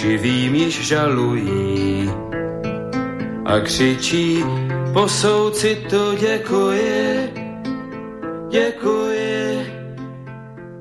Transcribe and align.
živým 0.00 0.54
již 0.54 0.86
žalují 0.86 2.10
a 3.44 3.60
křičí 3.60 4.44
po 4.92 5.08
soucitu 5.08 6.16
děkuji, 6.20 7.32
děkuji, 8.50 9.66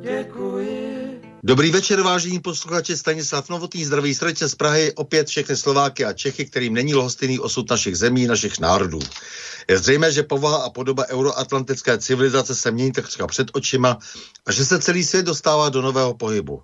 děkuji. 0.02 1.22
Dobrý 1.44 1.72
večer, 1.72 2.02
vážení 2.02 2.40
posluchači, 2.40 2.98
Stanislav 2.98 3.50
Novotný, 3.50 3.86
zdraví 3.86 4.16
srdce 4.16 4.50
z 4.50 4.56
Prahy, 4.56 4.94
opět 4.96 5.28
všechny 5.28 5.56
Slováky 5.56 6.06
a 6.06 6.14
Čechy, 6.14 6.46
kterým 6.46 6.74
není 6.74 6.96
lhostejný 6.96 7.40
osud 7.40 7.70
našich 7.70 7.96
zemí, 7.96 8.28
našich 8.28 8.60
národů. 8.60 9.00
Je 9.70 9.78
zřejmé, 9.78 10.12
že 10.12 10.24
povaha 10.24 10.58
a 10.58 10.70
podoba 10.70 11.06
euroatlantické 11.10 11.98
civilizace 11.98 12.56
se 12.56 12.72
mění 12.72 12.92
takřka 12.92 13.28
před 13.28 13.48
očima 13.54 13.98
a 14.46 14.52
že 14.52 14.66
se 14.66 14.80
celý 14.80 15.04
svět 15.04 15.26
dostává 15.26 15.70
do 15.70 15.82
nového 15.82 16.14
pohybu. 16.14 16.64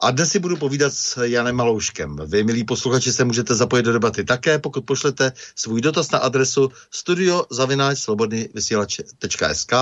A 0.00 0.10
dnes 0.10 0.30
si 0.30 0.38
budu 0.38 0.56
povídat 0.56 0.94
s 0.94 1.24
Janem 1.24 1.56
Malouškem. 1.56 2.16
Vy, 2.26 2.44
milí 2.44 2.64
posluchači, 2.64 3.12
se 3.12 3.24
můžete 3.24 3.54
zapojit 3.54 3.82
do 3.82 3.92
debaty 3.92 4.24
také, 4.24 4.58
pokud 4.58 4.84
pošlete 4.84 5.32
svůj 5.54 5.80
dotaz 5.80 6.10
na 6.10 6.18
adresu 6.18 6.72
studiozavináčslobodnyvysílač.sk 6.90 9.72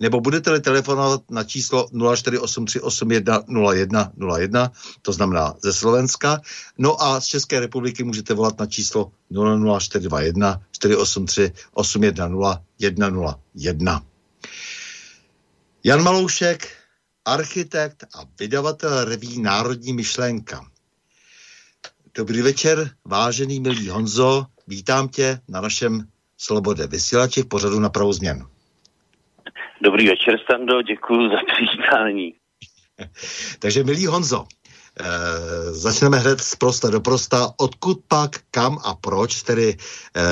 nebo 0.00 0.20
budete-li 0.20 0.60
telefonovat 0.60 1.22
na 1.30 1.44
číslo 1.44 1.86
0483810101, 1.86 4.70
to 5.02 5.12
znamená 5.12 5.54
ze 5.62 5.72
Slovenska. 5.72 6.40
No 6.78 7.02
a 7.02 7.20
z 7.20 7.26
České 7.26 7.60
republiky 7.60 8.04
můžete 8.04 8.34
volat 8.34 8.58
na 8.58 8.66
číslo 8.66 9.10
00421 9.30 10.60
483 10.72 11.52
810 11.72 12.60
101. 12.78 14.02
Jan 15.84 16.02
Maloušek, 16.02 16.75
architekt 17.26 18.04
a 18.04 18.18
vydavatel 18.40 19.04
reví 19.04 19.42
Národní 19.42 19.92
myšlenka. 19.92 20.60
Dobrý 22.14 22.42
večer, 22.42 22.90
vážený 23.04 23.60
milý 23.60 23.88
Honzo, 23.88 24.46
vítám 24.66 25.08
tě 25.08 25.38
na 25.48 25.60
našem 25.60 26.08
Slobode 26.38 26.86
vysílači 26.86 27.42
v 27.42 27.48
pořadu 27.48 27.80
na 27.80 27.88
pravou 27.88 28.12
změn. 28.12 28.46
Dobrý 29.82 30.08
večer, 30.08 30.38
Stando, 30.44 30.82
děkuji 30.82 31.28
za 31.28 31.36
přivítání. 31.52 32.34
Takže 33.58 33.84
milý 33.84 34.06
Honzo, 34.06 34.46
Eh, 35.00 35.72
začneme 35.72 36.18
hned 36.18 36.40
z 36.40 36.56
prosta 36.56 36.90
do 36.90 37.00
prosta. 37.00 37.52
Odkud 37.56 37.98
pak, 38.08 38.30
kam 38.50 38.78
a 38.84 38.94
proč? 38.94 39.42
Tedy 39.42 39.76
eh, 40.16 40.22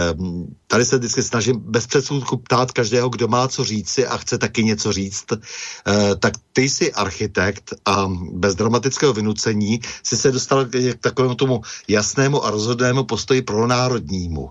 tady 0.74 0.84
se 0.84 0.98
vždycky 0.98 1.22
snažím 1.22 1.56
bez 1.58 1.86
předsudku 1.86 2.36
ptát 2.36 2.72
každého, 2.72 3.08
kdo 3.08 3.28
má 3.28 3.48
co 3.48 3.64
říci 3.64 4.06
a 4.06 4.16
chce 4.16 4.38
taky 4.38 4.64
něco 4.64 4.92
říct. 4.92 5.24
Eh, 5.32 6.16
tak 6.18 6.34
ty 6.52 6.62
jsi 6.62 6.92
architekt 6.92 7.74
a 7.84 8.10
bez 8.32 8.54
dramatického 8.54 9.12
vynucení 9.12 9.80
si 10.02 10.16
se 10.16 10.32
dostal 10.32 10.64
k 10.66 10.98
takovému 11.00 11.34
tomu 11.34 11.62
jasnému 11.88 12.44
a 12.44 12.50
rozhodnému 12.50 13.04
postoji 13.04 13.42
pro 13.42 13.66
národnímu. 13.66 14.50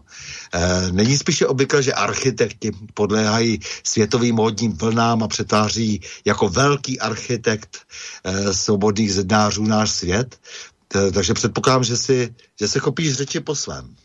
Eh, 0.53 0.91
není 0.91 1.17
spíše 1.17 1.47
obvykle, 1.47 1.83
že 1.83 1.93
architekti 1.93 2.71
podléhají 2.93 3.59
světovým 3.83 4.35
módním 4.35 4.71
vlnám 4.79 5.23
a 5.23 5.27
přetváří 5.27 6.01
jako 6.25 6.49
velký 6.49 6.99
architekt 6.99 7.77
eh, 8.23 8.53
svobodných 8.53 9.13
zednářů 9.13 9.63
náš 9.63 9.91
svět. 9.91 10.39
Takže 10.87 11.33
předpokládám, 11.33 11.83
že 11.83 11.97
si, 11.97 12.35
že 12.59 12.67
se 12.67 12.79
chopíš 12.79 13.13
řeči 13.13 13.39
po 13.39 13.55
svém. 13.55 14.02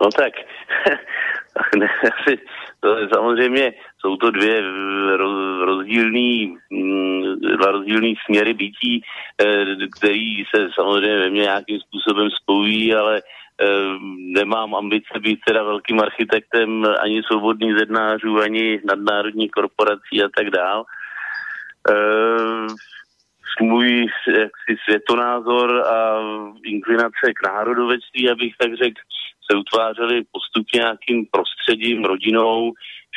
No 0.00 0.08
tak, 0.10 0.32
to 2.80 2.98
je 2.98 3.08
samozřejmě 3.14 3.74
jsou 4.00 4.16
to 4.16 4.30
dvě 4.30 4.62
rozdílný, 5.64 6.56
mm, 6.70 7.40
dva 7.40 7.70
rozdílný 7.70 8.14
směry 8.24 8.54
bytí, 8.54 9.02
který 9.98 10.44
se 10.54 10.68
samozřejmě 10.74 11.18
ve 11.18 11.30
mně 11.30 11.40
nějakým 11.40 11.80
způsobem 11.80 12.30
spojují, 12.30 12.94
ale 12.94 13.22
Ehm, 13.60 14.32
nemám 14.32 14.74
ambice 14.74 15.18
být 15.20 15.40
teda 15.46 15.62
velkým 15.62 16.00
architektem 16.00 16.84
ani 17.00 17.22
svobodných 17.22 17.78
zednářů, 17.78 18.40
ani 18.40 18.80
nadnárodní 18.84 19.48
korporací 19.48 20.22
a 20.24 20.28
tak 20.36 20.50
dál. 20.50 20.84
Ehm, 21.90 22.66
můj 23.60 24.06
jaksi 24.26 24.76
světonázor 24.84 25.86
a 25.86 26.20
inklinace 26.64 27.32
k 27.34 27.46
národovectví, 27.46 28.30
abych 28.30 28.54
tak 28.58 28.74
řekl, 28.74 29.00
se 29.50 29.56
utvářely 29.56 30.22
postupně 30.32 30.78
nějakým 30.78 31.26
prostředím, 31.32 32.04
rodinou, 32.04 32.72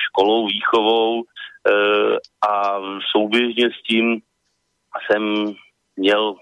školou, 0.08 0.48
výchovou 0.48 1.24
ehm, 1.68 2.18
a 2.50 2.80
souběžně 3.16 3.70
s 3.70 3.84
tím 3.88 4.22
jsem 5.06 5.54
měl 5.96 6.36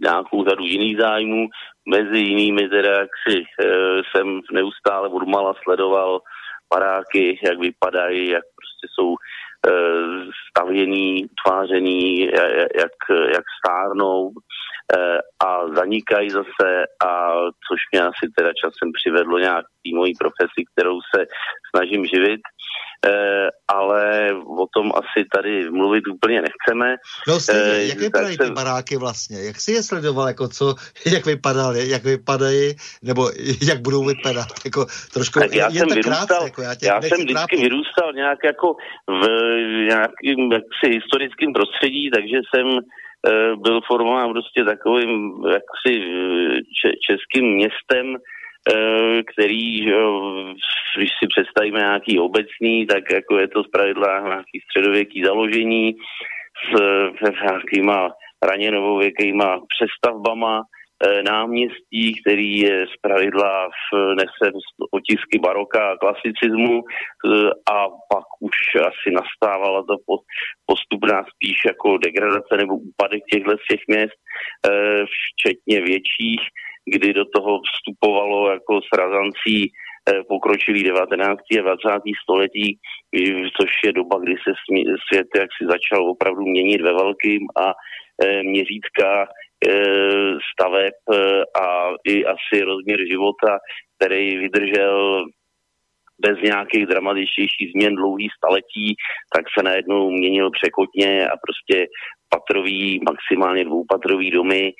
nějakou 0.00 0.44
řadu 0.44 0.64
jiných 0.64 0.96
zájmů, 0.96 1.48
Mezi 1.88 2.18
jinými 2.18 2.68
teda, 2.68 2.90
jak 2.90 3.10
si 3.28 3.38
e, 3.38 3.66
jsem 4.10 4.40
neustále 4.52 5.08
odmala 5.08 5.54
sledoval 5.62 6.20
paráky, 6.68 7.40
jak 7.44 7.58
vypadají, 7.58 8.28
jak 8.28 8.42
prostě 8.42 8.86
jsou 8.94 9.14
e, 9.14 9.70
stavěný, 10.50 11.26
utvářený, 11.26 12.20
jak, 12.74 12.96
jak 13.32 13.44
stárnou. 13.58 14.30
e, 14.30 14.32
a 15.44 15.68
zanikají 15.76 16.30
zase 16.30 16.68
a 17.06 17.34
což 17.66 17.80
mě 17.92 18.00
asi 18.02 18.24
teda 18.38 18.50
časem 18.62 18.92
přivedlo 18.98 19.38
nějak 19.38 19.64
k 19.64 19.78
té 19.84 19.96
mojí 19.96 20.12
profesi, 20.14 20.60
kterou 20.72 20.98
se 21.14 21.26
snažím 21.70 22.06
živit. 22.06 22.40
ale 23.68 24.32
o 24.64 24.66
tom 24.76 24.92
asi 24.94 25.26
tady 25.36 25.70
mluvit 25.70 26.08
úplně 26.08 26.42
nechceme. 26.42 26.96
No 27.28 27.40
stejně, 27.40 27.86
jak 27.86 27.98
vypadají 27.98 28.38
ty 28.38 28.50
baráky 28.50 28.96
vlastně? 28.96 29.38
Jak 29.46 29.56
si 29.60 29.72
je 29.72 29.82
sledoval, 29.82 30.28
jako 30.28 30.48
co, 30.48 30.74
jak 31.14 31.26
vypadaly, 31.26 31.88
jak 31.88 32.04
vypadají, 32.04 32.74
nebo 33.02 33.30
jak 33.68 33.80
budou 33.80 34.04
vypadat? 34.04 34.48
Jako 34.64 34.86
trošku, 35.12 35.40
tak 35.40 35.54
já 35.54 35.70
jsem 35.70 35.88
vyrůstal, 35.88 36.26
krátce, 36.26 36.44
jako 36.44 36.62
já, 36.62 36.74
já 36.82 37.02
jsem 37.02 37.18
vždycky 37.18 37.34
trápit. 37.34 37.60
vyrůstal 37.60 38.12
nějak 38.12 38.38
jako 38.44 38.74
v 39.08 39.22
nějakým 39.88 40.52
jaksi 40.52 40.86
historickým 40.96 41.52
prostředí, 41.52 42.10
takže 42.14 42.36
jsem 42.50 42.66
byl 43.56 43.80
formován 43.86 44.32
prostě 44.32 44.64
takovým 44.64 45.32
jaksi 45.46 46.02
českým 47.08 47.54
městem, 47.54 48.16
Eh, 48.72 49.22
který, 49.22 49.80
když 50.96 51.10
si 51.18 51.26
představíme 51.28 51.78
nějaký 51.78 52.18
obecný, 52.18 52.86
tak 52.86 53.04
jako 53.12 53.38
je 53.38 53.48
to 53.48 53.64
zpravidla 53.64 54.20
nějaký 54.20 54.60
středověký 54.64 55.22
založení 55.24 55.94
s, 56.64 56.80
nějakýma 57.42 58.10
raně 58.42 58.70
novověkýma 58.70 59.60
přestavbama, 59.68 60.60
eh, 60.60 60.83
náměstí, 61.24 62.20
který 62.20 62.58
je 62.58 62.86
zpravidla 62.98 63.68
v, 63.68 64.14
nese 64.14 64.52
otisky 64.90 65.38
baroka 65.38 65.90
a 65.90 65.96
klasicismu 65.96 66.80
eh, 66.82 67.50
a 67.74 67.88
pak 67.88 68.26
už 68.40 68.56
asi 68.80 69.08
nastávala 69.12 69.82
to 69.82 69.96
postupná 70.66 71.24
spíš 71.34 71.56
jako 71.66 71.98
degradace 71.98 72.56
nebo 72.56 72.76
úpadek 72.76 73.22
těchto 73.32 73.52
těch 73.70 73.80
měst, 73.88 74.18
včetně 75.14 75.80
větších 75.80 76.40
kdy 76.86 77.12
do 77.12 77.24
toho 77.24 77.60
vstupovalo 77.60 78.50
jako 78.50 78.80
s 78.80 78.98
razancí 78.98 79.72
eh, 80.08 80.22
pokročilý 80.28 80.82
19. 80.82 81.40
a 81.58 81.62
20. 81.62 81.78
století, 82.22 82.78
což 83.60 83.70
je 83.84 83.92
doba, 83.92 84.18
kdy 84.18 84.32
se 84.32 84.52
svět 85.08 85.28
jaksi 85.36 85.62
začal 85.68 86.10
opravdu 86.10 86.42
měnit 86.42 86.80
ve 86.80 86.92
velkým 86.92 87.42
a 87.56 87.72
eh, 87.72 88.42
měřítka 88.42 89.22
eh, 89.22 89.26
staveb 90.52 90.94
a 91.62 91.90
i 92.06 92.24
asi 92.24 92.64
rozměr 92.64 92.98
života, 93.10 93.58
který 93.96 94.36
vydržel 94.38 95.24
bez 96.26 96.38
nějakých 96.42 96.86
dramatičtějších 96.86 97.70
změn 97.74 97.94
dlouhý 97.94 98.28
staletí, 98.36 98.94
tak 99.34 99.44
se 99.58 99.64
najednou 99.64 100.10
měnil 100.10 100.50
překotně 100.50 101.28
a 101.28 101.34
prostě 101.44 101.86
patrový, 102.28 103.00
maximálně 103.10 103.64
dvoupatrový 103.64 104.30
domy 104.30 104.64
e, 104.66 104.72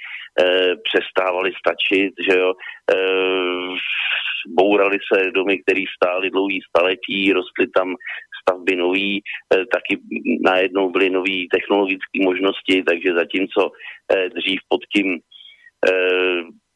přestávaly 0.88 1.52
stačit, 1.58 2.12
že 2.30 2.38
jo. 2.38 2.52
E, 2.94 2.96
bourali 4.48 4.98
se 5.12 5.30
domy, 5.30 5.58
které 5.58 5.84
stály 5.96 6.30
dlouhý 6.30 6.60
staletí, 6.68 7.32
rostly 7.32 7.66
tam 7.76 7.94
stavby 8.44 8.76
nový, 8.76 9.18
e, 9.18 9.56
taky 9.66 10.00
najednou 10.44 10.90
byly 10.90 11.10
nové 11.10 11.38
technologické 11.52 12.18
možnosti, 12.24 12.82
takže 12.82 13.14
zatímco 13.14 13.70
e, 13.70 14.28
dřív 14.28 14.58
pod 14.68 14.80
tím 14.94 15.08
e, 15.14 15.92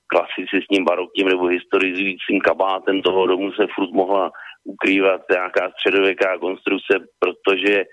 klasicistním 0.08 0.84
barokním 0.84 1.28
nebo 1.28 1.46
historizujícím 1.46 2.40
kabátem 2.44 3.02
toho 3.02 3.26
domu 3.26 3.52
se 3.52 3.66
furt 3.74 3.92
mohla 3.92 4.30
ukrývat 4.64 5.20
nějaká 5.30 5.70
středověká 5.70 6.38
konstrukce, 6.38 6.94
protože 7.18 7.84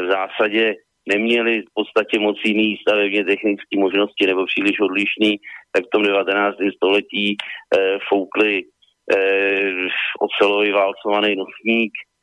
v 0.00 0.10
zásadě 0.10 0.74
neměli 1.08 1.62
v 1.62 1.70
podstatě 1.74 2.18
moc 2.18 2.36
jiný 2.44 2.76
stavebně 2.76 3.24
technické 3.24 3.74
možnosti 3.78 4.26
nebo 4.26 4.46
příliš 4.46 4.80
odlišný, 4.80 5.36
tak 5.72 5.84
v 5.84 5.90
tom 5.92 6.02
19. 6.02 6.56
století 6.76 7.36
eh, 7.36 7.98
foukli 8.08 8.62
eh, 9.16 9.72
ocelový 10.20 10.70
válcovaný 10.72 11.36
nosník 11.36 11.92
eh, 11.92 12.13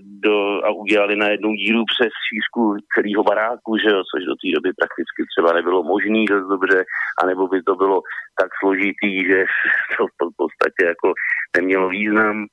do, 0.00 0.64
a 0.64 0.70
udělali 0.70 1.16
na 1.16 1.28
jednu 1.28 1.52
díru 1.54 1.84
přes 1.84 2.12
šířku 2.28 2.76
celého 2.94 3.22
baráku, 3.24 3.76
že 3.76 3.90
jo, 3.90 4.02
což 4.10 4.24
do 4.24 4.34
té 4.34 4.48
doby 4.54 4.70
prakticky 4.80 5.20
třeba 5.26 5.52
nebylo 5.52 5.82
možné 5.82 6.24
dost 6.28 6.48
dobře, 6.48 6.84
anebo 7.22 7.48
by 7.48 7.62
to 7.62 7.74
bylo 7.74 8.02
tak 8.40 8.50
složitý, 8.60 9.24
že 9.28 9.44
to 9.98 10.04
v 10.06 10.36
podstatě 10.36 10.82
jako 10.84 11.12
nemělo 11.56 11.88
význam. 11.88 12.46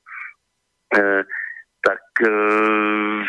Eh, 0.98 1.22
tak 1.86 2.00
eh, 2.28 3.24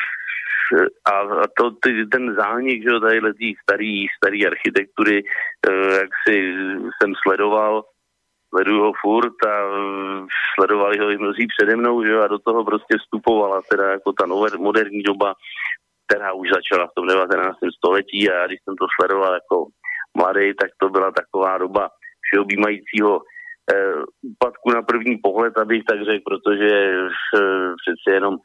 a 1.13 1.47
to, 1.57 1.71
ty, 1.71 2.05
ten 2.05 2.35
zánik, 2.35 2.83
že 2.83 2.99
tady 2.99 3.19
letí 3.19 3.55
starý, 3.63 4.05
starý 4.17 4.47
architektury, 4.47 5.23
eh, 5.69 5.99
jak 5.99 6.09
si 6.27 6.53
jsem 7.01 7.13
sledoval, 7.23 7.83
sleduju 8.49 8.81
ho 8.83 8.91
furt 9.01 9.37
a 9.47 9.53
sledovali 10.55 10.99
ho 10.99 11.09
i 11.09 11.17
mnozí 11.17 11.47
přede 11.47 11.75
mnou, 11.75 12.03
že 12.03 12.19
a 12.19 12.27
do 12.27 12.39
toho 12.39 12.65
prostě 12.65 12.97
vstupovala 12.97 13.61
teda 13.69 13.91
jako 13.91 14.13
ta 14.13 14.25
nové, 14.25 14.49
moderní 14.57 15.03
doba, 15.03 15.33
která 16.07 16.33
už 16.33 16.49
začala 16.49 16.87
v 16.87 16.95
tom 16.95 17.07
19. 17.07 17.57
století 17.77 18.29
a 18.29 18.33
já, 18.33 18.47
když 18.47 18.59
jsem 18.63 18.75
to 18.75 18.85
sledoval 18.99 19.33
jako 19.33 19.65
mladý, 20.17 20.53
tak 20.61 20.71
to 20.77 20.89
byla 20.89 21.11
taková 21.11 21.57
doba 21.57 21.89
všeobjímajícího 22.21 23.21
eh, 23.73 23.93
úpadku 24.21 24.71
na 24.71 24.81
první 24.81 25.17
pohled, 25.17 25.57
abych 25.57 25.83
tak 25.89 25.99
řekl, 26.03 26.23
protože 26.25 26.75
eh, 27.35 27.73
přece 27.81 28.15
jenom 28.15 28.35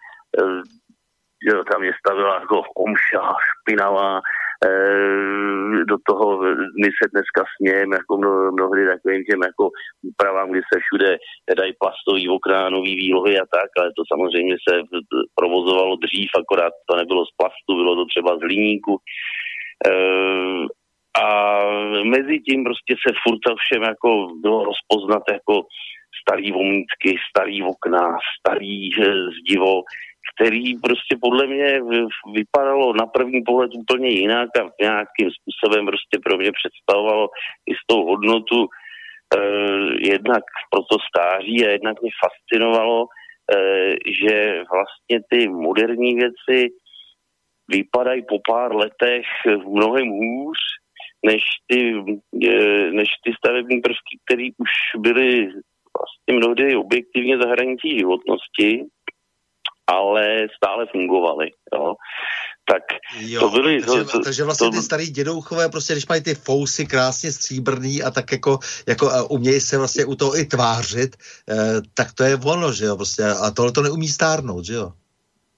eh, 0.41 0.63
že 1.45 1.53
ta 1.73 1.79
města 1.79 2.15
byla 2.15 2.41
jako 2.41 2.63
omša, 2.77 3.35
špinavá, 3.49 4.21
do 5.89 5.97
toho 6.09 6.43
my 6.83 6.89
se 6.99 7.05
dneska 7.15 7.45
smějeme 7.57 7.97
jako 7.97 8.17
mno, 8.19 8.53
mnohdy 8.53 8.87
takovým 8.87 9.25
těm 9.25 9.41
jako 9.43 9.71
úpravám, 10.03 10.51
kdy 10.51 10.61
se 10.61 10.81
všude 10.81 11.19
dají 11.59 11.73
plastový 11.81 12.29
okna, 12.29 12.71
nový 12.71 12.97
výlohy 12.97 13.39
a 13.39 13.47
tak, 13.57 13.69
ale 13.79 13.89
to 13.97 14.03
samozřejmě 14.13 14.57
se 14.69 14.75
provozovalo 15.35 15.97
dřív, 15.97 16.31
akorát 16.39 16.73
to 16.89 16.97
nebylo 16.97 17.27
z 17.27 17.33
plastu, 17.37 17.71
bylo 17.77 17.97
to 17.97 18.05
třeba 18.05 18.37
z 18.37 18.41
hliníku. 18.41 18.97
E, 19.89 19.93
a 21.25 21.27
mezi 22.05 22.41
tím 22.41 22.65
prostě 22.65 22.95
se 23.07 23.15
furt 23.23 23.45
všem 23.59 23.83
jako 23.83 24.09
bylo 24.43 24.65
rozpoznat 24.65 25.23
jako 25.33 25.63
starý 26.23 26.53
vomítky, 26.53 27.17
starý 27.31 27.63
okna, 27.63 28.17
starý 28.41 28.89
zdivo, 29.39 29.83
který 30.33 30.79
prostě 30.79 31.17
podle 31.21 31.47
mě 31.47 31.81
vypadalo 32.35 32.93
na 32.93 33.07
první 33.07 33.43
pohled 33.43 33.71
úplně 33.75 34.09
jinak 34.09 34.49
a 34.59 34.71
nějakým 34.81 35.29
způsobem 35.31 35.87
prostě 35.87 36.19
pro 36.25 36.37
mě 36.37 36.51
představovalo 36.53 37.29
jistou 37.67 38.05
hodnotu 38.05 38.67
eh, 39.37 40.09
jednak 40.11 40.45
pro 40.71 40.83
to 40.83 40.97
stáří 41.09 41.67
a 41.67 41.71
jednak 41.71 42.03
mě 42.03 42.11
fascinovalo, 42.25 43.07
eh, 43.55 43.95
že 44.23 44.65
vlastně 44.73 45.19
ty 45.31 45.49
moderní 45.49 46.15
věci 46.15 46.69
vypadají 47.69 48.23
po 48.29 48.39
pár 48.49 48.77
letech 48.77 49.27
mnohem 49.47 50.09
hůř, 50.09 50.59
než 51.27 51.43
ty, 51.67 51.95
eh, 52.49 52.91
než 52.91 53.09
ty 53.25 53.33
stavební 53.39 53.81
prvky, 53.81 54.15
které 54.25 54.49
už 54.59 54.71
byly 54.99 55.49
vlastně 55.99 56.33
mnohdy 56.37 56.77
objektivně 56.77 57.39
za 57.39 57.49
hranicí 57.49 57.99
životnosti 57.99 58.85
ale 59.87 60.47
stále 60.57 60.87
fungovaly. 60.87 61.51
Jo. 61.75 61.95
Tak 62.71 62.83
jo, 63.21 63.41
to 63.41 63.49
byly... 63.49 63.83
Takže, 63.83 64.05
to, 64.05 64.21
takže 64.25 64.45
vlastně 64.45 64.67
to, 64.67 64.71
ty 64.71 64.83
starý 64.83 65.07
dědouchové, 65.11 65.69
prostě 65.69 65.93
když 65.93 66.09
mají 66.09 66.23
ty 66.23 66.35
fousy 66.35 66.87
krásně 66.87 67.33
stříbrný 67.33 68.03
a 68.03 68.11
tak 68.11 68.33
jako, 68.33 68.59
jako 68.89 69.11
a 69.11 69.31
umějí 69.31 69.61
se 69.61 69.79
vlastně 69.79 70.05
u 70.05 70.15
toho 70.15 70.39
i 70.39 70.45
tvářit, 70.45 71.17
eh, 71.51 71.55
tak 71.97 72.13
to 72.13 72.25
je 72.25 72.37
ono, 72.45 72.73
že 72.73 72.85
jo, 72.85 72.97
prostě 72.97 73.23
a 73.25 73.51
tohle 73.51 73.73
to 73.73 73.83
neumí 73.83 74.09
stárnout, 74.09 74.65
že 74.65 74.75
jo? 74.75 74.93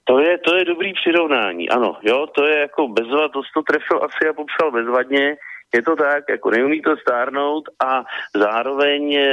To 0.05 0.19
je, 0.19 0.39
to 0.39 0.57
je 0.57 0.65
dobrý 0.65 0.93
přirovnání, 0.95 1.69
ano, 1.69 1.97
jo, 2.03 2.27
to 2.27 2.45
je 2.45 2.61
jako 2.61 2.89
bezvad, 2.89 3.33
to 3.33 3.41
to 3.55 3.63
trefil 3.63 3.99
asi 4.05 4.29
a 4.29 4.33
popsal 4.33 4.73
bezvadně, 4.73 5.37
je 5.77 5.83
to 5.83 5.97
tak, 5.97 6.25
jako 6.29 6.51
neumí 6.51 6.83
to 6.83 6.97
stárnout 6.97 7.65
a 7.85 8.05
zároveň 8.35 9.15
e, 9.15 9.27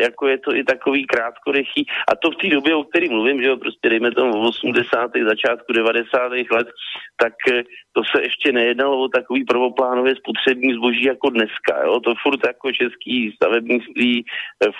jako 0.00 0.28
je 0.28 0.38
to 0.38 0.54
i 0.54 0.64
takový 0.64 1.06
krátkorychý 1.06 1.86
a 2.12 2.16
to 2.16 2.30
v 2.30 2.36
té 2.36 2.48
době, 2.48 2.74
o 2.74 2.84
které 2.84 3.08
mluvím, 3.08 3.42
že 3.42 3.48
jo, 3.48 3.56
prostě 3.56 3.88
dejme 3.88 4.10
tomu 4.10 4.32
v 4.32 4.46
80. 4.46 5.10
začátku 5.28 5.72
90. 5.72 6.32
let, 6.50 6.68
tak 7.16 7.34
e, 7.52 7.62
to 7.92 8.02
se 8.04 8.22
ještě 8.22 8.52
nejednalo 8.52 9.02
o 9.02 9.08
takový 9.08 9.44
prvoplánově 9.44 10.14
spotřební 10.16 10.74
zboží 10.74 11.04
jako 11.04 11.30
dneska. 11.30 11.74
Jo? 11.84 12.00
To 12.00 12.14
furt 12.22 12.40
jako 12.46 12.72
český 12.72 13.32
stavebnictví 13.36 14.24
e, 14.24 14.24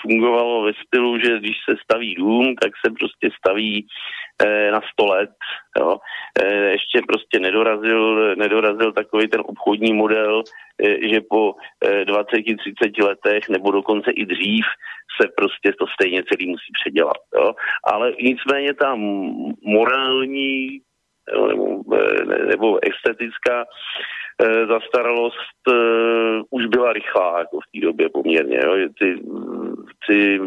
fungovalo 0.01 0.63
ve 0.63 0.71
stylu, 0.85 1.19
že 1.19 1.39
když 1.39 1.57
se 1.69 1.75
staví 1.83 2.15
dům, 2.15 2.55
tak 2.61 2.71
se 2.85 2.91
prostě 2.99 3.29
staví 3.37 3.73
e, 3.79 3.85
na 4.71 4.81
100 4.93 5.05
let. 5.05 5.29
Jo? 5.79 5.97
E, 6.43 6.55
ještě 6.55 7.01
prostě 7.07 7.39
nedorazil, 7.39 8.35
nedorazil 8.35 8.91
takový 8.91 9.27
ten 9.27 9.41
obchodní 9.45 9.93
model, 9.93 10.43
e, 10.83 11.09
že 11.09 11.21
po 11.29 11.53
e, 11.85 12.05
20-30 12.05 13.05
letech 13.05 13.49
nebo 13.49 13.71
dokonce 13.71 14.11
i 14.11 14.25
dřív 14.25 14.65
se 15.21 15.27
prostě 15.37 15.73
to 15.79 15.85
stejně 15.87 16.23
celý 16.23 16.47
musí 16.47 16.71
předělat. 16.83 17.21
Jo? 17.35 17.53
Ale 17.83 18.13
nicméně 18.21 18.73
ta 18.73 18.95
morální 19.63 20.79
nebo, 21.47 21.83
nebo 22.47 22.79
estetická 22.87 23.65
zastaralost 24.67 25.61
už 26.49 26.65
byla 26.65 26.93
rychlá 26.93 27.39
jako 27.39 27.59
v 27.59 27.71
té 27.73 27.85
době 27.85 28.09
poměrně. 28.09 28.59
Jo? 28.63 28.75
Ty, 28.99 29.15
ty, 30.07 30.39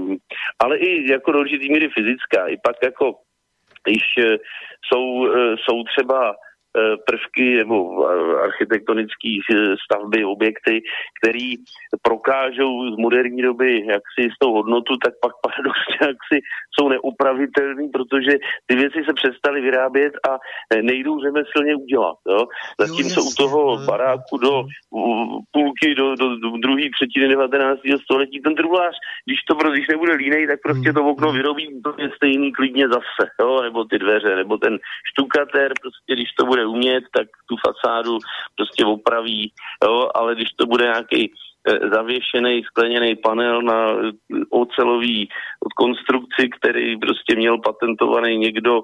ale 0.58 0.78
i 0.78 1.12
jako 1.12 1.32
do 1.32 1.38
určitý 1.38 1.72
míry 1.72 1.88
fyzická. 1.88 2.46
I 2.48 2.56
pak 2.64 2.76
jako 2.82 3.14
když 3.84 4.02
jsou, 4.88 5.28
jsou 5.56 5.82
třeba 5.84 6.30
Eh, 6.30 6.53
prvky 7.06 7.56
nebo 7.56 8.06
architektonické 8.42 9.32
eh, 9.38 9.74
stavby, 9.84 10.24
objekty, 10.24 10.82
které 11.18 11.48
prokážou 12.02 12.94
z 12.94 12.96
moderní 12.96 13.42
doby 13.42 13.86
jaksi 13.86 14.22
s 14.34 14.38
tou 14.38 14.52
hodnotu, 14.52 14.96
tak 15.04 15.14
pak 15.22 15.32
paradoxně 15.42 15.96
jaksi 16.00 16.36
jsou 16.74 16.88
neupravitelný, 16.88 17.88
protože 17.88 18.32
ty 18.66 18.76
věci 18.76 18.98
se 19.06 19.12
přestaly 19.14 19.60
vyrábět 19.60 20.12
a 20.30 20.38
nejdou 20.82 21.20
řemeslně 21.20 21.74
udělat. 21.76 22.16
Jo? 22.28 22.46
Zatímco 22.80 23.20
u 23.22 23.32
toho 23.36 23.78
no. 23.78 23.86
baráku 23.86 24.38
do 24.38 24.64
půlky, 25.52 25.94
do, 25.94 26.14
do, 26.16 26.36
do 26.36 26.50
druhé 26.50 26.82
třetiny 26.96 27.28
19. 27.28 27.80
století, 28.02 28.40
ten 28.40 28.54
truhlář, 28.54 28.94
když 29.26 29.38
to 29.48 29.54
když 29.70 29.88
nebude 29.88 30.14
línej, 30.14 30.46
tak 30.46 30.60
prostě 30.62 30.92
to 30.92 31.04
okno 31.04 31.28
hmm. 31.28 31.36
vyrobí 31.36 31.74
úplně 31.74 32.10
stejný 32.16 32.52
klidně 32.52 32.88
zase, 32.88 33.24
jo? 33.40 33.62
nebo 33.62 33.84
ty 33.84 33.98
dveře, 33.98 34.36
nebo 34.36 34.58
ten 34.58 34.78
štukatér, 35.12 35.72
prostě 35.82 36.12
když 36.14 36.28
to 36.38 36.46
bude 36.46 36.63
umět, 36.66 37.04
tak 37.16 37.26
tu 37.48 37.56
fasádu 37.66 38.18
prostě 38.56 38.84
opraví, 38.84 39.52
jo, 39.84 40.08
ale 40.14 40.34
když 40.34 40.48
to 40.58 40.66
bude 40.66 40.84
nějaký 40.84 41.32
eh, 41.68 41.88
zavěšený 41.88 42.62
skleněný 42.62 43.16
panel 43.16 43.62
na 43.62 43.90
eh, 43.90 44.10
ocelový 44.50 45.28
konstrukci, 45.76 46.48
který 46.58 46.98
prostě 46.98 47.36
měl 47.36 47.58
patentovaný 47.58 48.36
někdo 48.36 48.80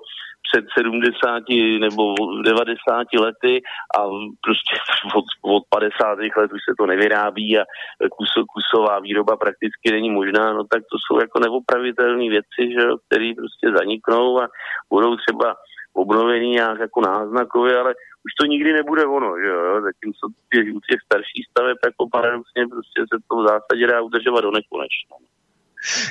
před 0.51 0.65
70 0.79 1.43
nebo 1.81 2.15
90 2.45 3.07
lety 3.21 3.63
a 3.99 4.01
prostě 4.41 4.75
od, 5.15 5.25
od 5.43 5.63
50 5.69 6.19
let 6.37 6.53
už 6.53 6.61
se 6.69 6.75
to 6.79 6.87
nevyrábí 6.87 7.59
a 7.59 7.65
kuso, 8.11 8.45
kusová 8.55 9.01
výroba 9.01 9.37
prakticky 9.37 9.91
není 9.93 10.11
možná, 10.11 10.53
no 10.53 10.65
tak 10.65 10.83
to 10.83 10.97
jsou 10.99 11.21
jako 11.21 11.39
neopravitelné 11.41 12.29
věci, 12.29 12.63
že 12.75 12.85
které 13.07 13.33
prostě 13.37 13.67
zaniknou 13.79 14.41
a 14.41 14.49
budou 14.91 15.17
třeba 15.17 15.55
obnovený 15.92 16.50
nějak 16.50 16.78
jako 16.80 17.00
náznakově, 17.00 17.78
ale 17.78 17.94
už 18.25 18.32
to 18.40 18.47
nikdy 18.47 18.73
nebude 18.73 19.06
ono, 19.06 19.38
že 19.40 19.47
jo, 19.47 19.80
zatímco 19.82 20.26
u 20.75 20.80
těch 20.80 21.00
starších 21.04 21.47
staveb 21.50 21.78
jako 21.85 22.09
paradoxně 22.12 22.66
prostě 22.70 23.00
se 23.00 23.16
to 23.28 23.37
v 23.37 23.47
zásadě 23.49 23.87
dá 23.87 24.00
udržovat 24.00 24.40
do 24.40 24.50
nekonečna. 24.50 25.16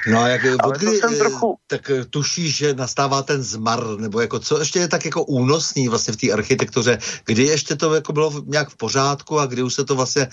No 0.08 0.22
a 0.22 0.28
jak 0.28 0.42
od 0.64 0.78
kdy, 0.78 1.00
trochu... 1.18 1.56
tak 1.68 1.92
tušíš, 2.10 2.58
že 2.58 2.74
nastává 2.74 3.24
ten 3.24 3.44
zmar, 3.44 3.80
nebo 4.00 4.22
jako 4.22 4.40
co 4.40 4.60
ještě 4.60 4.80
je 4.80 4.88
tak 4.88 5.06
jako 5.06 5.24
únosný 5.24 5.88
vlastně 5.88 6.14
v 6.14 6.18
té 6.18 6.32
architektuře, 6.34 6.98
kdy 7.26 7.44
ještě 7.44 7.76
to 7.76 7.96
jako 7.96 8.14
bylo 8.14 8.32
nějak 8.46 8.70
v 8.70 8.78
pořádku 8.78 9.40
a 9.40 9.46
kdy 9.46 9.62
už 9.64 9.74
se 9.74 9.86
to 9.86 9.96
vlastně 9.96 10.22
e, 10.22 10.28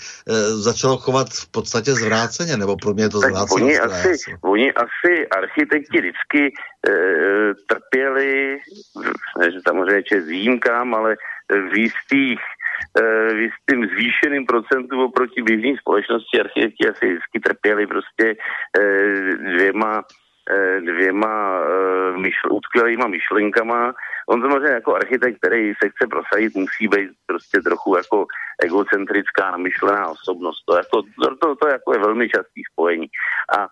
začalo 0.55 0.97
chovat 0.97 1.29
v 1.29 1.51
podstatě 1.51 1.93
zvráceně, 1.93 2.57
nebo 2.57 2.75
pro 2.77 2.93
mě 2.93 3.09
to 3.09 3.19
zvráceně. 3.19 3.65
Oni 3.65 3.79
asi, 3.79 4.15
oni 4.41 4.73
asi 4.73 5.27
architekti 5.27 5.97
vždycky 5.97 6.41
e, 6.47 6.91
trpěli, 7.67 8.57
ne, 9.39 9.51
že 9.51 9.59
samozřejmě 9.67 10.21
s 10.21 10.27
výjimkám, 10.27 10.93
ale 10.93 11.15
v 11.49 11.77
jistých 11.77 12.39
v 13.33 13.37
jistým 13.37 13.85
zvýšeným 13.87 14.45
procentu 14.45 15.03
oproti 15.03 15.41
běžné 15.41 15.77
společnosti 15.79 16.39
architekti 16.39 16.89
asi 16.89 17.05
vždycky 17.05 17.39
trpěli 17.39 17.87
prostě 17.87 18.35
dvěma 19.39 20.03
dvěma 20.85 21.61
myšl, 22.17 22.47
utkvělýma 22.51 23.07
myšlenkama. 23.07 23.93
On 24.29 24.41
samozřejmě 24.41 24.69
jako 24.69 24.95
architekt, 24.95 25.37
který 25.37 25.73
se 25.83 25.89
chce 25.89 26.07
prosadit, 26.07 26.55
musí 26.55 26.87
být 26.87 27.09
prostě 27.25 27.61
trochu 27.61 27.95
jako 27.95 28.25
egocentrická, 28.63 29.51
namyšlená 29.51 30.07
osobnost. 30.07 30.63
To, 30.65 30.75
jako, 30.75 31.01
to, 31.01 31.35
to, 31.35 31.55
to 31.55 31.67
jako 31.67 31.93
je 31.93 31.99
velmi 31.99 32.29
častý 32.29 32.61
spojení. 32.71 33.07
A 33.59 33.67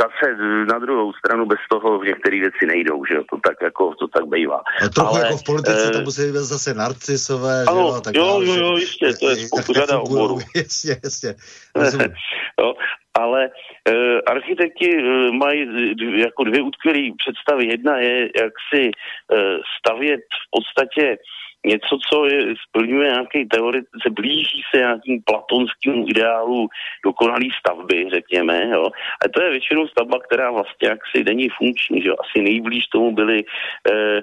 zase 0.00 0.36
na 0.64 0.78
druhou 0.78 1.12
stranu 1.12 1.46
bez 1.46 1.58
toho 1.70 1.98
v 1.98 2.04
některé 2.04 2.40
věci 2.40 2.66
nejdou, 2.66 3.04
že 3.04 3.14
jo, 3.14 3.22
to 3.30 3.36
tak 3.48 3.56
jako, 3.62 3.94
to 3.94 4.08
tak 4.08 4.24
bývá. 4.26 4.62
A 4.84 4.88
trochu 4.88 5.14
Ale, 5.14 5.20
jako 5.24 5.36
v 5.36 5.44
politice 5.44 5.88
e... 5.88 5.90
tam 5.90 6.04
musí 6.04 6.22
být 6.22 6.34
zase 6.34 6.74
narcisové, 6.74 7.64
ano, 7.68 7.86
že 7.86 7.94
jo, 7.94 8.00
tak 8.00 8.14
jo, 8.16 8.26
dále, 8.26 8.46
jo, 8.46 8.54
jo, 8.54 8.76
jistě, 8.76 9.06
to 9.20 9.30
je 9.30 9.36
řada 9.74 9.98
oborů. 9.98 10.38
Jasně, 10.56 10.96
jasně. 11.04 11.34
jo, 12.60 12.74
ale 13.14 13.50
e, 13.88 14.20
architekti 14.26 14.90
e, 14.96 15.02
mají 15.32 15.60
jako 16.20 16.44
dvě 16.44 16.62
utkvělé 16.62 17.02
představy. 17.18 17.66
Jedna 17.66 17.98
je, 17.98 18.30
jak 18.42 18.52
si 18.74 18.82
e, 18.86 18.90
stavět 19.78 20.20
v 20.20 20.46
podstatě 20.50 21.16
něco, 21.66 21.98
co 22.10 22.26
je, 22.26 22.54
splňuje 22.68 23.08
nějaký 23.10 23.46
teorie, 23.46 23.82
se 24.02 24.10
blíží 24.10 24.62
se 24.70 24.78
nějakým 24.78 25.22
platonským 25.22 26.04
ideálu 26.08 26.68
dokonalý 27.04 27.50
stavby, 27.60 28.06
řekněme. 28.10 28.68
Jo. 28.70 28.86
A 29.24 29.28
to 29.34 29.42
je 29.42 29.50
většinou 29.50 29.88
stavba, 29.88 30.18
která 30.18 30.50
vlastně 30.50 30.88
jaksi 30.88 31.24
není 31.24 31.48
funkční. 31.48 32.02
Že? 32.02 32.10
Asi 32.10 32.42
nejblíž 32.42 32.86
tomu 32.86 33.14
byly 33.14 33.44
eh, 33.92 34.20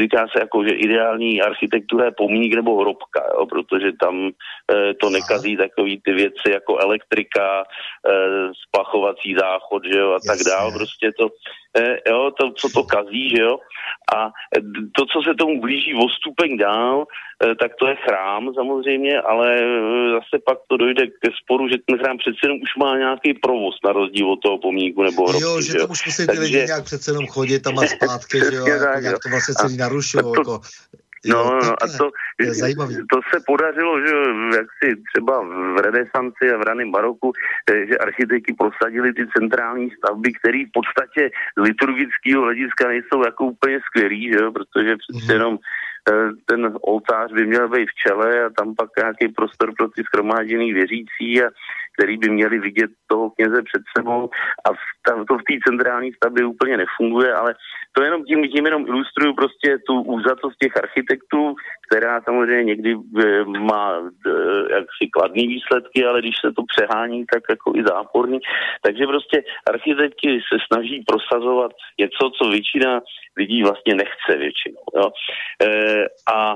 říká 0.00 0.26
se 0.32 0.40
jako, 0.40 0.64
že 0.64 0.70
ideální 0.70 1.42
architektura 1.42 2.04
je 2.04 2.10
pomník 2.10 2.54
nebo 2.54 2.80
hrobka, 2.80 3.22
jo, 3.34 3.46
protože 3.46 3.92
tam 4.00 4.28
e, 4.28 4.94
to 4.94 5.10
nekazí 5.10 5.56
takový 5.56 6.00
ty 6.04 6.12
věci 6.12 6.50
jako 6.50 6.78
elektrika, 6.78 7.64
e, 7.64 8.12
splachovací 8.68 9.34
záchod, 9.34 9.82
že 9.92 9.98
jo, 9.98 10.12
a 10.12 10.20
tak 10.26 10.38
dále. 10.46 10.72
Prostě 10.72 11.12
to, 11.18 11.28
jo, 12.08 12.30
to, 12.40 12.52
co 12.52 12.68
to 12.68 12.82
kazí, 12.84 13.28
že 13.36 13.42
jo. 13.42 13.58
A 14.16 14.30
to, 14.96 15.02
co 15.12 15.18
se 15.22 15.34
tomu 15.34 15.60
blíží 15.60 15.94
o 15.94 16.08
stupeň 16.08 16.56
dál, 16.56 17.04
e, 17.04 17.54
tak 17.54 17.72
to 17.80 17.86
je 17.86 17.96
chrám 17.96 18.54
samozřejmě, 18.54 19.20
ale 19.20 19.56
e, 19.56 19.64
zase 20.16 20.34
pak 20.46 20.58
to 20.68 20.76
dojde 20.76 21.06
ke 21.06 21.30
sporu, 21.42 21.68
že 21.68 21.76
ten 21.86 21.98
chrám 21.98 22.18
přece 22.18 22.40
jenom 22.42 22.58
už 22.62 22.72
má 22.78 22.98
nějaký 22.98 23.34
provoz 23.34 23.74
na 23.84 23.92
rozdíl 23.92 24.32
od 24.32 24.40
toho 24.42 24.58
pomníku 24.58 25.02
nebo 25.02 25.28
hrobky. 25.28 25.44
Jo, 25.44 25.60
že, 25.62 25.78
tam 25.78 25.90
už 25.90 26.06
musí 26.06 26.26
ty 26.26 26.38
lidi 26.38 26.62
nějak 26.66 26.84
přece 26.84 27.10
jenom 27.10 27.26
chodit 27.26 27.60
tam 27.60 27.78
a 27.78 27.86
zpátky, 27.86 28.38
že 28.38 28.56
jo, 28.56 28.66
jako 28.66 29.00
nějak 29.00 29.16
to 29.22 29.28
vlastně 29.30 29.54
celý 29.54 29.76
narušilo. 29.76 30.32
To, 30.32 30.40
jako, 30.40 30.60
No, 31.26 31.58
no, 31.64 31.72
a 31.82 31.86
to, 31.98 32.10
to 33.12 33.20
se 33.34 33.40
podařilo, 33.46 34.00
že 34.00 34.14
jak 34.56 34.66
si 34.82 34.96
třeba 35.12 35.40
v 35.74 35.76
renesanci 35.80 36.50
a 36.54 36.56
v 36.56 36.62
raném 36.62 36.90
baroku, 36.90 37.32
eh, 37.70 37.86
že 37.86 37.98
architekti 37.98 38.54
prosadili 38.54 39.12
ty 39.12 39.26
centrální 39.36 39.90
stavby, 39.90 40.32
které 40.32 40.58
v 40.64 40.72
podstatě 40.72 41.30
z 41.58 41.60
liturgického 41.60 42.42
hlediska 42.42 42.88
nejsou 42.88 43.24
jako 43.24 43.44
úplně 43.44 43.80
skvělý, 43.80 44.32
že 44.32 44.38
protože 44.54 44.96
přece 44.96 45.24
mhm. 45.24 45.32
jenom 45.32 45.58
eh, 46.10 46.30
ten 46.44 46.74
oltář 46.82 47.32
by 47.32 47.46
měl 47.46 47.68
být 47.68 47.88
v 47.90 47.98
čele 48.06 48.44
a 48.44 48.50
tam 48.58 48.74
pak 48.74 48.90
nějaký 48.98 49.28
prostor 49.28 49.74
pro 49.78 49.88
ty 49.88 50.02
schromážděný 50.04 50.72
věřící 50.72 51.42
a 51.42 51.50
který 51.98 52.16
by 52.18 52.30
měli 52.30 52.58
vidět 52.58 52.90
toho 53.06 53.30
kněze 53.30 53.62
před 53.62 53.82
sebou 53.96 54.30
a 54.66 54.68
to 55.28 55.34
v 55.38 55.46
té 55.48 55.54
centrální 55.68 56.12
stavbě 56.12 56.46
úplně 56.46 56.76
nefunguje, 56.76 57.34
ale 57.34 57.54
to 57.92 58.02
jenom 58.02 58.24
tím, 58.24 58.48
tím 58.48 58.64
jenom 58.64 58.86
ilustruju 58.86 59.34
prostě 59.34 59.78
tu 59.86 60.02
úzatost 60.02 60.56
těch 60.62 60.76
architektů, 60.76 61.54
která 61.86 62.20
samozřejmě 62.22 62.64
někdy 62.64 62.96
eh, 62.96 63.44
má 63.44 63.98
eh, 63.98 64.30
jaksi 64.74 65.04
kladný 65.12 65.48
výsledky, 65.48 66.04
ale 66.04 66.20
když 66.20 66.34
se 66.44 66.52
to 66.52 66.62
přehání, 66.72 67.24
tak 67.32 67.42
jako 67.50 67.72
i 67.76 67.82
záporný. 67.82 68.38
Takže 68.82 69.06
prostě 69.06 69.42
architekti 69.66 70.40
se 70.52 70.56
snaží 70.66 71.04
prosazovat 71.08 71.72
něco, 72.00 72.30
co 72.36 72.50
většina 72.50 73.00
lidí 73.36 73.62
vlastně 73.62 73.94
nechce 73.94 74.38
většinou. 74.38 74.84
Jo. 74.96 75.10
E, 75.62 76.04
a 76.34 76.54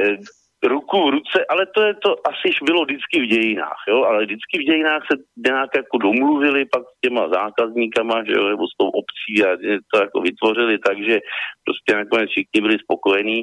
e, 0.00 0.16
ruku 0.64 1.06
v 1.06 1.10
ruce, 1.10 1.46
ale 1.48 1.66
to 1.74 1.82
je 1.82 1.94
to 1.94 2.16
asi 2.28 2.48
bylo 2.64 2.84
vždycky 2.84 3.20
v 3.20 3.26
dějinách, 3.26 3.80
jo, 3.88 4.04
ale 4.04 4.24
vždycky 4.24 4.58
v 4.58 4.66
dějinách 4.70 5.02
se 5.10 5.18
nějak 5.46 5.70
jako 5.76 5.98
domluvili 5.98 6.64
pak 6.64 6.82
s 6.82 7.00
těma 7.00 7.28
zákazníkama, 7.28 8.24
že 8.24 8.32
jo, 8.32 8.48
nebo 8.48 8.64
s 8.66 8.76
tou 8.78 8.88
obcí 8.88 9.44
a 9.44 9.56
to 9.94 10.00
jako 10.00 10.20
vytvořili, 10.20 10.78
takže 10.78 11.20
prostě 11.64 11.94
nakonec 11.94 12.30
všichni 12.30 12.60
byli 12.60 12.78
spokojení. 12.78 13.42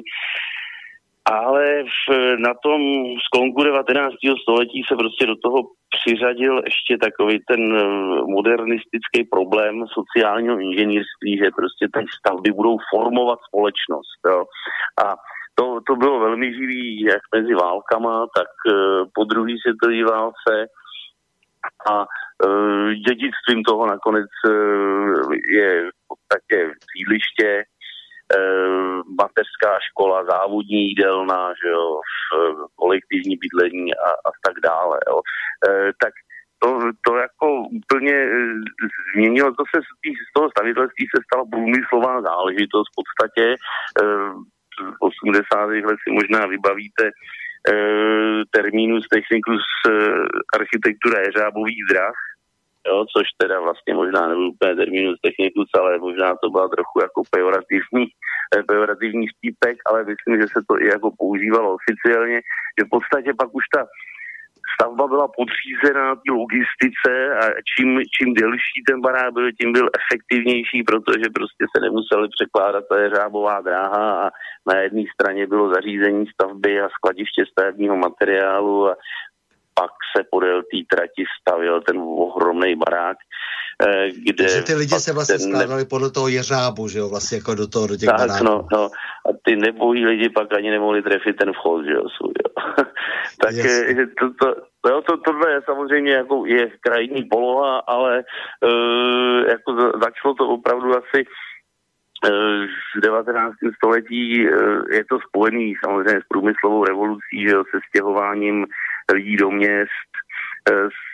Ale 1.30 1.84
v, 1.84 2.36
na 2.36 2.54
tom 2.62 2.80
sklonku 3.26 3.64
19. 3.64 4.14
století 4.42 4.82
se 4.88 4.96
prostě 4.96 5.26
do 5.26 5.36
toho 5.36 5.58
přiřadil 5.96 6.62
ještě 6.64 6.98
takový 6.98 7.38
ten 7.48 7.76
eh, 7.76 7.84
modernistický 8.36 9.24
problém 9.30 9.84
sociálního 9.98 10.60
inženýrství, 10.60 11.32
že 11.38 11.56
prostě 11.56 11.84
ty 11.94 12.04
stavby 12.18 12.50
budou 12.52 12.76
formovat 12.90 13.38
společnost. 13.48 14.18
Jo. 14.26 14.44
A 15.04 15.16
to, 15.54 15.80
to 15.86 15.96
bylo 15.96 16.20
velmi 16.20 16.54
živý 16.54 17.00
jak 17.00 17.20
mezi 17.34 17.54
válkama, 17.54 18.26
tak 18.36 18.48
uh, 18.66 19.06
po 19.14 19.24
druhé 19.24 19.52
světové 19.62 20.04
válce 20.04 20.66
a 21.90 22.06
uh, 22.46 22.90
dědictvím 22.92 23.62
toho 23.68 23.86
nakonec 23.86 24.30
uh, 24.48 25.32
je 25.32 25.82
v 25.82 26.02
podstatě 26.08 26.74
sídliště, 26.92 27.64
mateřská 29.20 29.78
škola, 29.90 30.24
závodní 30.24 30.88
jídelna, 30.88 31.52
že 31.64 31.68
jo, 31.70 32.00
kolektivní 32.74 33.36
bydlení 33.36 33.94
a, 33.94 34.10
a 34.10 34.30
tak 34.46 34.54
dále. 34.60 34.98
Jo. 35.08 35.20
Tak 36.02 36.12
to, 36.58 36.78
to 37.06 37.16
jako 37.16 37.46
úplně 37.80 38.26
změnilo, 39.14 39.50
to 39.50 39.64
se 39.74 39.82
z 40.30 40.32
toho 40.36 40.50
stavitelství 40.50 41.06
se 41.06 41.22
stala 41.26 41.44
průmyslová 41.52 42.22
záležitost 42.22 42.88
v 42.90 42.96
podstatě. 43.00 43.56
80. 45.00 45.66
let 45.66 45.98
si 46.04 46.10
možná 46.10 46.46
vybavíte 46.46 47.04
eh, 47.10 48.42
termínus 48.50 49.08
technicus 49.08 49.62
eh, 49.88 49.92
architektura 50.54 51.20
jeřábových 51.20 51.82
drah, 51.90 52.16
jo, 52.88 53.04
což 53.16 53.26
teda 53.42 53.60
vlastně 53.60 53.94
možná 53.94 54.28
nebyl 54.28 54.48
úplně 54.48 54.76
terminus 54.76 55.18
technicus, 55.20 55.68
ale 55.78 55.98
možná 55.98 56.34
to 56.42 56.50
byla 56.50 56.68
trochu 56.68 57.00
jako 57.02 57.22
pejorativní, 57.30 58.04
eh, 58.56 58.62
pejorativní 58.62 59.26
vtípek, 59.28 59.76
ale 59.86 60.04
myslím, 60.04 60.40
že 60.40 60.46
se 60.48 60.60
to 60.68 60.80
i 60.80 60.86
jako 60.86 61.10
používalo 61.18 61.76
oficiálně, 61.78 62.40
že 62.78 62.84
v 62.86 62.90
podstatě 62.90 63.30
pak 63.38 63.54
už 63.54 63.64
ta 63.74 63.86
stavba 64.74 65.06
byla 65.08 65.28
podřízená 65.28 66.14
té 66.14 66.28
logistice 66.40 67.12
a 67.40 67.42
čím, 67.72 67.88
čím 68.14 68.34
delší 68.34 68.78
ten 68.88 69.00
barák 69.00 69.32
byl, 69.32 69.52
tím 69.52 69.72
byl 69.72 69.88
efektivnější, 70.00 70.82
protože 70.82 71.26
prostě 71.34 71.64
se 71.72 71.78
nemuseli 71.80 72.28
překládat 72.36 72.84
ta 72.88 72.96
jeřábová 73.00 73.60
dráha 73.60 74.26
a 74.26 74.30
na 74.66 74.80
jedné 74.80 75.02
straně 75.14 75.46
bylo 75.46 75.74
zařízení 75.74 76.26
stavby 76.26 76.80
a 76.80 76.88
skladiště 76.88 77.42
stavebního 77.52 77.96
materiálu 77.96 78.88
a 78.90 78.96
pak 79.74 79.90
se 80.16 80.24
podél 80.30 80.62
té 80.62 80.78
trati 80.90 81.24
stavil 81.40 81.80
ten 81.80 81.98
ohromný 81.98 82.76
barák, 82.76 83.16
kde... 84.24 84.44
Takže 84.44 84.62
ty 84.62 84.74
lidi 84.74 84.94
se 84.94 85.12
vlastně 85.12 85.38
ten... 85.38 85.48
skládali 85.48 85.84
podle 85.84 86.10
toho 86.10 86.28
jeřábu, 86.28 86.88
že 86.88 86.98
jo, 86.98 87.08
vlastně 87.08 87.38
jako 87.38 87.54
do 87.54 87.66
toho, 87.68 87.86
do 87.86 87.96
těch 87.96 88.08
tak. 88.08 88.40
No, 88.40 88.66
no, 88.72 88.90
a 89.26 89.28
ty 89.44 89.56
nebojí 89.56 90.06
lidi 90.06 90.28
pak 90.28 90.52
ani 90.52 90.70
nemohli 90.70 91.02
trefit 91.02 91.36
ten 91.36 91.52
vchod, 91.52 91.84
že 91.84 91.92
jo, 91.92 92.04
svůj, 92.16 92.34
jo. 92.44 92.64
tak 93.42 93.52
yes. 93.52 93.82
to, 94.18 94.26
to, 94.40 94.54
to, 94.80 95.02
to, 95.02 95.16
tohle 95.16 95.50
je 95.50 95.60
samozřejmě 95.64 96.12
jako 96.12 96.46
je 96.46 96.70
krajní 96.80 97.24
poloha, 97.24 97.78
ale 97.78 98.24
uh, 98.64 99.48
jako 99.48 99.72
začalo 100.02 100.34
to 100.34 100.48
opravdu 100.48 100.90
asi 100.96 101.24
v 102.96 103.00
19. 103.00 103.54
století 103.76 104.38
je 104.90 105.04
to 105.08 105.18
spojený 105.28 105.74
samozřejmě 105.84 106.20
s 106.20 106.28
průmyslovou 106.28 106.84
revolucí, 106.84 107.36
že 107.48 107.54
jo, 107.54 107.64
se 107.70 107.78
stěhováním 107.88 108.66
lidí 109.12 109.36
do 109.36 109.50
měst, 109.50 110.10
s 110.68 111.13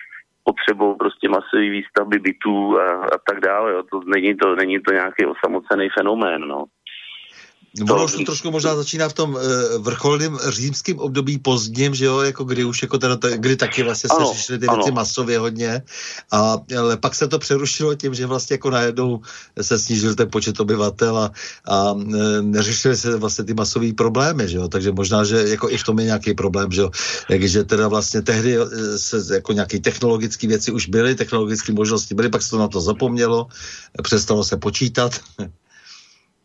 potřebou 0.50 0.94
prostě 1.02 1.28
masové 1.28 1.66
výstavby 1.70 2.18
bytů 2.18 2.80
a, 2.80 2.86
a 3.14 3.16
tak 3.28 3.38
dále. 3.40 3.72
Jo. 3.72 3.82
To 3.90 4.00
není 4.14 4.32
to, 4.36 4.56
není 4.62 4.78
to 4.80 4.92
nějaký 4.92 5.22
osamocený 5.26 5.88
fenomén. 5.98 6.40
No. 6.40 6.64
To, 7.78 7.94
ono 7.94 8.04
už 8.04 8.12
to 8.12 8.24
trošku 8.24 8.50
možná 8.50 8.74
začíná 8.74 9.08
v 9.08 9.12
tom 9.12 9.30
uh, 9.34 9.40
vrcholném 9.78 10.38
římském 10.48 10.98
období 10.98 11.38
pozdním, 11.38 11.94
že 11.94 12.04
jo, 12.04 12.20
jako 12.20 12.44
kdy 12.44 12.64
už 12.64 12.82
jako 12.82 12.98
teda, 12.98 13.18
kdy 13.36 13.56
taky 13.56 13.82
vlastně 13.82 14.08
se 14.08 14.16
ano, 14.16 14.32
řešily 14.34 14.58
ty 14.58 14.66
ano. 14.66 14.76
věci 14.76 14.92
masově 14.92 15.38
hodně, 15.38 15.82
a, 16.32 16.58
ale 16.78 16.96
pak 16.96 17.14
se 17.14 17.28
to 17.28 17.38
přerušilo 17.38 17.94
tím, 17.94 18.14
že 18.14 18.26
vlastně 18.26 18.54
jako 18.54 18.70
najednou 18.70 19.20
se 19.62 19.78
snížil 19.78 20.14
ten 20.14 20.30
počet 20.30 20.60
obyvatel 20.60 21.18
a, 21.18 21.30
a 21.68 21.94
e, 21.94 22.42
neřešily 22.42 22.96
se 22.96 23.16
vlastně 23.16 23.44
ty 23.44 23.54
masové 23.54 23.92
problémy, 23.92 24.48
že 24.48 24.56
jo, 24.56 24.68
takže 24.68 24.92
možná, 24.92 25.24
že 25.24 25.48
jako 25.48 25.70
i 25.70 25.78
v 25.78 25.84
tom 25.84 25.98
je 25.98 26.04
nějaký 26.04 26.34
problém, 26.34 26.72
že 26.72 26.80
jo, 26.80 26.90
takže 27.28 27.64
teda 27.64 27.88
vlastně 27.88 28.22
tehdy 28.22 28.58
e, 28.58 28.66
se 28.98 29.34
jako 29.34 29.52
nějaké 29.52 29.78
technologické 29.78 30.46
věci 30.46 30.72
už 30.72 30.86
byly, 30.86 31.14
technologické 31.14 31.72
možnosti 31.72 32.14
byly, 32.14 32.28
pak 32.28 32.42
se 32.42 32.50
to 32.50 32.58
na 32.58 32.68
to 32.68 32.80
zapomnělo, 32.80 33.46
přestalo 34.02 34.44
se 34.44 34.56
počítat, 34.56 35.20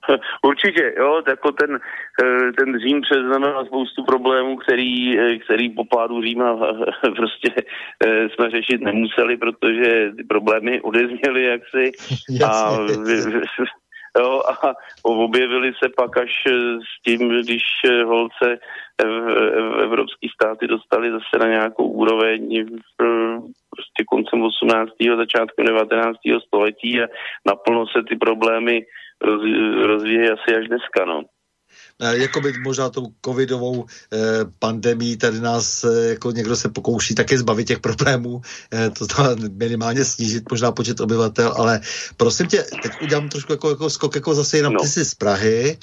Určitě, 0.46 0.94
jo, 0.98 1.22
jako 1.28 1.52
ten, 1.52 1.80
eh, 2.24 2.52
ten 2.52 2.80
Řím 2.80 3.02
přeznamenal 3.02 3.66
spoustu 3.66 4.04
problémů, 4.04 4.56
který, 4.56 5.20
eh, 5.20 5.38
který 5.38 5.70
po 5.70 5.86
pádu 5.86 6.22
Říma 6.22 6.58
prostě 7.16 7.54
eh, 8.06 8.30
jsme 8.30 8.50
řešit 8.50 8.82
nemuseli, 8.82 9.38
protože 9.38 10.12
ty 10.18 10.24
problémy 10.24 10.82
odezněly 10.82 11.44
jaksi 11.44 11.92
a 12.46 12.78
Jo, 14.20 14.42
a 14.48 14.74
objevili 15.04 15.72
se 15.84 15.90
pak 15.98 16.18
až 16.18 16.32
s 16.80 17.04
tím, 17.04 17.30
když 17.30 17.64
holce 18.06 18.60
evropský 19.84 20.30
státy 20.30 20.68
dostali 20.68 21.12
zase 21.12 21.38
na 21.40 21.48
nějakou 21.48 21.88
úroveň 21.88 22.66
prostě 23.70 24.04
koncem 24.08 24.42
18. 24.42 24.92
začátkem 25.18 25.66
19. 25.66 26.18
století 26.48 27.02
a 27.02 27.08
naplno 27.46 27.88
se 27.88 28.04
ty 28.10 28.16
problémy 28.16 28.86
rozvíjí 29.88 30.30
asi 30.30 30.56
až 30.56 30.68
dneska, 30.68 31.06
no 31.06 31.24
jakoby 32.00 32.54
možná 32.64 32.90
tou 32.90 33.08
covidovou 33.26 33.86
eh, 33.86 34.18
pandemí 34.60 35.18
tady 35.18 35.40
nás 35.40 35.84
eh, 35.84 36.10
jako 36.10 36.32
někdo 36.32 36.56
se 36.56 36.70
pokouší 36.70 37.16
také 37.16 37.38
zbavit 37.38 37.68
těch 37.68 37.80
problémů, 37.80 38.42
eh, 38.74 38.90
to 38.90 39.06
znamená 39.06 39.36
minimálně 39.52 40.06
snížit 40.06 40.52
možná 40.52 40.72
počet 40.72 41.00
obyvatel, 41.00 41.54
ale 41.58 41.82
prosím 42.18 42.48
tě, 42.48 42.66
teď 42.84 42.92
udělám 43.02 43.30
trošku 43.30 43.54
jako, 43.54 43.70
jako 43.70 43.90
skok 43.90 44.16
jako 44.16 44.36
zase 44.36 44.58
jenom 44.58 44.74
no. 44.74 44.80
ty 44.80 44.88
jsi 44.88 45.06
z 45.06 45.16
Prahy, 45.16 45.78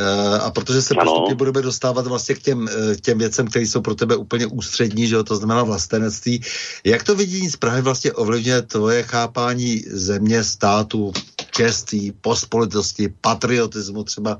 Uh, 0.00 0.44
a 0.44 0.50
protože 0.50 0.82
se 0.82 0.94
postupně 0.94 1.34
budeme 1.34 1.62
dostávat 1.62 2.06
vlastně 2.06 2.34
k 2.34 2.42
těm, 2.42 2.58
uh, 2.62 2.94
těm 3.02 3.18
věcem, 3.18 3.46
které 3.46 3.66
jsou 3.66 3.80
pro 3.80 3.94
tebe 3.94 4.16
úplně 4.16 4.46
ústřední, 4.46 5.06
že 5.06 5.14
jo, 5.14 5.24
to 5.24 5.36
znamená 5.36 5.62
vlastenectví. 5.62 6.40
Jak 6.84 7.02
to 7.02 7.14
vidí 7.14 7.50
z 7.50 7.56
Prahy 7.56 7.82
vlastně 7.82 8.12
ovlivňuje 8.12 8.62
tvoje 8.62 9.02
chápání 9.02 9.84
země, 9.86 10.44
státu, 10.44 11.12
čestí, 11.52 12.12
pospolitosti, 12.20 13.14
patriotismu 13.20 14.04
třeba 14.04 14.38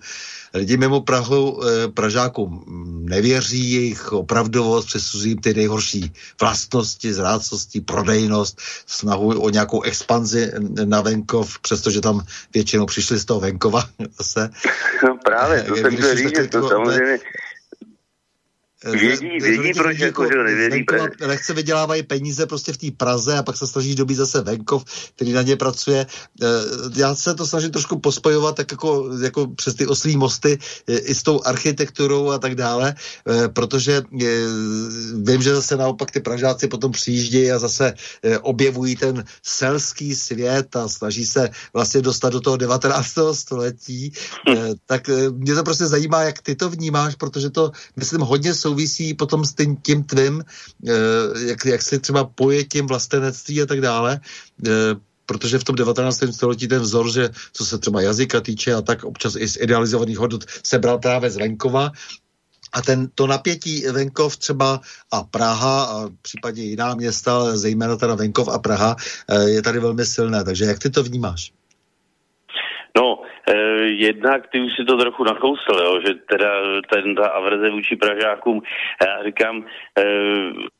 lidi 0.55 0.77
mimo 0.77 1.01
Prahu, 1.01 1.61
eh, 1.65 1.89
Pražákům 1.89 2.65
nevěří, 3.09 3.73
jejich 3.73 4.13
opravdovost 4.13 4.87
přesuzují 4.87 5.37
ty 5.37 5.55
nejhorší 5.55 6.13
vlastnosti, 6.41 7.15
zrácnosti, 7.15 7.81
prodejnost, 7.81 8.61
snahu 8.87 9.41
o 9.41 9.51
nějakou 9.51 9.83
expanzi 9.83 10.53
na 10.85 11.01
venkov, 11.01 11.59
přestože 11.59 12.01
tam 12.01 12.25
většinou 12.55 12.87
přišli 12.87 13.19
z 13.19 13.25
toho 13.25 13.41
venkova 13.41 13.85
zase. 14.19 14.51
No 15.05 15.19
právě, 15.25 15.63
to 15.63 15.77
jsem 15.77 15.97
chtěl 15.97 16.17
říct, 16.17 16.51
to 16.51 16.69
samozřejmě 16.69 17.19
Vědí, 18.85 19.39
vědí, 19.41 19.73
proč 19.77 19.99
jako, 19.99 20.25
že 20.25 20.43
nevědí. 20.45 20.85
Lehce 21.21 21.55
vydělávají 21.55 22.03
peníze 22.03 22.47
prostě 22.47 22.73
v 22.73 22.77
té 22.77 22.87
Praze 22.97 23.39
a 23.39 23.43
pak 23.43 23.57
se 23.57 23.67
snaží 23.67 23.95
dobít 23.95 24.15
zase 24.15 24.41
venkov, 24.41 24.85
který 25.17 25.33
na 25.33 25.43
ně 25.43 25.57
pracuje. 25.57 26.07
Eh, 26.43 26.47
já 26.97 27.15
se 27.15 27.35
to 27.35 27.47
snažím 27.47 27.71
trošku 27.71 27.99
pospojovat 27.99 28.57
tak 28.57 28.71
jako, 28.71 29.11
jako 29.23 29.47
přes 29.47 29.75
ty 29.75 29.87
oslí 29.87 30.17
mosty 30.17 30.59
eh, 30.89 30.99
i 30.99 31.15
s 31.15 31.23
tou 31.23 31.41
architekturou 31.45 32.31
a 32.31 32.39
tak 32.39 32.55
dále, 32.55 32.95
eh, 32.95 33.49
protože 33.49 34.03
vím, 35.15 35.43
že 35.43 35.55
zase 35.55 35.77
naopak 35.77 36.11
ty 36.11 36.21
Pražáci 36.21 36.69
potom 36.69 36.93
přijíždějí 36.93 37.53
a 37.53 37.59
zase 37.59 37.95
objevují 38.43 38.97
ten 38.97 39.25
selský 39.43 40.15
svět 40.15 40.77
a 40.77 40.89
snaží 40.89 41.27
se 41.27 41.51
vlastně 41.73 42.03
dostat 42.03 42.33
do 42.33 42.41
toho 42.41 42.57
19. 42.57 43.35
století. 43.35 44.13
Hm. 44.49 44.73
Tak 44.87 45.11
mě 45.31 45.55
to 45.55 45.63
prostě 45.63 45.87
zajímá, 45.87 46.23
jak 46.23 46.43
ty 46.43 46.55
to 46.55 46.71
vnímáš, 46.71 47.15
protože 47.15 47.51
to, 47.51 47.73
myslím, 47.97 48.21
hodně 48.21 48.55
jsou 48.55 48.72
souvisí 48.73 49.15
potom 49.15 49.45
s 49.45 49.53
tím, 49.55 49.77
tím 49.77 50.05
tvým, 50.05 50.41
eh, 50.41 50.93
jak, 51.53 51.65
jak 51.65 51.83
se 51.83 51.99
třeba 51.99 52.25
tím 52.69 52.87
vlastenectví 52.89 53.63
a 53.63 53.67
tak 53.67 53.81
dále, 53.81 54.21
eh, 54.67 54.97
protože 55.27 55.59
v 55.59 55.65
tom 55.65 55.77
19. 55.77 56.33
století 56.33 56.69
ten 56.69 56.81
vzor, 56.81 57.13
že 57.13 57.31
co 57.53 57.63
se 57.65 57.79
třeba 57.79 58.01
jazyka 58.01 58.41
týče 58.41 58.75
a 58.75 58.83
tak 58.83 59.05
občas 59.05 59.37
i 59.37 59.49
z 59.49 59.57
idealizovaných 59.61 60.19
hodnot 60.19 60.45
se 60.65 60.79
bral 60.79 60.99
právě 60.99 61.31
z 61.31 61.37
venkova, 61.37 61.93
a 62.73 62.81
ten, 62.81 63.13
to 63.15 63.29
napětí 63.29 63.85
venkov 63.85 64.37
třeba 64.37 64.81
a 65.13 65.23
Praha 65.29 65.85
a 65.85 66.09
případně 66.23 66.65
jiná 66.73 66.95
města, 66.97 67.37
ale 67.37 67.59
zejména 67.59 67.97
teda 68.01 68.15
venkov 68.17 68.49
a 68.49 68.59
Praha 68.59 68.97
eh, 68.97 69.61
je 69.61 69.63
tady 69.63 69.79
velmi 69.79 70.07
silné. 70.07 70.45
Takže 70.45 70.65
jak 70.65 70.79
ty 70.79 70.91
to 70.91 71.05
vnímáš? 71.05 71.53
No, 72.97 73.23
Eh, 73.49 73.85
jednak 73.85 74.49
ty 74.49 74.61
už 74.61 74.73
si 74.77 74.85
to 74.85 74.97
trochu 74.97 75.25
nakousl, 75.25 75.75
jo, 75.85 76.01
že 76.07 76.15
teda 76.15 76.53
ten, 76.91 77.15
ta 77.15 77.29
averze 77.29 77.71
vůči 77.71 77.97
Pražákům, 77.97 78.63
já 79.07 79.25
říkám, 79.25 79.65
e, 79.99 80.05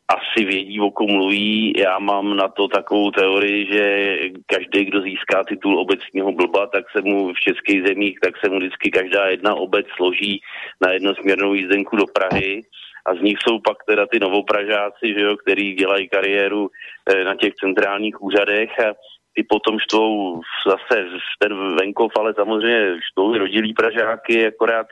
asi 0.09 0.45
vědí, 0.45 0.81
o 0.81 0.91
kom 0.91 1.11
mluví. 1.11 1.73
Já 1.77 1.99
mám 1.99 2.37
na 2.37 2.49
to 2.49 2.69
takovou 2.69 3.11
teorii, 3.11 3.67
že 3.73 4.19
každý, 4.47 4.85
kdo 4.85 5.01
získá 5.01 5.45
titul 5.45 5.79
obecního 5.79 6.33
blba, 6.33 6.67
tak 6.67 6.85
se 6.91 7.03
mu 7.03 7.35
v 7.35 7.41
českých 7.41 7.83
zemích, 7.87 8.19
tak 8.23 8.35
se 8.45 8.51
mu 8.51 8.59
vždycky 8.59 8.91
každá 8.91 9.27
jedna 9.27 9.55
obec 9.55 9.87
složí 9.97 10.41
na 10.81 10.93
jednosměrnou 10.93 11.55
jízdenku 11.55 11.97
do 11.97 12.07
Prahy 12.07 12.63
a 13.07 13.15
z 13.15 13.21
nich 13.21 13.39
jsou 13.43 13.59
pak 13.59 13.77
teda 13.87 14.07
ty 14.07 14.19
novopražáci, 14.21 15.15
že 15.19 15.21
jo, 15.21 15.37
který 15.37 15.75
dělají 15.75 16.09
kariéru 16.09 16.69
e, 17.11 17.25
na 17.25 17.35
těch 17.35 17.55
centrálních 17.55 18.23
úřadech 18.23 18.81
a 18.81 18.95
ty 19.35 19.43
potom 19.49 19.79
štvou 19.79 20.41
zase 20.69 20.97
ten 21.39 21.77
venkov, 21.77 22.11
ale 22.19 22.35
samozřejmě 22.35 23.01
štvou 23.13 23.35
i 23.35 23.39
rodilí 23.39 23.75
Pražáky, 23.75 24.47
akorát 24.47 24.87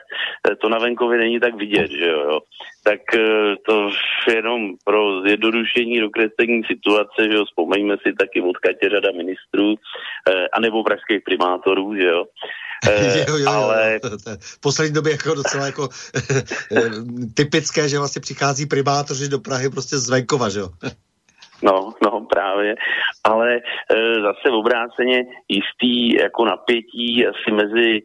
eh, 0.51 0.55
to 0.55 0.69
na 0.69 0.77
venkově 0.77 1.19
není 1.19 1.39
tak 1.39 1.55
vidět, 1.55 1.91
že 1.91 2.07
jo. 2.09 2.39
Tak 2.83 3.01
eh, 3.15 3.55
to 3.65 3.89
jenom 4.27 4.73
pro 4.85 5.21
zjednodušení 5.21 5.99
dokreslení 5.99 6.63
situace, 6.63 7.19
že 7.29 7.33
jo, 7.33 7.45
vzpomeňme 7.45 7.95
si 7.97 8.13
taky 8.13 8.41
od 8.41 8.57
Katě 8.57 8.89
řada 8.89 9.11
ministrů, 9.17 9.75
eh, 10.29 10.47
anebo 10.53 10.83
pražských 10.83 11.21
primátorů, 11.25 11.95
že 11.95 12.05
jo. 12.05 12.25
jo, 13.27 13.37
jo, 13.37 13.49
ale... 13.49 13.99
jo. 14.03 14.09
V 14.39 14.59
poslední 14.61 14.93
době 14.93 15.11
jako 15.11 15.33
docela 15.35 15.65
jako 15.65 15.89
typické, 17.33 17.89
že 17.89 17.99
vlastně 17.99 18.21
přichází 18.21 18.65
primátoři 18.65 19.29
do 19.29 19.39
Prahy 19.39 19.69
prostě 19.69 19.97
z 19.97 20.09
venkova, 20.09 20.49
že 20.49 20.59
jo. 20.59 20.69
No, 21.63 21.93
no 22.03 22.20
právě, 22.35 22.75
ale 23.23 23.55
e, 23.55 23.61
zase 24.21 24.49
obráceně 24.49 25.25
jistý 25.49 26.13
jako 26.13 26.45
napětí 26.45 27.27
asi 27.27 27.51
mezi 27.51 28.01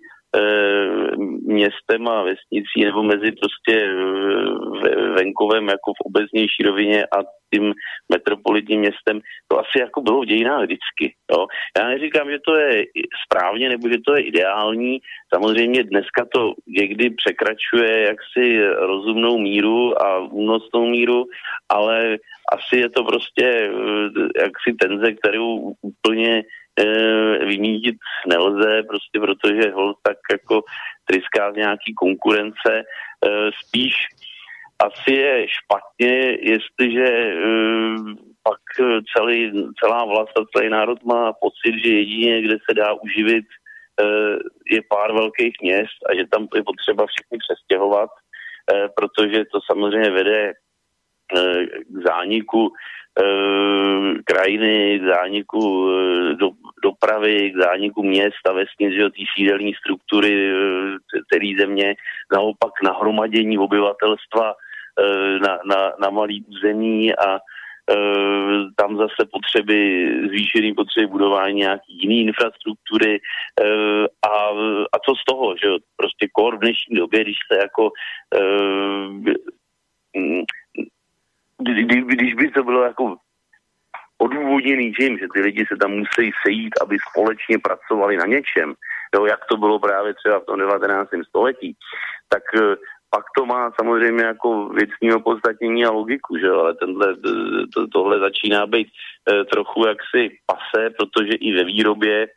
městem 1.46 2.08
a 2.08 2.22
vesnicí 2.22 2.84
nebo 2.84 3.02
mezi 3.02 3.32
prostě 3.32 3.74
e, 3.82 3.94
venkovem 5.10 5.68
jako 5.68 5.92
v 5.92 6.06
obecnější 6.06 6.62
rovině 6.62 7.04
a 7.04 7.18
tím 7.54 7.72
metropolitním 8.12 8.80
městem, 8.80 9.20
to 9.48 9.58
asi 9.58 9.80
jako 9.80 10.00
bylo 10.00 10.20
v 10.20 10.26
dějinách 10.26 10.62
vždycky. 10.64 11.14
Jo. 11.32 11.46
Já 11.78 11.88
neříkám, 11.88 12.30
že 12.30 12.38
to 12.46 12.54
je 12.54 12.84
správně 13.24 13.68
nebo 13.68 13.88
že 13.88 13.98
to 14.06 14.14
je 14.16 14.22
ideální. 14.22 14.98
Samozřejmě 15.34 15.82
dneska 15.82 16.26
to 16.34 16.52
někdy 16.66 17.10
překračuje 17.10 18.00
jaksi 18.00 18.66
rozumnou 18.66 19.38
míru 19.38 20.02
a 20.02 20.18
únosnou 20.18 20.86
míru, 20.86 21.24
ale 21.68 22.18
asi 22.52 22.76
je 22.76 22.90
to 22.90 23.04
prostě 23.04 23.44
eh, 23.44 24.42
jaksi 24.42 24.72
tenze, 24.80 25.12
kterou 25.12 25.72
úplně 25.82 26.38
e, 26.38 26.42
vymítit 27.46 27.96
nelze, 28.26 28.82
prostě 28.82 29.20
protože 29.20 29.70
hol 29.70 29.94
tak 30.02 30.16
jako 30.32 30.62
tryská 31.04 31.52
z 31.52 31.56
nějaký 31.56 31.94
konkurence. 31.94 32.72
E, 32.72 32.82
spíš 33.66 33.94
asi 34.78 35.12
je 35.12 35.46
špatně, 35.48 36.38
jestliže 36.40 37.34
uh, 37.34 38.12
pak 38.42 38.60
celý, 39.16 39.52
celá 39.80 40.04
vlast 40.04 40.38
a 40.38 40.44
celý 40.56 40.68
národ 40.70 41.04
má 41.04 41.32
pocit, 41.32 41.74
že 41.84 41.90
jedině, 41.90 42.42
kde 42.42 42.56
se 42.68 42.74
dá 42.74 42.92
uživit, 42.92 43.44
je 44.70 44.80
pár 44.88 45.12
velkých 45.12 45.54
měst 45.62 45.98
a 46.10 46.14
že 46.14 46.24
tam 46.30 46.48
je 46.54 46.62
potřeba 46.62 47.06
všechny 47.06 47.38
přestěhovat, 47.38 48.10
protože 48.96 49.44
to 49.44 49.58
samozřejmě 49.66 50.10
vede 50.10 50.52
k 51.88 52.02
zániku 52.08 52.72
krajiny, 54.24 55.00
k 55.00 55.06
zániku 55.14 55.88
do, 56.34 56.50
dopravy, 56.82 57.50
k 57.50 57.62
zániku 57.62 58.02
měst 58.02 58.48
a 58.48 58.52
vesnic, 58.52 58.92
že 58.92 59.10
té 59.10 59.24
sídelní 59.36 59.74
struktury 59.74 60.52
celé 61.32 61.50
země, 61.58 61.94
naopak 62.32 62.72
nahromadění 62.82 63.58
obyvatelstva 63.58 64.54
Eh, 65.00 65.38
na, 65.38 65.58
na, 65.66 65.92
na 66.00 66.10
malý 66.10 66.44
území 66.48 67.14
a 67.16 67.38
tam 68.76 68.96
zase 68.96 69.30
potřeby, 69.32 70.08
zvýšený 70.28 70.74
potřeby 70.74 71.06
budování 71.06 71.54
nějaký 71.54 71.98
jiný 72.02 72.20
infrastruktury 72.20 73.18
a, 74.26 74.48
a 74.92 74.96
co 75.06 75.14
z 75.14 75.24
toho, 75.28 75.54
že 75.62 75.68
prostě 75.96 76.28
kor 76.32 76.56
v 76.56 76.60
dnešní 76.60 76.96
době, 76.96 77.20
když 77.20 77.36
se 77.52 77.58
jako 77.58 77.90
uh, 81.58 81.64
kdy, 81.64 82.02
když 82.02 82.34
by 82.34 82.50
to 82.50 82.64
bylo 82.64 82.82
jako 82.82 83.16
odůvodněný 84.18 84.92
tím, 84.92 85.18
že 85.18 85.26
ty 85.34 85.40
lidi 85.40 85.64
se 85.68 85.76
tam 85.76 85.90
musí 85.90 86.30
sejít, 86.46 86.74
aby 86.82 86.96
společně 87.10 87.58
pracovali 87.58 88.16
na 88.16 88.26
něčem, 88.26 88.74
jo, 89.14 89.26
jak 89.26 89.40
to 89.44 89.56
bylo 89.56 89.78
právě 89.78 90.14
třeba 90.14 90.40
v 90.40 90.44
tom 90.44 90.58
19. 90.58 91.10
století, 91.28 91.76
tak 92.28 92.42
pak 93.10 93.24
to 93.36 93.46
má 93.46 93.72
samozřejmě 93.80 94.24
jako 94.24 94.68
věcní 94.68 95.12
opodstatnění 95.12 95.84
a 95.84 95.90
logiku, 95.90 96.36
že 96.38 96.48
ale 96.48 96.74
tenhle, 96.74 97.16
to, 97.74 97.86
tohle 97.86 98.18
začíná 98.18 98.66
být 98.66 98.88
e, 98.88 99.44
trochu 99.44 99.86
jaksi 99.86 100.38
pase, 100.46 100.90
protože 100.90 101.32
i 101.32 101.52
ve 101.56 101.64
výrobě 101.64 102.28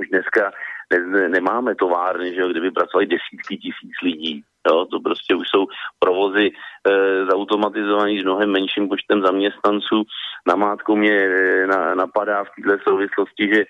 už 0.00 0.08
dneska 0.08 0.52
ne, 0.98 1.28
nemáme 1.28 1.74
továrny, 1.74 2.34
že 2.34 2.48
kdyby 2.50 2.70
pracovali 2.70 3.06
desítky 3.06 3.56
tisíc 3.56 3.92
lidí. 4.02 4.42
Jo, 4.68 4.86
to 4.90 5.00
prostě 5.00 5.34
už 5.34 5.48
jsou 5.48 5.66
provozy 5.98 6.50
e, 6.50 7.24
zautomatizovaný 7.24 8.20
s 8.20 8.24
mnohem 8.24 8.50
menším 8.50 8.88
počtem 8.88 9.22
zaměstnanců. 9.22 10.02
Na 10.46 10.56
mátku 10.56 10.96
mě 10.96 11.12
e, 11.12 11.66
na, 11.66 11.94
napadá 11.94 12.44
v 12.44 12.48
této 12.64 12.90
souvislosti, 12.90 13.48
že 13.54 13.60
e, 13.60 13.66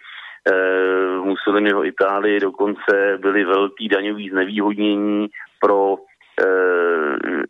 v 1.19 1.23
Mussoliniho 1.25 1.85
Itálii 1.85 2.41
dokonce 2.41 3.19
byly 3.21 3.45
velký 3.45 3.89
daňový 3.89 4.31
znevýhodnění 4.31 5.29
pro 5.61 5.97
Eh, 6.41 7.43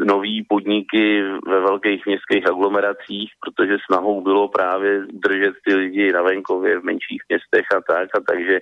nový 0.00 0.44
podniky 0.48 1.22
ve 1.46 1.60
velkých 1.60 2.06
městských 2.06 2.46
aglomeracích, 2.46 3.30
protože 3.40 3.76
snahou 3.86 4.20
bylo 4.20 4.48
právě 4.48 5.06
držet 5.12 5.54
ty 5.66 5.74
lidi 5.74 6.12
na 6.12 6.22
venkově 6.22 6.80
v 6.80 6.84
menších 6.84 7.22
městech 7.28 7.66
a 7.76 7.80
tak, 7.92 8.08
a 8.14 8.20
takže 8.28 8.60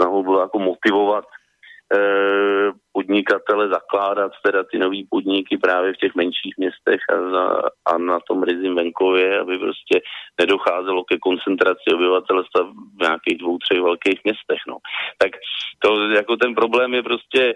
snahou 0.00 0.22
bylo 0.22 0.40
jako 0.40 0.58
motivovat 0.58 1.24
Eh, 1.94 2.72
podnikatele 2.92 3.68
zakládat 3.68 4.32
teda 4.42 4.64
ty 4.64 4.78
nový 4.78 5.06
podniky 5.10 5.58
právě 5.58 5.92
v 5.92 5.96
těch 5.96 6.14
menších 6.14 6.54
městech 6.58 7.00
a, 7.10 7.30
za, 7.30 7.62
a 7.86 7.98
na 7.98 8.18
tom 8.28 8.42
rizím 8.42 8.74
venkově, 8.74 9.40
aby 9.40 9.58
prostě 9.58 10.00
nedocházelo 10.40 11.04
ke 11.04 11.18
koncentraci 11.18 11.94
obyvatelstva 11.94 12.62
v 12.96 13.00
nějakých 13.02 13.38
dvou, 13.38 13.58
třech 13.58 13.82
velkých 13.82 14.20
městech. 14.24 14.60
No. 14.68 14.76
Tak 15.18 15.30
to 15.78 16.10
jako 16.10 16.36
ten 16.36 16.54
problém 16.54 16.94
je 16.94 17.02
prostě 17.02 17.42
e, 17.44 17.54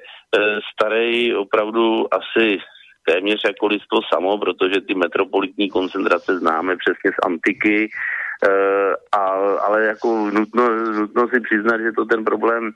starý 0.72 1.34
opravdu 1.34 2.14
asi 2.14 2.58
téměř 3.04 3.40
jako 3.44 3.66
lidstvo 3.66 3.98
samo, 4.14 4.38
protože 4.38 4.80
ty 4.80 4.94
metropolitní 4.94 5.70
koncentrace 5.70 6.38
známe 6.38 6.76
přesně 6.76 7.10
z 7.10 7.26
antiky, 7.26 7.90
e, 8.48 8.50
a, 9.12 9.24
ale 9.66 9.84
jako 9.84 10.30
nutno, 10.30 10.68
nutno 10.92 11.28
si 11.28 11.40
přiznat, 11.40 11.80
že 11.80 11.92
to 11.96 12.04
ten 12.04 12.24
problém 12.24 12.72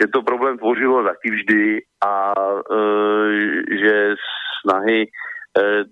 že 0.00 0.08
to 0.08 0.22
problém 0.22 0.58
tvořilo 0.58 1.04
taky 1.04 1.30
vždy 1.30 1.80
a 2.04 2.34
e, 2.72 3.76
že 3.78 4.14
snahy 4.62 5.02
e, 5.02 5.84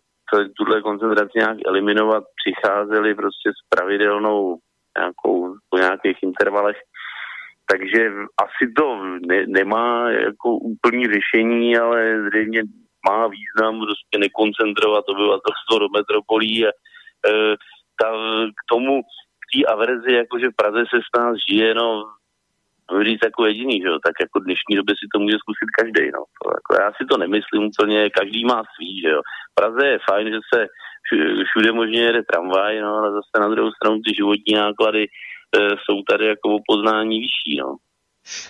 tuhle 0.56 0.82
koncentraci 0.82 1.38
nějak 1.38 1.58
eliminovat 1.66 2.24
přicházely 2.44 3.14
prostě 3.14 3.50
s 3.50 3.68
pravidelnou 3.68 4.58
nějakou, 4.98 5.54
po 5.70 5.78
nějakých 5.78 6.22
intervalech. 6.22 6.76
Takže 7.70 8.10
asi 8.44 8.72
to 8.76 9.04
ne, 9.26 9.44
nemá 9.46 10.10
jako 10.10 10.50
úplný 10.50 11.06
řešení, 11.06 11.76
ale 11.78 12.22
zřejmě 12.28 12.62
má 13.10 13.26
význam 13.26 13.80
prostě 13.80 14.16
nekoncentrovat 14.18 15.04
obyvatelstvo 15.08 15.78
do 15.78 15.88
metropolí 15.96 16.66
a 16.66 16.68
e, 16.68 16.72
ta, 18.00 18.08
k 18.58 18.60
tomu, 18.68 19.02
k 19.42 19.44
té 19.52 19.72
averzi, 19.72 20.12
jakože 20.12 20.46
v 20.48 20.56
Praze 20.56 20.82
se 20.90 20.98
s 21.06 21.10
nás 21.18 21.36
žije, 21.48 21.74
no 21.74 22.04
říct 23.02 23.24
jako 23.24 23.46
jediný, 23.46 23.80
že 23.80 23.88
jo, 23.88 23.98
tak 24.06 24.14
jako 24.20 24.40
v 24.40 24.44
dnešní 24.44 24.76
době 24.76 24.94
si 24.94 25.06
to 25.12 25.18
může 25.20 25.36
zkusit 25.38 25.68
každý, 25.78 26.10
no. 26.16 26.22
To, 26.38 26.44
jako 26.58 26.70
já 26.82 26.88
si 26.92 27.04
to 27.10 27.16
nemyslím 27.16 27.62
úplně, 27.70 28.10
každý 28.10 28.44
má 28.44 28.62
svý, 28.74 29.00
že 29.00 29.08
jo. 29.08 29.20
V 29.50 29.54
Praze 29.54 29.86
je 29.86 29.98
fajn, 30.10 30.26
že 30.28 30.40
se 30.54 30.66
všude 31.48 31.72
možně 31.72 32.00
jede 32.02 32.22
tramvaj, 32.22 32.80
no, 32.80 32.94
ale 32.96 33.12
zase 33.12 33.34
na 33.40 33.48
druhou 33.48 33.70
stranu 33.72 33.96
ty 34.00 34.14
životní 34.14 34.54
náklady 34.54 35.02
e, 35.04 35.08
jsou 35.70 36.02
tady 36.08 36.26
jako 36.26 36.48
o 36.54 36.64
poznání 36.66 37.20
vyšší, 37.20 37.56
no. 37.58 37.76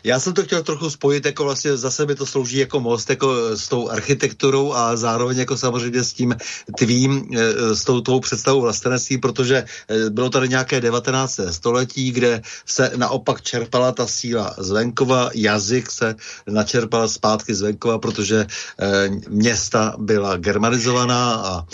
Já 0.05 0.21
jsem 0.21 0.33
to 0.33 0.43
chtěl 0.43 0.63
trochu 0.63 0.91
spojit, 0.91 1.27
jako 1.27 1.45
vlastně 1.45 1.77
zase 1.77 2.07
mi 2.07 2.15
to 2.15 2.27
slouží 2.27 2.59
jako 2.59 2.81
most, 2.81 3.11
jako 3.11 3.57
s 3.57 3.69
tou 3.69 3.89
architekturou 3.89 4.73
a 4.73 4.97
zároveň 4.97 5.39
jako 5.39 5.57
samozřejmě 5.57 6.05
s 6.05 6.13
tím 6.13 6.37
tvým, 6.79 7.29
eh, 7.37 7.77
s 7.77 7.85
tou 7.85 8.01
tvou 8.01 8.21
představou 8.21 8.61
vlastenectví, 8.61 9.19
protože 9.19 9.65
eh, 9.65 10.11
bylo 10.11 10.31
tady 10.31 10.49
nějaké 10.49 10.81
19. 10.81 11.41
století, 11.51 12.13
kde 12.13 12.43
se 12.67 12.93
naopak 12.97 13.43
čerpala 13.43 13.93
ta 13.93 14.07
síla 14.07 14.55
z 14.59 14.71
venkova, 14.71 15.31
jazyk 15.35 15.91
se 15.91 16.15
načerpal 16.47 17.09
zpátky 17.09 17.55
z 17.55 17.63
venkova, 17.63 17.99
protože 17.99 18.47
eh, 18.47 19.09
města 19.29 19.95
byla 19.99 20.37
germanizovaná 20.37 21.35
a 21.35 21.65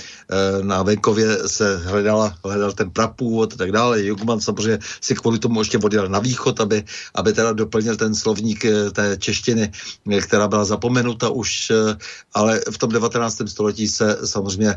na 0.62 0.82
venkově 0.82 1.48
se 1.48 1.76
hledala, 1.76 2.34
hledal 2.44 2.72
ten 2.72 2.90
prapůvod 2.90 3.52
a 3.52 3.56
tak 3.56 3.72
dále. 3.72 4.02
Jugman 4.02 4.40
samozřejmě 4.40 4.78
si 5.00 5.14
kvůli 5.14 5.38
tomu 5.38 5.60
ještě 5.60 5.78
odjel 5.78 6.08
na 6.08 6.18
východ, 6.18 6.60
aby, 6.60 6.84
aby 7.14 7.32
teda 7.32 7.52
doplnil 7.52 7.89
změnil 7.90 7.96
ten 7.96 8.14
slovník 8.14 8.64
eh, 8.64 8.90
té 8.90 9.16
češtiny, 9.16 9.70
eh, 10.12 10.20
která 10.20 10.48
byla 10.48 10.64
zapomenuta 10.64 11.28
už, 11.30 11.70
eh, 11.70 11.96
ale 12.34 12.60
v 12.70 12.78
tom 12.78 12.90
19. 12.90 13.48
století 13.48 13.88
se 13.88 14.26
samozřejmě 14.26 14.74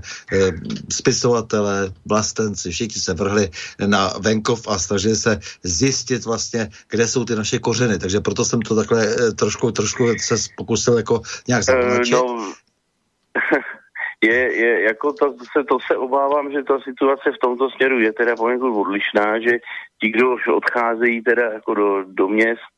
spisovatelé, 0.90 1.94
vlastenci, 2.06 2.72
všichni 2.72 3.02
se 3.02 3.14
vrhli 3.14 3.50
na 3.86 4.14
venkov 4.20 4.68
a 4.68 4.80
snažili 4.80 5.16
se 5.16 5.40
zjistit 5.64 6.26
vlastně, 6.26 6.70
kde 6.90 7.08
jsou 7.08 7.26
ty 7.26 7.36
naše 7.36 7.60
kořeny. 7.60 8.00
Takže 8.00 8.20
proto 8.20 8.46
jsem 8.46 8.62
to 8.62 8.76
takhle 8.76 9.06
trošku, 9.36 9.72
trošku 9.72 10.04
se 10.18 10.36
pokusil 10.58 10.98
jako 10.98 11.22
nějak. 11.48 11.64
Uh, 11.70 12.02
no. 12.12 12.54
je, 14.24 14.40
je 14.60 14.82
jako 14.82 15.14
to 15.14 15.36
se, 15.52 15.64
to 15.64 15.78
se 15.88 15.98
obávám, 15.98 16.52
že 16.52 16.64
ta 16.64 16.80
situace 16.80 17.32
v 17.32 17.42
tomto 17.42 17.70
směru 17.70 18.00
je 18.00 18.14
teda 18.14 18.36
poněkud 18.36 18.82
odlišná, 18.82 19.40
že 19.40 19.52
ti, 20.02 20.10
kdo 20.10 20.34
už 20.34 20.48
odcházejí 20.48 21.22
teda 21.22 21.44
jako 21.54 21.74
do, 21.74 22.04
do 22.08 22.28
měst, 22.28 22.73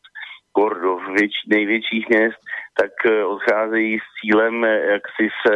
kor 0.55 0.81
do 0.81 0.93
věč, 1.15 1.33
největších 1.47 2.05
měst, 2.09 2.39
tak 2.79 2.91
eh, 3.05 3.25
odcházejí 3.25 3.99
s 3.99 4.07
cílem, 4.17 4.63
eh, 4.63 4.79
jak 4.93 5.03
si 5.15 5.25
se 5.41 5.55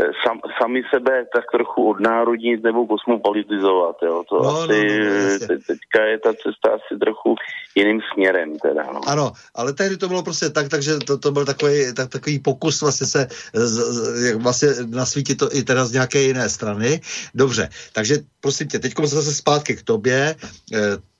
eh, 0.00 0.10
sam, 0.22 0.36
sami 0.62 0.80
sebe 0.94 1.14
tak 1.34 1.44
trochu 1.52 1.80
odnárodnit 1.90 2.62
nebo 2.62 2.86
kosmopolitizovat. 2.86 3.96
Jo. 4.02 4.24
To 4.28 4.34
no, 4.42 4.48
asi, 4.48 4.98
no, 4.98 5.04
no, 5.04 5.38
no, 5.40 5.56
teďka 5.70 6.00
je 6.10 6.18
ta 6.18 6.32
cesta 6.32 6.68
asi 6.76 6.98
trochu 7.04 7.34
jiným 7.74 8.00
směrem. 8.12 8.58
Teda, 8.58 8.82
no. 8.92 9.00
Ano, 9.06 9.32
ale 9.54 9.72
tehdy 9.72 9.96
to 9.96 10.08
bylo 10.08 10.22
prostě 10.22 10.50
tak, 10.50 10.68
takže 10.68 10.98
to, 11.06 11.18
to 11.18 11.30
byl 11.32 11.44
takový, 11.44 11.94
tak, 11.96 12.08
takový 12.08 12.38
pokus 12.38 12.80
vlastně 12.80 13.06
se 13.06 13.28
z, 13.52 13.76
z, 13.96 14.34
vlastně 14.36 14.68
nasvítit 14.90 15.38
to 15.38 15.48
i 15.52 15.62
teda 15.62 15.84
z 15.84 15.92
nějaké 15.92 16.18
jiné 16.22 16.48
strany. 16.48 17.00
Dobře, 17.34 17.68
takže 17.92 18.14
prosím 18.40 18.68
tě, 18.68 18.78
teď 18.78 18.92
zase 19.04 19.34
zpátky 19.34 19.76
k 19.76 19.82
tobě. 19.82 20.34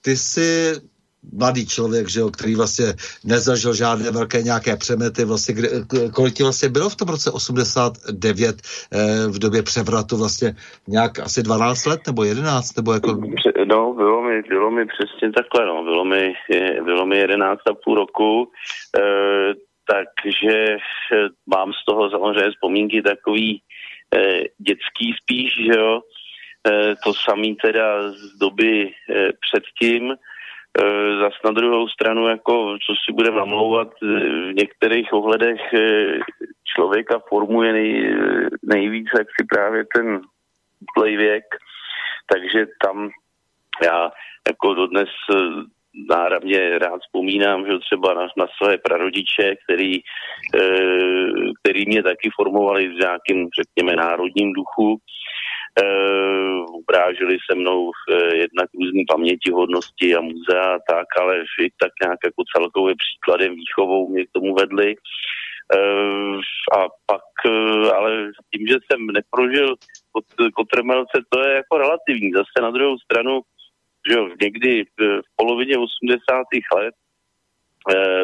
Ty 0.00 0.16
jsi 0.16 0.72
mladý 1.38 1.66
člověk, 1.66 2.08
že 2.08 2.20
jo, 2.20 2.30
který 2.30 2.54
vlastně 2.54 2.86
nezažil 3.24 3.74
žádné 3.74 4.10
velké 4.10 4.42
nějaké 4.42 4.76
přemety, 4.76 5.24
vlastně, 5.24 5.54
kde, 5.54 5.68
kolik 6.14 6.34
ti 6.34 6.42
vlastně 6.42 6.68
bylo 6.68 6.88
v 6.88 6.96
tom 6.96 7.08
roce 7.08 7.30
89 7.30 8.56
eh, 8.92 9.26
v 9.28 9.38
době 9.38 9.62
převratu 9.62 10.16
vlastně 10.16 10.54
nějak 10.88 11.18
asi 11.18 11.42
12 11.42 11.86
let 11.86 12.00
nebo 12.06 12.24
11 12.24 12.76
nebo 12.76 12.92
jako... 12.92 13.20
No, 13.66 13.94
bylo 13.94 14.22
mi, 14.22 14.42
bylo 14.42 14.70
mi 14.70 14.86
přesně 14.86 15.32
takhle, 15.32 15.66
no, 15.66 15.84
bylo 15.84 16.04
mi, 16.04 16.32
bylo 16.84 17.06
mi 17.06 17.18
11 17.18 17.60
a 17.70 17.74
půl 17.84 17.94
roku, 17.94 18.50
eh, 18.98 19.54
takže 19.90 20.76
eh, 21.12 21.28
mám 21.46 21.72
z 21.72 21.84
toho 21.84 22.10
samozřejmě 22.10 22.50
vzpomínky 22.50 23.02
takový 23.02 23.62
eh, 24.14 24.40
dětský 24.58 25.14
spíš, 25.22 25.52
že 25.66 25.80
jo, 25.80 26.00
eh, 26.68 26.94
to 27.04 27.14
samý 27.14 27.56
teda 27.56 28.12
z 28.12 28.38
doby 28.40 28.90
eh, 29.10 29.30
předtím, 29.50 30.12
Eh, 30.12 30.27
zas 31.20 31.32
na 31.44 31.50
druhou 31.50 31.88
stranu, 31.88 32.28
jako, 32.28 32.76
co 32.86 32.92
si 33.04 33.12
budeme 33.12 33.36
namlouvat, 33.36 33.88
eh, 34.02 34.06
v 34.06 34.54
některých 34.54 35.12
ohledech 35.12 35.60
eh, 35.74 36.18
člověka 36.74 37.18
formuje 37.28 37.72
nej, 37.72 38.16
nejvíc, 38.62 39.06
jak 39.18 39.26
si 39.40 39.46
právě 39.46 39.84
ten 39.94 40.20
útlej 40.80 41.16
věk, 41.16 41.44
takže 42.32 42.66
tam 42.84 43.10
já 43.84 44.10
jako 44.48 44.74
dodnes 44.74 45.08
náravně 46.10 46.78
rád 46.78 47.00
vzpomínám, 47.00 47.66
že 47.66 47.78
třeba 47.78 48.14
na, 48.14 48.26
na 48.36 48.46
své 48.62 48.78
prarodiče, 48.78 49.54
který, 49.64 50.00
který 51.62 51.86
mě 51.86 52.02
taky 52.02 52.30
formovali 52.36 52.88
v 52.88 52.94
nějakým, 52.94 53.48
řekněme, 53.60 53.96
národním 53.96 54.52
duchu 54.52 54.98
Ubrážili 56.80 57.36
se 57.50 57.54
mnou 57.54 57.84
uh, 57.84 57.92
jednak 58.34 58.68
různý 58.74 59.04
pamětihodnosti 59.04 60.14
a 60.14 60.20
muzea 60.20 60.74
a 60.74 60.78
tak, 60.90 61.06
ale 61.20 61.38
i 61.38 61.70
tak 61.82 61.92
nějak 62.02 62.18
jako 62.24 62.42
celkově 62.56 62.94
příkladem 63.02 63.54
výchovou 63.54 64.08
mě 64.08 64.26
k 64.26 64.32
tomu 64.32 64.54
vedli. 64.54 64.94
Uh, 65.76 66.40
a 66.78 66.88
pak, 67.06 67.52
ale 67.94 68.30
tím, 68.54 68.66
že 68.66 68.74
jsem 68.74 69.06
neprožil 69.06 69.68
kot, 70.12 70.24
kotrmelce, 70.54 71.16
to 71.28 71.40
je 71.44 71.54
jako 71.54 71.78
relativní. 71.78 72.32
Zase 72.32 72.56
na 72.62 72.70
druhou 72.70 72.98
stranu, 72.98 73.40
že 74.10 74.18
jo, 74.18 74.28
někdy 74.42 74.84
v 75.00 75.20
polovině 75.36 75.76
80. 75.78 76.44
let 76.76 76.94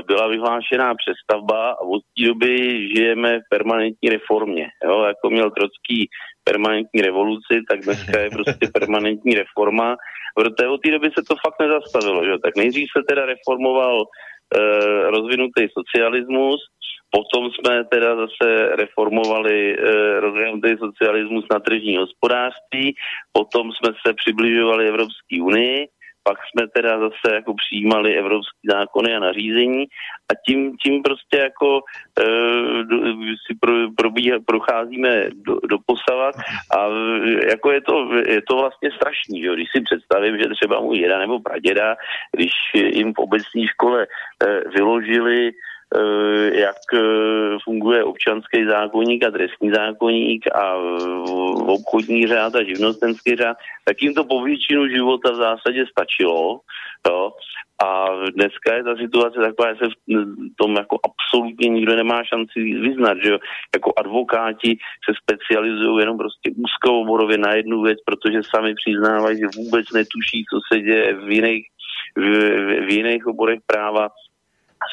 byla 0.07 0.29
vyhlášená 0.29 0.94
přestavba 0.94 1.70
a 1.70 1.81
od 1.81 2.03
té 2.03 2.27
doby 2.27 2.57
žijeme 2.96 3.38
v 3.38 3.48
permanentní 3.50 4.09
reformě. 4.09 4.66
Jo? 4.85 5.03
Jako 5.03 5.31
měl 5.31 5.50
Trocký 5.50 6.09
permanentní 6.44 7.03
revoluci, 7.03 7.55
tak 7.70 7.81
dneska 7.81 8.20
je 8.20 8.31
prostě 8.31 8.66
permanentní 8.79 9.35
reforma. 9.35 9.96
Protože 10.37 10.68
od 10.68 10.81
té 10.81 10.90
doby 10.90 11.09
se 11.18 11.22
to 11.29 11.35
fakt 11.46 11.61
nezastavilo. 11.61 12.24
Že? 12.24 12.33
Tak 12.44 12.57
nejdřív 12.57 12.87
se 12.96 13.03
teda 13.09 13.27
reformoval 13.27 14.03
e, 14.03 14.07
rozvinutý 15.11 15.62
socialismus, 15.79 16.61
potom 17.11 17.50
jsme 17.50 17.85
teda 17.85 18.16
zase 18.16 18.77
reformovali 18.77 19.77
e, 19.79 20.20
rozvinutý 20.20 20.70
socialismus 20.79 21.44
na 21.53 21.59
tržní 21.61 21.96
hospodářství, 21.96 22.94
potom 23.33 23.70
jsme 23.72 23.90
se 24.07 24.14
přibližovali 24.14 24.88
Evropské 24.88 25.42
unii, 25.42 25.87
pak 26.24 26.38
jsme 26.46 26.68
teda 26.68 26.98
zase 26.98 27.34
jako 27.34 27.54
přijímali 27.54 28.16
evropské 28.16 28.64
zákony 28.70 29.14
a 29.14 29.18
nařízení 29.18 29.84
a 30.30 30.32
tím, 30.46 30.76
tím 30.76 31.02
prostě 31.02 31.38
jako 31.38 31.80
e, 32.20 32.24
si 33.46 33.52
pro, 33.60 33.72
probíha, 33.96 34.38
procházíme 34.46 35.24
do, 35.46 35.54
do 35.68 35.78
posavat 35.87 36.34
a 36.78 36.88
jako 37.50 37.72
je 37.72 37.80
to, 37.80 38.14
je 38.26 38.42
to 38.48 38.56
vlastně 38.56 38.90
strašný, 38.90 39.40
jo? 39.40 39.54
když 39.54 39.68
si 39.76 39.80
představím, 39.80 40.38
že 40.38 40.48
třeba 40.48 40.80
můj 40.80 40.98
děda 40.98 41.18
nebo 41.18 41.40
praděda, 41.40 41.96
když 42.32 42.52
jim 42.74 43.14
v 43.14 43.18
obecní 43.18 43.66
škole 43.66 44.06
e, 44.06 44.68
vyložili 44.68 45.50
Eh, 45.50 45.52
jak 46.52 46.76
eh, 46.94 47.59
funguje 47.64 48.04
občanský 48.04 48.64
zákonník 48.64 49.24
a 49.24 49.30
trestní 49.30 49.70
zákonník 49.70 50.46
a 50.54 50.74
obchodní 51.66 52.26
řád 52.26 52.54
a 52.54 52.64
živnostenský 52.64 53.37
řád, 53.37 53.57
tak 53.85 54.02
jim 54.02 54.14
to 54.14 54.24
po 54.24 54.42
většinu 54.42 54.88
života 54.88 55.30
v 55.30 55.37
zásadě 55.37 55.85
stačilo. 55.87 56.61
Jo? 57.09 57.33
A 57.85 58.09
dneska 58.35 58.74
je 58.74 58.85
ta 58.85 58.96
situace 58.96 59.38
taková, 59.40 59.72
že 59.72 59.78
se 59.78 59.87
v 59.87 60.57
tom 60.57 60.76
jako 60.76 60.98
absolutně 61.04 61.68
nikdo 61.68 61.96
nemá 61.96 62.24
šanci 62.24 62.61
vyznat, 62.61 63.18
že 63.24 63.30
jo? 63.30 63.38
Jako 63.74 63.92
advokáti 63.96 64.78
se 65.09 65.12
specializují 65.22 66.00
jenom 66.00 66.18
prostě 66.18 66.50
úzkooborově 66.57 67.38
na 67.38 67.54
jednu 67.54 67.83
věc, 67.83 67.98
protože 68.07 68.40
sami 68.54 68.74
přiznávají, 68.74 69.38
že 69.38 69.46
vůbec 69.57 69.87
netuší, 69.94 70.44
co 70.50 70.61
se 70.72 70.80
děje 70.80 71.14
v 71.14 71.30
jiných, 71.30 71.66
v, 72.16 72.22
v 72.87 72.90
jiných 72.90 73.26
oborech 73.26 73.59
práva 73.66 74.09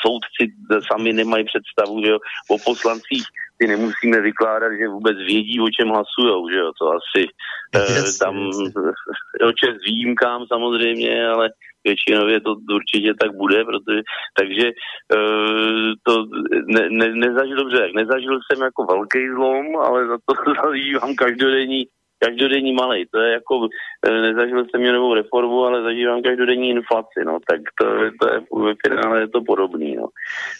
soudci 0.06 0.54
sami 0.92 1.14
nemají 1.14 1.46
představu, 1.46 2.04
že 2.04 2.12
jo, 2.12 2.20
o 2.50 2.58
poslancích. 2.66 3.24
Si 3.62 3.68
nemusíme 3.68 4.22
vykládat, 4.22 4.72
že 4.74 4.88
vůbec 4.88 5.18
vědí, 5.18 5.60
o 5.62 5.70
čem 5.70 5.88
hlasujou, 5.90 6.50
že 6.50 6.58
jo, 6.58 6.72
to 6.80 6.86
asi 6.90 7.28
yes, 7.76 8.16
eh, 8.16 8.20
tam 8.26 8.36
o 9.50 9.52
čem 9.52 9.78
výjimkám 9.86 10.46
samozřejmě, 10.48 11.28
ale 11.28 11.50
většinově 11.84 12.42
to 12.42 12.56
určitě 12.74 13.14
tak 13.22 13.32
bude, 13.36 13.66
protože, 13.66 14.02
takže 14.40 14.68
eh, 15.16 15.94
to 16.04 16.26
ne, 16.68 16.90
ne, 16.90 17.16
nezažil 17.16 17.56
dobře, 17.56 17.90
nezažil 17.96 18.40
jsem 18.40 18.64
jako 18.64 18.86
velký 18.86 19.28
zlom, 19.36 19.76
ale 19.76 20.08
za 20.08 20.18
to 20.26 20.34
zažívám 20.66 21.16
každodenní 21.16 21.86
každodenní 22.26 22.74
malej. 22.74 23.06
To 23.12 23.20
je 23.20 23.34
jako, 23.34 23.68
eh, 24.08 24.22
nezažil 24.22 24.66
jsem 24.66 24.94
novou 24.94 25.14
reformu, 25.14 25.64
ale 25.66 25.84
zažívám 25.84 26.22
každodenní 26.22 26.70
inflaci, 26.70 27.20
no, 27.26 27.40
tak 27.50 27.62
to, 27.80 27.86
to 28.20 28.34
je 28.34 28.40
ve 28.66 28.74
finále 28.84 29.20
je 29.20 29.28
to 29.28 29.42
podobný, 29.42 29.96
no. 29.96 30.08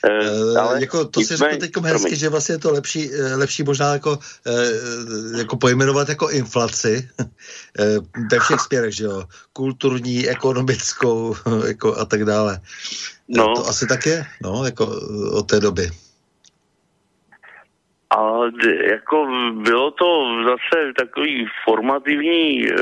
E, 0.06 0.60
ale 0.60 0.82
jako 0.82 1.06
to 1.06 1.22
si 1.22 1.36
řekl 1.36 1.58
teď 1.58 1.72
hezky, 1.84 2.16
že 2.16 2.30
vlastně 2.30 2.56
je 2.56 2.60
to 2.60 2.72
lepší, 2.72 3.10
lepší 3.36 3.64
možná 3.64 3.94
jako, 3.94 4.18
jako 5.38 5.58
pojmenovat 5.58 6.10
jako 6.10 6.30
inflaci 6.30 7.10
ve 8.32 8.40
všech 8.40 8.60
směrech, 8.60 8.96
že 8.96 9.04
jo, 9.04 9.24
kulturní, 9.54 10.30
ekonomickou, 10.30 11.36
jako 11.68 11.98
a 11.98 12.06
tak 12.06 12.26
dále. 12.26 12.60
No. 13.30 13.56
To 13.56 13.68
asi 13.68 13.88
tak 13.88 14.06
je, 14.06 14.26
no, 14.44 14.66
jako 14.66 14.88
od 15.34 15.48
té 15.48 15.60
doby. 15.60 15.92
A 18.18 18.42
jako 18.92 19.28
bylo 19.54 19.92
to 19.92 20.28
zase 20.46 20.94
takový 20.98 21.46
formativní 21.64 22.68
e, 22.68 22.74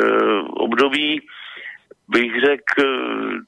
období, 0.49 1.21
bych 2.07 2.31
řekl, 2.45 2.83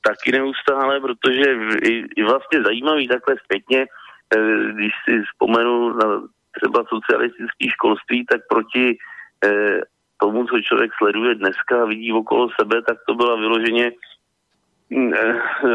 taky 0.01 0.31
neustále, 0.31 0.99
protože 0.99 1.57
i, 1.83 2.03
i 2.15 2.23
vlastně 2.23 2.63
zajímavý 2.63 3.07
takhle 3.07 3.35
zpětně, 3.43 3.81
e, 3.81 4.37
když 4.73 4.91
si 5.05 5.21
vzpomenu 5.21 5.93
na 5.93 6.21
třeba 6.57 6.83
socialistické 6.89 7.69
školství, 7.69 8.25
tak 8.25 8.41
proti 8.49 8.97
e, 9.45 9.81
tomu, 10.17 10.45
co 10.45 10.61
člověk 10.61 10.91
sleduje 10.97 11.35
dneska 11.35 11.81
a 11.81 11.85
vidí 11.85 12.11
okolo 12.13 12.49
sebe, 12.59 12.81
tak 12.81 12.97
to 13.07 13.15
byla 13.15 13.35
vyloženě 13.35 13.91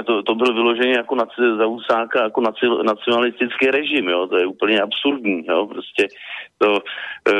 to, 0.06 0.22
to 0.22 0.34
bylo 0.34 0.52
vyloženě 0.54 0.92
jako 0.92 1.14
naci, 1.14 1.40
za 1.88 2.22
jako 2.22 2.40
naci, 2.40 2.66
nacionalistický 2.82 3.66
režim, 3.66 4.08
jo, 4.08 4.26
to 4.26 4.36
je 4.38 4.46
úplně 4.46 4.80
absurdní, 4.80 5.44
jo, 5.48 5.66
prostě 5.66 6.08
to, 6.58 6.78
e, 7.28 7.34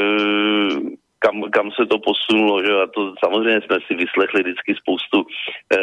kam, 1.19 1.43
kam 1.51 1.71
se 1.71 1.87
to 1.87 1.99
posunulo, 1.99 2.63
že 2.63 2.73
a 2.73 2.87
to 2.87 3.15
samozřejmě 3.25 3.61
jsme 3.61 3.77
si 3.87 3.95
vyslechli 3.95 4.43
vždycky 4.43 4.75
spoustu 4.75 5.27
e, 5.73 5.79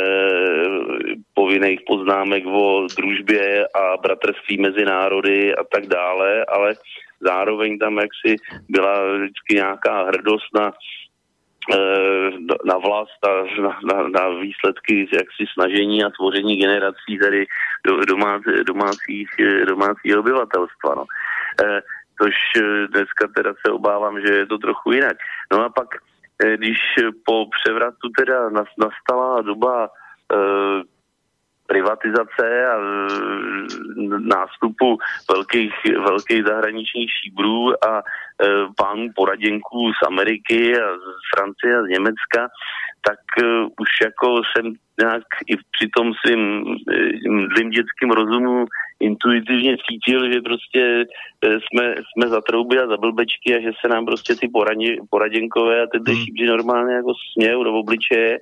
povinných 1.34 1.80
poznámek 1.88 2.46
o 2.46 2.88
družbě 2.98 3.68
a 3.68 3.98
bratrství 3.98 4.58
mezi 4.58 4.86
národy 4.86 5.56
a 5.56 5.64
tak 5.64 5.86
dále, 5.88 6.46
ale 6.46 6.74
zároveň 7.20 7.80
tam 7.80 7.98
jaksi 7.98 8.36
byla 8.70 9.16
vždycky 9.16 9.56
nějaká 9.56 10.04
hrdost 10.04 10.48
na 10.56 10.72
Eh, 10.72 11.03
na 12.66 12.78
vlast 12.78 13.26
a 13.26 13.62
na, 13.62 13.80
na, 13.84 14.10
na 14.10 14.30
výsledky 14.30 15.08
jaksi 15.14 15.46
snažení 15.54 16.04
a 16.04 16.10
tvoření 16.10 16.58
generací 16.58 17.20
tady 17.22 17.46
do, 17.88 18.06
domácí, 18.06 18.44
domácích, 18.68 19.30
domácích 19.68 20.18
obyvatelstva. 20.18 20.96
No. 20.96 21.06
Což 22.22 22.36
eh, 22.58 22.88
dneska 22.88 23.28
teda 23.36 23.54
se 23.66 23.72
obávám, 23.72 24.22
že 24.22 24.34
je 24.34 24.46
to 24.46 24.58
trochu 24.58 24.92
jinak. 24.92 25.18
No 25.52 25.66
a 25.66 25.70
pak, 25.70 25.88
když 26.56 26.78
po 27.26 27.46
převratu 27.46 28.10
teda 28.18 28.50
nastala 28.78 29.42
doba 29.42 29.90
privatizace 31.68 32.68
a 32.68 32.78
nástupu 34.20 34.98
velkých, 35.32 35.74
velkých 35.98 36.44
zahraničních 36.44 37.10
šíbrů 37.12 37.86
a 37.86 38.00
e, 38.00 38.04
pánů 38.78 39.08
poraděnků 39.16 39.92
z 39.92 40.08
Ameriky 40.08 40.80
a 40.80 40.88
z 40.98 41.36
Francie 41.36 41.78
a 41.78 41.84
z 41.84 41.88
Německa, 41.88 42.42
tak 43.08 43.20
e, 43.38 43.44
už 43.64 43.90
jako 44.04 44.42
jsem 44.44 44.74
nějak 45.02 45.24
i 45.48 45.56
při 45.58 45.90
tom 45.98 46.14
svým 46.14 46.64
mdlým 47.30 47.70
dětským 47.70 48.12
rozumu 48.12 48.66
intuitivně 49.04 49.78
cítil, 49.88 50.32
že 50.32 50.42
prostě 50.42 51.06
eh, 51.46 51.58
jsme, 51.66 51.96
jsme 52.12 52.30
za 52.30 52.42
trouby 52.42 52.80
a 52.80 52.88
za 52.88 52.98
blbečky 52.98 53.56
a 53.56 53.62
že 53.62 53.72
se 53.82 53.88
nám 53.88 54.06
prostě 54.06 54.36
ty 54.36 54.48
poradě, 54.48 54.96
poraděnkové 55.10 55.84
a 55.84 55.88
ty 55.88 56.12
hmm. 56.12 56.48
normálně 56.48 56.94
jako 56.94 57.14
smějou 57.34 57.64
do 57.64 57.74
obličeje, 57.74 58.40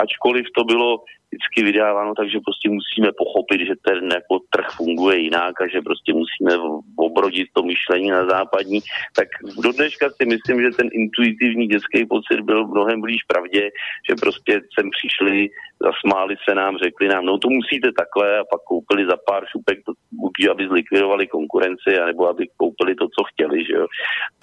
ačkoliv 0.00 0.46
to 0.56 0.64
bylo 0.64 0.98
vždycky 1.30 1.62
vydáváno, 1.62 2.14
takže 2.14 2.38
prostě 2.44 2.68
musíme 2.70 3.08
pochopit, 3.18 3.60
že 3.66 3.74
ten 3.86 4.04
jako 4.12 4.34
trh 4.50 4.66
funguje 4.76 5.18
jinak 5.18 5.60
a 5.60 5.68
že 5.68 5.80
prostě 5.80 6.12
musíme 6.12 6.52
obrodit 6.96 7.48
to 7.54 7.62
myšlení 7.62 8.10
na 8.10 8.26
západní, 8.26 8.80
tak 9.16 9.28
do 9.64 9.72
dneška 9.72 10.06
si 10.10 10.24
myslím, 10.26 10.62
že 10.62 10.76
ten 10.76 10.88
intuitivní 10.92 11.66
dětský 11.66 12.06
pocit 12.06 12.40
byl 12.40 12.66
mnohem 12.66 13.00
blíž 13.00 13.22
pravdě, 13.28 13.70
že 14.08 14.14
prostě 14.20 14.52
sem 14.74 14.90
přišli, 14.90 15.48
zasmáli 15.82 16.36
se 16.48 16.54
nám, 16.54 16.78
řekli 16.78 17.08
nám, 17.08 17.24
no 17.24 17.38
to 17.38 17.48
musíte 17.48 17.88
takhle 17.92 18.38
a 18.38 18.44
pak 18.50 18.60
koupili 18.60 19.06
za 19.06 19.16
pár 19.26 19.42
šupek, 19.46 19.78
buď 20.12 20.32
aby 20.50 20.68
zlikvidovali 20.68 21.26
konkurenci, 21.26 21.98
anebo 22.02 22.28
aby 22.28 22.48
koupili 22.56 22.94
to, 22.94 23.06
co 23.06 23.24
chtěli, 23.24 23.64
že 23.64 23.72
jo. 23.72 23.86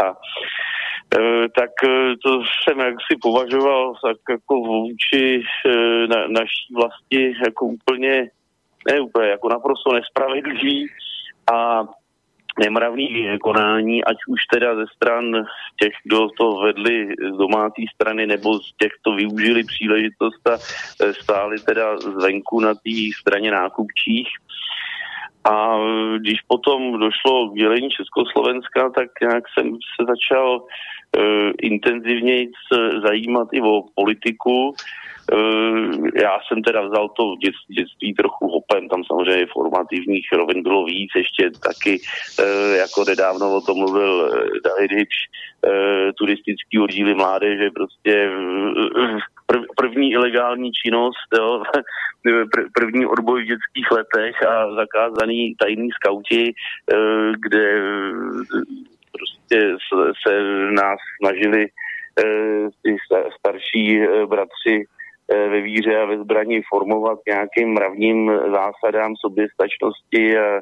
A 0.03 0.07
e, 1.17 1.49
tak 1.59 1.71
e, 1.83 1.89
to 2.23 2.31
jsem 2.41 2.79
jaksi 2.79 3.13
považoval 3.21 3.93
tak 4.05 4.17
jako 4.29 4.55
vůči 4.55 5.43
e, 5.65 5.71
na, 6.07 6.27
naší 6.27 6.63
vlasti 6.75 7.33
jako 7.45 7.65
úplně, 7.65 8.29
ne 8.91 8.99
úplně, 8.99 9.27
jako 9.27 9.49
naprosto 9.49 9.93
nespravedlivý 9.93 10.87
a 11.53 11.83
nemravný 12.59 13.37
konání, 13.41 14.03
ať 14.03 14.17
už 14.27 14.39
teda 14.53 14.75
ze 14.75 14.85
stran 14.95 15.23
těch, 15.81 15.93
kdo 16.03 16.27
to 16.37 16.57
vedli 16.57 17.07
z 17.33 17.37
domácí 17.37 17.85
strany, 17.95 18.27
nebo 18.27 18.59
z 18.59 18.75
těch, 18.77 18.91
kdo 19.03 19.15
využili 19.15 19.63
příležitost 19.63 20.47
a 20.47 20.53
e, 20.53 21.13
stáli 21.13 21.59
teda 21.59 21.97
zvenku 21.97 22.59
na 22.59 22.73
té 22.73 22.97
straně 23.19 23.51
nákupčích. 23.51 24.27
A 25.49 25.77
když 26.17 26.41
potom 26.47 26.99
došlo 26.99 27.49
k 27.49 27.55
dělení 27.55 27.89
Československa, 27.89 28.89
tak 28.89 29.09
nějak 29.21 29.43
jsem 29.53 29.71
se 29.71 30.05
začal 30.07 30.61
uh, 30.61 31.51
intenzivněji 31.61 32.51
zajímat 33.07 33.47
i 33.53 33.61
o 33.61 33.83
politiku. 33.95 34.75
Já 36.15 36.39
jsem 36.47 36.61
teda 36.61 36.81
vzal 36.81 37.09
to 37.09 37.23
v 37.23 37.37
dětství, 37.37 37.75
dětství 37.75 38.13
trochu 38.13 38.47
hopem, 38.47 38.89
tam 38.89 39.03
samozřejmě 39.03 39.45
formativních 39.53 40.27
rovin 40.31 40.63
bylo 40.63 40.85
víc, 40.85 41.11
ještě 41.15 41.49
taky, 41.51 41.99
uh, 42.39 42.75
jako 42.75 43.03
nedávno 43.07 43.55
o 43.55 43.61
tom 43.61 43.77
mluvil 43.77 44.31
David 44.65 44.91
Hipš, 44.91 45.15
turistický 46.17 46.79
oddíly 46.79 47.13
mládeže, 47.13 47.69
prostě 47.71 48.31
prv, 49.45 49.61
první 49.77 50.11
ilegální 50.11 50.71
činnost, 50.71 51.29
jo, 51.39 51.63
první 52.79 53.05
odboj 53.05 53.43
v 53.43 53.47
dětských 53.47 53.91
letech 53.91 54.43
a 54.43 54.75
zakázaný 54.75 55.55
tajný 55.59 55.89
skauti, 55.91 56.53
kde 57.39 57.81
prostě 59.11 59.75
se 60.27 60.41
nás 60.71 60.99
snažili 61.19 61.67
ty 62.83 62.97
starší 63.39 64.01
bratři 64.25 64.85
Eh, 64.87 64.96
ve 65.29 65.61
víře 65.61 65.99
a 65.99 66.05
ve 66.05 66.17
zbraní 66.17 66.61
formovat 66.69 67.19
nějakým 67.27 67.73
mravním 67.73 68.31
zásadám 68.51 69.15
soběstačnosti 69.15 70.37
a 70.37 70.59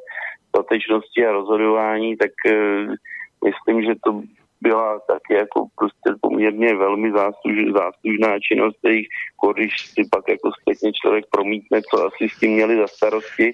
statečnosti 0.50 1.26
a 1.26 1.32
rozhodování, 1.32 2.18
tak 2.18 2.32
eh, 2.48 2.88
myslím, 3.46 3.82
že 3.82 3.94
to 4.04 4.22
byla 4.62 5.00
taky 5.00 5.34
jako 5.34 5.68
prostě 5.78 6.20
poměrně 6.22 6.76
velmi 6.76 7.12
zásluž, 7.12 7.56
záslužná 7.74 8.40
činnost, 8.40 8.80
jejich, 8.84 9.08
když 9.54 9.74
si 9.94 10.02
pak 10.12 10.24
jako 10.30 10.50
zpětně 10.62 10.92
člověk 10.94 11.26
promítne, 11.32 11.82
co 11.82 11.96
asi 12.06 12.30
s 12.30 12.40
tím 12.40 12.52
měli 12.52 12.76
za 12.78 12.88
starosti. 12.88 13.54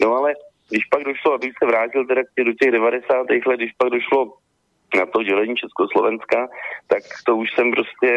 No 0.00 0.14
ale 0.14 0.34
když 0.70 0.84
pak 0.86 1.02
došlo, 1.04 1.32
abych 1.32 1.52
se 1.58 1.66
vrátil 1.66 2.06
teda 2.06 2.22
do 2.44 2.52
těch 2.52 2.70
90. 2.70 3.26
let, 3.46 3.56
když 3.56 3.72
pak 3.72 3.90
došlo 3.90 4.32
na 4.96 5.06
to 5.06 5.22
dělení 5.22 5.56
Československa, 5.56 6.48
tak 6.86 7.02
to 7.26 7.36
už 7.36 7.48
jsem 7.54 7.70
prostě 7.70 8.08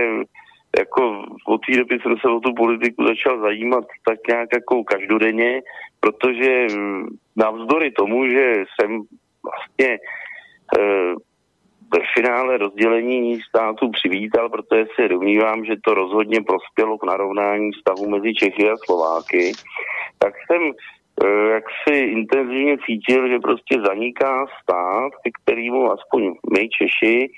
jako 0.79 1.23
od 1.47 1.61
té 1.65 1.77
doby 1.77 1.99
jsem 1.99 2.15
se 2.17 2.27
o 2.27 2.39
tu 2.39 2.53
politiku 2.53 3.07
začal 3.07 3.39
zajímat 3.39 3.85
tak 4.07 4.19
nějak 4.27 4.49
jako 4.53 4.83
každodenně, 4.83 5.61
protože 5.99 6.67
mm, 6.75 7.07
navzdory 7.35 7.91
tomu, 7.91 8.27
že 8.27 8.63
jsem 8.75 9.01
vlastně 9.43 9.93
e, 9.93 9.99
ve 11.93 11.99
finále 12.15 12.57
rozdělení 12.57 13.41
státu 13.41 13.91
přivítal, 13.91 14.49
protože 14.49 14.85
si 14.95 15.09
domnívám, 15.09 15.65
že 15.65 15.75
to 15.85 15.93
rozhodně 15.93 16.41
prospělo 16.41 16.97
k 16.97 17.03
narovnání 17.03 17.69
stavu 17.73 18.09
mezi 18.09 18.33
Čechy 18.33 18.69
a 18.69 18.77
Slováky, 18.85 19.51
tak 20.19 20.33
jsem 20.45 20.61
e, 20.63 21.27
jak 21.53 21.63
si 21.83 21.95
intenzivně 21.99 22.77
cítil, 22.85 23.27
že 23.27 23.39
prostě 23.39 23.81
zaniká 23.87 24.45
stát, 24.63 25.11
ke 25.23 25.29
kterému 25.41 25.91
aspoň 25.91 26.33
my 26.53 26.69
Češi 26.69 27.29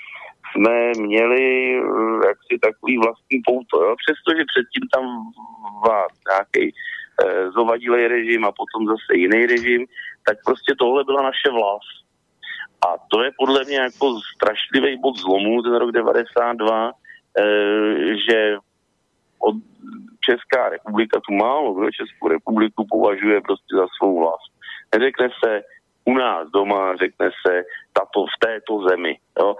jsme 0.52 0.92
měli 1.08 1.46
eh, 1.78 2.28
jaksi 2.28 2.60
takový 2.62 2.98
vlastní 2.98 3.42
pouto, 3.46 3.84
jo? 3.84 3.96
přestože 4.04 4.52
předtím 4.54 4.84
tam 4.94 5.06
vás 5.88 6.12
nějaký 6.32 6.66
eh, 6.74 7.52
zovadilej 7.52 8.08
režim 8.08 8.46
a 8.46 8.52
potom 8.52 8.88
zase 8.88 9.12
jiný 9.14 9.46
režim, 9.46 9.86
tak 10.28 10.38
prostě 10.46 10.74
tohle 10.80 11.04
byla 11.04 11.22
naše 11.22 11.50
vlast. 11.52 11.98
A 12.86 12.88
to 13.12 13.24
je 13.24 13.32
podle 13.38 13.64
mě 13.66 13.78
jako 13.78 14.20
strašlivý 14.36 14.98
bod 15.02 15.16
zlomu, 15.18 15.62
ten 15.62 15.76
rok 15.76 15.92
92, 15.92 16.92
eh, 16.92 18.16
že 18.30 18.58
od 19.40 19.56
Česká 20.26 20.70
republika 20.70 21.20
tu 21.28 21.34
málo 21.34 21.74
kdo 21.74 21.92
Českou 21.92 22.28
republiku 22.28 22.88
považuje 22.90 23.42
prostě 23.42 23.76
za 23.76 23.88
svou 23.98 24.20
vlast. 24.20 24.52
Neřekne 24.96 25.30
se 25.44 25.62
u 26.06 26.14
nás 26.14 26.50
doma, 26.50 26.96
řekne 26.96 27.30
se 27.48 27.64
tato 27.98 28.26
v 28.26 28.38
této 28.46 28.74
zemi. 28.90 29.14
Jo. 29.40 29.56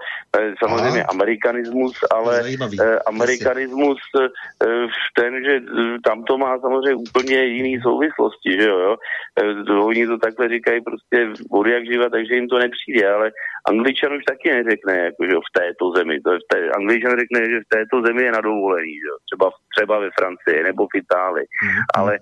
Samozřejmě 0.58 1.02
Aha. 1.02 1.10
amerikanismus, 1.10 1.94
ale 2.10 2.42
eh, 2.80 2.98
amerikanismus 3.06 3.98
eh, 4.20 4.86
ten, 5.18 5.44
že 5.44 5.54
eh, 5.56 5.98
tam 6.04 6.24
to 6.24 6.38
má 6.38 6.58
samozřejmě 6.58 6.94
úplně 6.94 7.44
jiný 7.44 7.80
souvislosti, 7.80 8.50
že 8.60 8.68
jo, 8.68 8.78
jo. 8.78 8.96
Eh, 9.42 9.72
oni 9.72 10.06
to 10.06 10.18
takhle 10.18 10.48
říkají 10.48 10.80
prostě 10.80 11.28
od 11.50 11.66
jak 11.66 11.86
živa, 11.86 12.08
takže 12.08 12.34
jim 12.34 12.48
to 12.48 12.58
nepřijde, 12.58 13.12
ale 13.14 13.30
Angličan 13.68 14.12
už 14.12 14.24
taky 14.24 14.48
neřekne, 14.52 14.94
jako, 14.98 15.22
že 15.24 15.36
v 15.48 15.52
této 15.60 15.84
zemi. 15.96 16.20
To 16.20 16.32
je 16.32 16.38
v 16.38 16.48
té, 16.52 16.70
Angličan 16.70 17.18
řekne, 17.22 17.40
že 17.50 17.58
v 17.60 17.72
této 17.76 18.02
zemi 18.06 18.22
je 18.22 18.32
na 18.32 18.40
dovolení, 18.40 18.94
že 19.02 19.08
jo. 19.10 19.16
Třeba, 19.28 19.46
třeba 19.74 19.98
ve 19.98 20.10
Francii 20.18 20.62
nebo 20.62 20.86
v 20.86 20.98
Itálii. 21.02 21.46
Mm-hmm. 21.46 21.84
Ale 21.98 22.12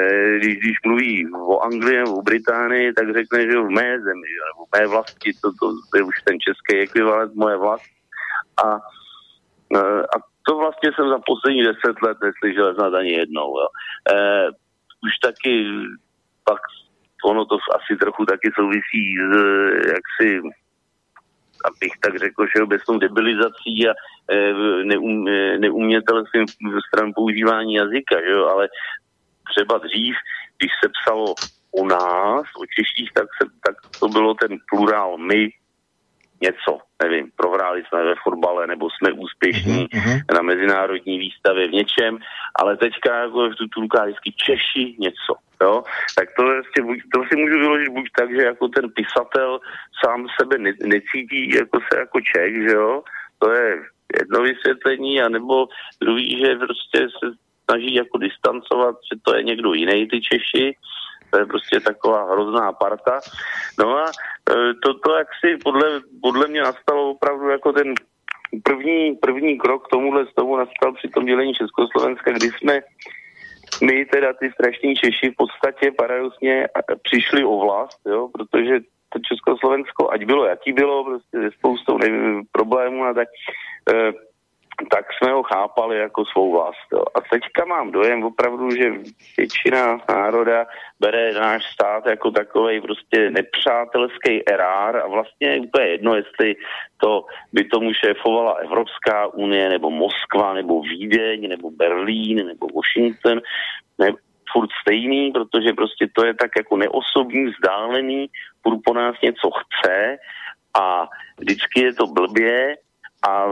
eh, 0.00 0.38
když, 0.38 0.54
když 0.56 0.76
mluví 0.86 1.26
o 1.48 1.60
Anglii 1.60 1.96
nebo 1.96 2.14
o 2.16 2.22
Británii, 2.22 2.92
tak 2.92 3.06
řekne, 3.18 3.38
že 3.50 3.56
v 3.58 3.70
mé 3.78 3.90
zemi, 4.06 4.26
že, 4.34 4.40
nebo 4.48 4.60
v 4.66 4.72
mé 4.76 4.86
vlasti, 4.86 5.30
to, 5.42 5.48
to, 5.60 5.63
to 5.90 5.96
je 5.96 6.02
už 6.02 6.14
ten 6.24 6.36
český 6.40 6.76
ekvivalent 6.78 7.34
moje 7.34 7.56
vlast. 7.56 7.90
A, 8.64 8.66
e, 9.76 9.80
a 10.02 10.16
to 10.46 10.56
vlastně 10.56 10.90
jsem 10.92 11.08
za 11.08 11.18
poslední 11.26 11.62
deset 11.64 12.02
let 12.02 12.18
neslyšel 12.22 12.74
snad 12.74 12.94
ani 12.94 13.12
jednou. 13.12 13.58
Jo. 13.60 13.66
E, 14.14 14.48
už 15.06 15.12
taky 15.22 15.68
pak 16.44 16.60
ono 17.24 17.44
to 17.44 17.56
asi 17.74 17.96
trochu 17.96 18.24
taky 18.24 18.50
souvisí 18.54 19.16
s 19.16 19.34
jaksi 19.88 20.40
abych 21.64 21.92
tak 22.00 22.18
řekl, 22.18 22.46
že 22.56 22.62
obecnou 22.62 22.98
debilizací 22.98 23.88
a 23.88 23.92
e, 24.30 24.52
neum, 24.84 25.28
e, 25.28 25.58
neumětelstvím 25.58 26.46
stran 26.88 27.12
používání 27.14 27.74
jazyka, 27.74 28.20
že 28.20 28.32
jo? 28.32 28.46
ale 28.46 28.68
třeba 29.50 29.78
dřív, 29.78 30.14
když 30.58 30.70
se 30.84 30.90
psalo 30.96 31.34
u 31.76 31.86
nás, 31.86 32.44
o 32.60 32.66
Češích, 32.66 33.10
tak, 33.14 33.26
se, 33.42 33.48
tak 33.66 33.76
to 34.00 34.08
bylo 34.08 34.34
ten 34.34 34.58
plurál 34.70 35.18
my, 35.18 35.50
něco, 36.42 36.78
nevím, 37.02 37.30
prohráli 37.36 37.82
jsme 37.88 38.04
ve 38.04 38.14
fotbale, 38.22 38.66
nebo 38.66 38.88
jsme 38.90 39.12
úspěšní 39.12 39.86
uh-huh. 39.86 40.34
na 40.34 40.42
mezinárodní 40.42 41.18
výstavě 41.18 41.68
v 41.68 41.72
něčem, 41.72 42.18
ale 42.60 42.76
teďka 42.76 43.18
jako 43.20 43.48
v 43.48 43.54
tu 43.54 43.80
vždycky 43.80 44.32
Češi 44.32 44.96
něco, 44.98 45.32
jo, 45.62 45.82
tak 46.16 46.28
to, 46.36 46.42
vlastně, 46.42 46.80
to 47.14 47.24
si 47.28 47.36
můžu 47.36 47.58
vyložit 47.58 47.88
buď 47.88 48.06
tak, 48.18 48.30
že 48.30 48.42
jako 48.42 48.68
ten 48.68 48.90
pisatel 48.90 49.60
sám 50.04 50.26
sebe 50.40 50.58
ne, 50.58 50.72
necítí 50.82 51.54
jako 51.54 51.78
se 51.80 51.98
jako 51.98 52.20
Čech, 52.20 52.54
že 52.54 52.74
jo, 52.74 53.02
to 53.38 53.50
je 53.50 53.82
jedno 54.20 54.42
vysvětlení, 54.42 55.22
anebo 55.22 55.68
druhý, 56.00 56.40
že 56.40 56.56
prostě 56.56 56.98
se 57.18 57.26
snaží 57.64 57.94
jako 57.94 58.18
distancovat, 58.18 58.96
že 59.12 59.20
to 59.22 59.36
je 59.36 59.42
někdo 59.42 59.74
jiný, 59.74 60.08
ty 60.08 60.20
Češi, 60.20 60.76
to 61.34 61.40
je 61.40 61.46
prostě 61.46 61.80
taková 61.80 62.32
hrozná 62.32 62.72
parta. 62.72 63.20
No 63.78 63.98
a 63.98 64.04
e, 64.06 64.54
to, 64.82 64.94
to 64.94 65.16
jak 65.18 65.28
si 65.40 65.56
podle, 65.56 66.00
podle 66.22 66.46
mě 66.48 66.60
nastalo 66.62 67.10
opravdu 67.10 67.48
jako 67.48 67.72
ten 67.72 67.94
první, 68.62 69.16
první 69.16 69.58
krok 69.58 69.86
k 69.86 69.90
tomuhle 69.90 70.26
z 70.26 70.34
tomu 70.34 70.56
nastal 70.56 70.92
při 70.92 71.08
tom 71.08 71.24
dělení 71.24 71.54
Československa, 71.54 72.32
kdy 72.32 72.46
jsme 72.46 72.80
my 73.82 74.04
teda 74.04 74.32
ty 74.32 74.50
strašní 74.50 74.94
Češi 74.96 75.30
v 75.30 75.36
podstatě 75.36 75.92
paradoxně 75.98 76.68
přišli 77.02 77.44
o 77.44 77.58
vlast, 77.58 78.00
jo, 78.06 78.28
protože 78.32 78.80
to 79.08 79.18
Československo, 79.18 80.10
ať 80.10 80.24
bylo 80.24 80.46
jaký 80.46 80.72
bylo, 80.72 81.04
prostě 81.04 81.38
se 81.38 81.50
spoustou 81.58 81.98
problémů 82.52 83.04
a 83.04 83.14
tak, 83.14 83.28
e, 83.94 84.12
tak 84.90 85.04
jsme 85.12 85.32
ho 85.32 85.42
chápali 85.42 85.98
jako 85.98 86.24
svou 86.24 86.52
vlast. 86.52 86.86
Jo. 86.92 87.02
A 87.14 87.20
teďka 87.20 87.64
mám 87.64 87.92
dojem 87.92 88.24
opravdu, 88.24 88.70
že 88.70 88.92
většina 89.38 90.00
národa 90.08 90.66
bere 91.00 91.32
náš 91.32 91.64
stát 91.72 92.06
jako 92.06 92.30
takový 92.30 92.80
prostě 92.80 93.30
nepřátelský 93.30 94.48
erár 94.48 94.96
a 94.96 95.06
vlastně 95.06 95.48
je 95.48 95.60
úplně 95.60 95.86
jedno, 95.86 96.14
jestli 96.14 96.54
to 96.96 97.26
by 97.52 97.64
tomu 97.64 97.92
šéfovala 97.92 98.52
Evropská 98.52 99.26
unie, 99.26 99.68
nebo 99.68 99.90
Moskva, 99.90 100.54
nebo 100.54 100.82
Vídeň, 100.82 101.48
nebo 101.48 101.70
Berlín, 101.70 102.46
nebo 102.46 102.66
Washington, 102.74 103.40
ne, 103.98 104.12
furt 104.52 104.70
stejný, 104.82 105.32
protože 105.32 105.72
prostě 105.72 106.08
to 106.12 106.26
je 106.26 106.34
tak 106.34 106.50
jako 106.56 106.76
neosobní, 106.76 107.44
vzdálený, 107.46 108.26
furt 108.62 108.78
po 108.84 108.94
nás 108.94 109.16
něco 109.22 109.50
chce 109.50 110.16
a 110.80 111.06
vždycky 111.38 111.80
je 111.80 111.94
to 111.94 112.06
blbě 112.06 112.76
a 113.28 113.46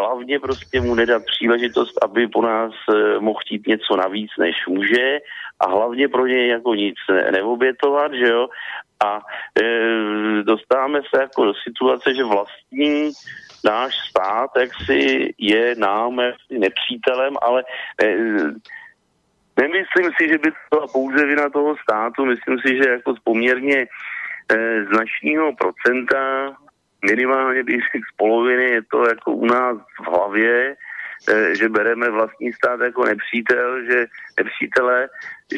hlavně 0.00 0.38
prostě 0.38 0.80
mu 0.80 0.94
nedat 0.94 1.22
příležitost, 1.24 2.04
aby 2.04 2.28
po 2.28 2.42
nás 2.42 2.72
e, 2.94 3.18
mohl 3.20 3.38
chtít 3.38 3.66
něco 3.66 3.96
navíc, 3.96 4.30
než 4.38 4.56
může 4.68 5.18
a 5.60 5.68
hlavně 5.68 6.08
pro 6.08 6.26
něj 6.26 6.48
jako 6.48 6.74
nic 6.74 6.94
ne- 7.10 7.32
neobětovat, 7.32 8.12
že 8.12 8.28
jo. 8.28 8.48
A 9.04 9.20
e, 9.62 10.42
dostáváme 10.42 11.00
se 11.14 11.22
jako 11.22 11.44
do 11.44 11.52
situace, 11.54 12.14
že 12.14 12.24
vlastní 12.24 13.12
náš 13.64 13.94
stát, 14.10 14.50
jak 14.60 14.70
si 14.86 15.34
je 15.38 15.74
nám 15.74 16.20
nepřítelem, 16.50 17.34
ale 17.42 17.64
e, 18.04 18.16
nemyslím 19.60 20.10
si, 20.16 20.28
že 20.28 20.38
by 20.38 20.50
to 20.50 20.56
byla 20.70 20.86
pouze 20.86 21.26
vina 21.26 21.50
toho 21.50 21.76
státu, 21.82 22.24
myslím 22.24 22.58
si, 22.58 22.76
že 22.76 22.90
jako 22.90 23.14
z 23.14 23.18
poměrně 23.18 23.76
e, 23.78 24.84
značního 24.84 25.52
procenta 25.56 26.52
minimálně 27.04 27.62
řekl 27.62 28.06
z 28.12 28.16
poloviny, 28.16 28.64
je 28.64 28.82
to 28.82 29.08
jako 29.08 29.32
u 29.32 29.46
nás 29.46 29.76
v 29.78 30.06
hlavě, 30.06 30.76
eh, 31.28 31.56
že 31.56 31.68
bereme 31.68 32.10
vlastní 32.10 32.52
stát 32.52 32.80
jako 32.80 33.04
nepřítel, 33.04 33.84
že 33.84 34.06
nepřítele, 34.38 35.08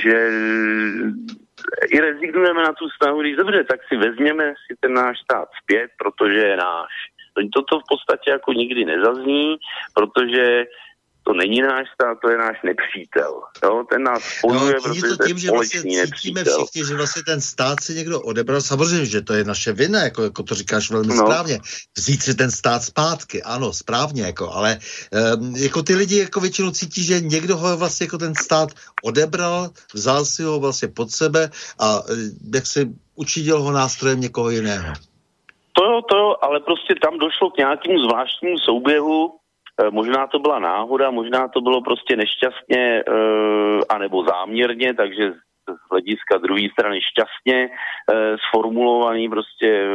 že 0.03 0.17
eh, 0.17 1.87
i 1.91 2.01
rezignujeme 2.01 2.63
na 2.63 2.73
tu 2.73 2.89
snahu, 2.89 3.21
když 3.21 3.37
dobře, 3.37 3.65
tak 3.65 3.81
si 3.89 3.97
vezměme 3.97 4.55
si 4.67 4.77
ten 4.81 4.95
náš 4.95 5.19
stát 5.19 5.49
zpět, 5.63 5.91
protože 5.99 6.39
je 6.39 6.57
náš. 6.57 6.93
Toto 7.55 7.81
v 7.81 7.89
podstatě 7.89 8.31
jako 8.31 8.53
nikdy 8.53 8.85
nezazní, 8.85 9.57
protože 9.95 10.67
to 11.23 11.33
není 11.33 11.61
náš 11.61 11.87
stát, 11.95 12.19
to 12.23 12.31
je 12.31 12.39
náš 12.39 12.57
nepřítel. 12.63 13.43
Jo? 13.65 13.85
Ten 13.91 14.03
nás 14.03 14.23
spojuje, 14.23 14.75
no, 14.75 14.83
protože 14.83 15.01
to 15.01 15.27
tím, 15.27 15.39
že 15.39 15.51
vlastně 15.51 15.81
cítíme 15.81 16.45
všichni, 16.45 16.87
že 16.89 16.95
vlastně 16.97 17.23
ten 17.27 17.41
stát 17.41 17.81
si 17.81 17.95
někdo 17.95 18.21
odebral. 18.21 18.61
Samozřejmě, 18.61 19.07
že 19.07 19.23
to 19.23 19.35
je 19.35 19.45
naše 19.45 19.73
vina, 19.73 20.03
jako, 20.03 20.23
jako 20.23 20.43
to 20.43 20.55
říkáš 20.55 20.91
velmi 20.91 21.15
no. 21.15 21.25
správně. 21.27 21.59
Vzít 21.97 22.23
si 22.23 22.35
ten 22.35 22.51
stát 22.51 22.83
zpátky, 22.83 23.43
ano, 23.43 23.73
správně, 23.73 24.23
jako, 24.23 24.53
ale 24.53 24.79
um, 25.37 25.57
jako 25.57 25.83
ty 25.83 25.95
lidi 25.95 26.19
jako 26.19 26.41
většinou 26.41 26.71
cítí, 26.71 27.05
že 27.05 27.21
někdo 27.21 27.57
ho 27.57 27.77
vlastně 27.77 28.05
jako 28.05 28.19
ten 28.19 28.35
stát 28.35 28.69
odebral, 29.03 29.71
vzal 29.95 30.25
si 30.25 30.43
ho 30.43 30.61
vlastně 30.61 30.89
pod 30.89 31.11
sebe 31.11 31.51
a 31.79 32.01
eh, 32.11 32.15
jak 32.55 32.67
si 32.67 32.91
učidil 33.15 33.63
ho 33.63 33.73
nástrojem 33.73 34.21
někoho 34.21 34.51
jiného. 34.51 34.93
To 35.73 35.85
jo, 35.85 36.03
to 36.03 36.17
jo, 36.17 36.37
ale 36.43 36.61
prostě 36.61 36.95
tam 37.03 37.19
došlo 37.19 37.51
k 37.51 37.57
nějakému 37.57 37.99
zvláštnímu 37.99 38.59
souběhu, 38.59 39.42
možná 39.91 40.27
to 40.27 40.39
byla 40.39 40.59
náhoda, 40.59 41.11
možná 41.11 41.49
to 41.49 41.61
bylo 41.61 41.83
prostě 41.83 42.17
nešťastně 42.17 43.03
eh, 43.09 43.81
anebo 43.89 44.25
záměrně, 44.25 44.95
takže 44.95 45.33
z 45.69 45.91
hlediska 45.91 46.39
druhé 46.39 46.63
strany 46.73 47.01
šťastně 47.01 47.69
eh, 47.71 48.37
sformulovaný 48.49 49.29
prostě 49.29 49.87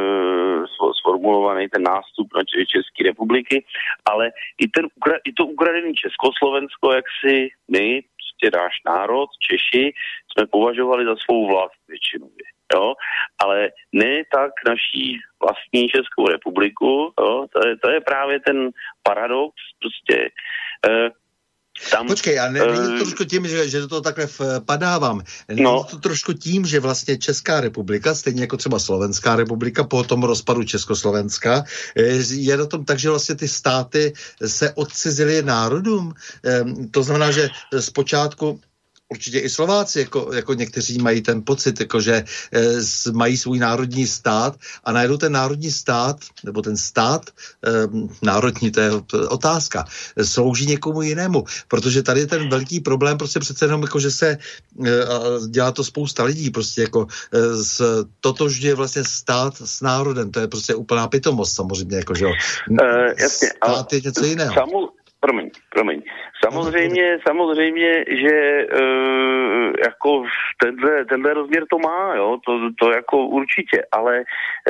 sformulovaný 1.00 1.68
ten 1.68 1.82
nástup 1.82 2.28
na 2.36 2.42
České 2.66 3.04
republiky, 3.04 3.64
ale 4.10 4.30
i, 4.58 4.68
ten, 4.68 4.86
i 5.24 5.32
to 5.32 5.46
ukradený 5.46 5.94
Československo, 5.94 6.92
jak 6.92 7.04
si 7.20 7.48
my, 7.68 8.02
prostě 8.16 8.58
náš 8.58 8.74
národ, 8.86 9.28
Češi, 9.48 9.92
jsme 10.32 10.46
považovali 10.46 11.04
za 11.04 11.16
svou 11.16 11.48
vlast 11.48 11.80
většinově 11.88 12.57
jo, 12.74 12.94
ale 13.38 13.68
ne 13.92 14.22
tak 14.32 14.50
naší 14.68 15.18
vlastní 15.42 15.88
Českou 15.88 16.28
republiku, 16.28 17.12
jo, 17.20 17.46
to 17.52 17.68
je, 17.68 17.76
to 17.76 17.90
je 17.90 18.00
právě 18.00 18.40
ten 18.40 18.70
paradox, 19.02 19.54
prostě 19.80 20.30
eh, 20.88 21.10
tam, 21.90 22.06
Počkej, 22.06 22.40
a 22.40 22.48
ne, 22.50 22.60
není 22.60 22.86
to 22.88 22.94
eh, 22.94 22.98
trošku 22.98 23.24
tím, 23.24 23.46
že, 23.46 23.68
že 23.68 23.80
do 23.80 23.88
toho 23.88 24.00
takhle 24.00 24.26
padávám. 24.66 25.22
Není 25.48 25.62
no. 25.62 25.84
to 25.84 25.98
trošku 25.98 26.32
tím, 26.32 26.66
že 26.66 26.80
vlastně 26.80 27.18
Česká 27.18 27.60
republika, 27.60 28.14
stejně 28.14 28.40
jako 28.40 28.56
třeba 28.56 28.78
Slovenská 28.78 29.36
republika 29.36 29.84
po 29.84 30.04
tom 30.04 30.22
rozpadu 30.22 30.64
Československa, 30.64 31.64
eh, 31.96 32.02
je 32.30 32.56
na 32.56 32.66
tom 32.66 32.84
tak, 32.84 32.98
že 32.98 33.10
vlastně 33.10 33.34
ty 33.34 33.48
státy 33.48 34.12
se 34.46 34.72
odcizily 34.74 35.42
národům. 35.42 36.14
To 36.90 37.02
znamená, 37.02 37.30
že 37.30 37.48
zpočátku 37.80 38.60
určitě 39.08 39.40
i 39.40 39.48
Slováci, 39.48 39.98
jako, 40.00 40.30
jako 40.34 40.54
někteří 40.54 40.98
mají 40.98 41.22
ten 41.22 41.42
pocit, 41.44 41.80
jako 41.80 42.00
že 42.00 42.14
e, 42.14 42.24
mají 43.12 43.36
svůj 43.36 43.58
národní 43.58 44.06
stát 44.06 44.56
a 44.84 44.92
najednou 44.92 45.16
ten 45.16 45.32
národní 45.32 45.70
stát, 45.70 46.16
nebo 46.44 46.62
ten 46.62 46.76
stát 46.76 47.30
e, 47.66 47.70
národní, 48.22 48.70
to 48.70 48.80
je 48.80 48.90
otázka, 49.28 49.84
slouží 50.22 50.66
někomu 50.66 51.02
jinému, 51.02 51.44
protože 51.68 52.02
tady 52.02 52.20
je 52.20 52.26
ten 52.26 52.48
velký 52.48 52.80
problém 52.80 53.18
prostě 53.18 53.40
přece 53.40 53.64
jenom, 53.64 53.82
jako, 53.82 54.00
že 54.00 54.10
se 54.10 54.28
e, 54.28 54.38
dělá 55.48 55.72
to 55.72 55.84
spousta 55.84 56.24
lidí, 56.24 56.50
prostě 56.50 56.82
jako 56.82 57.06
e, 57.32 57.56
s, 57.64 58.04
totožně 58.20 58.74
vlastně 58.74 59.04
stát 59.04 59.54
s 59.56 59.80
národem, 59.80 60.30
to 60.30 60.40
je 60.40 60.48
prostě 60.48 60.74
úplná 60.74 61.08
pitomost 61.08 61.54
samozřejmě, 61.54 61.96
jako, 61.96 62.14
že 62.14 62.24
jo. 62.24 62.32
Uh, 62.70 62.76
jasně, 63.18 63.48
stát 63.48 63.92
je 63.92 64.00
něco 64.00 64.24
jiného. 64.24 64.54
Samu, 64.54 64.88
promiň, 65.20 65.50
promiň. 65.74 66.02
Samozřejmě, 66.44 67.18
samozřejmě, 67.28 68.04
že 68.08 68.66
uh, 68.80 69.72
jako 69.84 70.24
tenhle, 70.62 71.04
tenhle 71.04 71.34
rozměr 71.34 71.64
to 71.70 71.78
má, 71.78 72.14
jo, 72.14 72.38
to, 72.46 72.52
to 72.80 72.90
jako 72.90 73.26
určitě, 73.26 73.82
ale 73.92 74.22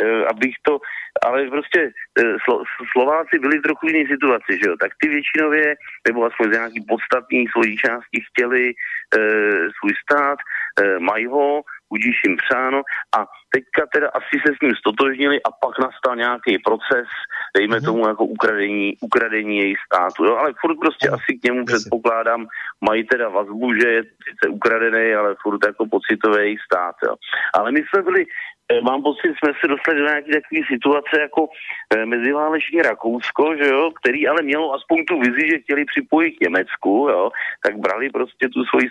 uh, 0.03 0.23
abych 0.31 0.55
to, 0.63 0.79
ale 1.27 1.47
prostě 1.51 1.81
uh, 1.85 2.37
Slo, 2.45 2.63
Slováci 2.93 3.39
byli 3.39 3.59
v 3.59 3.63
trochu 3.63 3.87
jiné 3.87 4.09
situaci, 4.09 4.59
že 4.63 4.69
jo, 4.69 4.77
tak 4.81 4.93
ty 5.01 5.09
většinově, 5.09 5.75
nebo 6.09 6.25
aspoň 6.25 6.49
z 6.49 6.53
nějaký 6.53 6.81
podstatný 6.89 7.47
svojí 7.53 7.77
části 7.77 8.19
chtěli 8.31 8.65
uh, 8.73 9.69
svůj 9.79 9.95
stát, 10.05 10.39
uh, 10.39 10.99
mají 10.99 11.27
ho, 11.27 11.63
budíš 11.91 12.17
jim 12.25 12.37
přáno 12.37 12.83
a 13.19 13.27
teďka 13.55 13.83
teda 13.95 14.09
asi 14.09 14.35
se 14.47 14.51
s 14.57 14.61
ním 14.63 14.75
stotožnili 14.75 15.43
a 15.43 15.51
pak 15.63 15.79
nastal 15.79 16.17
nějaký 16.17 16.59
proces, 16.59 17.09
dejme 17.57 17.77
mm-hmm. 17.77 17.85
tomu 17.85 18.09
jako 18.09 18.25
ukradení, 18.25 18.97
ukradení 19.01 19.59
jejich 19.59 19.79
státu, 19.87 20.25
jo? 20.25 20.37
ale 20.37 20.53
furt 20.61 20.77
prostě 20.81 21.09
mm-hmm. 21.09 21.15
asi 21.15 21.39
k 21.39 21.45
němu 21.45 21.65
předpokládám, 21.65 22.47
mají 22.81 23.05
teda 23.05 23.29
vazbu, 23.29 23.75
že 23.75 23.89
je 23.89 24.03
sice 24.03 24.49
ukradený, 24.49 25.15
ale 25.15 25.35
furt 25.43 25.61
jako 25.67 25.87
pocitový 25.87 26.39
jejich 26.39 26.61
stát, 26.61 26.95
jo. 27.07 27.15
Ale 27.55 27.73
my 27.73 27.81
jsme 27.81 28.03
byli 28.03 28.27
Eh, 28.73 28.81
mám 28.81 29.03
pocit, 29.03 29.33
jsme 29.39 29.53
se 29.61 29.69
dostali 29.69 29.99
do 29.99 30.05
nějaké 30.05 30.33
takové 30.33 30.61
situace 30.69 31.21
jako 31.21 31.49
e, 31.95 32.07
meziváleční 32.07 32.83
Rakousko, 32.83 33.57
že 33.57 33.69
jo, 33.69 33.91
který 34.01 34.29
ale 34.29 34.43
mělo 34.43 34.75
aspoň 34.75 35.05
tu 35.05 35.19
vizi, 35.21 35.49
že 35.51 35.59
chtěli 35.59 35.85
připojit 35.85 36.31
k 36.31 36.41
Německu, 36.41 37.09
jo, 37.11 37.31
tak 37.65 37.79
brali 37.79 38.11
prostě 38.11 38.49
tu 38.49 38.65
svoji 38.65 38.89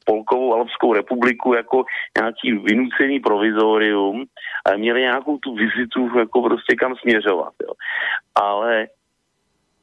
spolkovou 0.00 0.54
Alpskou 0.54 0.94
republiku 0.94 1.54
jako 1.54 1.84
nějaký 2.18 2.52
vynucený 2.52 3.20
provizorium 3.20 3.89
a 4.66 4.76
měli 4.76 5.00
nějakou 5.00 5.38
tu 5.38 5.54
vizitu 5.54 6.18
jako 6.18 6.42
prostě 6.42 6.76
kam 6.76 6.96
směřovat, 6.96 7.52
jo. 7.62 7.72
Ale 8.34 8.86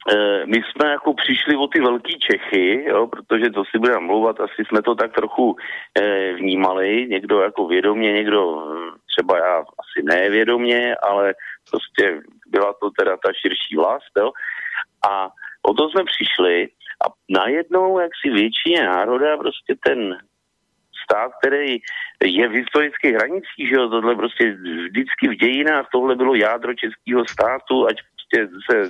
Eh, 0.10 0.45
my 0.45 0.58
jsme 0.64 0.89
jako 0.91 1.14
přišli 1.14 1.55
o 1.55 1.68
ty 1.68 1.80
velký 1.80 2.20
Čechy, 2.20 2.84
jo, 2.88 3.08
protože 3.08 3.49
to 3.49 3.64
si 3.66 3.80
budeme 3.80 3.99
mluvat, 3.99 4.39
asi 4.39 4.66
jsme 4.68 4.82
to 4.82 4.95
tak 4.95 5.14
trochu 5.14 5.55
e, 5.99 6.34
vnímali, 6.34 7.08
někdo 7.10 7.41
jako 7.41 7.68
vědomě, 7.68 8.14
někdo 8.14 8.55
hm, 8.55 8.97
třeba 9.08 9.38
já 9.38 9.58
asi 9.58 10.03
nevědomě, 10.03 10.95
ale 10.95 11.34
prostě 11.72 12.22
byla 12.47 12.74
to 12.74 12.89
teda 12.99 13.18
ta 13.18 13.34
širší 13.34 13.76
vlast, 13.76 14.12
jo. 14.18 14.32
A 15.10 15.30
o 15.62 15.74
to 15.74 15.89
jsme 15.89 16.03
přišli 16.03 16.68
a 17.05 17.05
najednou, 17.30 17.99
jak 17.99 18.12
si 18.22 18.30
většině 18.34 18.84
národa, 18.84 19.38
prostě 19.38 19.76
ten 19.86 20.18
stát, 21.08 21.32
který 21.39 21.78
je 22.24 22.47
v 22.47 22.51
historických 22.51 23.14
hranicích, 23.14 23.66
že 23.70 23.76
jo, 23.76 23.89
tohle 23.89 24.16
prostě 24.16 24.58
vždycky 24.88 25.28
v 25.28 25.39
dějinách, 25.43 25.86
tohle 25.91 26.16
bylo 26.16 26.36
jádro 26.36 26.74
českého 26.74 27.26
státu, 27.26 27.88
ať 27.88 27.97
prostě 28.16 28.49
se 28.72 28.89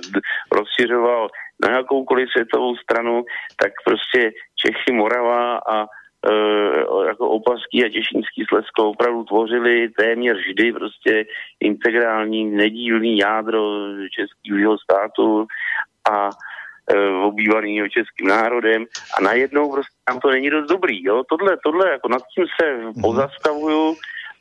rozšiřoval 0.52 1.28
na 1.66 1.76
jakoukoliv 1.76 2.28
světovou 2.30 2.76
stranu, 2.76 3.24
tak 3.62 3.72
prostě 3.84 4.32
Čechy, 4.56 4.92
Morava 4.92 5.56
a 5.56 5.82
e, 5.82 5.86
jako 7.08 7.28
Opavský 7.28 7.84
a 7.84 7.88
Těšínský 7.88 8.44
Slesko 8.48 8.90
opravdu 8.90 9.24
tvořili 9.24 9.88
téměř 9.88 10.36
vždy 10.38 10.72
prostě 10.72 11.24
integrální, 11.60 12.44
nedílný 12.44 13.18
jádro 13.18 13.62
českého 14.10 14.78
státu 14.78 15.46
a 16.10 16.30
obývanýho 17.22 17.88
českým 17.88 18.28
národem 18.28 18.86
a 19.18 19.20
najednou 19.20 19.72
prostě 19.72 19.94
tam 20.04 20.20
to 20.20 20.30
není 20.30 20.50
dost 20.50 20.68
dobrý. 20.68 21.04
Jo? 21.04 21.22
Tohle, 21.28 21.56
tohle, 21.64 21.90
jako 21.90 22.08
nad 22.08 22.22
tím 22.34 22.46
se 22.60 22.76
mhm. 22.76 22.92
pozastavuju, 23.02 23.96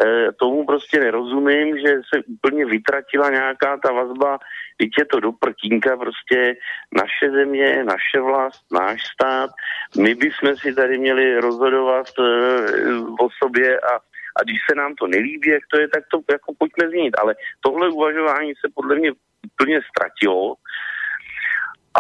e, 0.06 0.32
tomu 0.32 0.66
prostě 0.66 1.00
nerozumím, 1.00 1.78
že 1.78 1.90
se 2.14 2.24
úplně 2.28 2.66
vytratila 2.66 3.30
nějaká 3.30 3.78
ta 3.78 3.92
vazba 3.92 4.38
teď 4.78 4.90
je 5.00 5.06
to 5.06 5.20
do 5.20 5.32
prtínka 5.32 5.98
prostě 5.98 6.56
naše 6.96 7.32
země, 7.32 7.84
naše 7.84 8.20
vlast, 8.22 8.62
náš 8.72 9.02
stát, 9.14 9.50
my 9.98 10.16
bychom 10.16 10.56
si 10.56 10.74
tady 10.74 10.98
měli 10.98 11.40
rozhodovat 11.40 12.08
uh, 12.20 13.16
o 13.20 13.28
sobě 13.44 13.80
a 13.80 14.00
a 14.40 14.44
když 14.44 14.58
se 14.70 14.76
nám 14.76 14.96
to 14.96 15.08
nelíbí, 15.08 15.50
jak 15.50 15.64
to 15.74 15.82
je, 15.82 15.88
tak 15.88 16.04
to 16.12 16.22
jako 16.32 16.54
pojďme 16.58 16.90
změnit. 16.90 17.16
Ale 17.22 17.36
tohle 17.62 17.90
uvažování 17.90 18.54
se 18.54 18.68
podle 18.76 18.96
mě 18.96 19.12
úplně 19.52 19.80
ztratilo 19.90 20.56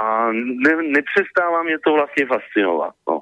a 0.01 0.31
ne, 0.31 0.75
nepřestává 0.75 1.63
mě 1.63 1.79
to 1.79 1.93
vlastně 1.93 2.25
fascinovat. 2.25 2.93
No. 3.09 3.21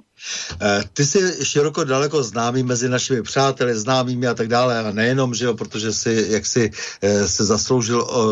Eh, 0.62 0.84
ty 0.94 1.06
jsi 1.06 1.46
široko 1.46 1.84
daleko 1.84 2.24
známý 2.24 2.64
mezi 2.64 2.90
našimi 2.90 3.22
přáteli, 3.22 3.76
známými 3.76 4.28
a 4.28 4.34
tak 4.34 4.48
dále, 4.48 4.80
a 4.80 4.92
nejenom, 4.92 5.34
že 5.34 5.46
jo, 5.46 5.54
protože 5.54 5.94
si, 5.94 6.26
jak 6.30 6.46
si 6.46 6.72
eh, 7.02 7.28
se 7.28 7.46
zasloužil 7.46 8.02
o, 8.02 8.24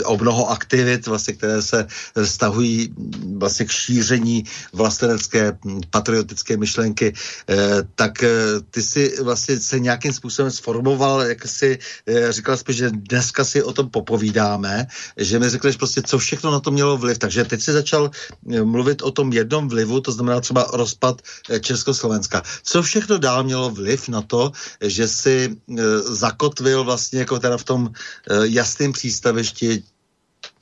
eh, 0.00 0.04
o 0.04 0.16
mnoho 0.16 0.50
aktivit, 0.50 1.06
vlastně, 1.06 1.34
které 1.34 1.62
se 1.62 1.86
stahují 2.24 2.94
vlastně 3.36 3.66
k 3.66 3.70
šíření 3.70 4.44
vlastenecké 4.72 5.58
hm, 5.64 5.80
patriotické 5.90 6.56
myšlenky, 6.56 7.12
tak 7.94 8.24
ty 8.70 8.82
si 8.82 9.22
vlastně 9.22 9.60
se 9.60 9.78
nějakým 9.78 10.12
způsobem 10.12 10.50
sformoval, 10.50 11.22
jak 11.22 11.46
si 11.46 11.78
říkal 12.30 12.56
spíš, 12.56 12.76
že 12.76 12.90
dneska 12.90 13.44
si 13.44 13.62
o 13.62 13.72
tom 13.72 13.90
popovídáme, 13.90 14.86
že 15.16 15.38
mi 15.38 15.48
řekneš 15.48 15.76
prostě, 15.76 16.02
co 16.02 16.18
všechno 16.18 16.50
na 16.50 16.60
to 16.60 16.70
mělo 16.70 16.96
vliv, 16.96 17.18
takže 17.18 17.44
teď 17.44 17.60
si 17.62 17.72
začal 17.72 18.10
mluvit 18.64 19.02
o 19.02 19.10
tom 19.10 19.32
jednom 19.32 19.68
vlivu, 19.68 20.00
to 20.00 20.12
znamená 20.12 20.40
třeba 20.40 20.66
rozpad 20.72 21.19
Eh, 21.50 21.60
Československa. 21.60 22.42
Co 22.62 22.82
všechno 22.82 23.18
dál 23.18 23.44
mělo 23.44 23.70
vliv 23.70 24.08
na 24.08 24.22
to, 24.22 24.50
že 24.80 25.08
si 25.08 25.48
eh, 25.50 25.82
zakotvil 25.98 26.84
vlastně 26.84 27.18
jako 27.20 27.38
teda 27.38 27.56
v 27.56 27.64
tom 27.64 27.88
eh, 27.88 28.34
jasném 28.44 28.92
přístavišti 28.92 29.82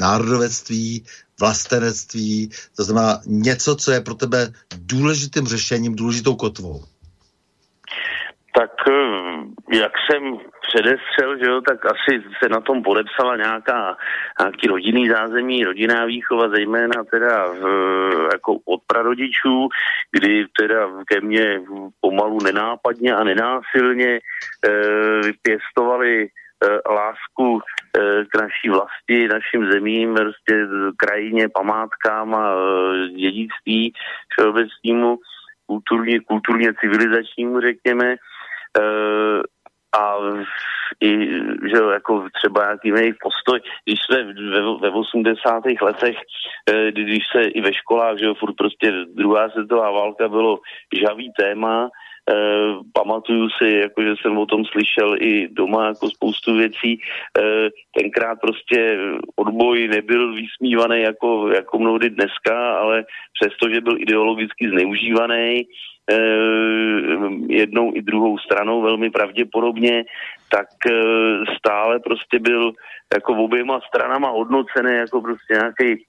národovectví, 0.00 1.04
vlastenectví, 1.40 2.50
to 2.76 2.84
znamená 2.84 3.20
něco, 3.26 3.76
co 3.76 3.92
je 3.92 4.00
pro 4.00 4.14
tebe 4.14 4.52
důležitým 4.76 5.46
řešením, 5.46 5.94
důležitou 5.94 6.34
kotvou? 6.34 6.82
Tak 8.54 8.70
jak 9.72 9.92
jsem 10.10 10.22
předestřel, 10.68 11.38
že 11.38 11.44
jo, 11.44 11.60
tak 11.60 11.86
asi 11.86 12.22
se 12.42 12.48
na 12.48 12.60
tom 12.60 12.82
podepsala 12.82 13.36
nějaká, 13.36 13.96
nějaký 14.40 14.66
rodinný 14.66 15.08
zázemí, 15.08 15.64
rodinná 15.64 16.04
výchova, 16.04 16.48
zejména 16.48 17.04
teda 17.04 17.46
v, 17.52 17.62
jako 18.32 18.52
od 18.64 18.80
prarodičů, 18.86 19.68
kdy 20.12 20.46
teda 20.60 20.88
ke 21.06 21.20
mně 21.20 21.60
pomalu 22.00 22.38
nenápadně 22.44 23.14
a 23.14 23.24
nenásilně 23.24 24.10
e, 24.18 24.20
vypěstovali 25.24 26.24
e, 26.24 26.28
lásku 26.92 27.58
e, 27.58 28.24
k 28.24 28.40
naší 28.40 28.68
vlasti, 28.68 29.28
našim 29.28 29.72
zemím, 29.72 30.14
prostě 30.14 30.66
krajině, 30.96 31.48
památkám 31.48 32.34
a 32.34 32.54
dědictví 33.16 33.92
všeobecnému, 34.28 35.18
kulturně, 35.66 36.20
kulturně 36.20 36.72
civilizačnímu, 36.80 37.60
řekněme. 37.60 38.16
A 39.96 40.16
i, 41.00 41.10
že 41.70 41.82
jako 41.92 42.28
třeba 42.34 42.64
nějaký 42.64 42.88
jejich 42.88 43.16
postoj, 43.22 43.60
když 43.84 43.98
jsme 44.06 44.24
ve, 44.24 44.60
ve 44.80 44.90
80. 44.90 45.62
letech, 45.82 46.16
eh, 46.70 46.92
když 46.92 47.18
se 47.32 47.42
i 47.42 47.60
ve 47.60 47.74
školách, 47.74 48.18
že 48.18 48.24
jo, 48.24 48.34
furt 48.34 48.54
prostě 48.56 48.92
druhá 49.14 49.48
světová 49.48 49.90
válka 49.90 50.28
bylo 50.28 50.58
žavý 50.92 51.32
téma, 51.38 51.90
Eh, 52.30 52.74
pamatuju 52.92 53.48
si, 53.50 53.70
jako, 53.70 54.02
že 54.02 54.14
jsem 54.20 54.38
o 54.38 54.46
tom 54.46 54.64
slyšel 54.64 55.16
i 55.20 55.48
doma 55.48 55.86
jako 55.86 56.10
spoustu 56.10 56.54
věcí. 56.54 57.00
Eh, 57.38 57.68
tenkrát 57.96 58.38
prostě 58.40 58.98
odboj 59.36 59.88
nebyl 59.88 60.34
vysmívaný 60.34 61.00
jako, 61.00 61.50
jako 61.50 61.78
mnohdy 61.78 62.10
dneska, 62.10 62.78
ale 62.78 63.04
přesto, 63.40 63.68
že 63.68 63.80
byl 63.80 63.96
ideologicky 63.98 64.68
zneužívaný, 64.68 65.66
jednou 67.48 67.92
i 67.94 68.02
druhou 68.02 68.38
stranou 68.38 68.82
velmi 68.82 69.10
pravděpodobně, 69.10 70.04
tak 70.50 70.66
stále 71.58 72.00
prostě 72.00 72.38
byl 72.38 72.72
jako 73.14 73.34
oběma 73.34 73.80
stranama 73.88 74.30
hodnocený 74.30 74.96
jako 74.96 75.20
prostě 75.20 75.54
nějaký 75.54 76.04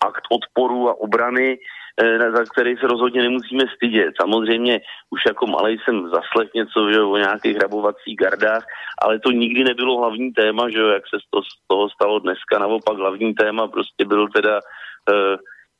akt 0.00 0.24
odporu 0.30 0.88
a 0.88 1.00
obrany, 1.00 1.58
Eh, 2.02 2.30
za 2.30 2.44
který 2.52 2.76
se 2.76 2.86
rozhodně 2.86 3.22
nemusíme 3.22 3.64
stydět. 3.76 4.14
Samozřejmě 4.20 4.80
už 5.10 5.20
jako 5.26 5.46
malý 5.46 5.78
jsem 5.78 6.08
zaslech 6.08 6.48
něco 6.54 6.90
že, 6.92 7.00
o 7.00 7.16
nějakých 7.16 7.56
hrabovacích 7.56 8.16
gardách, 8.16 8.64
ale 9.02 9.18
to 9.18 9.30
nikdy 9.30 9.64
nebylo 9.64 9.98
hlavní 9.98 10.32
téma, 10.32 10.70
že 10.70 10.78
jak 10.78 11.02
se 11.08 11.18
to 11.30 11.42
z 11.42 11.52
toho 11.66 11.90
stalo 11.90 12.18
dneska. 12.18 12.58
Naopak 12.58 12.96
hlavní 12.96 13.34
téma 13.34 13.68
prostě 13.68 14.04
byl 14.04 14.28
teda 14.28 14.54
uh, 14.54 15.36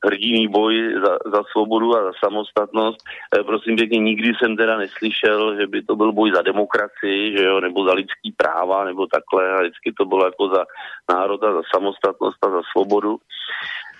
hrdinný 0.06 0.48
boj 0.48 0.74
za, 1.04 1.12
za 1.32 1.42
svobodu 1.52 1.96
a 1.96 2.04
za 2.04 2.12
samostatnost. 2.24 2.98
E, 3.38 3.44
prosím 3.44 3.76
pěkně, 3.76 3.98
nikdy 3.98 4.32
jsem 4.34 4.56
teda 4.56 4.76
neslyšel, 4.78 5.56
že 5.60 5.66
by 5.66 5.82
to 5.82 5.96
byl 5.96 6.12
boj 6.12 6.32
za 6.34 6.42
demokracii, 6.42 7.38
že 7.38 7.44
jo, 7.44 7.60
nebo 7.60 7.84
za 7.84 7.92
lidský 7.92 8.32
práva, 8.36 8.84
nebo 8.84 9.06
takhle, 9.06 9.50
a 9.52 9.60
vždycky 9.60 9.92
to 9.98 10.04
bylo 10.04 10.24
jako 10.24 10.48
za 10.48 10.64
národ 11.12 11.44
a 11.44 11.52
za 11.52 11.62
samostatnost 11.74 12.38
a 12.46 12.50
za 12.50 12.62
svobodu. 12.72 13.16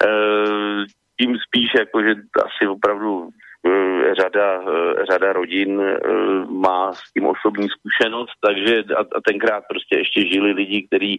E, 0.06 0.10
tím 1.20 1.36
spíš, 1.46 1.70
jako, 1.78 2.02
že 2.02 2.14
asi 2.46 2.68
opravdu 2.68 3.28
řada, 4.20 4.62
eh, 4.62 5.06
řada 5.10 5.32
rodin 5.32 5.80
eh, 5.80 5.98
má 6.48 6.92
s 6.92 7.12
tím 7.12 7.26
osobní 7.26 7.68
zkušenost, 7.68 8.32
takže 8.46 8.82
a, 8.96 9.20
tenkrát 9.20 9.64
prostě 9.68 9.98
ještě 9.98 10.26
žili 10.26 10.52
lidi, 10.52 10.86
kteří 10.86 11.18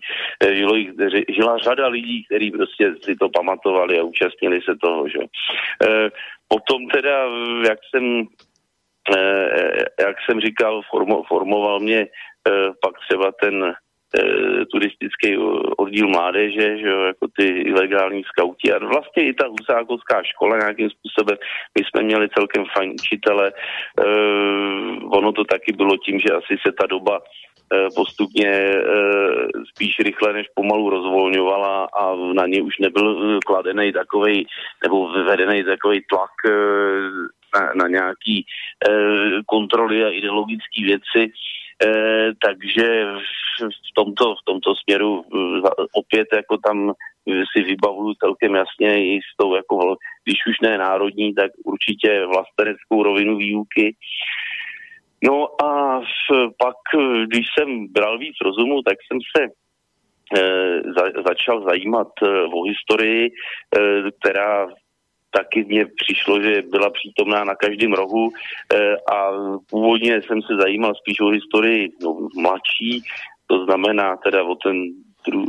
žilo 0.53 0.75
jich, 0.75 0.89
žila 1.29 1.57
řada 1.57 1.87
lidí, 1.87 2.23
kteří 2.25 2.51
prostě 2.51 2.93
si 3.01 3.15
to 3.15 3.29
pamatovali 3.29 3.99
a 3.99 4.03
účastnili 4.03 4.61
se 4.61 4.75
toho, 4.81 5.07
že. 5.09 5.19
Potom 6.47 6.87
teda, 6.87 7.25
jak 7.67 7.79
jsem 7.89 8.25
jak 9.99 10.15
jsem 10.25 10.39
říkal, 10.39 10.81
formo, 10.91 11.23
formoval 11.23 11.79
mě 11.79 12.07
pak 12.81 12.93
třeba 13.07 13.31
ten 13.41 13.73
turistický 14.71 15.37
oddíl 15.77 16.07
mládeže, 16.07 16.77
že 16.77 16.87
jo, 16.87 16.99
jako 17.01 17.27
ty 17.37 17.47
ilegální 17.47 18.23
skauti 18.23 18.73
a 18.73 18.79
vlastně 18.79 19.23
i 19.23 19.33
ta 19.33 19.47
husákovská 19.47 20.23
škola 20.23 20.57
nějakým 20.57 20.89
způsobem. 20.89 21.37
My 21.79 21.83
jsme 21.83 22.03
měli 22.03 22.29
celkem 22.29 22.63
fajn 22.77 22.91
učitele. 22.91 23.47
E, 23.47 23.53
ono 25.05 25.31
to 25.31 25.43
taky 25.43 25.73
bylo 25.73 25.97
tím, 25.97 26.19
že 26.19 26.33
asi 26.33 26.57
se 26.65 26.71
ta 26.71 26.85
doba 26.85 27.19
postupně 27.95 28.73
spíš 29.75 29.99
rychle 29.99 30.33
než 30.33 30.47
pomalu 30.55 30.89
rozvolňovala 30.89 31.85
a 31.85 32.15
na 32.33 32.45
ně 32.47 32.61
už 32.61 32.77
nebyl 32.79 33.39
kladený 33.45 33.93
takový 33.93 34.47
nebo 34.83 35.07
vedený 35.07 35.63
takový 35.63 36.01
tlak 36.09 36.31
na, 37.55 37.71
na 37.75 37.87
nějaký 37.87 38.45
kontroly 39.45 40.03
a 40.03 40.09
ideologické 40.09 40.83
věci. 40.83 41.31
E, 41.85 41.87
takže 42.45 43.05
v 43.59 43.93
tomto, 43.95 44.35
v 44.35 44.43
tomto 44.45 44.75
směru 44.75 45.23
e, 45.23 45.37
opět 45.93 46.27
jako 46.33 46.57
tam 46.57 46.93
si 47.25 47.63
vybavuju 47.63 48.13
celkem 48.13 48.55
jasně 48.55 49.15
i 49.15 49.19
s 49.19 49.37
tou 49.37 49.55
jako, 49.55 49.95
když 50.23 50.37
už 50.49 50.59
ne 50.61 50.77
národní, 50.77 51.33
tak 51.33 51.51
určitě 51.65 52.25
vlasteneckou 52.25 53.03
rovinu 53.03 53.37
výuky. 53.37 53.95
No 55.23 55.63
a 55.63 56.01
pak, 56.57 56.75
když 57.25 57.45
jsem 57.53 57.87
bral 57.87 58.17
víc 58.17 58.35
rozumu, 58.41 58.81
tak 58.81 58.97
jsem 59.07 59.19
se 59.37 59.47
za, 60.97 61.23
začal 61.27 61.63
zajímat 61.69 62.07
o 62.53 62.63
historii, 62.63 63.29
která 64.19 64.67
taky 65.31 65.63
mně 65.63 65.85
přišlo, 65.85 66.41
že 66.41 66.61
byla 66.61 66.89
přítomná 66.89 67.43
na 67.43 67.55
každém 67.55 67.93
rohu 67.93 68.29
eh, 68.73 68.95
a 69.13 69.31
původně 69.69 70.21
jsem 70.21 70.41
se 70.41 70.53
zajímal 70.61 70.93
spíš 70.95 71.19
o 71.19 71.27
historii 71.27 71.89
no, 72.03 72.17
mladší, 72.35 73.03
to 73.47 73.65
znamená 73.65 74.17
teda 74.17 74.43
o 74.43 74.55
ten 74.55 74.75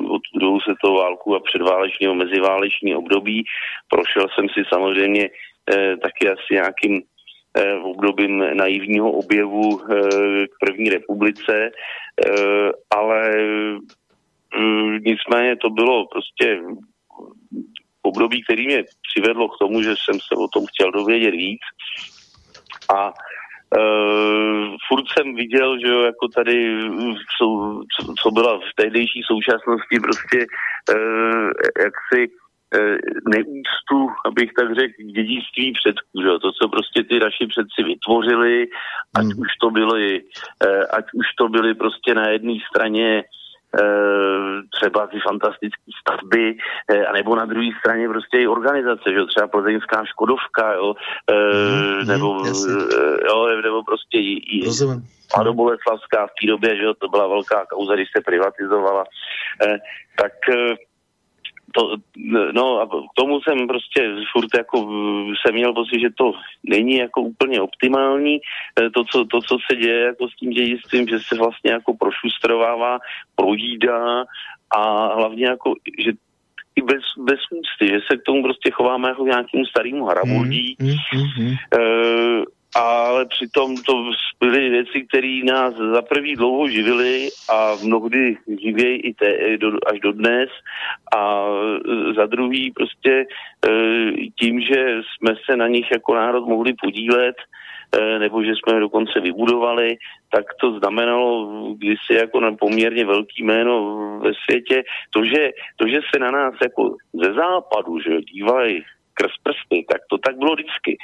od 0.09 0.23
druhou 0.35 0.61
světovou 0.61 0.97
válku 0.97 1.37
a 1.37 1.41
předváleční 1.41 2.07
a 2.07 2.13
meziváleční 2.13 2.95
období. 2.95 3.45
Prošel 3.89 4.27
jsem 4.35 4.49
si 4.49 4.63
samozřejmě 4.69 5.29
eh, 5.71 5.97
taky 5.97 6.29
asi 6.29 6.55
nějakým 6.55 7.03
eh, 7.57 7.75
obdobím 7.75 8.45
naivního 8.55 9.13
objevu 9.13 9.81
eh, 9.81 10.47
k 10.47 10.67
první 10.67 10.91
republice, 10.91 11.71
eh, 12.27 12.71
ale 12.91 13.31
eh, 13.37 14.99
nicméně 15.07 15.57
to 15.57 15.71
bylo 15.71 16.07
prostě 16.07 16.61
období, 18.03 18.43
který 18.43 18.67
mě 18.67 18.85
přivedlo 19.11 19.49
k 19.49 19.59
tomu, 19.59 19.83
že 19.83 19.95
jsem 20.05 20.21
se 20.21 20.35
o 20.35 20.49
tom 20.49 20.67
chtěl 20.67 20.91
dovědět 20.93 21.35
víc. 21.35 21.61
A 22.95 23.13
Uh, 23.79 24.77
furt 24.89 25.05
jsem 25.09 25.35
viděl, 25.35 25.79
že 25.81 25.89
jo, 25.89 26.01
jako 26.01 26.29
tady, 26.29 26.79
co, 27.39 27.47
co 28.23 28.31
byla 28.31 28.59
v 28.59 28.75
tehdejší 28.77 29.21
současnosti 29.25 30.01
prostě 30.01 30.39
uh, 30.95 31.51
jaksi 31.87 32.21
uh, 32.29 32.97
neúctu, 33.35 33.99
abych 34.27 34.51
tak 34.59 34.75
řekl, 34.75 34.93
dědictví 35.15 35.73
předků, 35.73 36.23
že 36.23 36.29
jo, 36.29 36.39
to, 36.39 36.53
co 36.53 36.69
prostě 36.69 37.05
ty 37.05 37.19
naši 37.19 37.47
předci 37.47 37.83
vytvořili, 37.83 38.67
ať 39.15 39.25
hmm. 39.25 39.41
už 39.41 39.49
to 39.61 39.71
byly, 39.71 40.21
uh, 40.21 40.85
ať 40.93 41.05
už 41.15 41.27
to 41.39 41.49
byly 41.49 41.75
prostě 41.75 42.15
na 42.15 42.29
jedné 42.29 42.55
straně 42.71 43.23
třeba 44.75 45.07
ty 45.07 45.19
fantastické 45.29 45.91
stavby, 46.01 46.57
anebo 47.09 47.37
na 47.37 47.45
druhé 47.45 47.69
straně 47.81 48.09
prostě 48.09 48.39
i 48.39 48.47
organizace, 48.47 49.03
že 49.07 49.19
jo, 49.19 49.27
třeba 49.27 49.49
plzeňská 49.49 50.05
Škodovka, 50.05 50.73
jo, 50.73 50.95
mm, 51.31 52.07
nebo, 52.07 52.35
mm, 52.35 52.51
jo, 53.29 53.47
nebo 53.63 53.83
prostě 53.83 54.19
i, 54.19 54.59
i 54.59 54.71
Mladoboleslavská 55.37 56.27
v 56.27 56.35
té 56.41 56.47
době, 56.47 56.77
že 56.77 56.83
jo, 56.83 56.95
to 56.95 57.09
byla 57.09 57.29
velká 57.29 57.67
kauza, 57.67 57.95
když 57.95 58.09
se 58.17 58.23
privatizovala, 58.25 59.05
tak 60.17 60.33
to, 61.75 61.97
no 62.53 62.81
a 62.81 62.87
k 62.87 63.15
tomu 63.15 63.41
jsem 63.41 63.67
prostě 63.67 64.15
furt 64.33 64.49
jako 64.57 64.79
jsem 65.41 65.55
měl 65.55 65.73
pocit, 65.73 66.01
že 66.01 66.11
to 66.17 66.33
není 66.65 66.97
jako 66.97 67.21
úplně 67.21 67.61
optimální, 67.61 68.35
e, 68.81 68.91
to, 68.91 69.05
co, 69.05 69.25
to, 69.25 69.41
co 69.41 69.59
se 69.71 69.77
děje 69.77 70.01
jako 70.01 70.29
s 70.29 70.37
tím 70.37 70.51
dědictvím, 70.51 71.09
že 71.09 71.19
se 71.21 71.39
vlastně 71.39 71.73
jako 71.73 71.95
prošustrovává, 71.95 72.99
projídá 73.37 74.25
a 74.71 75.15
hlavně 75.15 75.47
jako, 75.47 75.75
že 76.05 76.13
i 76.77 76.83
bez, 76.83 77.03
bez 77.19 77.41
ústy, 77.51 77.89
že 77.89 77.99
se 78.11 78.17
k 78.17 78.23
tomu 78.23 78.43
prostě 78.43 78.71
chováme 78.71 79.09
jako 79.09 79.25
nějakým 79.25 79.65
starým 79.67 80.03
hramurdí. 80.03 80.77
Mm, 80.81 80.89
mm, 80.89 80.95
mm, 81.15 81.55
mm 82.37 82.43
ale 82.75 83.27
přitom 83.27 83.77
to 83.77 84.11
byly 84.41 84.69
věci, 84.69 85.07
které 85.09 85.41
nás 85.45 85.75
za 85.75 86.03
prvý 86.03 86.37
dlouho 86.37 86.69
živily 86.69 87.29
a 87.51 87.75
mnohdy 87.85 88.37
živějí 88.63 89.01
i 89.01 89.15
te, 89.15 89.57
do, 89.57 89.69
až 89.87 90.01
do 90.01 90.13
dnes 90.13 90.51
a 91.17 91.47
za 92.17 92.27
druhý 92.27 92.71
prostě 92.71 93.11
e, 93.11 93.27
tím, 94.41 94.61
že 94.61 95.01
jsme 95.03 95.35
se 95.45 95.57
na 95.57 95.69
nich 95.69 95.91
jako 95.93 96.15
národ 96.15 96.49
mohli 96.49 96.75
podílet, 96.83 97.37
e, 97.93 98.19
nebo 98.19 98.43
že 98.43 98.53
jsme 98.55 98.75
je 98.77 98.81
dokonce 98.81 99.21
vybudovali, 99.21 99.97
tak 100.31 100.45
to 100.61 100.79
znamenalo 100.79 101.49
kdysi 101.75 102.15
jako 102.15 102.41
na 102.41 102.57
poměrně 102.57 103.05
velký 103.05 103.45
jméno 103.45 103.99
ve 104.23 104.31
světě. 104.45 104.83
To, 105.11 105.25
že, 105.25 105.51
to, 105.77 105.89
že 105.89 106.01
se 106.15 106.21
na 106.21 106.31
nás 106.31 106.55
jako 106.63 106.97
ze 107.13 107.33
západu 107.33 108.01
že 108.01 108.21
dívají 108.21 108.83
skrz 109.13 109.33
prsty, 109.43 109.85
tak 109.91 110.01
to 110.11 110.19
tak 110.19 110.37
bylo 110.37 110.55
vždycky. 110.55 110.97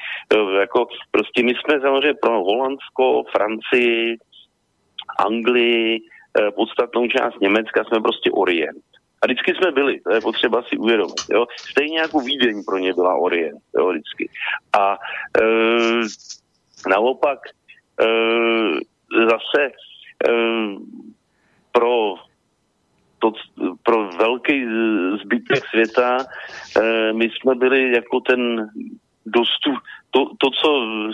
Jako 0.60 0.86
prostě 1.10 1.42
my 1.42 1.52
jsme 1.54 1.80
samozřejmě 1.80 2.14
pro 2.22 2.44
Holandsko, 2.44 3.24
Francii, 3.32 4.16
Anglii, 5.18 6.00
eh, 6.00 6.50
podstatnou 6.50 7.06
část 7.08 7.40
Německa 7.40 7.84
jsme 7.84 8.00
prostě 8.00 8.30
Orient. 8.30 8.84
A 9.22 9.26
vždycky 9.26 9.54
jsme 9.54 9.72
byli, 9.72 10.00
to 10.00 10.14
je 10.14 10.20
potřeba 10.20 10.62
si 10.62 10.76
uvědomit. 10.76 11.22
Jo? 11.30 11.46
Stejně 11.56 11.98
jako 11.98 12.20
Vídeň 12.20 12.62
pro 12.64 12.78
ně 12.78 12.94
byla 12.94 13.14
Orient, 13.14 13.62
jo, 13.78 13.90
vždycky. 13.90 14.30
A 14.78 14.98
e, 15.40 15.44
naopak 16.88 17.38
e, 18.00 18.06
zase 19.26 19.62
e, 19.64 19.72
pro 21.72 22.14
to, 23.18 23.32
pro 23.82 24.08
velký 24.08 24.66
zbytek 25.22 25.66
světa 25.70 26.18
eh, 26.76 27.12
my 27.12 27.24
jsme 27.24 27.54
byli 27.54 27.92
jako 27.92 28.20
ten 28.20 28.70
dostup, 29.26 29.74
to, 30.10 30.20
to, 30.38 30.50
co 30.50 30.68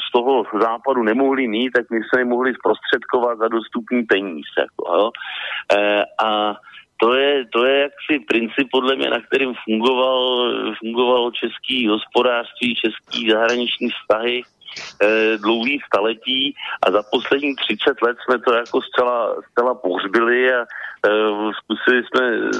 z 0.08 0.12
toho 0.12 0.44
západu 0.60 1.02
nemohli 1.02 1.48
mít, 1.48 1.70
tak 1.70 1.90
my 1.90 2.00
jsme 2.02 2.24
mohli 2.24 2.54
zprostředkovat 2.54 3.38
za 3.38 3.48
dostupný 3.48 4.02
peníz. 4.02 4.46
Jako, 4.58 4.96
jo? 4.96 5.10
E, 5.78 6.04
a 6.24 6.54
to 7.00 7.14
je, 7.14 7.44
to 7.52 7.64
je 7.64 7.80
jaksi 7.80 8.24
princip, 8.28 8.68
podle 8.70 8.96
mě, 8.96 9.10
na 9.10 9.20
kterým 9.20 9.54
fungoval, 9.64 10.52
fungovalo 10.78 11.30
český 11.30 11.88
hospodářství, 11.88 12.74
český 12.74 13.30
zahraniční 13.30 13.88
vztahy 13.90 14.42
e, 15.02 15.38
dlouhý 15.38 15.78
staletí 15.86 16.54
a 16.86 16.90
za 16.90 17.02
poslední 17.10 17.56
30 17.56 18.02
let 18.02 18.16
jsme 18.24 18.38
to 18.38 18.54
jako 18.54 18.80
zcela, 18.82 19.36
zcela 19.50 19.74
pohřbili 19.74 20.54
a 20.54 20.60
e, 20.60 20.66
zkusili 21.52 22.02
jsme 22.04 22.50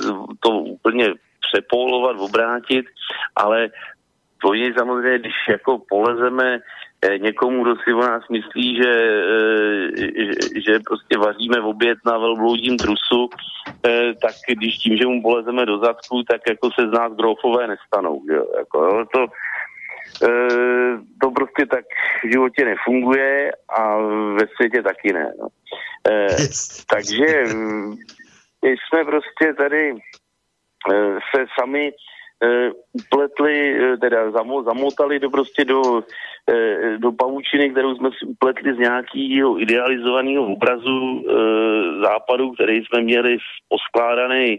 to 0.41 0.51
úplně 0.51 1.15
přepolovat, 1.41 2.17
obrátit, 2.21 2.87
ale 3.37 3.69
to 4.43 4.55
je 4.55 4.75
samozřejmě, 4.75 5.19
když 5.19 5.33
jako 5.49 5.83
polezeme 5.89 6.59
e, 7.03 7.19
někomu, 7.19 7.63
kdo 7.63 7.75
si 7.77 7.93
o 7.93 8.01
nás 8.01 8.23
myslí, 8.31 8.77
že, 8.77 8.93
že, 9.97 10.61
že 10.67 10.79
prostě 10.87 11.19
vaříme 11.19 11.61
v 11.61 11.67
oběd 11.67 11.99
na 12.07 12.19
velbloudím 12.19 12.77
trusu, 12.77 13.29
tak 14.23 14.35
když 14.49 14.79
tím, 14.79 14.97
že 14.97 15.07
mu 15.07 15.23
polezeme 15.23 15.67
do 15.67 15.79
zadku, 15.79 16.23
tak 16.23 16.41
jako 16.49 16.71
se 16.71 16.89
z 16.89 16.93
nás 16.93 17.13
grofové 17.13 17.67
nestanou. 17.67 18.23
Že? 18.29 18.37
Jako, 18.59 18.85
jo, 18.85 19.05
to, 19.13 19.27
to 21.21 21.31
prostě 21.31 21.67
tak 21.67 21.85
v 22.25 22.33
životě 22.33 22.65
nefunguje 22.65 23.53
a 23.79 23.97
ve 24.35 24.47
světě 24.57 24.83
taky 24.83 25.13
ne. 25.13 25.33
No. 25.41 25.49
E. 26.11 26.27
Takže 26.91 27.45
jsme 28.65 29.05
prostě 29.05 29.55
tady 29.57 29.91
e, 29.91 29.95
se 31.35 31.45
sami 31.61 31.89
e, 31.89 31.93
upletli, 32.93 33.85
e, 33.93 33.97
teda 33.97 34.31
zamo, 34.31 34.63
zamotali 34.63 35.19
do 35.19 35.31
prostě 35.31 35.65
do, 35.65 36.03
e, 36.51 36.99
do 36.99 37.13
pavučiny, 37.13 37.71
kterou 37.71 37.95
jsme 37.95 38.11
si 38.19 38.27
upletli 38.27 38.75
z 38.75 38.79
nějakého 38.79 39.63
idealizovaného 39.63 40.47
obrazu 40.47 41.01
e, 41.01 41.33
západu, 42.03 42.53
který 42.53 42.85
jsme 42.85 43.03
měli 43.03 43.37
poskládaný 43.69 44.59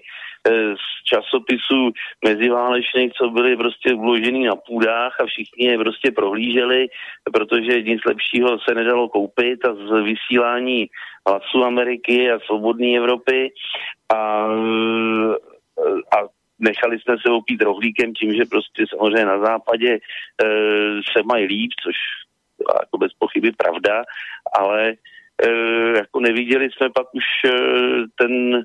z 0.76 1.04
časopisů 1.04 1.92
meziválečných, 2.26 3.12
co 3.14 3.30
byly 3.30 3.58
prostě 3.58 3.96
vložený 3.96 4.44
na 4.44 4.56
půdách 4.56 5.22
a 5.22 5.26
všichni 5.26 5.68
je 5.68 5.78
prostě 5.78 6.12
prohlíželi, 6.12 6.88
protože 7.34 7.82
nic 7.82 8.02
lepšího 8.06 8.60
se 8.60 8.76
nedalo 8.76 9.10
koupit 9.10 9.66
a 9.66 9.74
z 9.74 10.04
vysílání 10.04 10.88
hlasu 11.28 11.64
Ameriky 11.64 12.32
a 12.32 12.40
svobodné 12.40 12.98
Evropy. 12.98 13.50
A, 14.14 14.48
a 16.16 16.18
nechali 16.60 17.00
jsme 17.00 17.16
se 17.26 17.32
opít 17.32 17.62
rohlíkem 17.62 18.14
tím, 18.14 18.34
že 18.34 18.46
prostě 18.46 18.86
samozřejmě 18.90 19.26
na 19.26 19.40
západě 19.40 19.90
e, 19.94 20.00
se 21.12 21.24
mají 21.26 21.46
líp, 21.46 21.72
což 21.84 21.96
jako 22.82 22.98
bez 22.98 23.14
pochyby 23.20 23.52
pravda, 23.52 24.04
ale 24.60 24.94
e, 25.44 25.50
jako 25.98 26.20
neviděli 26.20 26.70
jsme 26.72 26.90
pak 26.90 27.08
už 27.14 27.24
e, 27.46 27.52
ten 28.18 28.64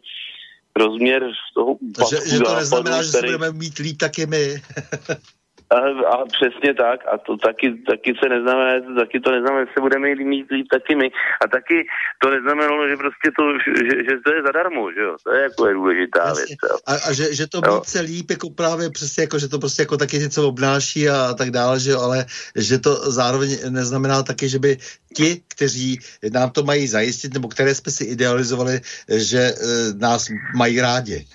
rozměr 0.77 1.23
toho 1.55 1.73
úpadku. 1.73 2.11
Že, 2.11 2.31
že 2.31 2.41
to 2.41 2.55
neznamená, 2.55 3.03
že 3.03 3.09
se 3.09 3.21
budeme 3.21 3.53
mít 3.53 3.79
líp 3.79 3.99
taky 3.99 4.27
my. 4.27 4.62
A, 5.71 5.79
a 6.12 6.25
přesně 6.27 6.75
tak, 6.75 7.01
a 7.12 7.18
to 7.18 7.37
taky, 7.37 7.75
taky 7.87 8.14
se 8.23 8.29
neznamená, 8.29 8.95
taky 9.01 9.21
to 9.21 9.31
neznamená, 9.31 9.64
že 9.64 9.73
se 9.75 9.81
budeme 9.81 10.14
mít 10.14 10.51
líp 10.51 10.66
taky 10.71 10.95
my. 10.95 11.11
A 11.45 11.49
taky 11.49 11.87
to 12.23 12.31
neznamenalo, 12.31 12.89
že 12.89 12.97
prostě 12.97 13.29
to, 13.39 13.45
že, 13.59 14.05
že 14.05 14.14
to 14.25 14.35
je 14.35 14.43
zadarmo, 14.43 14.93
že 14.93 15.01
jo, 15.01 15.16
to 15.25 15.33
je 15.35 15.43
jako 15.43 15.66
je 15.66 15.75
důležitá 15.75 16.27
Jasně. 16.27 16.45
věc. 16.49 16.59
Jo. 16.71 16.77
A, 16.87 16.95
a 17.09 17.12
že, 17.12 17.35
že 17.35 17.47
to 17.47 17.61
mít 17.61 17.85
se 17.85 18.01
líp, 18.01 18.31
jako 18.31 18.51
právě 18.51 18.91
přesně 18.91 19.23
jako, 19.23 19.39
že 19.39 19.49
to 19.49 19.59
prostě 19.59 19.83
jako 19.83 19.97
taky 19.97 20.18
něco 20.18 20.49
obnáší 20.49 21.09
a 21.09 21.35
tak 21.35 21.51
dále, 21.51 21.81
že 21.81 21.91
jo, 21.91 22.01
ale 22.01 22.25
že 22.57 22.79
to 22.79 22.95
zároveň 23.11 23.51
neznamená 23.68 24.23
taky, 24.23 24.49
že 24.49 24.59
by 24.59 24.77
ti, 25.16 25.43
kteří 25.49 25.99
nám 26.33 26.51
to 26.51 26.62
mají 26.62 26.87
zajistit, 26.87 27.35
nebo 27.35 27.49
které 27.49 27.75
jsme 27.75 27.93
si 27.93 28.05
idealizovali, 28.05 28.81
že 29.09 29.39
e, 29.39 29.55
nás 29.99 30.29
mají 30.57 30.81
rádi. 30.81 31.27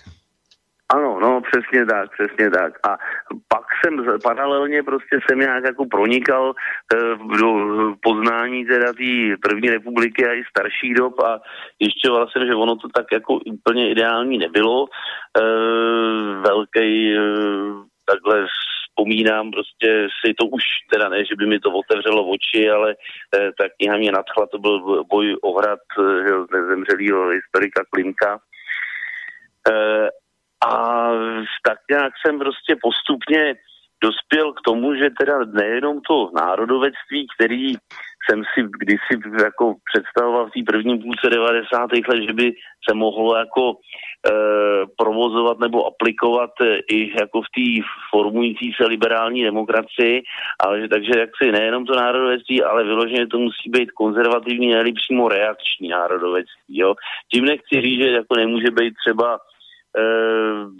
Ano, 0.89 1.19
no 1.21 1.34
přesně 1.55 1.85
tak, 1.85 2.11
přesně 2.11 2.49
tak. 2.49 2.73
A 2.87 2.97
pak 3.47 3.65
jsem 3.85 4.19
paralelně 4.23 4.83
prostě 4.83 5.19
jsem 5.29 5.39
nějak 5.39 5.63
jako 5.63 5.85
pronikal 5.85 6.53
e, 6.53 6.97
do 7.39 7.49
poznání 8.01 8.65
teda 8.65 8.93
té 8.93 9.37
první 9.41 9.69
republiky 9.69 10.27
a 10.27 10.33
i 10.33 10.43
starší 10.49 10.93
dob 10.93 11.19
a 11.19 11.39
ještě 11.79 12.09
jsem, 12.31 12.47
že 12.47 12.55
ono 12.55 12.75
to 12.75 12.87
tak 12.95 13.05
jako 13.11 13.39
úplně 13.45 13.91
ideální 13.91 14.37
nebylo. 14.37 14.85
E, 14.85 15.41
velký 16.41 17.15
e, 17.15 17.19
takhle 18.05 18.47
vzpomínám, 18.89 19.51
prostě 19.51 20.07
si 20.25 20.33
to 20.33 20.45
už, 20.45 20.63
teda 20.93 21.09
ne, 21.09 21.25
že 21.25 21.35
by 21.35 21.45
mi 21.45 21.59
to 21.59 21.71
otevřelo 21.71 22.29
oči, 22.29 22.69
ale 22.69 22.91
e, 22.91 22.95
ta 23.59 23.65
kniha 23.77 23.97
mě 23.97 24.11
nadchla, 24.11 24.47
to 24.47 24.57
byl 24.57 25.03
boj 25.03 25.37
o 25.41 25.59
hrad 25.59 25.79
e, 25.99 26.01
nezemřelého 26.57 27.29
historika 27.29 27.83
Klimka. 27.89 28.39
E, 29.71 30.09
a 30.63 31.09
tak 31.67 31.77
nějak 31.89 32.13
jsem 32.21 32.39
prostě 32.39 32.75
postupně 32.81 33.55
dospěl 34.03 34.53
k 34.53 34.61
tomu, 34.61 34.95
že 34.95 35.17
teda 35.19 35.39
nejenom 35.45 36.01
to 36.01 36.29
národovectví, 36.35 37.27
který 37.35 37.73
jsem 38.29 38.43
si 38.53 38.59
kdysi 38.79 39.13
jako 39.43 39.75
představoval 39.93 40.47
v 40.47 40.51
té 40.51 40.61
první 40.71 40.99
půlce 40.99 41.29
90. 41.29 41.91
let, 42.09 42.21
že 42.27 42.33
by 42.33 42.53
se 42.89 42.93
mohlo 42.95 43.37
jako 43.37 43.63
e, 43.71 43.75
provozovat 44.97 45.59
nebo 45.59 45.85
aplikovat 45.85 46.51
e, 46.61 46.77
i 46.91 47.11
jako 47.19 47.41
v 47.41 47.49
té 47.55 47.67
formující 48.11 48.73
se 48.77 48.87
liberální 48.87 49.43
demokracii, 49.43 50.23
ale 50.59 50.81
že 50.81 50.87
takže 50.87 51.19
jak 51.19 51.29
si 51.43 51.51
nejenom 51.51 51.85
to 51.85 51.95
národovectví, 51.95 52.63
ale 52.63 52.83
vyloženě 52.83 53.27
to 53.27 53.37
musí 53.39 53.69
být 53.69 53.91
konzervativní, 53.91 54.73
nebo 54.73 54.91
přímo 54.95 55.29
reakční 55.29 55.87
národovectví. 55.89 56.77
Jo. 56.77 56.95
Tím 57.33 57.45
nechci 57.45 57.81
říct, 57.81 58.01
že 58.01 58.09
jako 58.11 58.35
nemůže 58.35 58.71
být 58.71 58.93
třeba 59.05 59.39
Um. 59.97 60.77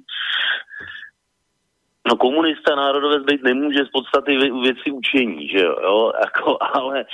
No 2.07 2.17
komunista 2.17 2.75
národovec 2.75 3.23
být 3.23 3.43
nemůže 3.43 3.85
z 3.85 3.89
podstaty 3.89 4.37
věci 4.63 4.91
učení, 4.91 5.47
že 5.47 5.59
jo, 5.59 5.75
jo? 5.83 6.11
Jako, 6.25 6.57
ale 6.73 7.05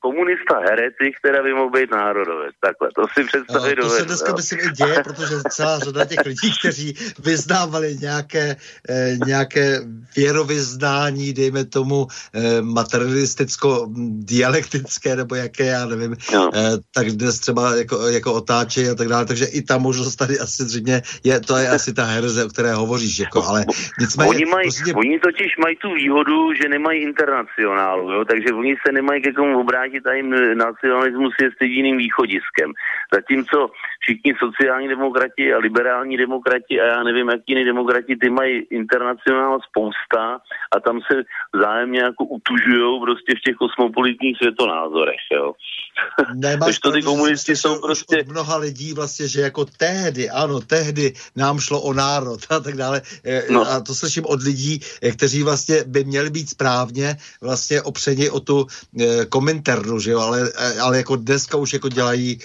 komunista 0.00 0.58
heretik, 0.58 1.18
která 1.18 1.42
by 1.42 1.54
mohl 1.54 1.70
být 1.70 1.90
národovec, 1.90 2.54
takhle, 2.60 2.88
to 2.94 3.02
si 3.14 3.24
představit 3.24 3.78
no, 3.78 3.82
To 3.82 3.90
se 3.90 4.04
dneska 4.04 4.30
jo? 4.30 4.36
myslím 4.36 4.60
i 4.60 4.72
děje, 4.72 5.02
protože 5.04 5.34
celá 5.50 5.78
řada 5.78 6.04
těch 6.04 6.26
lidí, 6.26 6.52
kteří 6.58 6.94
vyznávali 7.18 7.96
nějaké, 8.00 8.56
eh, 8.88 9.16
nějaké 9.26 9.80
věrovyznání, 10.16 11.32
dejme 11.32 11.64
tomu 11.64 12.06
eh, 12.34 12.62
materialisticko-dialektické, 12.62 15.16
nebo 15.16 15.34
jaké, 15.34 15.64
já 15.64 15.86
nevím, 15.86 16.16
no. 16.32 16.50
eh, 16.54 16.78
tak 16.94 17.10
dnes 17.10 17.38
třeba 17.38 17.76
jako, 17.76 18.08
jako 18.08 18.32
otáčejí 18.32 18.88
a 18.88 18.94
tak 18.94 19.08
dále, 19.08 19.24
takže 19.24 19.44
i 19.44 19.62
ta 19.62 19.78
možnost 19.78 20.16
tady 20.16 20.38
asi 20.38 20.64
zřejmě 20.64 21.02
je, 21.24 21.40
to 21.40 21.56
je 21.56 21.68
asi 21.68 21.92
ta 21.92 22.04
herze, 22.04 22.44
o 22.44 22.48
které 22.48 22.74
hovoříš, 22.74 23.18
jako, 23.18 23.44
ale 23.44 23.64
nicméně... 24.00 24.30
Oni, 24.30 24.44
mají, 24.44 24.68
prostě... 24.68 24.94
oni 24.94 25.18
totiž 25.20 25.56
mají 25.56 25.76
tu 25.76 25.94
výhodu, 25.94 26.54
že 26.54 26.68
nemají 26.68 27.02
internacionálu, 27.02 28.12
jo, 28.12 28.24
takže 28.24 28.54
oni 28.54 28.74
se 28.86 28.92
nemají 28.92 29.22
ke 29.22 29.32
komu 29.32 29.60
obrátit 29.60 30.06
a 30.06 30.12
jim 30.12 30.30
nacionalismus 30.58 31.34
je 31.42 31.50
stejným 31.50 31.96
východiskem. 31.96 32.72
Zatímco 33.14 33.70
všichni 34.00 34.34
sociální 34.38 34.88
demokrati 34.88 35.54
a 35.54 35.58
liberální 35.58 36.16
demokrati 36.16 36.80
a 36.80 36.86
já 36.86 37.02
nevím, 37.02 37.28
jaký 37.28 37.44
jiný 37.46 37.64
demokrati, 37.64 38.16
ty 38.16 38.30
mají 38.30 38.58
internacionál 38.70 39.58
spousta 39.68 40.38
a 40.76 40.80
tam 40.80 41.00
se 41.10 41.22
vzájemně 41.54 42.00
jako 42.00 42.24
utužujou 42.24 43.00
prostě 43.00 43.32
v 43.38 43.40
těch 43.40 43.56
kosmopolitních 43.56 44.36
světonázorech, 44.36 45.24
jo. 45.32 45.52
Nemáš 46.34 46.78
to 46.78 46.92
ty 46.92 47.02
komunisti 47.02 47.56
jsou 47.56 47.80
prostě... 47.80 48.16
Od 48.20 48.28
mnoha 48.28 48.56
lidí 48.56 48.92
vlastně, 48.94 49.28
že 49.28 49.40
jako 49.40 49.64
tehdy, 49.64 50.30
ano, 50.30 50.60
tehdy 50.60 51.12
nám 51.36 51.58
šlo 51.58 51.80
o 51.80 51.92
národ 51.92 52.40
a 52.50 52.60
tak 52.60 52.74
dále. 52.74 53.02
E, 53.24 53.42
no. 53.64 53.70
A 53.70 53.80
to 53.80 53.94
slyším 53.94 54.24
od 54.26 54.42
lidí, 54.42 54.80
e, 55.02 55.10
kteří 55.10 55.42
vlastně 55.42 55.84
by 55.86 56.04
měli 56.04 56.30
být 56.30 56.50
správně 56.50 57.16
vlastně 57.40 57.82
opřeni 57.82 58.30
o 58.30 58.40
tu 58.40 58.66
e, 59.00 59.24
komentarnu, 59.24 60.00
že 60.00 60.10
jo, 60.10 60.20
ale, 60.20 60.52
ale 60.80 60.96
jako 60.96 61.16
dneska 61.16 61.56
už 61.56 61.72
jako 61.72 61.88
dělají, 61.88 62.38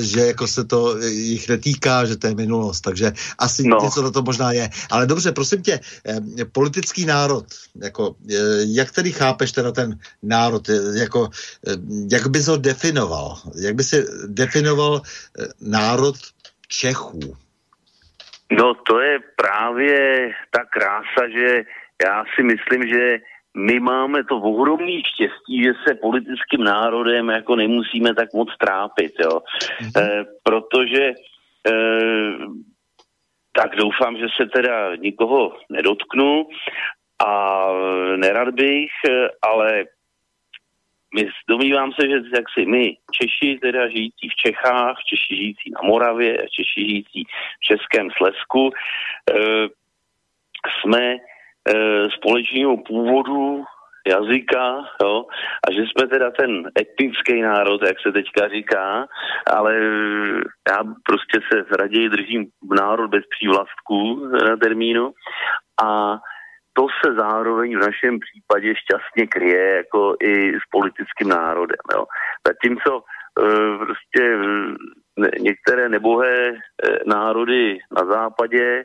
že 0.00 0.20
jako 0.26 0.46
se 0.46 0.64
to 0.64 0.98
jich 1.02 1.48
netýká, 1.48 2.04
že 2.04 2.16
to 2.16 2.26
je 2.26 2.34
minulost, 2.34 2.80
takže 2.80 3.12
asi 3.38 3.62
no. 3.62 3.78
něco 3.82 4.02
na 4.02 4.10
to 4.10 4.22
možná 4.22 4.52
je. 4.52 4.70
Ale 4.90 5.06
dobře, 5.06 5.32
prosím 5.32 5.62
tě, 5.62 5.80
politický 6.52 7.04
národ, 7.04 7.44
jako, 7.82 8.16
jak 8.66 8.92
tedy 8.92 9.12
chápeš 9.12 9.52
teda 9.52 9.72
ten 9.72 9.98
národ, 10.22 10.68
jako, 10.94 11.30
jak 12.10 12.26
bys 12.26 12.46
ho 12.46 12.56
definoval? 12.56 13.38
Jak 13.54 13.74
by 13.74 13.84
se 13.84 14.04
definoval 14.26 15.02
eh, 15.02 15.46
národ 15.60 16.16
Čechů? 16.68 17.36
No 18.50 18.74
to 18.74 19.00
je 19.00 19.18
právě 19.36 20.30
ta 20.50 20.64
krása, 20.64 21.28
že 21.28 21.62
já 22.04 22.24
si 22.34 22.42
myslím, 22.42 22.88
že 22.88 23.18
my 23.56 23.80
máme 23.80 24.24
to 24.24 24.36
ohromný 24.36 25.02
štěstí, 25.14 25.62
že 25.62 25.72
se 25.86 25.94
politickým 25.94 26.64
národem 26.64 27.28
jako 27.28 27.56
nemusíme 27.56 28.14
tak 28.14 28.32
moc 28.34 28.48
trápit, 28.58 29.12
jo. 29.20 29.40
Mm-hmm. 29.40 30.02
E, 30.02 30.24
protože 30.42 31.04
e, 31.04 31.12
tak 33.52 33.76
doufám, 33.76 34.16
že 34.16 34.26
se 34.36 34.46
teda 34.46 34.96
nikoho 34.96 35.56
nedotknu 35.70 36.46
a 37.26 37.66
nerad 38.16 38.54
bych, 38.54 38.90
ale 39.42 39.84
my 41.14 41.28
domnívám 41.48 41.92
se, 41.92 42.08
že 42.08 42.14
jak 42.14 42.44
si 42.58 42.66
my, 42.66 42.96
Češi, 43.12 43.58
teda 43.58 43.88
žijící 43.88 44.28
v 44.28 44.36
Čechách, 44.46 44.96
Češi 45.08 45.36
žijící 45.36 45.70
na 45.70 45.88
Moravě, 45.88 46.36
Češi 46.36 46.88
žijící 46.88 47.24
v 47.60 47.64
Českém 47.64 48.08
Slesku, 48.10 48.70
e, 48.70 49.34
jsme 50.80 51.12
e, 51.12 51.18
společného 52.10 52.76
původu, 52.76 53.64
jazyka, 54.06 54.84
jo, 55.02 55.24
a 55.68 55.72
že 55.72 55.80
jsme 55.80 56.06
teda 56.08 56.30
ten 56.30 56.70
etnický 56.80 57.42
národ, 57.42 57.82
jak 57.82 58.00
se 58.00 58.12
teďka 58.12 58.48
říká, 58.48 59.06
ale 59.46 59.74
já 60.70 60.78
prostě 61.04 61.40
se 61.52 61.76
raději 61.76 62.08
držím 62.08 62.46
národ 62.80 63.08
bez 63.08 63.24
přívlastků 63.38 64.26
na 64.26 64.56
termínu 64.56 65.12
a 65.84 66.18
to 66.72 66.86
se 67.04 67.14
zároveň 67.14 67.76
v 67.76 67.80
našem 67.80 68.18
případě 68.20 68.74
šťastně 68.76 69.26
kryje 69.26 69.76
jako 69.76 70.16
i 70.22 70.52
s 70.52 70.64
politickým 70.70 71.28
národem. 71.28 71.84
Jo. 71.94 72.06
Zatímco 72.46 73.02
e, 73.02 73.78
prostě 73.78 74.38
některé 75.40 75.88
nebohé 75.88 76.48
e, 76.48 76.56
národy 77.06 77.78
na 77.90 78.04
západě 78.04 78.64
e, 78.64 78.84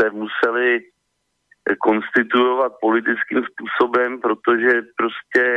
se 0.00 0.10
museli 0.10 0.80
konstituovat 1.80 2.72
politickým 2.80 3.42
způsobem, 3.44 4.20
protože 4.20 4.82
prostě 4.96 5.56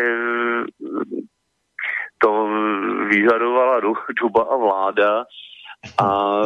to 2.18 2.50
vyžadovala 3.10 3.80
doba 4.22 4.44
a 4.44 4.56
vláda 4.56 5.26
a 6.02 6.42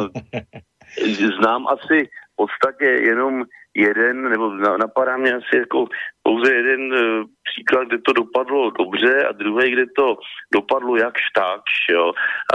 znám 1.40 1.66
asi 1.68 2.08
podstatě 2.36 2.84
jenom 2.84 3.44
jeden, 3.76 4.30
nebo 4.30 4.50
napadá 4.54 5.16
mě 5.16 5.34
asi 5.34 5.56
jako 5.56 5.86
pouze 6.22 6.54
jeden 6.54 6.92
uh, 6.92 7.24
příklad, 7.50 7.88
kde 7.88 7.98
to 7.98 8.12
dopadlo 8.12 8.70
dobře 8.70 9.26
a 9.28 9.32
druhý, 9.32 9.70
kde 9.70 9.84
to 9.98 10.16
dopadlo 10.54 10.96
jakž 10.96 11.20
takž, 11.34 11.72
jo. 11.90 12.12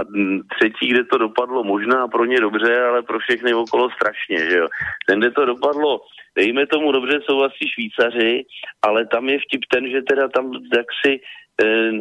třetí, 0.56 0.86
kde 0.90 1.04
to 1.04 1.18
dopadlo 1.18 1.64
možná 1.64 2.08
pro 2.08 2.24
ně 2.24 2.40
dobře, 2.40 2.80
ale 2.80 3.02
pro 3.02 3.18
všechny 3.18 3.54
okolo 3.54 3.90
strašně, 3.90 4.50
že 4.50 4.56
jo. 4.56 4.68
Ten, 5.08 5.20
kde 5.20 5.30
to 5.30 5.44
dopadlo, 5.44 6.00
dejme 6.36 6.66
tomu 6.66 6.92
dobře, 6.92 7.20
jsou 7.22 7.42
asi 7.42 7.68
Švýcaři, 7.74 8.44
ale 8.82 9.06
tam 9.06 9.28
je 9.28 9.38
vtip 9.38 9.60
ten, 9.72 9.90
že 9.90 10.02
teda 10.02 10.28
tam 10.28 10.52
jaksi 10.76 11.20
eh, 11.64 11.92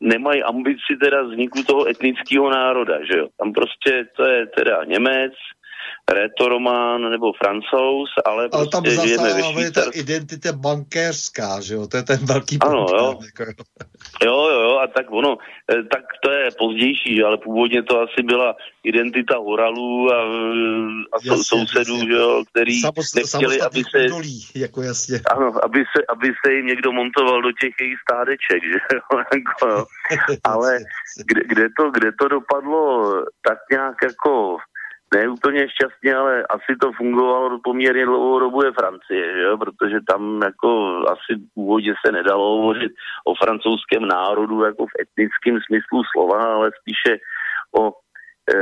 nemají 0.00 0.42
ambici 0.42 0.96
teda 1.02 1.22
vzniku 1.22 1.62
toho 1.62 1.88
etnického 1.88 2.50
národa, 2.50 2.98
že 3.04 3.18
jo. 3.18 3.28
Tam 3.38 3.52
prostě 3.52 4.06
to 4.16 4.24
je 4.24 4.46
teda 4.46 4.84
Němec, 4.84 5.32
retoromán 6.12 7.10
nebo 7.10 7.32
francouz, 7.32 8.10
ale, 8.24 8.48
ale 8.52 8.66
tam 8.68 8.82
prostě 8.82 9.08
žijeme 9.08 9.34
ve 9.34 9.42
Švýcarsku. 9.42 9.90
ta 9.90 9.98
identita 9.98 10.52
bankéřská, 10.52 11.60
že 11.60 11.74
jo, 11.74 11.86
to 11.86 11.96
je 11.96 12.02
ten 12.02 12.26
velký 12.26 12.58
Ano, 12.60 12.86
jo. 12.98 13.18
Jako, 13.24 13.62
jo, 14.24 14.48
jo, 14.50 14.60
jo, 14.60 14.78
a 14.78 14.86
tak 14.86 15.06
ono, 15.12 15.36
eh, 15.72 15.82
tak 15.82 16.04
to 16.24 16.30
je 16.30 16.50
pozdější, 16.58 17.16
že, 17.16 17.24
ale 17.24 17.36
původně 17.36 17.82
to 17.82 18.00
asi 18.00 18.22
byla 18.22 18.56
identita 18.84 19.36
horalů 19.36 20.12
a, 20.12 20.18
a 21.12 21.16
jasně, 21.24 21.44
sousedů, 21.44 21.94
jasně. 21.94 22.08
že 22.08 22.16
jo, 22.16 22.44
který 22.50 22.80
Samost, 22.80 23.16
nechtěli, 23.16 23.60
aby 23.60 23.82
se... 23.90 24.08
Dolí, 24.08 24.40
jako 24.54 24.82
jasně. 24.82 25.20
Ano, 25.36 25.52
aby 25.64 25.78
se, 25.78 26.04
aby 26.08 26.28
se 26.46 26.52
jim 26.52 26.66
někdo 26.66 26.92
montoval 26.92 27.42
do 27.42 27.52
těch 27.52 27.74
jejich 27.80 27.98
stádeček, 28.04 28.60
že 28.72 28.78
jo, 28.94 29.18
jako, 29.34 29.66
jo. 29.68 29.84
ale 30.44 30.78
kde, 31.26 31.40
kde, 31.46 31.66
to, 31.76 31.90
kde 31.90 32.10
to 32.20 32.28
dopadlo 32.28 33.12
tak 33.48 33.58
nějak 33.70 33.96
jako 34.02 34.56
ne 35.14 35.28
úplně 35.28 35.66
šťastně, 35.68 36.14
ale 36.14 36.42
asi 36.42 36.76
to 36.80 36.92
fungovalo 36.92 37.60
poměrně 37.64 38.06
dlouhou 38.06 38.38
dobu 38.38 38.64
je 38.64 38.72
Francie, 38.72 39.34
že 39.36 39.42
jo? 39.42 39.58
protože 39.58 39.96
tam 40.08 40.40
jako 40.44 40.70
asi 41.08 41.40
původně 41.54 41.94
se 42.06 42.12
nedalo 42.12 42.56
hovořit 42.56 42.92
o 43.26 43.34
francouzském 43.34 44.08
národu 44.08 44.64
jako 44.64 44.86
v 44.86 44.96
etnickém 45.02 45.58
smyslu 45.66 46.02
slova, 46.12 46.54
ale 46.54 46.70
spíše 46.80 47.18
o 47.78 47.92
e, 48.54 48.56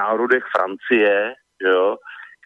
národech 0.00 0.44
Francie, 0.56 1.34
že 1.62 1.68
jo? 1.68 1.96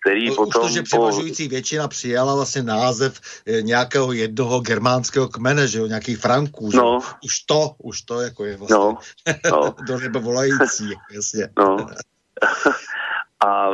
který 0.05 0.31
už 0.31 0.37
potom... 0.37 0.63
Už 0.63 0.69
to, 0.69 0.75
že 0.75 0.83
převažující 0.83 1.49
většina 1.49 1.89
přijala 1.89 2.35
vlastně 2.35 2.63
název 2.63 3.21
e, 3.47 3.63
nějakého 3.63 4.13
jednoho 4.13 4.61
germánského 4.61 5.29
kmene, 5.29 5.69
že 5.69 5.79
jo, 5.79 5.87
nějakých 5.87 6.19
Franků, 6.19 6.71
že? 6.71 6.77
No. 6.77 6.99
Už 7.25 7.41
to, 7.47 7.71
už 7.79 8.03
to 8.03 8.21
jako 8.21 8.45
je 8.45 8.57
vlastně 8.57 8.77
no. 8.77 8.99
No. 9.51 9.75
do 9.89 9.99
nebe 9.99 10.21
volající, 10.21 10.91
jasně. 11.15 11.49
No. 11.59 11.77
a 13.47 13.69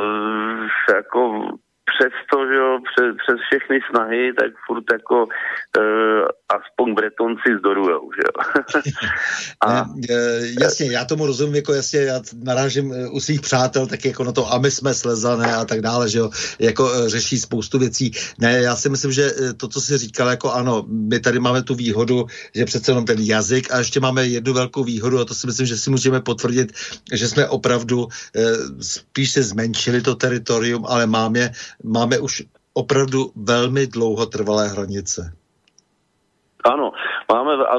jako 0.93 1.47
přesto, 1.89 2.47
že 2.47 2.55
jo, 2.55 2.79
přes, 2.89 3.09
přes 3.21 3.37
všechny 3.47 3.79
snahy, 3.89 4.33
tak 4.39 4.51
furt 4.67 4.83
jako 4.91 5.17
uh, 5.23 6.25
aspoň 6.57 6.93
Bretonci 6.93 7.49
zdorujou, 7.59 8.09
že 8.15 8.21
jo. 8.27 8.33
a, 9.67 9.85
jasně, 10.61 10.91
já 10.91 11.05
tomu 11.05 11.25
rozumím, 11.25 11.55
jako 11.55 11.73
jasně, 11.73 11.99
já 11.99 12.19
narážím 12.43 12.93
e, 12.93 13.07
u 13.07 13.19
svých 13.19 13.41
přátel 13.41 13.87
tak 13.87 14.05
jako 14.05 14.23
na 14.23 14.31
to, 14.31 14.53
a 14.53 14.57
my 14.57 14.71
jsme 14.71 14.93
slezané 14.93 15.55
a 15.55 15.65
tak 15.65 15.81
dále, 15.81 16.09
že 16.09 16.19
jo, 16.19 16.29
jako 16.59 16.93
e, 16.93 17.09
řeší 17.09 17.39
spoustu 17.39 17.79
věcí. 17.79 18.11
Ne, 18.39 18.61
já 18.61 18.75
si 18.75 18.89
myslím, 18.89 19.11
že 19.11 19.31
to, 19.57 19.67
co 19.67 19.81
jsi 19.81 19.97
říkal, 19.97 20.29
jako 20.29 20.51
ano, 20.51 20.85
my 20.87 21.19
tady 21.19 21.39
máme 21.39 21.63
tu 21.63 21.75
výhodu, 21.75 22.25
že 22.55 22.65
přece 22.65 22.91
jenom 22.91 23.05
ten 23.05 23.19
jazyk 23.19 23.73
a 23.73 23.79
ještě 23.79 23.99
máme 23.99 24.27
jednu 24.27 24.53
velkou 24.53 24.83
výhodu 24.83 25.19
a 25.19 25.25
to 25.25 25.33
si 25.33 25.47
myslím, 25.47 25.65
že 25.65 25.77
si 25.77 25.89
můžeme 25.89 26.21
potvrdit, 26.21 26.73
že 27.13 27.27
jsme 27.27 27.47
opravdu 27.47 28.07
spíš 28.81 29.31
se 29.31 29.43
zmenšili 29.43 30.01
to 30.01 30.15
teritorium, 30.15 30.85
ale 30.85 31.07
máme 31.07 31.51
máme 31.83 32.19
už 32.19 32.43
opravdu 32.73 33.31
velmi 33.35 33.87
dlouhotrvalé 33.87 34.67
hranice. 34.67 35.33
Ano, 36.65 36.91
máme 37.31 37.53
a, 37.53 37.77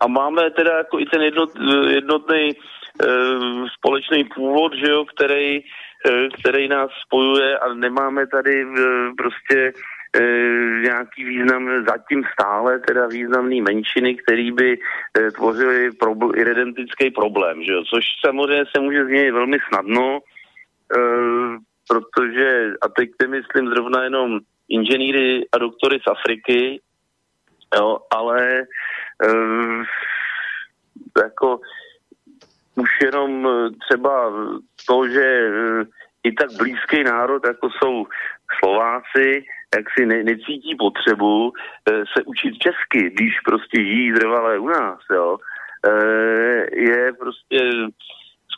a 0.00 0.06
máme 0.06 0.50
teda 0.50 0.76
jako 0.76 1.00
i 1.00 1.06
ten 1.06 1.22
jednot, 1.22 1.50
jednotný 1.88 2.50
e, 2.50 2.54
společný 3.78 4.24
původ, 4.24 4.72
že 4.74 4.90
jo, 4.90 5.04
který 5.04 5.60
který 6.40 6.68
nás 6.68 6.90
spojuje 7.06 7.58
a 7.58 7.74
nemáme 7.74 8.26
tady 8.26 8.66
prostě 9.16 9.72
nějaký 10.82 11.24
význam, 11.24 11.84
zatím 11.88 12.22
stále 12.32 12.78
teda 12.78 13.06
významný 13.06 13.60
menšiny, 13.62 14.14
který 14.14 14.52
by 14.52 14.78
tvořili 15.36 15.90
probl- 15.90 16.40
identický 16.40 17.10
problém, 17.10 17.62
že 17.62 17.72
jo? 17.72 17.82
což 17.94 18.04
samozřejmě 18.26 18.64
se 18.74 18.80
může 18.80 19.04
změnit 19.04 19.30
velmi 19.30 19.58
snadno, 19.68 20.18
protože, 21.90 22.72
a 22.82 22.88
teď 22.88 23.10
myslím 23.28 23.68
zrovna 23.68 24.04
jenom 24.04 24.38
inženýry 24.68 25.46
a 25.52 25.58
doktory 25.58 25.98
z 25.98 26.10
Afriky, 26.10 26.80
jo, 27.76 27.98
ale 28.10 28.62
uh, 29.26 29.84
jako 31.24 31.60
už 32.74 32.90
jenom 33.02 33.48
třeba 33.88 34.32
to, 34.86 35.08
že 35.08 35.50
uh, 35.50 35.84
i 36.22 36.32
tak 36.32 36.48
blízký 36.58 37.04
národ, 37.04 37.46
jako 37.46 37.70
jsou 37.70 38.06
Slováci, 38.58 39.44
jak 39.74 39.84
si 39.98 40.06
ne, 40.06 40.22
necítí 40.22 40.76
potřebu 40.78 41.48
uh, 41.48 41.52
se 42.16 42.22
učit 42.26 42.58
česky, 42.58 43.10
když 43.10 43.40
prostě 43.44 43.76
žijí 43.76 44.12
zrvalé 44.12 44.58
u 44.58 44.68
nás, 44.68 44.98
jo, 45.10 45.38
je 46.72 47.12
prostě 47.12 47.70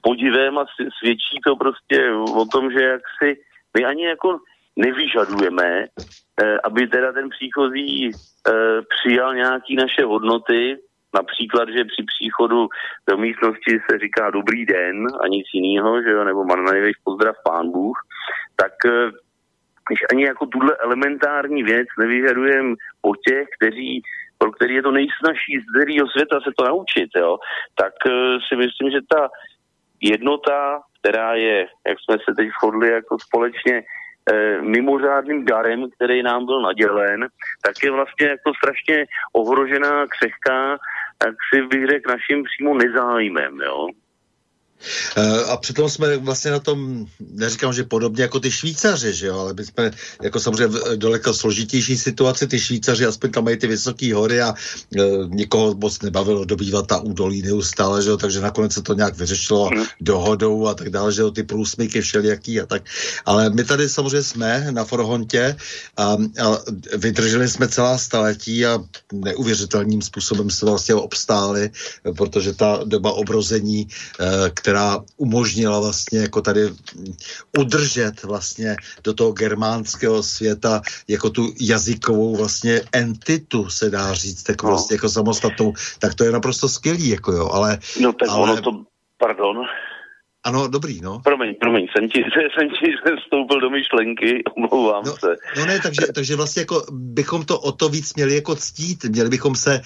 podivem 0.02 0.58
a 0.58 0.64
svědčí 0.98 1.40
to 1.46 1.56
prostě 1.56 2.12
o 2.12 2.44
tom, 2.44 2.72
že 2.72 2.82
jak 2.82 3.02
si 3.22 3.36
my 3.78 3.84
ani 3.84 4.04
jako 4.06 4.38
nevyžadujeme, 4.76 5.84
eh, 5.84 6.58
aby 6.64 6.86
teda 6.86 7.12
ten 7.12 7.28
příchozí 7.28 8.10
eh, 8.10 8.82
přijal 8.82 9.34
nějaký 9.34 9.76
naše 9.76 10.04
hodnoty, 10.04 10.76
například, 11.14 11.68
že 11.68 11.84
při 11.84 12.02
příchodu 12.12 12.68
do 13.10 13.16
místnosti 13.16 13.78
se 13.90 13.98
říká 13.98 14.30
dobrý 14.30 14.66
den 14.66 15.06
a 15.24 15.28
nic 15.28 15.46
jiného, 15.54 16.02
že 16.02 16.10
jo, 16.10 16.24
nebo 16.24 16.44
man 16.44 16.64
největší 16.64 17.00
pozdrav 17.04 17.36
pán 17.44 17.70
Bůh, 17.70 17.96
tak 18.56 18.72
eh, 18.86 19.10
když 19.88 20.00
ani 20.10 20.24
jako 20.24 20.46
tuhle 20.46 20.76
elementární 20.76 21.62
věc 21.62 21.88
nevyžadujeme 21.98 22.74
o 23.02 23.14
těch, 23.14 23.48
kteří 23.58 24.02
pro 24.38 24.52
který 24.52 24.74
je 24.74 24.82
to 24.82 24.90
nejsnažší 24.90 25.52
z 25.60 25.64
celého 25.72 26.08
světa 26.08 26.36
se 26.40 26.50
to 26.58 26.64
naučit, 26.64 27.10
jo, 27.16 27.38
tak 27.80 27.94
si 28.48 28.56
myslím, 28.56 28.90
že 28.90 29.00
ta 29.14 29.28
jednota, 30.02 30.80
která 31.00 31.34
je, 31.34 31.66
jak 31.88 31.98
jsme 32.00 32.16
se 32.28 32.34
teď 32.36 32.48
shodli 32.60 32.88
jako 32.88 33.18
společně, 33.18 33.82
Eh, 34.30 34.62
mimořádným 34.62 35.44
darem, 35.44 35.90
který 35.90 36.22
nám 36.22 36.46
byl 36.46 36.62
nadělen, 36.62 37.26
tak 37.62 37.74
je 37.84 37.90
vlastně 37.90 38.26
jako 38.26 38.52
strašně 38.54 39.06
ohrožená, 39.32 40.06
křehká, 40.06 40.78
jak 41.26 41.34
si 41.54 41.62
bych 41.62 41.86
řekl, 41.86 42.10
naším 42.10 42.44
přímo 42.44 42.74
nezájmem, 42.74 43.60
jo. 43.60 43.88
Eh, 45.16 45.44
a 45.44 45.56
přitom 45.56 45.90
jsme 45.90 46.16
vlastně 46.16 46.50
na 46.50 46.58
tom, 46.58 47.06
neříkám, 47.20 47.72
že 47.72 47.84
podobně 47.84 48.22
jako 48.22 48.40
ty 48.40 48.50
Švýcaři, 48.50 49.14
že 49.14 49.26
jo, 49.26 49.38
ale 49.38 49.54
my 49.54 49.64
jsme 49.64 49.90
jako 50.22 50.40
samozřejmě 50.40 50.66
v 50.66 50.96
daleko 50.96 51.34
složitější 51.34 51.96
situaci, 51.98 52.46
ty 52.46 52.60
Švýcaři 52.60 53.06
aspoň 53.06 53.30
tam 53.30 53.44
mají 53.44 53.56
ty 53.56 53.66
vysoké 53.66 54.14
hory 54.14 54.40
a 54.40 54.54
e, 54.54 55.02
nikoho 55.26 55.74
moc 55.74 56.02
nebavilo 56.02 56.44
dobývat 56.44 56.86
ta 56.86 56.98
údolí 56.98 57.42
neustále, 57.42 58.02
že 58.02 58.10
jo, 58.10 58.16
takže 58.16 58.40
nakonec 58.40 58.72
se 58.72 58.82
to 58.82 58.94
nějak 58.94 59.16
vyřešilo 59.16 59.70
mm. 59.70 59.84
dohodou 60.00 60.66
a 60.66 60.74
tak 60.74 60.90
dále, 60.90 61.12
že 61.12 61.22
jo, 61.22 61.30
ty 61.30 61.42
průsmyky 61.42 62.00
všelijaký 62.00 62.60
a 62.60 62.66
tak. 62.66 62.82
Ale 63.26 63.50
my 63.50 63.64
tady 63.64 63.88
samozřejmě 63.88 64.22
jsme 64.22 64.66
na 64.70 64.84
Forhontě 64.84 65.56
a, 65.96 66.16
a 66.42 66.58
vydrželi 66.96 67.48
jsme 67.48 67.68
celá 67.68 67.98
staletí 67.98 68.66
a 68.66 68.78
neuvěřitelným 69.12 70.02
způsobem 70.02 70.50
se 70.50 70.66
vlastně 70.66 70.94
obstáli, 70.94 71.70
protože 72.16 72.52
ta 72.52 72.80
doba 72.84 73.12
obrození, 73.12 73.88
e, 73.88 74.50
která 74.54 74.71
která 74.72 75.04
umožnila 75.16 75.80
vlastně 75.80 76.18
jako 76.20 76.40
tady 76.40 76.60
udržet 77.58 78.22
vlastně 78.22 78.76
do 79.04 79.14
toho 79.14 79.32
germánského 79.32 80.22
světa 80.22 80.80
jako 81.08 81.30
tu 81.30 81.52
jazykovou 81.60 82.36
vlastně 82.36 82.80
entitu, 82.92 83.68
se 83.68 83.90
dá 83.90 84.14
říct, 84.14 84.48
jako, 84.48 84.66
no. 84.66 84.72
vlastně 84.72 84.96
jako 84.96 85.08
samostatnou, 85.08 85.72
tak 85.98 86.14
to 86.14 86.24
je 86.24 86.32
naprosto 86.32 86.68
skvělý, 86.68 87.08
jako 87.08 87.32
jo, 87.32 87.50
ale... 87.52 87.78
No 88.00 88.12
tak 88.12 88.28
ale... 88.28 88.52
ono 88.52 88.62
to, 88.62 88.70
pardon, 89.18 89.56
ano, 90.44 90.68
dobrý, 90.68 91.00
no. 91.00 91.20
Promiň, 91.24 91.54
promiň, 91.60 91.86
jsem 91.92 92.08
ti, 92.08 92.18
jsem 92.54 92.68
ti 92.68 92.86
vstoupil 93.24 93.60
do 93.60 93.70
myšlenky, 93.70 94.42
omlouvám 94.56 95.04
no, 95.06 95.16
se. 95.16 95.36
No 95.56 95.66
ne, 95.66 95.80
takže, 95.80 96.06
takže 96.14 96.36
vlastně 96.36 96.60
jako 96.60 96.82
bychom 96.90 97.44
to 97.44 97.60
o 97.60 97.72
to 97.72 97.88
víc 97.88 98.14
měli 98.14 98.34
jako 98.34 98.54
ctít, 98.56 99.04
měli 99.04 99.28
bychom 99.28 99.54
se 99.54 99.74
e, 99.74 99.82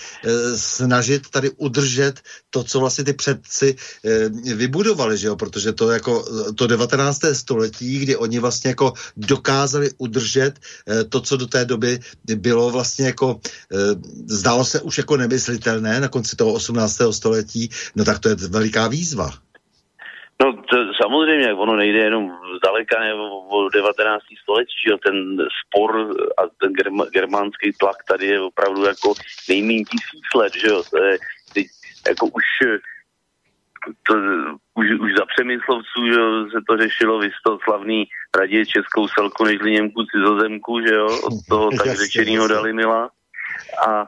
snažit 0.57 1.31
tady 1.31 1.51
udržet 1.51 2.21
to, 2.51 2.65
co 2.65 2.81
vlastně 2.81 3.05
ty 3.05 3.13
předci 3.13 3.77
e, 4.05 4.55
vybudovali, 4.55 5.19
že 5.19 5.27
jo, 5.27 5.37
protože 5.37 5.73
to 5.73 5.91
jako 5.91 6.25
to 6.55 6.67
19. 6.67 7.21
století, 7.33 7.99
kdy 7.99 8.17
oni 8.17 8.39
vlastně 8.39 8.69
jako 8.69 8.93
dokázali 9.17 9.91
udržet 9.99 10.53
e, 10.91 11.05
to, 11.05 11.21
co 11.21 11.37
do 11.37 11.47
té 11.47 11.65
doby 11.65 11.99
bylo 12.37 12.71
vlastně 12.71 13.07
jako, 13.07 13.41
e, 13.73 13.77
zdálo 14.27 14.65
se 14.65 14.81
už 14.81 14.99
jako 14.99 15.17
nemyslitelné 15.17 16.01
na 16.01 16.09
konci 16.09 16.37
toho 16.37 16.53
18. 16.53 17.01
století, 17.11 17.69
no 17.97 18.05
tak 18.05 18.19
to 18.19 18.29
je 18.29 18.35
veliká 18.35 18.89
výzva. 18.89 19.46
No 20.43 20.53
to, 20.53 20.77
samozřejmě, 21.03 21.55
ono 21.55 21.77
nejde 21.77 21.99
jenom 21.99 22.31
zdaleka 22.57 23.01
nebo 23.01 23.41
o 23.41 23.69
19. 23.69 24.23
století, 24.43 24.75
že 24.87 24.97
ten 25.05 25.37
spor 25.61 26.15
a 26.39 26.43
ten 26.61 26.73
germa, 26.73 27.05
germánský 27.05 27.73
tlak 27.73 27.97
tady 28.09 28.27
je 28.27 28.41
opravdu 28.41 28.85
jako 28.85 29.15
nejméně 29.49 29.85
tisíc 29.85 30.35
let, 30.35 30.53
že 30.57 30.67
jo, 30.67 30.83
to 30.91 31.03
je 31.03 31.19
teď 31.55 31.67
jako 32.09 32.27
už 32.27 32.45
to, 34.03 34.15
už, 34.75 34.87
už 35.01 35.11
za 35.19 35.25
přemyslovců, 35.37 36.07
že 36.07 36.21
jo, 36.21 36.47
se 36.51 36.59
to 36.69 36.77
řešilo, 36.77 37.19
vy 37.19 37.31
to 37.45 37.59
slavný 37.65 38.05
raději 38.39 38.67
českou 38.67 39.09
selku 39.09 39.45
než 39.45 39.59
Němku 39.65 40.05
cizozemku, 40.05 40.81
že 40.81 40.95
jo, 40.95 41.07
od 41.07 41.35
toho 41.49 41.71
tak 41.71 41.87
řečenýho 42.03 42.49
Dalimila. 42.49 43.11
A 43.89 44.03
e, 44.03 44.07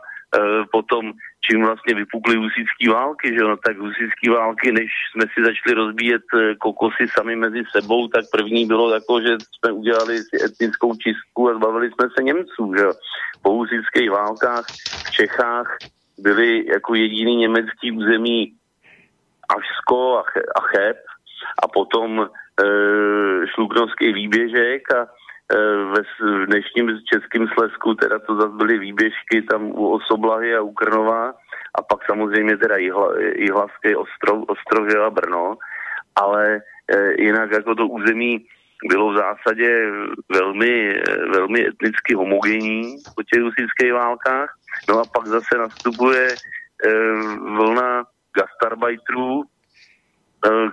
potom 0.73 1.13
čím 1.41 1.65
vlastně 1.65 1.95
vypukly 1.95 2.37
husitské 2.37 2.91
války, 2.91 3.35
že 3.35 3.41
no, 3.41 3.57
tak 3.57 3.79
husitské 3.79 4.31
války, 4.31 4.73
než 4.73 4.91
jsme 5.13 5.25
si 5.35 5.45
začali 5.45 5.75
rozbíjet 5.75 6.23
eh, 6.35 6.55
kokosy 6.55 7.09
sami 7.09 7.37
mezi 7.37 7.63
sebou, 7.77 8.09
tak 8.09 8.25
první 8.33 8.67
bylo 8.67 8.91
tako, 8.91 9.21
že 9.21 9.29
jsme 9.29 9.73
udělali 9.73 10.19
si 10.19 10.45
etnickou 10.45 10.95
čistku 10.95 11.49
a 11.49 11.55
zbavili 11.55 11.91
jsme 11.91 12.09
se 12.17 12.23
Němců, 12.23 12.75
že 12.79 12.85
Po 13.43 13.51
husitských 13.53 14.11
válkách 14.11 14.65
v 15.07 15.11
Čechách 15.11 15.77
byly 16.19 16.67
jako 16.67 16.95
jediný 16.95 17.37
německý 17.37 17.93
území 17.93 18.53
Ašsko 19.49 20.19
a, 20.19 20.25
a 20.57 20.61
Cheb 20.61 20.97
a 21.63 21.69
potom 21.69 22.21
e, 22.21 22.27
Šluknovský 23.55 24.13
výběžek 24.13 24.95
a 24.95 25.07
Eh, 25.53 25.85
ve 25.97 26.03
dnešním 26.47 26.99
českém 27.13 27.49
Slesku 27.49 27.95
teda 27.95 28.19
to 28.19 28.37
zase 28.37 28.57
byly 28.57 28.79
výběžky 28.79 29.43
tam 29.51 29.65
u 29.65 29.89
Osoblahy 29.89 30.57
a 30.57 30.61
u 30.61 30.73
Krnova 30.73 31.33
a 31.75 31.83
pak 31.83 32.07
samozřejmě 32.07 32.57
teda 32.57 32.77
Jihlavský 33.37 33.97
ostrov, 33.97 34.45
ostrov 34.49 34.89
a 35.07 35.11
Brno, 35.11 35.57
ale 36.17 36.61
e, 36.89 37.23
jinak 37.23 37.51
jako 37.51 37.75
to 37.75 37.87
území 37.87 38.47
bylo 38.89 39.13
v 39.13 39.17
zásadě 39.17 39.91
velmi, 40.29 41.01
velmi 41.35 41.69
etnicky 41.69 42.15
homogenní 42.15 42.97
po 43.15 43.23
těch 43.23 43.43
husických 43.43 43.93
válkách. 43.93 44.55
No 44.89 45.01
a 45.01 45.05
pak 45.15 45.27
zase 45.27 45.59
nastupuje 45.59 46.29
vlna 47.57 48.05
gastarbajtrů, 48.37 49.43
Eh, 49.43 49.58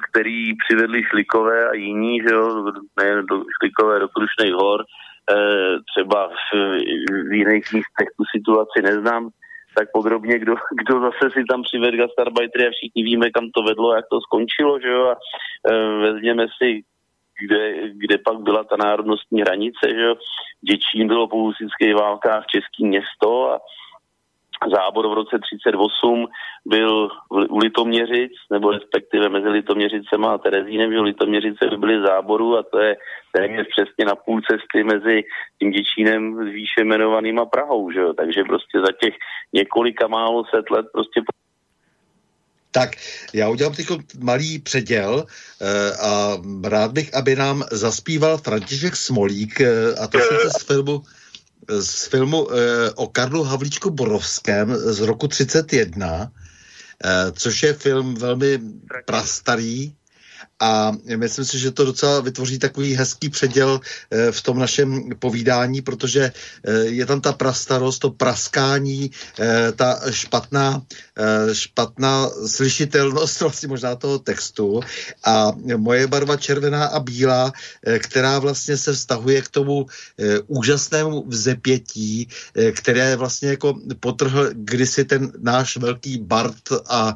který 0.10 0.56
přivedli 0.58 1.04
Šlikové 1.04 1.70
a 1.70 1.74
jiní, 1.74 2.20
že 2.20 2.34
jo, 2.34 2.72
nejen 3.00 3.26
do 3.26 3.44
Šlikové 3.58 4.00
do 4.00 4.08
Krušných 4.08 4.54
hor, 4.54 4.84
eh, 5.32 5.78
třeba 5.92 6.28
v, 6.28 6.58
v 7.30 7.34
jiných 7.34 7.74
místech 7.74 8.08
tu 8.18 8.24
situaci 8.36 8.82
neznám, 8.82 9.30
tak 9.78 9.88
podrobně, 9.94 10.40
kdo, 10.40 10.56
kdo 10.82 11.00
zase 11.00 11.32
si 11.34 11.44
tam 11.50 11.64
přivedl 11.64 11.98
gastarbajtry 11.98 12.68
a 12.68 12.72
všichni 12.72 13.04
víme, 13.04 13.32
kam 13.32 13.50
to 13.56 13.64
vedlo, 13.64 13.96
jak 13.96 14.06
to 14.12 14.20
skončilo, 14.22 14.80
že 14.80 14.88
jo, 14.88 15.06
a 15.08 15.16
e, 15.16 15.74
vezměme 16.06 16.46
si, 16.58 16.82
kde, 17.40 17.92
kde 17.94 18.18
pak 18.18 18.38
byla 18.38 18.64
ta 18.64 18.76
národnostní 18.78 19.42
hranice, 19.42 19.86
že 19.96 20.02
jo, 20.02 20.16
Děčín 20.62 21.08
bylo 21.08 21.28
po 21.28 21.38
husických 21.38 21.96
válkách 21.96 22.46
český 22.46 22.86
město 22.86 23.52
a 23.52 23.60
zábor 24.76 25.08
v 25.08 25.14
roce 25.14 25.40
38 25.40 26.28
byl 26.66 27.10
u 27.50 27.58
Litoměřic, 27.58 28.32
nebo 28.52 28.72
respektive 28.72 29.30
mezi 29.30 29.48
Litoměřicema 29.50 30.34
a 30.34 30.38
Terezínem, 30.38 30.92
že 30.92 31.00
Litoměřice 31.00 31.68
by 31.70 31.78
byly 31.78 32.02
záboru 32.08 32.58
a 32.58 32.64
to 32.64 32.80
je 32.80 32.96
téměř 33.32 33.68
přesně 33.68 34.06
na 34.06 34.16
půl 34.16 34.42
cesty 34.42 34.84
mezi 34.84 35.24
tím 35.60 35.72
Děčínem 35.72 36.36
s 36.36 36.54
výše 36.54 36.82
jmenovaným 36.82 37.40
a 37.40 37.46
Prahou, 37.46 37.92
že 37.92 38.00
jo? 38.00 38.14
takže 38.14 38.44
prostě 38.44 38.80
za 38.80 38.92
těch 39.02 39.14
několika 39.54 40.08
málo 40.08 40.44
set 40.46 40.72
let 40.72 40.86
prostě 40.94 41.22
tak 42.76 42.90
já 43.34 43.50
udělám 43.50 43.74
teď 43.74 43.88
malý 44.20 44.60
předěl 44.60 45.26
eh, 45.26 45.92
a 46.02 46.38
rád 46.64 46.92
bych, 46.92 47.14
aby 47.16 47.36
nám 47.36 47.64
zaspíval 47.72 48.38
František 48.38 48.96
Smolík, 48.96 49.62
eh, 49.62 49.96
a 49.96 50.08
to 50.08 50.20
sice 50.20 50.50
z 50.60 50.64
filmu 50.64 51.02
z 51.70 52.08
filmu 52.08 52.48
eh, 52.52 52.92
o 52.96 53.08
Karlu 53.08 53.44
Havlíčku 53.44 53.90
Borovském 53.90 54.76
z 54.76 55.00
roku 55.00 55.28
31, 55.28 56.32
eh, 57.04 57.32
což 57.32 57.64
je 57.64 57.74
film 57.74 58.16
velmi 58.16 58.60
prastarý 59.06 59.96
a 60.60 60.92
myslím 61.16 61.46
si, 61.46 61.60
že 61.60 61.72
to 61.72 61.86
docela 61.86 62.20
vytvoří 62.20 62.60
takový 62.60 62.94
hezký 62.96 63.30
předěl 63.30 63.80
eh, 64.12 64.32
v 64.32 64.42
tom 64.42 64.60
našem 64.60 65.10
povídání, 65.20 65.82
protože 65.82 66.32
eh, 66.32 66.72
je 66.72 67.06
tam 67.06 67.22
ta 67.22 67.34
prastarost, 67.34 68.02
to 68.02 68.10
praskání, 68.10 69.12
eh, 69.40 69.72
ta 69.72 70.00
špatná, 70.10 70.82
špatná 71.54 72.30
slyšitelnost 72.48 73.42
vlastně 73.42 73.68
možná 73.68 73.96
toho 73.96 74.20
textu. 74.20 74.80
A 75.26 75.52
moje 75.78 76.08
barva 76.08 76.38
červená 76.38 76.86
a 76.86 77.00
bílá, 77.00 77.52
která 78.00 78.40
vlastně 78.40 78.78
se 78.78 78.94
vztahuje 78.94 79.42
k 79.42 79.50
tomu 79.50 79.86
úžasnému 80.48 81.24
vzepětí, 81.28 82.28
které 82.72 83.16
vlastně 83.16 83.50
jako 83.50 83.80
potrhl 84.00 84.50
kdysi 84.54 85.06
ten 85.06 85.32
náš 85.40 85.78
velký 85.78 86.18
Bart 86.18 86.70
a 86.90 87.16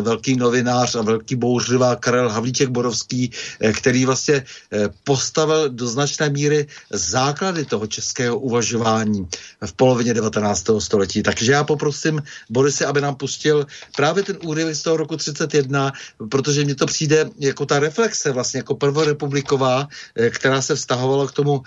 velký 0.00 0.36
novinář 0.36 0.94
a 0.94 1.02
velký 1.02 1.36
bouřlivá 1.36 1.96
Karel 1.96 2.28
Havlíček 2.28 2.73
Borovský, 2.74 3.30
eh, 3.60 3.72
který 3.72 4.04
vlastně 4.04 4.42
eh, 4.44 4.90
postavil 5.06 5.70
do 5.70 5.86
značné 5.86 6.28
míry 6.28 6.66
základy 6.90 7.64
toho 7.64 7.86
českého 7.86 8.38
uvažování 8.38 9.30
v 9.66 9.72
polovině 9.72 10.14
19. 10.14 10.80
století. 10.82 11.22
Takže 11.22 11.52
já 11.52 11.64
poprosím 11.64 12.22
Borisy, 12.50 12.84
aby 12.84 13.00
nám 13.00 13.14
pustil 13.14 13.66
právě 13.96 14.22
ten 14.22 14.36
úryvek 14.42 14.74
z 14.74 14.82
toho 14.82 14.96
roku 14.96 15.16
31, 15.16 15.92
protože 16.28 16.64
mně 16.64 16.74
to 16.74 16.86
přijde 16.86 17.30
jako 17.38 17.66
ta 17.66 17.78
reflexe 17.78 18.32
vlastně 18.32 18.66
jako 18.66 18.74
prvorepubliková, 18.74 19.86
eh, 19.86 20.30
která 20.30 20.62
se 20.62 20.74
vztahovala 20.74 21.30
k 21.30 21.32
tomu, 21.32 21.62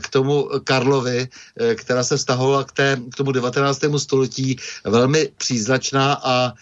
k 0.00 0.08
tomu 0.08 0.48
Karlovi, 0.64 1.28
která 1.74 2.04
se 2.04 2.16
vztahovala 2.16 2.64
k, 2.64 2.72
té, 2.72 2.88
k 3.12 3.16
tomu 3.16 3.32
19. 3.32 3.98
století 3.98 4.56
velmi 4.84 5.28
příznačná 5.36 6.20
a 6.24 6.52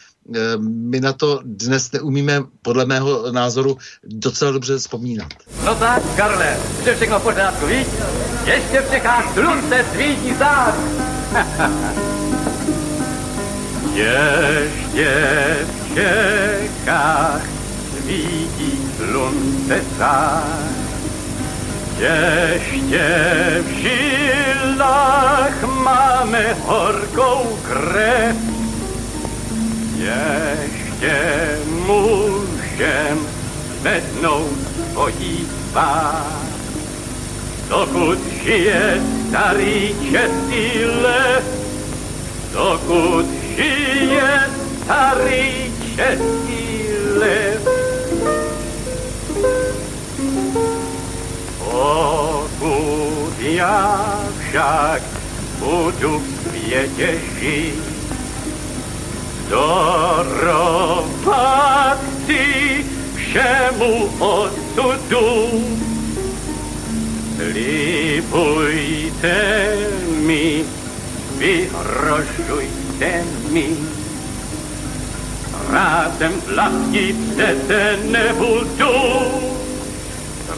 my 0.59 1.01
na 1.01 1.13
to 1.13 1.41
dnes 1.45 1.93
neumíme, 1.93 2.43
podle 2.63 2.85
mého 2.85 3.33
názoru, 3.33 3.79
docela 4.05 4.53
dobře 4.53 4.79
vzpomínat. 4.79 5.29
No 5.65 5.75
tak, 5.75 6.03
Karle, 6.17 6.57
vše 6.81 6.95
všechno 6.95 7.21
pořádku, 7.21 7.67
víš? 7.67 7.87
Ještě 8.45 8.81
v 8.81 8.91
Čechách 8.91 9.35
slunce 9.35 9.85
svítí 9.95 10.35
zás. 10.35 10.75
Ještě 13.95 15.57
v 15.67 15.95
Čechách 15.95 17.43
svítí 18.03 18.89
slunce 18.97 19.81
zás. 19.99 20.85
Ještě 21.99 23.05
v 23.63 23.69
žilách 23.69 25.63
máme 25.63 26.57
horkou 26.65 27.59
krev, 27.63 28.37
ještě 30.05 31.59
můžem 31.87 33.27
zvednout 33.81 34.59
svojí 34.93 35.49
tvář. 35.71 36.55
Dokud 37.69 38.19
žije 38.45 39.01
starý 39.29 39.95
český 40.13 40.85
les, 41.03 41.45
dokud 42.53 43.27
žije 43.57 44.41
starý 44.85 45.73
český 45.97 46.89
les. 47.19 47.63
Pokud 51.59 53.33
já 53.41 54.21
však 54.41 55.03
budu 55.59 56.19
v 56.19 56.49
světě 56.49 57.15
žít, 57.41 57.94
Darovat 59.51 61.05
si 62.27 62.85
všemu 63.15 64.11
osudu. 64.19 65.51
Slibujte 67.37 69.37
mi, 70.27 70.65
vyhrožujte 71.39 73.25
mi. 73.51 73.77
Rázem 75.71 76.33
vlastní 76.55 77.13
přece 77.13 77.99
nebudu. 78.11 78.95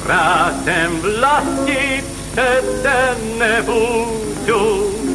Rázem 0.06 1.00
vlastní 1.00 2.02
přece 2.32 3.16
nebudu. 3.38 5.05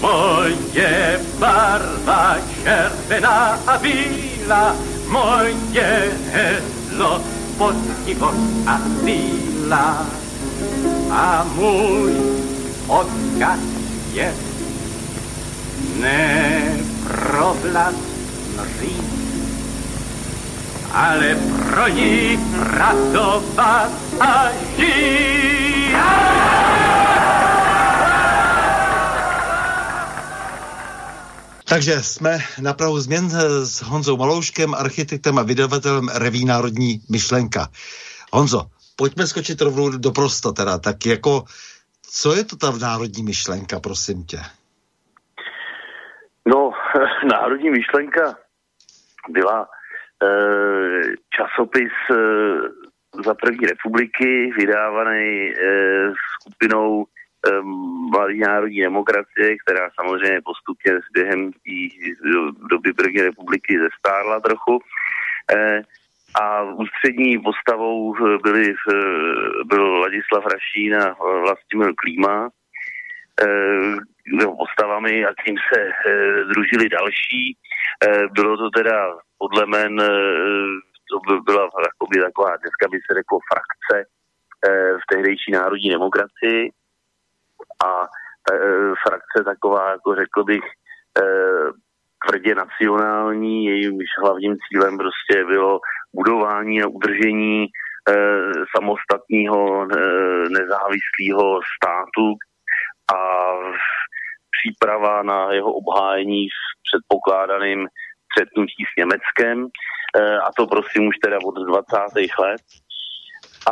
Moje 0.00 1.18
barva 1.38 2.38
červená 2.62 3.58
a 3.66 3.78
bílá, 3.82 4.76
moje 5.10 6.14
heslo 6.30 7.18
poctivost 7.58 8.38
a 8.66 8.78
síla. 9.02 10.06
A 11.10 11.46
můj 11.54 12.14
odkaz 12.86 13.58
je 14.12 14.34
neprovlad 16.00 17.94
říct, 18.80 19.18
ale 20.92 21.36
pro 21.70 21.88
ní 21.88 22.38
pracovat 22.60 23.90
a 24.20 24.48
žít. 24.76 25.48
Takže 31.68 31.92
jsme 31.92 32.38
na 32.62 32.72
Prahu 32.74 33.00
změn 33.00 33.30
s 33.64 33.82
Honzou 33.82 34.16
Malouškem, 34.16 34.74
architektem 34.74 35.38
a 35.38 35.42
vydavatelem 35.42 36.08
Reví 36.08 36.44
Národní 36.44 37.00
myšlenka. 37.10 37.68
Honzo, 38.32 38.60
pojďme 38.96 39.26
skočit 39.26 39.60
rovnou 39.60 39.90
do 39.90 40.10
prosta 40.10 40.52
teda. 40.52 40.78
Tak 40.78 41.06
jako, 41.06 41.44
co 42.02 42.36
je 42.36 42.44
to 42.44 42.56
ta 42.56 42.70
národní 42.70 43.22
myšlenka, 43.22 43.80
prosím 43.80 44.24
tě? 44.24 44.38
No, 46.46 46.72
národní 47.30 47.70
myšlenka 47.70 48.36
byla 49.28 49.68
e, 50.22 50.28
časopis 51.36 51.92
e, 52.10 52.14
za 53.24 53.34
první 53.34 53.66
republiky, 53.66 54.52
vydávaný 54.58 55.50
e, 55.50 55.52
skupinou 56.40 57.06
mladý 58.10 58.38
národní 58.38 58.80
demokracie, 58.80 59.56
která 59.66 59.90
samozřejmě 60.00 60.40
postupně 60.44 60.92
během 61.12 61.50
doby 62.70 62.92
první 62.92 63.20
republiky 63.22 63.78
zestárla 63.78 64.40
trochu. 64.40 64.78
Eh, 65.56 65.82
a 66.40 66.62
ústřední 66.62 67.38
postavou 67.38 68.14
byli, 68.42 68.74
byl 69.64 69.98
Ladislav 69.98 70.44
Rašín 70.46 70.96
a 70.96 71.16
Vlastimil 71.18 71.94
Klíma. 71.94 72.48
Eh, 73.42 73.96
postavami, 74.58 75.24
a 75.24 75.30
tím 75.44 75.56
se 75.72 75.80
eh, 75.80 76.44
družili 76.44 76.88
další. 76.88 77.56
Bylo 78.32 78.56
to 78.56 78.70
teda 78.70 79.16
podle 79.38 79.66
men, 79.66 79.96
to 81.10 81.18
by 81.26 81.40
byla 81.40 81.70
taková, 82.24 82.56
dneska 82.56 82.88
by 82.90 82.98
se 82.98 83.14
řeklo 83.14 83.38
frakce 83.52 84.04
v 85.00 85.14
tehdejší 85.14 85.52
národní 85.52 85.90
demokracii 85.90 86.70
a 87.84 88.02
e, 88.02 88.58
frakce 89.06 89.44
taková, 89.44 89.90
jako 89.90 90.14
řekl 90.14 90.44
bych, 90.44 90.64
e, 90.64 91.24
tvrdě 92.26 92.54
nacionální, 92.54 93.64
jejímž 93.64 94.04
hlavním 94.22 94.56
cílem 94.68 94.98
prostě 94.98 95.44
bylo 95.44 95.80
budování 96.14 96.82
a 96.82 96.88
udržení 96.88 97.64
e, 97.64 97.68
samostatného 98.76 99.82
e, 99.82 99.86
nezávislého 100.48 101.60
státu 101.76 102.26
a 103.14 103.18
příprava 104.56 105.22
na 105.22 105.52
jeho 105.52 105.72
obhájení 105.72 106.48
s 106.48 106.60
předpokládaným 106.88 107.88
střetnutí 108.26 108.84
s 108.92 108.96
Německem 108.98 109.66
e, 109.66 110.38
a 110.38 110.48
to 110.56 110.66
prosím 110.66 111.08
už 111.08 111.16
teda 111.24 111.38
od 111.44 111.54
20. 111.54 111.98
let. 112.38 112.60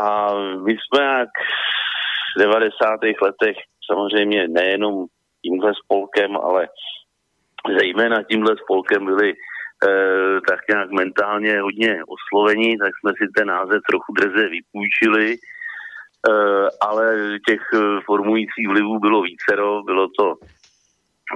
A 0.01 0.35
my 0.67 0.73
jsme 0.73 1.05
jak 1.05 1.29
v 2.37 2.41
90. 2.41 3.01
letech 3.23 3.57
samozřejmě 3.93 4.49
nejenom 4.49 5.07
tímhle 5.43 5.73
spolkem, 5.85 6.37
ale 6.37 6.69
zejména 7.81 8.23
tímhle 8.23 8.55
spolkem 8.65 9.05
byli 9.05 9.31
e, 9.31 9.35
tak 10.49 10.61
nějak 10.69 10.91
mentálně 10.91 11.61
hodně 11.61 12.03
oslovení, 12.17 12.79
tak 12.79 12.93
jsme 12.95 13.13
si 13.19 13.27
ten 13.37 13.49
název 13.49 13.81
trochu 13.89 14.13
drze 14.13 14.49
vypůjčili, 14.49 15.33
e, 15.35 15.39
ale 16.81 17.17
těch 17.49 17.61
eh, 17.75 18.01
formujících 18.07 18.69
vlivů 18.69 18.99
bylo 18.99 19.23
vícero, 19.23 19.83
bylo 19.83 20.09
to 20.19 20.35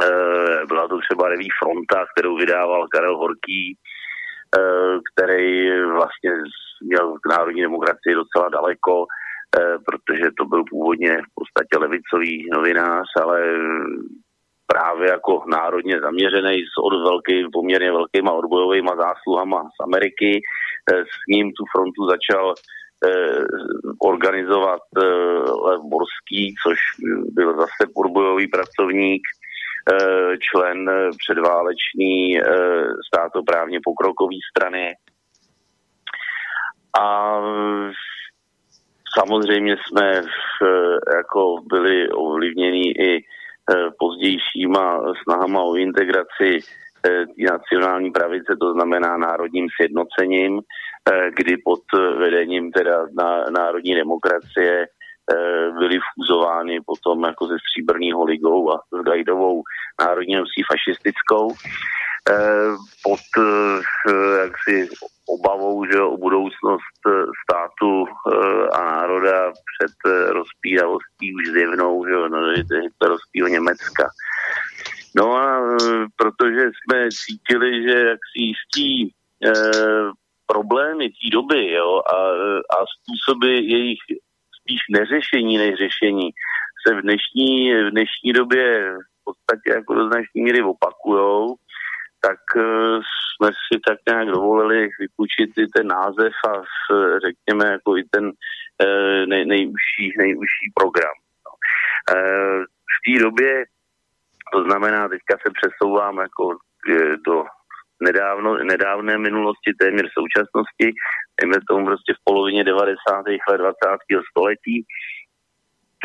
e, 0.05 0.67
byla 0.67 0.89
to 0.89 0.99
třeba 0.99 1.29
reví 1.29 1.49
Fronta, 1.63 2.07
kterou 2.13 2.37
vydával 2.37 2.89
Karel 2.89 3.17
Horký, 3.17 3.73
e, 3.73 3.77
který 5.13 5.71
vlastně 5.93 6.31
měl 6.83 7.15
k 7.23 7.29
národní 7.31 7.63
demokracii 7.63 8.15
docela 8.15 8.49
daleko, 8.49 9.07
protože 9.87 10.27
to 10.39 10.45
byl 10.45 10.65
původně 10.71 11.13
v 11.13 11.31
podstatě 11.35 11.79
levicový 11.79 12.49
novinář, 12.53 13.07
ale 13.23 13.43
právě 14.67 15.11
jako 15.11 15.45
národně 15.47 16.01
zaměřený 16.01 16.63
s 16.63 16.75
od 16.85 17.03
velký, 17.03 17.51
poměrně 17.53 17.93
velkýma 17.93 18.33
odbojovými 18.33 18.91
zásluhama 18.97 19.63
z 19.63 19.83
Ameriky. 19.83 20.41
S 20.91 21.15
ním 21.29 21.53
tu 21.53 21.65
frontu 21.73 22.07
začal 22.11 22.55
organizovat 24.03 24.81
Lev 25.63 25.81
Borský, 25.81 26.55
což 26.63 26.79
byl 27.33 27.57
zase 27.57 27.93
odbojový 27.97 28.47
pracovník, 28.49 29.23
člen 30.51 30.91
předváleční 31.19 32.41
státoprávně 33.07 33.79
pokrokový 33.85 34.39
strany. 34.51 34.95
A 37.01 37.37
samozřejmě 39.21 39.77
jsme 39.77 40.23
jako 41.17 41.57
byli 41.71 42.09
ovlivněni 42.09 42.91
i 42.91 43.25
Eh, 43.71 43.91
pozdějšíma 43.99 45.03
snahama 45.23 45.63
o 45.63 45.75
integraci 45.75 46.59
eh, 47.07 47.25
nacionální 47.53 48.11
pravice, 48.11 48.57
to 48.61 48.73
znamená 48.73 49.17
národním 49.17 49.69
sjednocením, 49.77 50.61
eh, 50.61 51.31
kdy 51.37 51.57
pod 51.65 51.81
vedením 52.19 52.73
teda 52.73 53.07
na, 53.19 53.45
národní 53.51 53.95
demokracie 53.95 54.87
byly 55.79 55.99
fúzovány 56.15 56.79
potom 56.87 57.25
jako 57.25 57.47
ze 57.47 57.57
stříbrného 57.59 58.25
ligou 58.25 58.73
a 58.73 58.79
s 58.79 59.03
Gajdovou 59.03 59.63
národní 60.01 60.37
fašistickou 60.73 61.55
pod 63.03 63.21
jaksi 64.43 64.89
obavou 65.39 65.85
že 65.85 66.01
o 66.01 66.17
budoucnost 66.17 67.01
eh, 67.07 67.11
státu 67.43 68.05
eh, 68.07 68.69
a 68.69 68.85
národa 68.85 69.53
před 69.53 69.95
eh, 70.07 70.33
rozpíravostí 70.33 71.35
už 71.35 71.53
zjevnou, 71.53 72.07
že 72.07 72.13
no, 72.13 72.53
hitlerovského 72.83 73.49
Německa. 73.49 74.11
No 75.17 75.37
a 75.37 75.77
protože 76.17 76.63
jsme 76.71 77.09
cítili, 77.27 77.83
že 77.83 77.99
jak 77.99 78.19
si 78.33 78.43
jistí 78.43 79.15
e, 79.45 79.53
problémy 80.47 81.09
té 81.09 81.29
doby 81.33 81.73
jo, 81.73 82.03
a, 82.15 82.17
a 82.77 82.79
způsoby 82.95 83.55
jejich 83.55 83.99
spíš 84.61 84.81
neřešení 84.91 85.59
než 85.59 85.75
řešení 85.75 86.31
se 86.87 86.95
v 86.95 87.03
dnešní, 87.03 87.75
v 87.75 87.91
dnešní 87.91 88.33
době 88.33 88.95
v 89.03 89.25
podstatě 89.25 89.71
jako 89.71 89.95
do 89.95 90.07
značné 90.07 90.43
míry 90.43 90.63
opakujou, 90.63 91.57
tak 92.21 92.39
jsme 93.41 93.51
si 93.67 93.81
tak 93.89 93.99
nějak 94.09 94.29
dovolili 94.29 94.89
vypůjčit 95.01 95.51
i 95.59 95.67
ten 95.67 95.87
název 95.87 96.33
a 96.49 96.53
řekněme 97.27 97.73
jako 97.73 97.97
i 97.97 98.05
ten 98.11 98.33
eh, 98.83 99.27
nej, 99.27 99.45
nejužší, 99.45 100.05
nejužší 100.19 100.67
program. 100.75 101.17
No. 101.47 101.53
Eh, 102.17 102.61
v 102.95 102.99
té 103.05 103.25
době, 103.25 103.65
to 104.53 104.65
znamená, 104.65 105.09
teďka 105.09 105.35
se 105.43 105.53
přesouvám 105.59 106.19
jako 106.19 106.59
do 107.27 107.45
nedávno, 108.03 108.57
nedávné 108.57 109.19
minulosti, 109.19 109.73
téměř 109.79 110.07
současnosti, 110.19 110.95
dejme 111.41 111.57
tomu 111.69 111.87
prostě 111.87 112.13
v 112.13 112.25
polovině 112.25 112.65
90. 112.65 113.41
let 113.49 113.59
20. 113.59 114.23
století, 114.31 114.87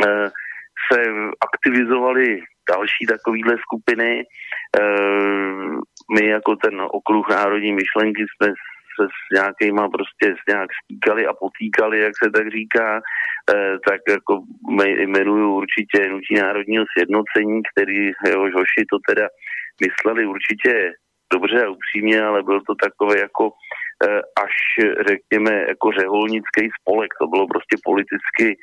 eh, 0.08 0.30
se 0.92 1.02
aktivizovali 1.42 2.42
další 2.70 3.06
takovéhle 3.06 3.56
skupiny. 3.58 4.24
My 6.14 6.28
jako 6.28 6.56
ten 6.56 6.82
okruh 6.82 7.30
národní 7.30 7.72
myšlenky 7.74 8.26
jsme 8.26 8.54
se 8.96 9.08
s 9.08 9.34
nějakýma 9.34 9.90
prostě 9.90 10.36
s 10.40 10.42
nějak 10.48 10.70
stýkali 10.84 11.28
a 11.28 11.34
potýkali, 11.34 12.00
jak 12.00 12.14
se 12.24 12.32
tak 12.32 12.52
říká, 12.52 13.02
eh, 13.56 13.78
tak 13.90 14.02
jako 14.10 14.42
jmenuju 15.00 15.56
určitě 15.56 16.10
nutí 16.10 16.36
národního 16.36 16.86
sjednocení, 16.98 17.62
který 17.72 18.12
jehož 18.28 18.54
hoši 18.54 18.82
to 18.92 18.98
teda 19.10 19.28
mysleli 19.86 20.26
určitě 20.26 20.92
dobře 21.34 21.66
a 21.66 21.70
upřímně, 21.70 22.24
ale 22.24 22.44
byl 22.44 22.62
to 22.62 22.76
takové 22.76 23.20
jako 23.20 23.52
až 24.44 24.56
řekněme 25.08 25.66
jako 25.68 25.92
řeholnický 25.92 26.70
spolek. 26.82 27.12
To 27.22 27.28
bylo 27.28 27.48
prostě 27.48 27.76
politicky 27.84 28.58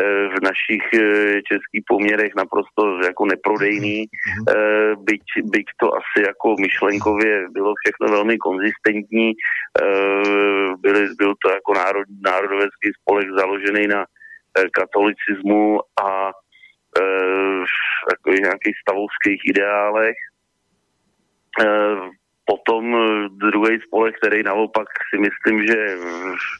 Eh, 0.00 0.28
v 0.28 0.40
našich 0.42 0.84
eh, 0.94 1.42
českých 1.42 1.84
poměrech 1.86 2.32
naprosto 2.36 2.98
jako 3.04 3.26
neprodejný, 3.26 3.98
mhm. 4.00 4.44
eh, 4.48 4.96
byť, 4.96 5.24
byť 5.44 5.66
to 5.80 5.94
asi 5.94 6.26
jako 6.26 6.54
myšlenkově 6.60 7.48
bylo 7.50 7.74
všechno 7.76 8.16
velmi 8.16 8.38
konzistentní, 8.38 9.32
byly, 10.80 11.08
byl 11.18 11.34
to 11.44 11.50
jako 11.50 11.74
národ, 11.74 12.06
národovecký 12.24 12.88
spolek 13.00 13.28
založený 13.38 13.86
na 13.86 14.04
katolicismu 14.72 15.80
a 16.02 16.32
jako 18.10 18.30
nějakých 18.30 18.76
stavovských 18.82 19.40
ideálech. 19.44 20.16
Potom 22.44 22.96
druhý 23.30 23.80
spolek, 23.86 24.16
který 24.16 24.42
naopak 24.42 24.88
si 25.10 25.20
myslím, 25.20 25.66
že 25.66 25.96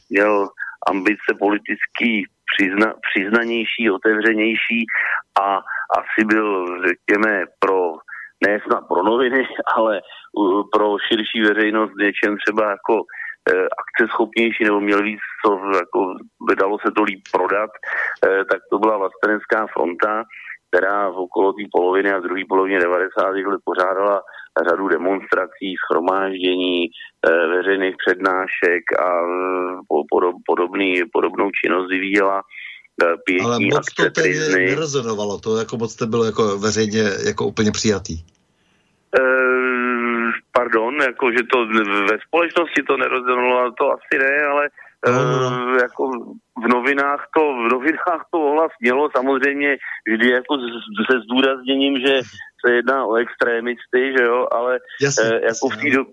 měl 0.09 0.47
ambice 0.89 1.31
politický 1.39 2.25
přizna, 2.53 2.93
přiznanější, 3.09 3.91
otevřenější 3.91 4.85
a 5.41 5.59
asi 5.99 6.25
byl, 6.25 6.65
řekněme, 6.87 7.45
pro 7.59 7.93
ne 8.47 8.59
snad 8.67 8.87
pro 8.87 9.03
noviny, 9.03 9.47
ale 9.75 10.01
pro 10.73 10.95
širší 11.07 11.41
veřejnost 11.41 11.91
něčem 11.99 12.37
třeba 12.37 12.69
jako 12.69 12.95
uh, 12.95 13.67
akceschopnější 13.81 14.63
nebo 14.63 14.79
měl 14.79 15.01
víc, 15.03 15.19
co 15.45 15.59
jako 15.75 15.99
by 16.47 16.55
dalo 16.55 16.77
se 16.85 16.91
to 16.91 17.03
líp 17.03 17.21
prodat, 17.31 17.69
uh, 17.69 18.43
tak 18.51 18.59
to 18.71 18.79
byla 18.79 18.97
vlastenecká 18.97 19.67
fronta, 19.73 20.23
která 20.73 21.09
v 21.09 21.17
okolo 21.17 21.53
té 21.53 21.63
poloviny 21.71 22.11
a 22.11 22.19
druhé 22.19 22.41
polovině 22.49 22.79
90. 22.79 23.29
let 23.29 23.61
pořádala 23.63 24.21
řadu 24.69 24.87
demonstrací, 24.87 25.75
schromáždění, 25.85 26.85
eh, 26.85 27.47
veřejných 27.47 27.95
přednášek 28.05 28.83
a 28.99 29.09
eh, 29.21 30.33
podobný, 30.45 31.01
podobnou 31.13 31.49
činnost 31.65 31.89
vyvíjela 31.89 32.41
eh, 33.03 33.43
Ale 33.43 33.59
moc 33.59 33.93
to 33.93 34.09
tedy 34.09 34.33
nerezonovalo, 34.53 35.39
to 35.39 35.57
jako 35.57 35.77
moc 35.77 35.95
to 35.95 36.07
bylo 36.07 36.25
jako 36.25 36.57
veřejně 36.57 37.03
jako 37.25 37.45
úplně 37.45 37.71
přijatý. 37.71 38.15
Uh, 39.19 40.31
pardon, 40.51 40.93
jako 41.01 41.31
že 41.31 41.43
to 41.51 41.57
ve 42.09 42.17
společnosti 42.27 42.81
to 42.87 42.97
nerezonovalo, 42.97 43.71
to 43.71 43.91
asi 43.91 44.15
ne, 44.23 44.45
ale 44.51 44.69
Uh, 45.07 45.77
jako 45.81 46.11
v 46.63 46.67
novinách 46.67 47.27
to 47.37 47.41
v 47.53 47.71
novinách 47.71 48.25
to 48.31 48.39
ohlas 48.39 48.71
mělo 48.79 49.09
samozřejmě 49.17 49.77
vždy 50.07 50.29
jako 50.29 50.57
se 51.11 51.19
zdůrazněním, 51.19 51.99
že 51.99 52.21
se 52.65 52.73
jedná 52.73 53.05
o 53.05 53.15
extrémisty, 53.15 54.13
že 54.17 54.23
jo, 54.23 54.47
ale 54.51 54.79
jasně, 55.01 55.29
uh, 55.29 55.43
jako 55.43 55.69
v 55.69 55.77
té 55.77 55.89
do, 55.89 56.03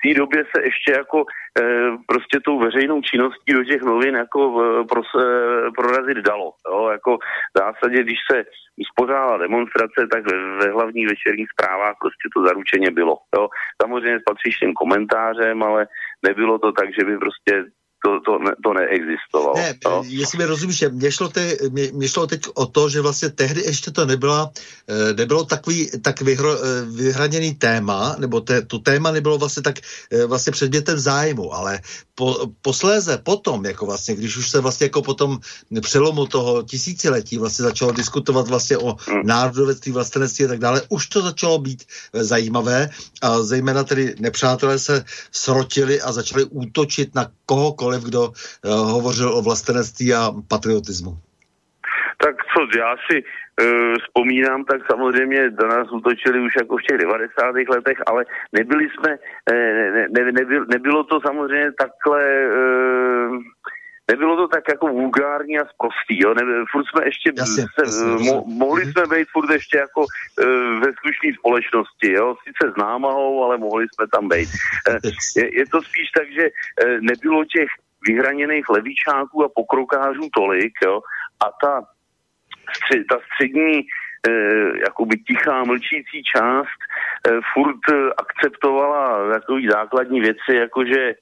v 0.00 0.08
té 0.08 0.14
době 0.14 0.44
se 0.44 0.62
ještě 0.64 0.92
jako 0.92 1.24
e, 1.60 1.62
prostě 2.06 2.40
tou 2.44 2.58
veřejnou 2.58 3.00
činností 3.02 3.52
do 3.52 3.64
těch 3.64 3.82
novin 3.82 4.14
jako 4.14 4.40
e, 4.62 4.84
pro, 4.84 5.02
e, 5.02 5.70
prorazit 5.76 6.16
dalo. 6.16 6.52
Jo? 6.68 6.88
Jako 6.88 7.18
v 7.54 7.58
zásadě, 7.58 8.02
když 8.02 8.18
se 8.32 8.44
uspořádala 8.76 9.36
demonstrace, 9.36 10.00
tak 10.12 10.22
ve, 10.30 10.38
ve 10.56 10.72
hlavních 10.72 11.08
večerních 11.08 11.48
zprávách 11.52 11.96
prostě 12.00 12.26
to 12.34 12.46
zaručeně 12.46 12.90
bylo. 12.90 13.16
Jo? 13.36 13.48
Samozřejmě 13.82 14.20
s 14.20 14.28
patřičným 14.30 14.72
komentářem, 14.74 15.62
ale 15.62 15.86
nebylo 16.22 16.58
to 16.58 16.72
tak, 16.72 16.88
že 16.98 17.04
by 17.04 17.18
prostě 17.18 17.64
to, 18.04 18.20
to, 18.24 18.38
ne, 18.38 18.52
to 18.64 18.72
neexistovalo. 18.72 19.54
Ne, 19.56 19.74
no. 19.84 20.02
jestli 20.06 20.38
mi 20.38 20.44
rozumíš, 20.44 20.84
mě 20.90 21.12
šlo, 21.12 21.28
te, 21.28 21.56
mě, 21.70 21.90
mě 21.92 22.08
šlo 22.08 22.26
teď 22.26 22.40
o 22.54 22.66
to, 22.66 22.88
že 22.88 23.00
vlastně 23.00 23.28
tehdy 23.28 23.62
ještě 23.64 23.90
to 23.90 24.06
nebyla, 24.06 24.50
eh, 24.88 25.12
nebylo 25.12 25.44
takový 25.44 25.90
tak 26.02 26.20
vyhro, 26.20 26.56
eh, 26.56 26.84
vyhraněný 26.84 27.54
téma, 27.54 28.16
nebo 28.18 28.40
te, 28.40 28.62
to 28.62 28.78
téma 28.78 29.10
nebylo 29.10 29.38
vlastně 29.38 29.62
tak 29.62 29.76
eh, 30.10 30.26
vlastně 30.26 30.52
předmětem 30.52 30.98
zájmu, 30.98 31.54
ale 31.54 31.80
po, 32.14 32.52
posléze 32.62 33.18
potom, 33.18 33.64
jako 33.64 33.86
vlastně, 33.86 34.14
když 34.16 34.36
už 34.36 34.48
se 34.50 34.60
vlastně 34.60 34.84
jako 34.84 35.02
potom 35.02 35.38
přelomu 35.80 36.26
toho 36.26 36.62
tisíciletí 36.62 37.38
vlastně 37.38 37.62
začalo 37.62 37.92
diskutovat 37.92 38.48
vlastně 38.48 38.78
o 38.78 38.96
hmm. 39.08 39.26
národovectví, 39.26 39.92
vlastenectví 39.92 40.44
a 40.44 40.48
tak 40.48 40.58
dále, 40.58 40.82
už 40.88 41.06
to 41.06 41.22
začalo 41.22 41.58
být 41.58 41.84
zajímavé 42.12 42.90
a 43.22 43.42
zejména 43.42 43.84
tedy 43.84 44.14
nepřátelé 44.20 44.78
se 44.78 45.04
srotili 45.32 46.00
a 46.00 46.12
začali 46.12 46.44
útočit 46.44 47.14
na 47.14 47.30
kohokoliv, 47.46 47.89
kdo 47.98 48.20
uh, 48.28 48.32
hovořil 48.90 49.28
o 49.28 49.42
vlastenectví 49.42 50.14
a 50.14 50.30
patriotismu. 50.48 51.10
Tak 52.24 52.36
co, 52.36 52.78
já 52.78 52.96
si 53.10 53.22
uh, 53.22 53.94
vzpomínám, 54.00 54.64
tak 54.64 54.80
samozřejmě 54.90 55.50
do 55.50 55.66
nás 55.66 55.92
útočili 55.92 56.40
už 56.40 56.52
jako 56.56 56.76
v 56.76 56.82
těch 56.82 56.98
90. 56.98 57.42
letech, 57.68 57.98
ale 58.06 58.24
nebyli 58.52 58.88
jsme, 58.90 59.16
eh, 59.52 59.90
ne, 59.92 60.08
ne, 60.10 60.32
nebyl, 60.32 60.66
nebylo 60.68 61.04
to 61.04 61.20
samozřejmě 61.26 61.72
takhle 61.72 62.22
uh, 62.46 63.38
nebylo 64.10 64.36
to 64.36 64.48
tak 64.48 64.64
jako 64.68 64.86
vulgární 64.86 65.58
a 65.58 65.64
zprostý, 65.64 66.14
jo, 66.22 66.34
ne, 66.34 66.42
furt 66.72 66.86
jsme 66.86 67.04
ještě, 67.04 67.32
jasně, 67.36 67.64
se, 67.74 67.82
jasně, 67.84 68.30
mo, 68.30 68.44
mohli 68.46 68.82
jsme 68.84 69.02
být 69.12 69.28
furt 69.32 69.50
ještě 69.50 69.78
jako 69.78 70.04
e, 70.04 70.44
ve 70.82 70.90
slušné 71.00 71.28
společnosti, 71.38 72.12
jo, 72.12 72.36
sice 72.46 72.72
s 72.72 72.76
námahou, 72.76 73.44
ale 73.44 73.58
mohli 73.58 73.86
jsme 73.88 74.06
tam 74.14 74.28
být. 74.28 74.48
E, 74.88 74.92
je, 75.36 75.58
je 75.58 75.64
to 75.66 75.82
spíš 75.82 76.08
tak, 76.18 76.26
že 76.32 76.44
e, 76.44 76.50
nebylo 77.00 77.44
těch 77.44 77.70
vyhraněných 78.06 78.68
levíčáků 78.68 79.44
a 79.44 79.52
pokrokářů 79.54 80.28
tolik, 80.34 80.72
jo, 80.84 81.00
a 81.44 81.46
ta, 81.62 81.82
střed, 82.76 83.02
ta 83.10 83.18
střední 83.26 83.82
jakoby 84.86 85.16
tichá, 85.16 85.64
mlčící 85.64 86.22
část 86.36 86.80
furt 87.54 88.12
akceptovala 88.16 89.32
takový 89.32 89.68
základní 89.68 90.20
věci, 90.20 90.52
jakože 90.54 91.14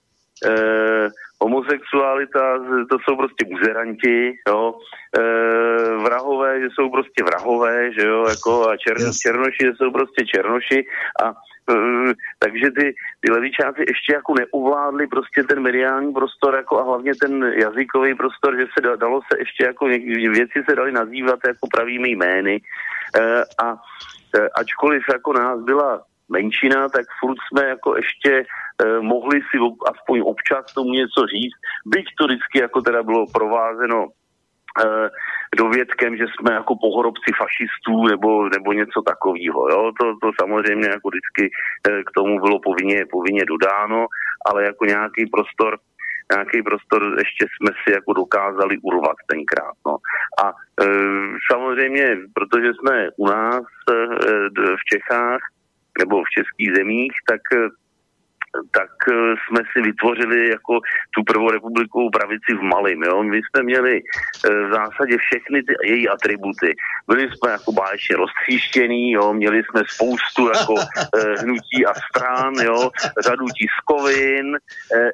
homosexualita, 1.41 2.59
to 2.91 2.97
jsou 2.99 3.17
prostě 3.17 3.45
buzeranti, 3.45 4.39
jo, 4.49 4.75
e, 5.19 5.23
vrahové, 6.03 6.61
že 6.61 6.67
jsou 6.75 6.91
prostě 6.91 7.25
vrahové, 7.25 7.93
že 7.93 8.07
jo, 8.07 8.27
jako 8.29 8.69
a 8.69 8.77
čern, 8.77 9.01
yes. 9.01 9.19
černoši, 9.19 9.61
že 9.61 9.73
jsou 9.77 9.91
prostě 9.91 10.27
černoši. 10.27 10.87
A 11.25 11.27
e, 11.31 11.75
takže 12.39 12.71
ty, 12.71 12.95
ty 13.21 13.33
levičáci 13.33 13.81
ještě 13.89 14.13
jako 14.15 14.35
neuvládli 14.35 15.07
prostě 15.07 15.43
ten 15.43 15.61
mediální 15.61 16.13
prostor 16.13 16.55
jako 16.55 16.81
a 16.81 16.83
hlavně 16.83 17.13
ten 17.15 17.43
jazykový 17.43 18.15
prostor, 18.15 18.57
že 18.57 18.67
se 18.75 18.97
dalo 18.97 19.21
se 19.33 19.39
ještě 19.39 19.65
jako 19.65 19.85
věci 20.39 20.63
se 20.71 20.77
dali 20.77 20.93
nazývat 20.93 21.39
jako 21.47 21.67
pravými 21.75 22.09
jmény. 22.11 22.61
E, 23.21 23.43
a 23.65 23.77
e, 24.39 24.49
ačkoliv 24.49 25.03
jako 25.13 25.33
nás 25.33 25.61
byla 25.61 26.08
menšina, 26.29 26.89
tak 26.89 27.07
furt 27.21 27.37
jsme 27.41 27.69
jako 27.69 27.97
ještě 27.97 28.33
eh, 28.43 29.01
mohli 29.01 29.41
si 29.41 29.57
aspoň 29.93 30.23
občas 30.25 30.75
tomu 30.75 30.91
něco 30.91 31.27
říct, 31.27 31.57
byť 31.87 32.07
to 32.19 32.25
vždycky 32.27 32.59
jako 32.59 32.81
teda 32.81 33.03
bylo 33.03 33.27
provázeno 33.27 34.07
eh, 34.07 35.09
dovědkem, 35.57 36.17
že 36.17 36.25
jsme 36.27 36.53
jako 36.55 36.75
pohrobci 36.77 37.31
fašistů 37.39 38.07
nebo, 38.07 38.49
nebo 38.49 38.73
něco 38.73 39.03
takového. 39.03 39.69
Jo? 39.69 39.93
To, 40.01 40.07
to 40.23 40.31
samozřejmě 40.41 40.89
jako 40.89 41.09
vždycky 41.09 41.45
eh, 41.89 42.03
k 42.03 42.11
tomu 42.15 42.41
bylo 42.41 42.61
povinně, 42.61 43.07
povinně 43.11 43.45
dodáno, 43.45 44.07
ale 44.47 44.65
jako 44.65 44.85
nějaký 44.85 45.27
prostor 45.27 45.79
nějaký 46.35 46.63
prostor 46.63 47.15
ještě 47.19 47.47
jsme 47.47 47.71
si 47.83 47.95
jako 47.95 48.13
dokázali 48.13 48.79
urvat 48.83 49.17
tenkrát. 49.27 49.75
No. 49.87 49.97
A 50.45 50.49
e, 50.49 50.87
samozřejmě, 51.53 52.17
protože 52.35 52.69
jsme 52.75 53.09
u 53.17 53.27
nás 53.27 53.63
e, 53.91 53.95
v 54.81 54.85
Čechách, 54.93 55.41
nebo 55.99 56.23
v 56.25 56.31
českých 56.37 56.71
zemích, 56.77 57.13
tak 57.29 57.41
tak 58.71 58.91
eh, 59.13 59.35
jsme 59.47 59.61
si 59.73 59.83
vytvořili 59.83 60.49
jako 60.49 60.81
tu 61.15 61.23
prvorepublikovou 61.23 62.11
pravici 62.11 62.55
v 62.55 62.63
Malim. 62.63 63.03
Jo? 63.03 63.23
My 63.23 63.41
jsme 63.43 63.63
měli 63.63 64.01
eh, 64.01 64.49
v 64.51 64.71
zásadě 64.71 65.17
všechny 65.19 65.63
ty 65.63 65.75
její 65.85 66.09
atributy. 66.09 66.77
Byli 67.09 67.23
jsme 67.23 67.51
jako 67.51 67.73
báječně 67.73 68.17
roztříštěný, 68.17 69.13
jo? 69.13 69.33
měli 69.33 69.63
jsme 69.63 69.83
spoustu 69.89 70.47
jako 70.47 70.75
eh, 71.19 71.35
hnutí 71.43 71.87
a 71.87 71.93
stran, 71.95 72.55
jo? 72.55 72.91
řadu 73.21 73.47
tiskovin, 73.59 74.57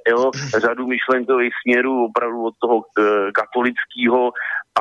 jo? 0.09 0.31
řadu 0.59 0.87
myšlenkových 0.87 1.53
směrů 1.63 2.05
opravdu 2.05 2.45
od 2.45 2.55
toho 2.61 2.83
katolického 3.35 4.33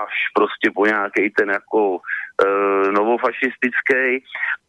až 0.01 0.13
prostě 0.35 0.71
po 0.75 0.85
nějaký 0.85 1.29
ten 1.29 1.49
jako 1.49 1.97
e, 1.97 2.91
novofašistický. 2.91 4.23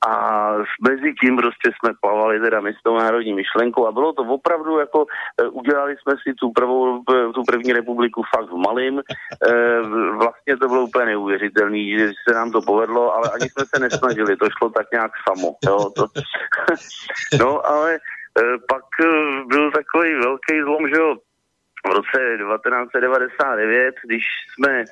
A 0.08 0.52
mezi 0.88 1.14
tím 1.20 1.36
prostě 1.36 1.70
jsme 1.72 1.90
plavali 2.00 2.40
teda 2.40 2.60
my 2.60 2.72
s 2.72 2.82
tou 2.82 2.98
národní 2.98 3.34
myšlenkou 3.34 3.86
a 3.86 3.92
bylo 3.92 4.12
to 4.12 4.22
opravdu 4.22 4.78
jako, 4.78 5.06
e, 5.40 5.48
udělali 5.48 5.96
jsme 5.96 6.14
si 6.22 6.34
tu, 6.34 6.52
prvou, 6.52 7.02
tu 7.34 7.42
první 7.46 7.72
republiku 7.72 8.22
fakt 8.36 8.50
v 8.50 8.56
malým, 8.56 8.98
e, 9.00 9.02
vlastně 10.10 10.56
to 10.56 10.68
bylo 10.68 10.82
úplně 10.82 11.06
neuvěřitelné, 11.06 11.98
že 11.98 12.12
se 12.28 12.34
nám 12.34 12.50
to 12.50 12.60
povedlo, 12.62 13.14
ale 13.14 13.30
ani 13.34 13.48
jsme 13.50 13.64
se 13.74 13.80
nesnažili, 13.80 14.36
to 14.36 14.46
šlo 14.58 14.70
tak 14.70 14.86
nějak 14.92 15.12
samo, 15.28 15.56
jo, 15.66 15.90
to, 15.96 16.06
no 17.40 17.66
ale 17.66 17.94
e, 17.94 17.98
pak 18.68 18.84
e, 19.00 19.06
byl 19.46 19.70
takový 19.70 20.14
velký 20.14 20.60
zlom, 20.62 20.88
že 20.88 20.96
jo, 21.00 21.16
v 21.86 21.92
roce 21.92 22.18
1999, 22.38 23.94
když 24.04 24.24
jsme 24.54 24.84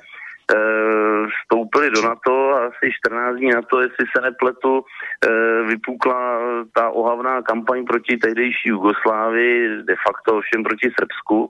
vstoupili 1.41 1.91
do 1.91 2.01
NATO 2.01 2.55
a 2.55 2.65
asi 2.65 2.91
14 2.91 3.35
dní 3.35 3.49
na 3.49 3.61
to, 3.61 3.81
jestli 3.81 4.05
se 4.15 4.21
nepletu, 4.21 4.85
eh, 4.85 5.63
vypukla 5.67 6.39
ta 6.73 6.89
ohavná 6.89 7.41
kampaň 7.41 7.85
proti 7.85 8.17
tehdejší 8.17 8.69
Jugoslávii, 8.69 9.83
de 9.83 9.95
facto 10.07 10.37
ovšem 10.37 10.63
proti 10.63 10.89
Srbsku, 10.99 11.49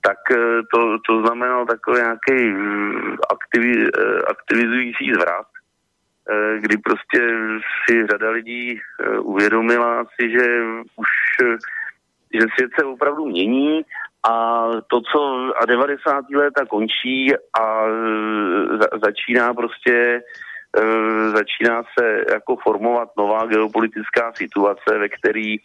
tak 0.00 0.18
eh, 0.30 0.62
to, 0.74 0.98
to 1.06 1.20
znamenal 1.20 1.66
takový 1.66 1.98
nějaký 1.98 2.54
aktivi, 3.30 3.90
aktivizující 4.28 5.12
zvrat, 5.12 5.46
kdy 6.58 6.76
prostě 6.78 7.20
si 7.84 8.06
řada 8.06 8.30
lidí 8.30 8.80
uvědomila 9.18 10.04
si, 10.04 10.30
že 10.30 10.62
už 10.96 11.08
že 12.40 12.46
svět 12.54 12.70
se 12.78 12.84
opravdu 12.84 13.26
mění 13.26 13.82
a 14.28 14.64
to, 14.86 15.00
co 15.00 15.50
a 15.62 15.66
90. 15.66 16.24
léta 16.34 16.66
končí 16.66 17.34
a 17.60 17.84
za, 18.80 18.98
začíná 19.04 19.54
prostě 19.54 19.92
e, 19.92 20.82
začíná 21.30 21.82
se 21.98 22.24
jako 22.32 22.56
formovat 22.56 23.08
nová 23.18 23.46
geopolitická 23.46 24.32
situace, 24.34 24.98
ve 24.98 25.08
který 25.08 25.54
e, 25.54 25.60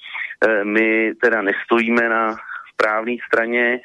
my 0.63 1.13
teda 1.21 1.41
nestojíme 1.41 2.09
na 2.09 2.35
správné 2.73 3.15
straně 3.27 3.79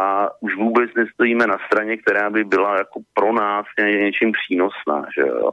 a 0.00 0.28
už 0.40 0.56
vůbec 0.56 0.90
nestojíme 0.96 1.46
na 1.46 1.58
straně, 1.66 1.96
která 1.96 2.30
by 2.30 2.44
byla 2.44 2.78
jako 2.78 3.00
pro 3.14 3.32
nás 3.32 3.66
něčím 3.78 4.32
přínosná. 4.32 5.06
Že 5.16 5.22
jo? 5.22 5.50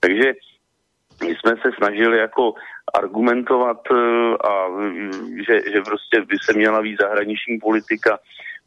Takže 0.00 0.32
my 1.22 1.34
jsme 1.34 1.52
se 1.62 1.70
snažili 1.78 2.18
jako 2.18 2.54
argumentovat 2.94 3.80
eh, 3.90 3.96
a 4.48 4.52
že, 5.48 5.72
že 5.72 5.80
prostě 5.80 6.20
by 6.20 6.36
se 6.42 6.52
měla 6.52 6.80
víc 6.80 7.00
zahraniční 7.00 7.58
politika 7.58 8.18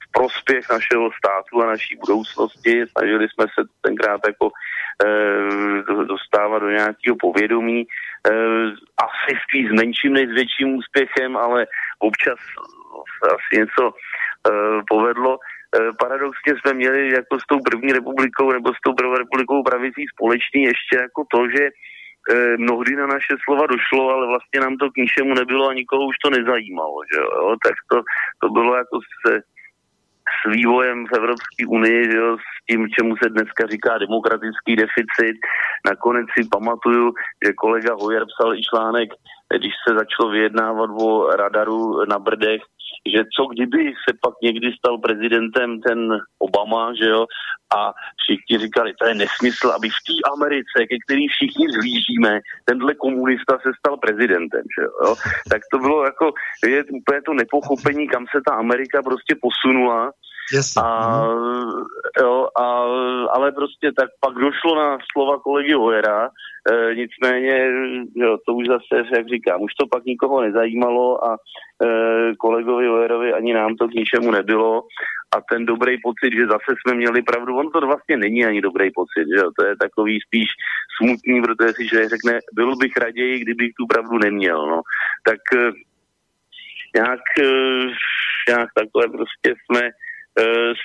v 0.03 0.11
prospěch 0.11 0.69
našeho 0.69 1.10
státu 1.11 1.61
a 1.61 1.65
naší 1.65 1.95
budoucnosti. 1.95 2.85
Snažili 2.91 3.27
jsme 3.30 3.45
se 3.45 3.61
tenkrát 3.81 4.22
jako 4.27 4.49
e, 5.06 6.06
dostávat 6.06 6.60
do 6.60 6.69
nějakého 6.69 7.15
povědomí. 7.19 7.81
E, 7.81 7.88
asi 9.07 9.31
spíš 9.43 9.69
s 9.69 9.73
menším 9.73 10.14
než 10.14 10.30
s 10.30 10.34
větším 10.34 10.76
úspěchem, 10.76 11.38
ale 11.38 11.68
občas 11.99 12.39
se 13.18 13.26
asi 13.35 13.61
něco 13.61 13.84
e, 13.89 13.93
povedlo 14.88 15.38
paradoxně 15.99 16.53
jsme 16.56 16.73
měli 16.73 17.14
jako 17.14 17.39
s 17.39 17.45
tou 17.49 17.60
první 17.60 17.93
republikou 17.93 18.52
nebo 18.52 18.69
s 18.73 18.80
tou 18.85 18.93
první 18.93 19.15
republikou 19.18 19.64
pravicí 19.64 20.06
společný 20.14 20.61
ještě 20.64 20.95
jako 20.95 21.23
to, 21.31 21.39
že 21.49 21.69
mnohdy 22.57 22.95
na 22.95 23.07
naše 23.07 23.35
slova 23.43 23.68
došlo, 23.68 24.10
ale 24.10 24.27
vlastně 24.27 24.60
nám 24.60 24.77
to 24.77 24.91
k 24.91 24.97
ničemu 24.97 25.34
nebylo 25.34 25.69
a 25.69 25.73
nikoho 25.73 26.06
už 26.06 26.18
to 26.23 26.30
nezajímalo, 26.30 26.97
že 27.14 27.19
jo? 27.19 27.56
tak 27.65 27.76
to, 27.91 28.02
to 28.41 28.49
bylo 28.49 28.76
jako 28.76 28.99
se 29.27 29.41
s 30.26 30.52
vývojem 30.52 31.06
v 31.07 31.14
Evropské 31.18 31.68
unii, 31.68 32.03
že 32.11 32.18
jo, 32.18 32.38
s 32.38 32.65
tím, 32.69 32.89
čemu 32.89 33.15
se 33.23 33.30
dneska 33.30 33.68
říká 33.68 33.97
demokratický 33.97 34.76
deficit. 34.76 35.38
Nakonec 35.85 36.26
si 36.38 36.49
pamatuju, 36.49 37.14
že 37.45 37.53
kolega 37.53 37.93
Hojer 37.93 38.26
psal 38.26 38.56
i 38.56 38.61
článek, 38.64 39.10
když 39.57 39.73
se 39.88 39.93
začalo 39.93 40.30
vyjednávat 40.30 40.89
o 40.89 41.35
radaru 41.35 42.06
na 42.10 42.19
Brdech, 42.19 42.61
že 43.14 43.23
co 43.36 43.45
kdyby 43.45 43.94
se 44.10 44.11
pak 44.22 44.34
někdy 44.41 44.68
stal 44.77 44.98
prezidentem 44.98 45.82
ten 45.82 45.99
Obama, 46.40 46.94
že 46.94 47.10
jo, 47.10 47.26
a 47.76 47.94
všichni 48.22 48.65
říkali, 48.65 48.94
to 48.99 49.06
je 49.07 49.15
nesmysl, 49.15 49.68
aby 49.76 49.90
v 49.90 50.02
té 50.07 50.15
Americe, 50.36 50.77
ke 50.90 50.95
který 51.06 51.27
všichni 51.27 51.65
zlížíme, 51.72 52.40
tenhle 52.65 52.95
komunista 52.95 53.57
se 53.64 53.72
stal 53.80 53.98
prezidentem, 53.98 54.64
že 54.80 54.84
jo. 54.84 55.15
Tak 55.49 55.61
to 55.72 55.77
bylo 55.80 56.06
jako, 56.06 56.34
je 56.68 56.84
úplně 56.84 57.22
to 57.22 57.34
nepochopení, 57.34 58.07
kam 58.07 58.26
se 58.32 58.41
ta 58.48 58.53
Amerika 58.53 59.03
prostě 59.03 59.36
posunula, 59.41 60.11
Jasně. 60.54 60.82
A, 60.86 61.26
jo, 62.22 62.48
a, 62.60 62.68
ale 63.32 63.52
prostě 63.52 63.92
tak 63.92 64.10
pak 64.20 64.34
došlo 64.34 64.76
na 64.76 64.98
slova 65.12 65.40
kolegy 65.40 65.74
Hojera, 65.74 66.30
e, 66.72 66.96
nicméně 66.96 67.70
jo, 68.16 68.38
to 68.46 68.54
už 68.54 68.68
zase, 68.68 69.16
jak 69.16 69.28
říkám, 69.28 69.62
už 69.62 69.74
to 69.74 69.88
pak 69.88 70.06
nikoho 70.06 70.42
nezajímalo 70.42 71.26
a 71.26 71.38
e, 71.84 72.36
kolegovi 72.36 72.88
Hojerovi 72.88 73.34
ani 73.34 73.54
nám 73.54 73.76
to 73.76 73.88
k 73.88 73.94
ničemu 73.94 74.32
nebylo 74.32 74.84
a 75.36 75.42
ten 75.52 75.66
dobrý 75.66 75.98
pocit, 76.04 76.34
že 76.38 76.48
zase 76.48 76.70
jsme 76.78 76.98
měli 76.98 77.22
pravdu, 77.22 77.58
on 77.58 77.72
to 77.72 77.80
vlastně 77.82 78.18
není 78.18 78.46
ani 78.46 78.62
dobrý 78.62 78.92
pocit, 78.92 79.26
že 79.36 79.40
jo, 79.44 79.52
to 79.60 79.66
je 79.66 79.76
takový 79.78 80.20
spíš 80.28 80.48
smutný, 80.98 81.42
protože 81.42 81.74
si 81.74 81.88
člověk 81.88 82.10
řekne, 82.10 82.40
byl 82.54 82.76
bych 82.76 82.98
raději, 82.98 83.40
kdybych 83.40 83.72
tu 83.80 83.86
pravdu 83.88 84.18
neměl, 84.18 84.68
no. 84.68 84.82
Tak 85.28 85.40
e, 85.56 85.72
nějak, 86.96 87.26
e, 87.40 87.48
nějak 88.50 88.70
takhle 88.76 89.08
prostě 89.18 89.50
jsme 89.66 89.82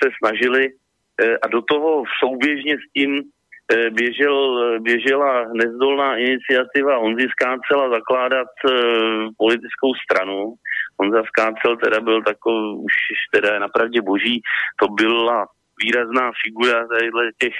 se 0.03 0.09
snažili 0.23 0.67
eh, 0.67 1.37
a 1.37 1.47
do 1.47 1.61
toho 1.61 2.03
souběžně 2.23 2.75
s 2.77 2.85
tím 2.97 3.21
eh, 3.21 3.89
běžel, 3.89 4.35
běžela 4.79 5.45
nezdolná 5.53 6.15
iniciativa 6.15 6.97
Honzi 6.97 7.27
Skácela 7.31 7.89
zakládat 7.89 8.47
politickou 9.37 9.91
stranu. 10.03 10.53
Honza 10.99 11.23
Skácel 11.27 11.77
teda 11.83 11.99
byl 11.99 12.23
takový, 12.23 12.77
už 12.77 12.93
teda 13.33 13.59
napravdě 13.59 14.01
boží, 14.01 14.41
to 14.81 14.87
byla 14.87 15.45
výrazná 15.83 16.31
figura 16.45 16.87
tadyhle 16.87 17.23
těch 17.41 17.53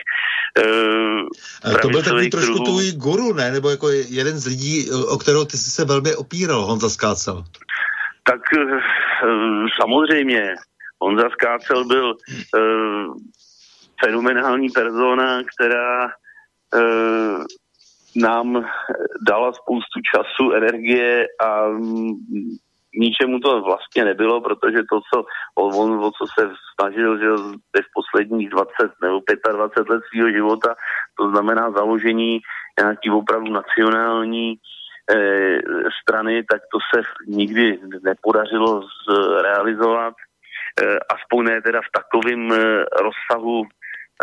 uh, 1.66 1.78
To 1.82 1.90
byl 1.90 2.04
takový 2.04 2.30
trošku 2.30 2.54
kruhů. 2.54 2.66
tvůj 2.66 2.92
guru, 2.92 3.34
ne? 3.34 3.52
Nebo 3.52 3.70
jako 3.70 3.90
jeden 3.90 4.40
z 4.40 4.46
lidí, 4.48 4.92
o 5.14 5.18
kterého 5.18 5.46
ty 5.46 5.58
jsi 5.58 5.72
se 5.72 5.86
velmi 5.86 6.16
opíral, 6.16 6.66
Honza 6.66 6.90
Skácel. 6.90 7.44
Tak 8.24 8.42
samozřejmě, 9.82 10.56
Honza 11.02 11.30
Skácel 11.30 11.86
byl 11.86 12.14
uh, 12.14 13.16
fenomenální 14.06 14.70
persona, 14.70 15.42
která 15.44 16.06
uh, 16.06 17.44
nám 18.16 18.66
dala 19.28 19.54
spoustu 19.54 20.00
času, 20.16 20.52
energie 20.52 21.26
a 21.46 21.68
ničemu 22.96 23.40
to 23.40 23.62
vlastně 23.62 24.06
nebylo, 24.06 24.42
protože 24.42 24.78
to, 24.78 25.00
co 25.14 25.24
on, 25.56 26.04
o 26.04 26.12
co 26.12 26.26
se 26.40 26.50
snažil, 26.80 27.18
že 27.18 27.28
v 27.82 27.94
posledních 27.94 28.50
20 28.50 28.72
nebo 29.04 29.22
25 29.52 29.90
let 29.90 30.02
svého 30.10 30.32
života, 30.32 30.76
to 31.20 31.30
znamená 31.30 31.72
založení 31.72 32.40
nějaký 32.80 33.10
opravdu 33.10 33.52
nacionální 33.52 34.56
eh, 35.16 35.60
strany, 36.02 36.44
tak 36.44 36.62
to 36.74 36.80
se 36.94 37.02
nikdy 37.28 37.80
nepodařilo 38.04 38.84
zrealizovat, 39.10 40.14
aspoň 41.10 41.46
ne 41.46 41.62
teda 41.62 41.80
v 41.82 41.92
takovém 42.00 42.52
eh, 42.52 42.86
rozsahu 43.08 43.68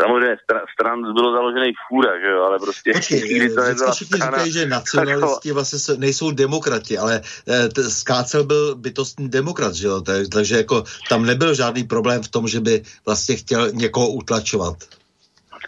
samozřejmě 0.00 0.36
stran 0.72 1.02
bylo 1.14 1.32
založený 1.32 1.72
fůra, 1.88 2.20
že 2.20 2.26
jo, 2.26 2.42
ale 2.42 2.58
prostě 2.58 2.92
Počkej, 2.92 3.22
nikdy 3.22 3.54
to 3.54 3.62
nebyla 3.62 3.92
všichni 3.92 4.16
strana, 4.16 4.38
říkají, 4.38 4.52
že 4.52 4.66
nacionalisti 4.66 5.52
vlastně 5.52 5.94
nejsou 5.96 6.30
demokrati, 6.30 6.98
ale 6.98 7.20
eh, 7.48 7.90
Skácel 7.90 8.44
byl 8.44 8.74
bytostný 8.74 9.28
demokrat, 9.28 9.74
že 9.74 9.86
jo, 9.86 10.00
takže 10.32 10.56
jako 10.56 10.84
tam 11.08 11.26
nebyl 11.26 11.54
žádný 11.54 11.84
problém 11.84 12.22
v 12.22 12.28
tom, 12.28 12.48
že 12.48 12.60
by 12.60 12.82
vlastně 13.06 13.36
chtěl 13.36 13.70
někoho 13.72 14.08
utlačovat. 14.08 14.76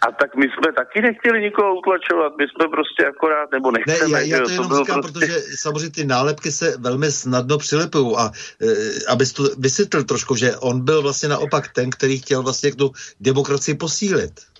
A 0.07 0.11
tak 0.11 0.35
my 0.35 0.45
jsme 0.45 0.73
taky 0.73 1.01
nechtěli 1.01 1.41
nikoho 1.41 1.75
utlačovat, 1.79 2.33
my 2.37 2.45
jsme 2.47 2.67
prostě 2.67 3.05
akorát, 3.05 3.51
nebo 3.51 3.71
nechceme. 3.71 4.09
Ne, 4.09 4.27
já, 4.27 4.37
já 4.37 4.43
to 4.43 4.51
jenom 4.51 4.69
to 4.69 4.77
říkám, 4.77 5.01
prostě... 5.01 5.19
protože 5.19 5.39
samozřejmě 5.59 5.89
ty 5.89 6.05
nálepky 6.05 6.51
se 6.51 6.77
velmi 6.77 7.11
snadno 7.11 7.57
přilepují 7.57 8.15
a 8.17 8.31
e, 8.61 8.65
abys 9.09 9.33
to 9.33 9.43
vysvětlil 9.57 10.03
trošku, 10.03 10.35
že 10.35 10.57
on 10.57 10.85
byl 10.85 11.01
vlastně 11.01 11.29
naopak 11.29 11.67
ten, 11.67 11.89
který 11.89 12.19
chtěl 12.19 12.43
vlastně 12.43 12.75
tu 12.75 12.91
demokracii 13.19 13.75
posílit. 13.75 14.50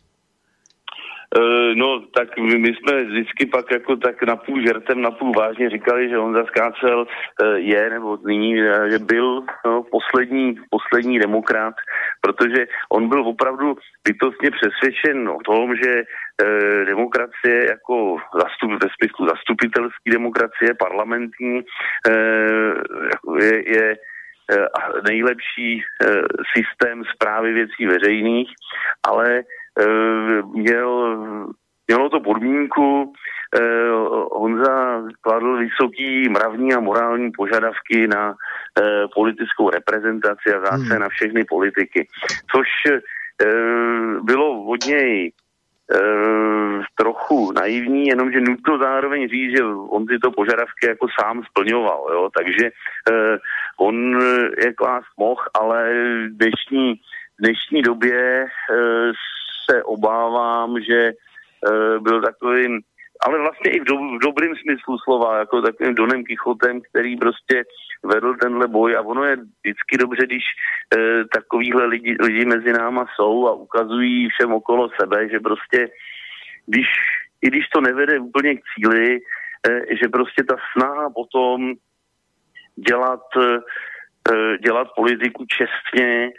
Uh, 1.38 1.76
no, 1.76 2.00
tak 2.00 2.38
my, 2.38 2.76
jsme 2.76 3.04
vždycky 3.04 3.46
pak 3.46 3.72
jako 3.72 3.96
tak 3.96 4.24
napůl 4.24 4.62
žertem, 4.62 5.02
napůl 5.02 5.32
vážně 5.32 5.70
říkali, 5.70 6.10
že 6.10 6.18
on 6.18 6.34
zaskácel 6.34 7.00
uh, 7.00 7.56
je, 7.56 7.90
nebo 7.90 8.18
nyní, 8.26 8.62
uh, 8.62 8.90
že 8.90 9.00
byl 9.00 9.44
no, 9.66 9.84
poslední, 9.92 10.56
poslední 10.70 11.20
demokrat, 11.20 11.74
protože 12.22 12.68
on 12.92 13.10
byl 13.10 13.28
opravdu 13.28 13.76
bytostně 14.08 14.52
přesvědčen 14.52 15.30
o 15.30 15.40
tom, 15.46 15.76
že 15.76 16.04
demokracie 16.86 17.66
jako 17.70 18.18
zastup, 18.36 18.72
ve 18.84 18.90
smyslu 19.00 19.28
zastupitelský 19.28 20.12
demokracie, 20.12 20.74
parlamentní, 20.80 21.62
uh, 22.08 23.38
je, 23.40 23.78
je 23.78 23.96
nejlepší 25.10 25.82
systém 26.56 27.04
zprávy 27.16 27.54
věcí 27.54 27.86
veřejných, 27.86 28.50
ale 29.04 29.28
Eh, 29.38 29.44
měl, 30.54 31.18
mělo 31.88 32.10
to 32.10 32.20
podmínku, 32.20 33.14
eh, 33.56 33.90
Honza 34.32 35.04
kladl 35.22 35.58
vysoký 35.58 36.30
mravní 36.30 36.74
a 36.74 36.80
morální 36.80 37.32
požadavky 37.32 38.08
na 38.08 38.34
eh, 38.80 39.08
politickou 39.16 39.70
reprezentaci 39.70 40.54
a 40.56 40.60
zase 40.60 40.94
hmm. 40.94 41.00
na 41.00 41.10
všechny 41.10 41.44
politiky, 41.44 42.08
což 42.56 42.68
bylo 44.24 44.64
od 44.64 44.86
něj 44.86 45.32
trochu 46.96 47.52
naivní, 47.52 48.08
jenomže 48.08 48.42
nutno 48.42 48.78
zároveň 48.78 49.30
říct, 49.30 49.58
že 49.58 49.64
on 49.64 50.06
tyto 50.06 50.32
požadavky 50.32 50.88
jako 50.88 51.08
sám 51.22 51.44
splňoval, 51.50 52.08
jo? 52.14 52.30
takže 52.38 52.70
on 53.80 54.22
je 54.58 54.74
klás 54.74 55.04
moh, 55.18 55.50
ale 55.54 55.94
v 55.94 56.38
dnešní, 56.38 56.94
dnešní 57.40 57.82
době 57.82 58.46
se 59.70 59.84
obávám, 59.84 60.82
že 60.82 61.12
uh, 61.12 62.04
byl 62.04 62.22
takovým, 62.22 62.80
ale 63.26 63.40
vlastně 63.40 63.72
i 63.72 63.80
v, 63.80 63.84
do, 63.84 63.96
v 63.96 64.20
dobrým 64.22 64.56
smyslu 64.56 64.98
slova, 64.98 65.40
jako 65.40 65.62
takovým 65.62 65.96
Donem 65.96 66.24
Kichotem, 66.24 66.82
který 66.82 67.18
prostě 67.18 67.64
vedl 68.04 68.36
tenhle 68.36 68.68
boj. 68.68 68.96
A 68.98 69.02
ono 69.02 69.24
je 69.24 69.36
vždycky 69.36 69.98
dobře, 69.98 70.26
když 70.26 70.44
uh, 70.44 71.24
takovýhle 71.34 71.86
lidi, 71.86 72.16
lidi 72.20 72.46
mezi 72.46 72.74
náma 72.74 73.06
jsou 73.16 73.48
a 73.48 73.54
ukazují 73.54 74.30
všem 74.30 74.54
okolo 74.54 74.90
sebe, 75.02 75.30
že 75.30 75.40
prostě 75.40 75.90
když, 76.66 76.88
i 77.42 77.48
když 77.48 77.68
to 77.68 77.82
nevede 77.82 78.20
úplně 78.20 78.56
k 78.56 78.62
cíli, 78.76 79.20
uh, 79.20 79.80
že 80.02 80.08
prostě 80.10 80.44
ta 80.44 80.56
snaha 80.74 81.10
potom 81.10 81.74
dělat, 82.90 83.24
uh, 83.36 84.58
dělat 84.64 84.88
politiku 84.96 85.46
čestně, 85.46 86.32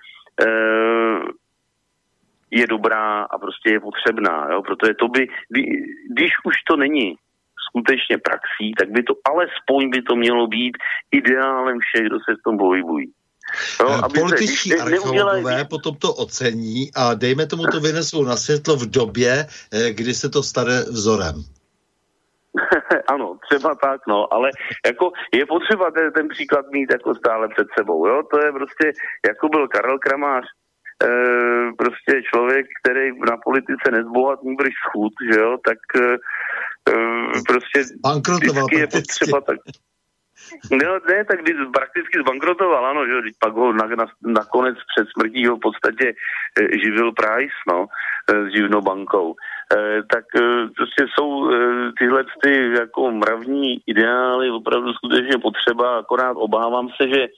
je 2.53 2.67
dobrá 2.67 3.23
a 3.23 3.39
prostě 3.39 3.71
je 3.73 3.81
potřebná, 3.81 4.49
jo? 4.53 4.63
protože 4.63 4.95
to 4.95 5.09
by, 5.09 5.27
když 6.15 6.31
už 6.45 6.55
to 6.69 6.77
není 6.77 7.17
skutečně 7.69 8.19
praxí, 8.19 8.73
tak 8.79 8.91
by 8.91 9.03
to 9.03 9.15
alespoň 9.25 9.91
by 9.91 10.03
to 10.03 10.17
mělo 10.17 10.47
být 10.47 10.77
ideálem 11.11 11.79
všech, 11.81 12.07
kdo 12.07 12.17
se 12.17 12.35
v 12.35 12.43
tom 12.45 12.59
pohybují. 12.59 13.13
No, 13.81 14.05
aby 14.05 14.21
Političtí 14.21 14.71
se, 14.71 14.77
archeologové 14.77 15.35
neudělají... 15.35 15.65
potom 15.71 15.95
to 15.97 16.15
ocení 16.15 16.91
a 16.97 17.15
dejme 17.15 17.47
tomu 17.47 17.63
to 17.67 17.81
vynesou 17.81 18.25
na 18.25 18.37
světlo 18.37 18.77
v 18.77 18.91
době, 18.91 19.47
eh, 19.73 19.93
kdy 19.93 20.15
se 20.15 20.29
to 20.29 20.43
stane 20.43 20.83
vzorem. 20.83 21.35
ano, 23.09 23.37
třeba 23.49 23.75
tak, 23.75 24.01
no, 24.09 24.33
ale 24.35 24.51
jako 24.87 25.13
je 25.35 25.47
potřeba 25.47 25.91
ten, 25.91 26.13
ten 26.13 26.29
příklad 26.29 26.65
mít 26.73 26.91
jako 26.91 27.15
stále 27.15 27.49
před 27.49 27.67
sebou, 27.79 28.07
jo, 28.07 28.23
to 28.31 28.39
je 28.39 28.53
prostě, 28.53 28.93
jako 29.27 29.49
byl 29.49 29.69
Karel 29.69 29.99
Kramář, 29.99 30.45
prostě 31.79 32.23
člověk, 32.35 32.67
který 32.83 33.11
na 33.31 33.37
politice 33.45 33.91
nezbohat 33.91 34.43
nýbrž 34.43 34.73
schůd, 34.89 35.13
že 35.33 35.41
jo, 35.41 35.59
tak 35.67 35.79
e, 35.97 36.17
prostě 37.47 37.79
vždycky 38.37 38.77
je 38.77 38.87
potřeba 38.87 39.41
tak... 39.41 39.59
No, 40.71 40.93
ne, 41.09 41.25
tak 41.25 41.43
když 41.43 41.57
prakticky 41.75 42.19
zbankrotoval, 42.21 42.87
ano, 42.87 43.07
že 43.07 43.31
pak 43.39 43.53
ho 43.55 43.73
na, 43.73 43.87
na, 43.87 44.07
nakonec 44.23 44.77
před 44.77 45.09
smrtí 45.13 45.47
ho 45.47 45.57
v 45.57 45.61
podstatě 45.61 46.15
e, 46.61 46.79
živil 46.85 47.13
Price, 47.13 47.59
no, 47.69 47.87
e, 48.31 48.51
s 48.51 48.53
živnou 48.53 48.81
bankou. 48.81 49.35
E, 49.35 50.03
tak 50.03 50.25
e, 50.37 50.69
prostě 50.77 51.05
jsou 51.15 51.51
e, 51.51 51.57
tyhle 51.99 52.25
ty 52.43 52.73
jako 52.73 53.11
mravní 53.11 53.81
ideály 53.87 54.51
opravdu 54.51 54.93
skutečně 54.93 55.39
potřeba, 55.39 55.99
akorát 55.99 56.33
obávám 56.33 56.89
se, 56.89 57.09
že 57.09 57.23
E, 57.23 57.29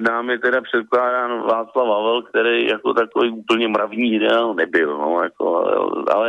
nám 0.00 0.30
je 0.30 0.38
teda 0.38 0.60
předkládán 0.60 1.42
Václav 1.42 1.88
Havel, 1.88 2.22
který 2.22 2.66
jako 2.66 2.94
takový 2.94 3.30
úplně 3.30 3.68
mravní 3.68 4.14
ideál 4.14 4.54
nebyl, 4.54 4.98
no, 4.98 5.22
jako, 5.22 5.66
ale 6.14 6.28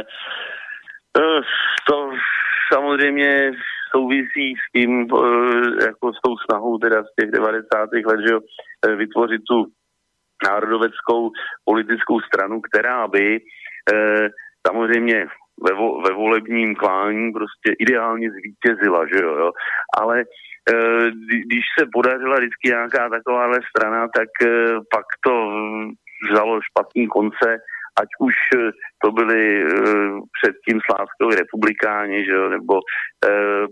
e, 1.19 1.41
to 1.87 2.11
samozřejmě 2.73 3.51
souvisí 3.95 4.53
s 4.55 4.71
tím, 4.75 5.01
e, 5.01 5.85
jako 5.85 6.13
s 6.13 6.21
tou 6.23 6.37
snahou 6.49 6.77
teda 6.77 7.03
z 7.03 7.21
těch 7.21 7.31
90. 7.31 7.89
let, 8.05 8.19
že 8.27 8.35
vytvořit 8.95 9.41
tu 9.49 9.65
národoveckou 10.47 11.31
politickou 11.65 12.19
stranu, 12.19 12.61
která 12.61 13.07
by 13.07 13.39
samozřejmě 14.67 15.27
ve, 15.63 15.73
vo, 15.73 16.01
ve 16.01 16.13
volebním 16.13 16.75
klání 16.75 17.31
prostě 17.31 17.75
ideálně 17.79 18.29
zvítězila, 18.31 19.05
že 19.05 19.23
jo, 19.23 19.35
jo. 19.37 19.51
ale 19.97 20.23
když 21.45 21.63
se 21.79 21.85
podařila 21.93 22.35
vždycky 22.35 22.67
nějaká 22.67 23.09
takováhle 23.09 23.59
strana, 23.69 24.07
tak 24.15 24.29
eh, 24.43 24.73
pak 24.93 25.05
to 25.25 25.33
vzalo 26.31 26.59
špatný 26.61 27.07
konce, 27.07 27.49
ať 28.01 28.09
už 28.19 28.33
eh, 28.55 28.71
to 29.03 29.11
byly 29.11 29.65
předtím 30.37 30.79
Slávskovi 30.85 31.35
republikáni, 31.35 32.25
že 32.25 32.31
jo, 32.31 32.49
nebo 32.49 32.79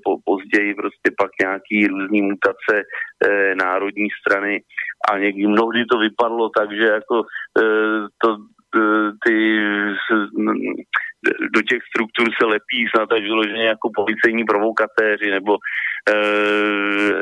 po, 0.04 0.18
později 0.26 0.74
prostě 0.76 1.08
pak 1.22 1.32
nějaký 1.42 1.88
různý 1.88 2.22
mutace 2.22 2.84
národní 3.56 4.08
strany. 4.20 4.62
A 5.12 5.18
někdy 5.18 5.48
mnohdy 5.48 5.86
to 5.86 5.98
vypadlo 5.98 6.50
tak, 6.50 6.72
že 6.72 6.84
jako 6.84 7.24
to 8.24 8.38
ty 9.26 9.60
do 11.56 11.62
těch 11.62 11.82
struktur 11.90 12.28
se 12.40 12.46
lepí 12.46 12.88
snad 12.96 13.12
až 13.12 13.22
vyloženě 13.22 13.66
jako 13.66 13.90
policejní 13.96 14.44
provokatéři 14.44 15.32
nebo, 15.32 15.58
e, 16.10 16.16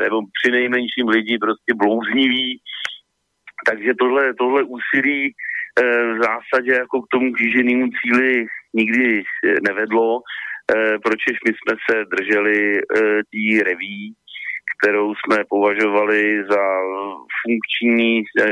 nebo 0.00 0.22
při 0.36 0.50
nejmenším 0.52 1.08
lidi 1.08 1.38
prostě 1.38 1.74
blouzniví. 1.74 2.60
Takže 3.66 3.92
tohle, 3.98 4.34
tohle 4.34 4.62
úsilí 4.62 5.26
e, 5.26 5.32
v 6.14 6.18
zásadě 6.22 6.72
jako 6.72 7.02
k 7.02 7.08
tomu 7.10 7.32
kýženému 7.32 7.86
cíli 7.98 8.46
nikdy 8.74 9.22
nevedlo, 9.68 10.20
e, 10.20 10.98
proč 10.98 11.20
my 11.48 11.52
jsme 11.54 11.76
se 11.90 12.04
drželi 12.04 12.78
e, 12.78 12.80
tý 13.30 13.62
reví, 13.62 14.14
kterou 14.82 15.14
jsme 15.14 15.44
považovali 15.48 16.44
za 16.50 16.64
funkční 17.42 18.18
e, 18.18 18.46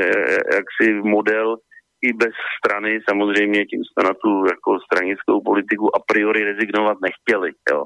jaksi 0.55 0.93
model 0.93 1.57
i 2.07 2.13
bez 2.13 2.33
strany, 2.57 2.99
samozřejmě 3.09 3.65
tím 3.65 3.81
jsme 3.85 4.01
na 4.09 4.13
tu 4.23 4.31
jako 4.53 4.69
stranickou 4.87 5.37
politiku 5.49 5.85
a 5.97 5.99
priori 6.09 6.43
rezignovat 6.43 6.97
nechtěli. 7.07 7.49
Jo. 7.71 7.85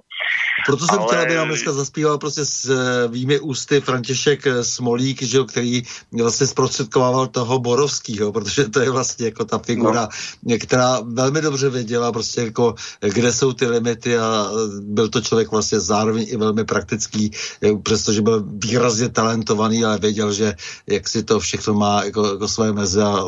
Proto 0.65 0.85
jsem 0.85 0.99
Ale... 0.99 1.07
chtěl, 1.07 1.21
aby 1.21 1.35
nám 1.35 1.47
dneska 1.47 1.71
zaspíval 1.71 2.17
prostě 2.17 2.45
s 2.45 2.63
vými 3.07 3.39
ústy 3.39 3.81
František 3.81 4.39
Smolík, 4.61 5.21
že, 5.21 5.39
který 5.43 5.81
vlastně 6.21 6.47
zprostředkovával 6.47 7.27
toho 7.27 7.59
Borovského, 7.59 8.31
protože 8.31 8.69
to 8.69 8.79
je 8.79 8.89
vlastně 8.89 9.25
jako 9.25 9.45
ta 9.45 9.57
figura, 9.57 10.07
no. 10.43 10.57
která 10.63 10.99
velmi 11.03 11.41
dobře 11.41 11.69
věděla 11.69 12.11
prostě 12.11 12.41
jako, 12.41 12.75
kde 13.13 13.31
jsou 13.33 13.53
ty 13.53 13.67
limity 13.67 14.17
a 14.17 14.49
byl 14.81 15.09
to 15.09 15.21
člověk 15.21 15.51
vlastně 15.51 15.79
zároveň 15.79 16.25
i 16.29 16.37
velmi 16.37 16.65
praktický, 16.65 17.31
přestože 17.83 18.21
byl 18.21 18.43
výrazně 18.45 19.09
talentovaný, 19.09 19.85
ale 19.85 19.97
věděl, 19.97 20.33
že 20.33 20.53
jak 20.87 21.07
si 21.07 21.23
to 21.23 21.39
všechno 21.39 21.73
má 21.73 22.03
jako, 22.03 22.27
jako 22.27 22.47
své 22.47 22.73
meze 22.73 23.03
a 23.03 23.23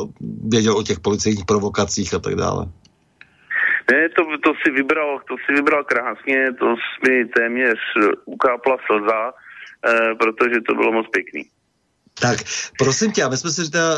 věděl 0.48 0.76
o 0.82 0.88
těch 0.88 1.00
policejních 1.00 1.44
provokacích 1.44 2.14
a 2.14 2.18
tak 2.18 2.34
dále. 2.34 2.66
Ne, 3.90 4.08
to, 4.16 4.22
to 4.44 4.50
si 4.62 4.70
vybral, 4.70 5.20
to 5.28 5.34
si 5.46 5.50
vybral 5.54 5.84
krásně, 5.84 6.52
to 6.58 6.66
mi 7.06 7.24
téměř 7.24 7.78
ukápla 8.24 8.76
slza, 8.86 9.20
eh, 9.30 10.14
protože 10.14 10.60
to 10.66 10.74
bylo 10.74 10.92
moc 10.92 11.06
pěkný. 11.12 11.42
Tak, 12.20 12.38
prosím 12.78 13.12
tě, 13.12 13.28
my 13.28 13.36
jsme 13.36 13.50
si 13.50 13.70
teda 13.70 13.94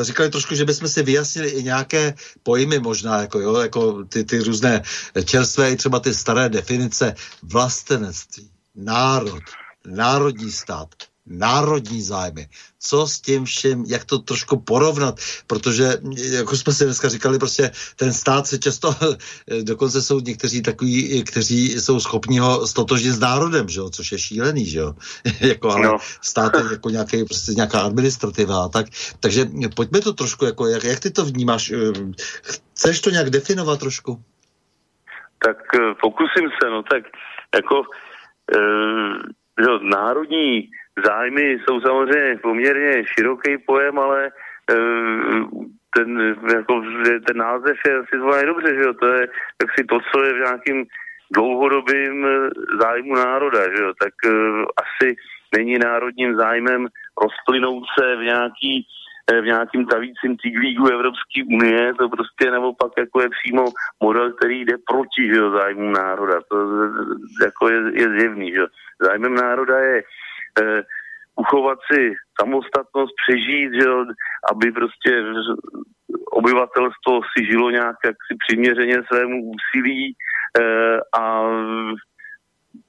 eh, 0.00 0.04
říkali 0.04 0.30
trošku, 0.30 0.54
že 0.54 0.64
bychom 0.64 0.88
si 0.88 1.02
vyjasnili 1.02 1.48
i 1.50 1.62
nějaké 1.62 2.14
pojmy 2.42 2.78
možná, 2.78 3.20
jako, 3.20 3.40
jo, 3.40 3.56
jako 3.56 4.04
ty, 4.04 4.24
ty 4.24 4.38
různé 4.38 4.82
čerstvé, 5.24 5.70
i 5.70 5.76
třeba 5.76 6.00
ty 6.00 6.14
staré 6.14 6.48
definice 6.48 7.14
vlastenectví, 7.42 8.50
národ, 8.74 9.42
národní 9.86 10.50
stát, 10.50 10.88
národní 11.26 12.02
zájmy. 12.02 12.46
Co 12.78 13.06
s 13.06 13.20
tím 13.20 13.44
vším, 13.44 13.84
jak 13.88 14.04
to 14.04 14.18
trošku 14.18 14.60
porovnat, 14.60 15.14
protože, 15.46 15.98
jako 16.32 16.56
jsme 16.56 16.72
si 16.72 16.84
dneska 16.84 17.08
říkali, 17.08 17.38
prostě 17.38 17.70
ten 17.96 18.12
stát 18.12 18.46
se 18.46 18.58
často, 18.58 18.94
dokonce 19.62 20.02
jsou 20.02 20.20
někteří 20.20 20.62
takový, 20.62 21.24
kteří 21.24 21.80
jsou 21.80 22.00
schopni 22.00 22.38
ho 22.38 22.66
stotožnit 22.66 23.12
s 23.12 23.20
národem, 23.20 23.68
že 23.68 23.80
jo, 23.80 23.90
což 23.90 24.12
je 24.12 24.18
šílený, 24.18 24.66
že 24.66 24.78
jo, 24.78 24.94
jako, 25.40 25.70
ale 25.70 25.86
no. 25.86 25.96
stát 26.20 26.52
je 26.54 26.62
jako 26.72 26.90
nějaký, 26.90 27.24
prostě 27.24 27.52
nějaká 27.52 27.80
administrativa, 27.80 28.68
tak, 28.68 28.86
takže 29.20 29.46
pojďme 29.76 30.00
to 30.00 30.12
trošku, 30.12 30.44
jako, 30.44 30.66
jak, 30.66 30.84
jak 30.84 31.00
ty 31.00 31.10
to 31.10 31.24
vnímáš, 31.24 31.72
chceš 32.72 33.00
to 33.00 33.10
nějak 33.10 33.30
definovat 33.30 33.80
trošku? 33.80 34.22
Tak 35.44 35.56
eh, 35.74 35.94
pokusím 36.00 36.48
se, 36.62 36.70
no 36.70 36.82
tak 36.82 37.02
jako 37.54 37.82
e, 38.56 38.58
jo, 39.62 39.78
národní 39.82 40.68
zájmy 41.06 41.42
jsou 41.42 41.80
samozřejmě 41.80 42.36
poměrně 42.42 43.04
široký 43.06 43.58
pojem, 43.66 43.98
ale 43.98 44.30
eh, 44.70 45.44
ten, 45.96 46.36
jako, 46.54 46.82
ten 47.26 47.36
název 47.36 47.76
je 47.86 47.96
asi 47.96 48.16
zvolený 48.18 48.46
dobře, 48.46 48.74
že 48.74 48.80
jo? 48.80 48.94
To 48.94 49.06
je 49.06 49.28
tak 49.58 49.68
si 49.78 49.84
to, 49.84 49.98
co 50.12 50.22
je 50.22 50.32
v 50.32 50.36
nějakým 50.36 50.84
dlouhodobým 51.36 52.26
eh, 52.26 52.48
zájmu 52.80 53.14
národa, 53.14 53.60
že 53.76 53.82
jo? 53.82 53.92
Tak 54.02 54.14
uh, 54.26 54.64
asi 54.84 55.16
není 55.56 55.78
národním 55.78 56.36
zájmem 56.36 56.86
rozplynout 57.22 57.84
se 57.98 58.16
v 58.16 58.20
nějaký 58.20 58.86
v 59.42 59.44
nějakým 59.44 59.86
tavícím 59.86 60.36
týglíku 60.36 60.86
Evropské 60.86 61.40
unie, 61.56 61.94
to 61.94 62.08
prostě 62.08 62.50
naopak 62.50 62.92
jako 62.98 63.20
je 63.20 63.28
přímo 63.28 63.64
model, 64.02 64.32
který 64.32 64.60
jde 64.60 64.74
proti 64.90 65.22
že 65.34 65.40
jo, 65.40 65.50
zájmu 65.50 65.90
národa. 65.90 66.40
To 66.50 66.56
jako 67.44 67.68
je, 67.68 67.78
je 67.94 68.08
zjevný. 68.18 68.52
Že 68.52 68.58
jo. 68.58 68.66
Zájmem 69.00 69.34
národa 69.34 69.78
je 69.78 70.02
eh, 70.62 70.82
uchovat 71.36 71.78
si 71.92 72.12
samostatnost, 72.40 73.14
přežít, 73.26 73.72
že 73.80 73.88
aby 74.52 74.72
prostě 74.72 75.22
obyvatelstvo 76.30 77.20
si 77.22 77.46
žilo 77.46 77.70
nějak 77.70 77.96
jaksi 78.04 78.32
přiměřeně 78.46 78.96
svému 79.06 79.36
úsilí 79.54 80.14
eh, 80.60 80.98
a, 81.18 81.24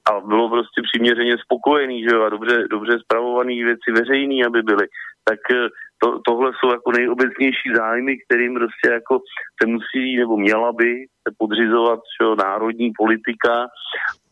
a 0.10 0.20
bylo 0.20 0.50
prostě 0.50 0.82
přiměřeně 0.82 1.38
spokojený, 1.38 2.04
že 2.04 2.16
a 2.16 2.30
dobře, 2.30 2.68
dobře 2.70 3.00
zpravovaný 3.00 3.64
věci 3.64 3.92
veřejný, 3.92 4.46
aby 4.46 4.62
byly. 4.62 4.88
Tak 5.24 5.40
eh, 5.52 5.68
to, 6.04 6.20
tohle 6.26 6.52
jsou 6.54 6.72
jako 6.72 6.92
nejobecnější 6.92 7.70
zájmy, 7.76 8.18
kterým 8.18 8.54
prostě 8.56 8.90
jako 8.92 9.20
se 9.62 9.68
musí 9.68 10.18
nebo 10.18 10.38
měla 10.38 10.72
by 10.74 11.06
se 11.28 11.36
podřizovat 11.38 12.00
jo, 12.22 12.36
národní 12.36 12.92
politika 12.98 13.68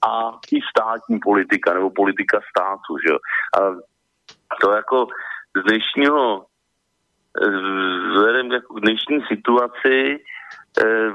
a 0.07 0.31
i 0.51 0.59
státní 0.69 1.19
politika 1.19 1.73
nebo 1.73 1.89
politika 1.89 2.39
státu. 2.49 2.97
Že. 3.07 3.13
A 3.57 3.59
to 4.61 4.71
jako 4.71 5.07
z 5.57 5.63
dnešního, 5.63 6.45
vzhledem 8.09 8.51
jako 8.51 8.73
k 8.73 8.79
dnešní 8.79 9.19
situaci, 9.27 10.19
eh, 10.83 11.11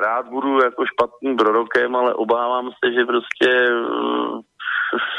rád 0.00 0.28
budu 0.28 0.62
jako 0.64 0.86
špatným 0.86 1.36
prorokem, 1.36 1.96
ale 1.96 2.14
obávám 2.14 2.70
se, 2.84 2.92
že 2.92 3.04
prostě 3.04 3.48
eh, 3.50 4.40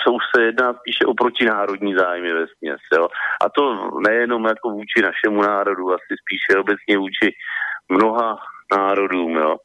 jsou 0.03 0.17
se 0.35 0.43
jedná 0.43 0.73
spíše 0.73 1.05
o 1.05 1.13
protinárodní 1.13 1.95
zájmy 1.95 2.33
ve 2.33 2.45
směs, 2.57 2.79
jo. 2.93 3.07
A 3.45 3.49
to 3.49 3.89
nejenom 4.07 4.45
jako 4.45 4.69
vůči 4.69 5.01
našemu 5.03 5.41
národu, 5.41 5.93
asi 5.93 6.13
spíše 6.23 6.59
obecně 6.59 6.97
vůči 6.97 7.35
mnoha 7.89 8.37
národům, 8.77 9.31
jo. 9.37 9.55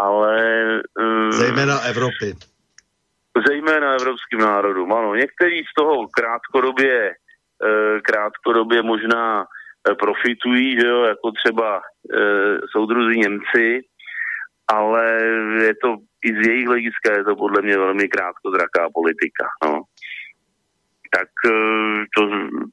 Ale... 0.00 0.36
Um, 1.00 1.32
zejména 1.32 1.80
Evropy. 1.80 2.34
Zejména 3.48 3.92
evropským 3.92 4.38
národům, 4.40 4.92
ano. 4.92 5.14
Některý 5.14 5.58
z 5.58 5.74
toho 5.78 6.06
krátkodobě, 6.08 7.10
uh, 7.10 8.00
krátkodobě 8.00 8.82
možná 8.82 9.38
uh, 9.38 9.94
profitují, 9.94 10.80
že 10.80 10.86
jo, 10.86 11.02
jako 11.02 11.32
třeba 11.32 11.80
soudruzi 12.72 13.18
Němci, 13.18 13.80
ale 14.68 15.04
je 15.62 15.74
to 15.82 15.96
i 16.24 16.28
z 16.42 16.46
jejich 16.46 16.66
hlediska 16.66 17.12
je 17.12 17.24
to 17.24 17.36
podle 17.36 17.62
mě 17.62 17.78
velmi 17.78 18.08
krátkozraká 18.08 18.88
politika. 18.94 19.46
No. 19.64 19.82
Tak 21.16 21.28
eh, 21.46 22.04
to, 22.16 22.22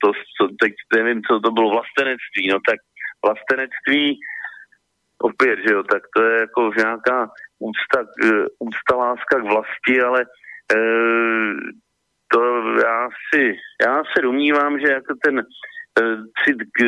to, 0.01 0.11
to, 0.39 0.47
teď 0.61 0.73
nevím, 0.95 1.21
co 1.23 1.39
to 1.39 1.51
bylo 1.51 1.69
vlastenectví, 1.69 2.47
no 2.51 2.57
tak 2.69 2.79
vlastenectví 3.25 4.19
opět, 5.21 5.59
že 5.67 5.73
jo, 5.73 5.83
tak 5.83 6.01
to 6.15 6.23
je 6.23 6.39
jako 6.39 6.71
nějaká 6.77 7.29
úcta, 7.59 7.99
eh, 8.23 8.45
úcta 8.59 8.95
láska 8.95 9.39
k 9.39 9.43
vlasti, 9.43 10.01
ale 10.01 10.21
e, 10.73 10.77
to 12.33 12.63
já 12.83 13.09
si, 13.33 13.55
já 13.81 14.03
se 14.03 14.21
domnívám, 14.21 14.79
že 14.79 14.87
jako 14.91 15.13
ten 15.23 15.39
e, 15.39 15.43
cit, 16.43 16.57
k, 16.57 16.83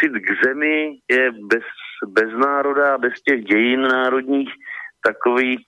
cit 0.00 0.12
k 0.12 0.44
zemi 0.44 0.98
je 1.10 1.30
bez, 1.32 1.64
bez 2.08 2.32
národa, 2.32 2.98
bez 2.98 3.12
těch 3.22 3.44
dějin 3.44 3.82
národních 3.82 4.50
takový 5.06 5.66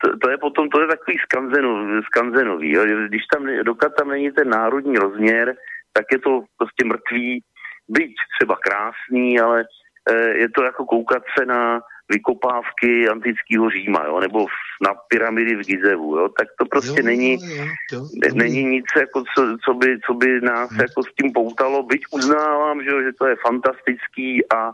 to, 0.00 0.18
to 0.18 0.30
je 0.30 0.38
potom, 0.38 0.68
to 0.68 0.80
je 0.80 0.86
takový 0.86 1.16
skanzenový, 1.18 2.02
skanzenový 2.02 2.72
jo. 2.72 2.84
když 3.08 3.22
tam, 3.26 3.46
dokud 3.64 3.94
tam 3.98 4.08
není 4.08 4.32
ten 4.32 4.48
národní 4.48 4.96
rozměr, 4.96 5.56
tak 5.92 6.04
je 6.12 6.18
to 6.18 6.44
prostě 6.58 6.84
mrtvý, 6.84 7.42
byť 7.88 8.14
třeba 8.38 8.56
krásný, 8.56 9.40
ale 9.40 9.64
eh, 10.10 10.38
je 10.38 10.48
to 10.48 10.62
jako 10.62 10.84
koukat 10.84 11.22
se 11.38 11.46
na 11.46 11.80
vykopávky 12.10 13.08
antického 13.08 13.70
Říma, 13.70 14.04
jo, 14.06 14.20
nebo 14.20 14.46
na 14.82 14.94
pyramidy 15.08 15.56
v 15.56 15.66
Gizevu, 15.66 16.16
jo, 16.16 16.28
tak 16.38 16.48
to 16.58 16.64
prostě 16.64 17.00
jo, 17.00 17.06
není, 17.06 17.32
jo, 17.32 17.64
jo, 17.92 18.00
jo. 18.24 18.34
není 18.34 18.64
nic, 18.64 18.84
jako 18.96 19.24
co, 19.34 19.56
co, 19.64 19.74
by, 19.74 19.98
co 20.06 20.14
by 20.14 20.40
nás 20.40 20.70
hmm. 20.70 20.80
jako 20.80 21.02
s 21.02 21.14
tím 21.14 21.32
poutalo, 21.32 21.82
byť 21.82 22.02
uznávám, 22.10 22.82
že, 22.82 22.90
že 22.90 23.12
to 23.18 23.26
je 23.26 23.36
fantastický 23.46 24.52
a 24.54 24.72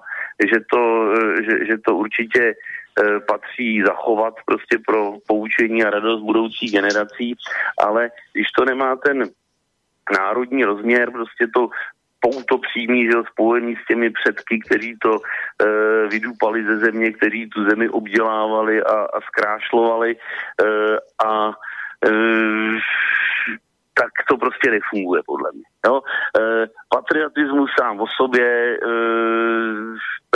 že 0.51 0.59
to, 0.73 1.12
eh, 1.12 1.43
že, 1.43 1.66
že 1.66 1.77
to 1.78 1.97
určitě 1.97 2.55
patří 3.28 3.82
zachovat 3.82 4.35
prostě 4.47 4.78
pro 4.86 5.12
poučení 5.27 5.85
a 5.85 5.90
radost 5.90 6.23
budoucích 6.23 6.73
generací, 6.73 7.35
ale 7.78 8.10
když 8.32 8.47
to 8.59 8.64
nemá 8.64 8.97
ten 8.97 9.24
národní 10.18 10.64
rozměr, 10.64 11.10
prostě 11.10 11.47
to 11.55 11.68
pouto 12.20 12.59
přímý, 12.59 13.05
že 13.05 13.31
spojený 13.32 13.77
s 13.77 13.86
těmi 13.86 14.10
předky, 14.10 14.59
kteří 14.59 14.97
to 15.02 15.18
e, 15.18 16.09
vydupali 16.09 16.64
ze 16.64 16.78
země, 16.78 17.12
kteří 17.12 17.48
tu 17.48 17.64
zemi 17.70 17.89
obdělávali 17.89 18.82
a, 18.82 18.93
a 18.93 19.20
zkrášlovali 19.20 20.16
e, 20.16 20.16
a 21.27 21.51
e, 22.06 22.10
tak 23.98 24.10
to 24.28 24.36
prostě 24.36 24.70
nefunguje 24.70 25.23
podle 25.27 25.51
mě. 25.55 25.64
Jo? 25.86 26.01
E, 26.40 26.66
patriotismus 26.89 27.70
sám 27.81 28.01
o 28.01 28.06
sobě 28.16 28.48
e, 28.74 28.78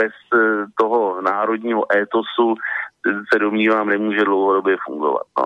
bez 0.00 0.12
e, 0.34 0.38
toho 0.78 1.22
národního 1.22 1.96
étosu 1.96 2.54
se 3.32 3.38
domnívám 3.38 3.88
nemůže 3.88 4.24
dlouhodobě 4.24 4.76
fungovat. 4.86 5.26
No. 5.38 5.44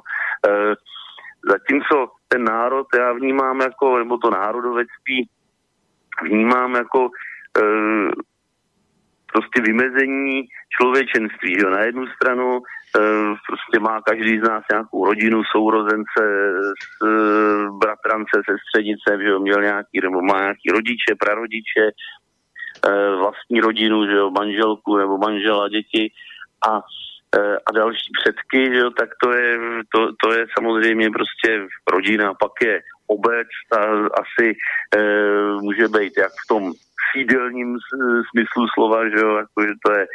E, 0.48 0.74
zatímco 1.50 2.10
ten 2.28 2.44
národ 2.44 2.86
já 2.98 3.12
vnímám 3.12 3.60
jako, 3.60 3.98
nebo 3.98 4.18
to 4.18 4.30
národovectví 4.30 5.28
vnímám 6.22 6.74
jako 6.74 7.08
e, 7.58 7.62
prostě 9.54 9.72
vymezení 9.72 10.42
člověčenství. 10.80 11.54
Že? 11.60 11.70
Na 11.70 11.80
jednu 11.80 12.06
stranu 12.06 12.60
Eh, 12.96 13.34
prostě 13.46 13.78
má 13.80 14.00
každý 14.02 14.38
z 14.38 14.42
nás 14.42 14.64
nějakou 14.70 15.04
rodinu, 15.04 15.42
sourozence, 15.44 16.22
s, 16.82 17.06
eh, 17.06 17.70
bratrance, 17.80 18.36
sestřenice, 18.50 19.22
že 19.22 19.28
jo, 19.28 19.40
měl 19.40 19.62
nějaký, 19.62 20.00
nebo 20.02 20.22
má 20.22 20.40
nějaký 20.40 20.68
rodiče, 20.70 21.14
prarodiče, 21.18 21.86
eh, 22.86 23.16
vlastní 23.16 23.60
rodinu, 23.60 24.06
že 24.06 24.12
jo, 24.12 24.30
manželku 24.30 24.96
nebo 24.96 25.18
manžela, 25.18 25.68
děti 25.68 26.12
a 26.68 26.80
a 27.66 27.72
další 27.72 28.10
předky, 28.22 28.70
že 28.74 28.78
jo, 28.78 28.90
tak 28.90 29.08
to 29.22 29.32
je, 29.32 29.58
to, 29.94 30.00
to 30.22 30.32
je 30.32 30.46
samozřejmě 30.58 31.10
prostě 31.10 31.66
rodina, 31.92 32.34
pak 32.34 32.52
je 32.62 32.82
obec, 33.06 33.48
ta 33.70 33.78
asi 34.22 34.56
e, 34.96 35.00
může 35.62 35.88
být 35.88 36.12
jak 36.18 36.32
v 36.32 36.46
tom 36.48 36.72
sídelním 37.14 37.76
smyslu 38.30 38.66
slova, 38.74 39.08
že 39.08 39.16
jo, 39.16 39.36
jako, 39.36 39.58
že 39.62 39.74
to 39.86 39.92
je 39.92 40.02
e, 40.04 40.08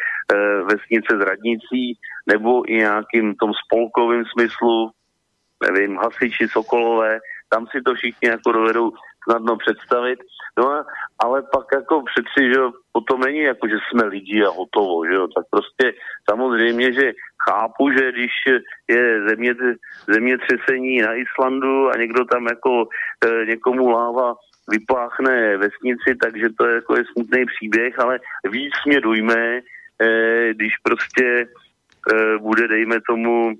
vesnice 0.64 1.12
s 1.18 1.22
radnicí, 1.22 1.84
nebo 2.28 2.72
i 2.72 2.74
nějakým 2.74 3.36
tom 3.36 3.52
spolkovém 3.66 4.24
smyslu, 4.26 4.92
nevím, 5.64 5.98
hasiči, 5.98 6.48
sokolové, 6.48 7.20
tam 7.50 7.68
si 7.68 7.82
to 7.82 7.94
všichni 7.94 8.30
jako 8.30 8.52
dovedou 8.52 8.92
snadno 9.24 9.58
představit. 9.58 10.20
No 10.60 10.84
ale 11.20 11.42
pak 11.42 11.66
jako 11.74 12.04
přeci, 12.12 12.50
že 12.54 12.60
potom 12.92 13.22
není 13.22 13.40
jako, 13.40 13.68
že 13.68 13.76
jsme 13.76 14.04
lidi 14.06 14.44
a 14.44 14.50
hotovo, 14.50 15.06
že 15.06 15.14
jo, 15.14 15.28
tak 15.28 15.46
prostě 15.52 15.94
samozřejmě, 16.30 16.94
že 16.94 17.12
chápu, 17.50 17.92
že 17.92 18.12
když 18.12 18.32
je 18.88 19.28
země, 19.28 19.54
zemětřesení 20.08 21.02
na 21.02 21.14
Islandu 21.14 21.90
a 21.90 21.98
někdo 21.98 22.26
tam 22.26 22.46
jako 22.48 22.88
e, 23.26 23.46
někomu 23.46 23.90
láva 23.90 24.36
vypláchne 24.70 25.58
vesnici, 25.58 26.16
takže 26.22 26.50
to 26.58 26.66
je 26.66 26.76
jako 26.76 26.98
je 26.98 27.04
smutný 27.12 27.46
příběh, 27.46 28.00
ale 28.00 28.20
víc 28.52 28.74
mě 28.86 29.02
dojme, 29.02 29.60
e, 30.02 30.54
když 30.54 30.74
prostě 30.84 31.48
e, 32.14 32.38
bude, 32.38 32.68
dejme 32.68 32.98
tomu, 33.10 33.54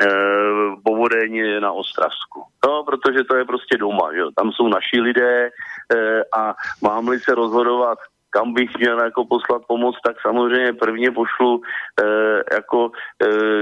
Eh, 0.00 0.76
povodeň 0.84 1.60
na 1.60 1.72
Ostravsku. 1.72 2.44
No, 2.66 2.84
protože 2.84 3.24
to 3.24 3.36
je 3.36 3.44
prostě 3.44 3.76
doma, 3.76 4.12
že? 4.14 4.20
tam 4.36 4.52
jsou 4.52 4.68
naši 4.68 5.00
lidé 5.00 5.50
eh, 5.50 6.22
a 6.36 6.54
mám-li 6.82 7.20
se 7.20 7.34
rozhodovat, 7.34 7.98
kam 8.30 8.54
bych 8.54 8.78
měl 8.78 9.00
jako 9.00 9.24
poslat 9.24 9.62
pomoc, 9.68 9.96
tak 10.04 10.16
samozřejmě 10.22 10.72
prvně 10.72 11.10
pošlu 11.10 11.60
eh, 12.02 12.42
jako 12.54 12.90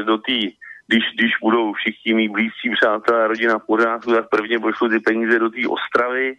do 0.05 0.19
té 0.19 0.39
když, 0.91 1.05
když 1.15 1.33
budou 1.43 1.73
všichni 1.73 2.15
mý 2.15 2.29
blízcí 2.29 2.71
přátelé 2.81 3.25
a 3.25 3.27
rodina 3.27 3.59
v 3.59 3.67
pořádku, 3.67 4.13
tak 4.13 4.29
prvně 4.29 4.59
pošlu 4.59 4.89
ty 4.89 5.01
peníze 5.01 5.39
do 5.39 5.51
té 5.51 5.61
Ostravy, 5.69 6.37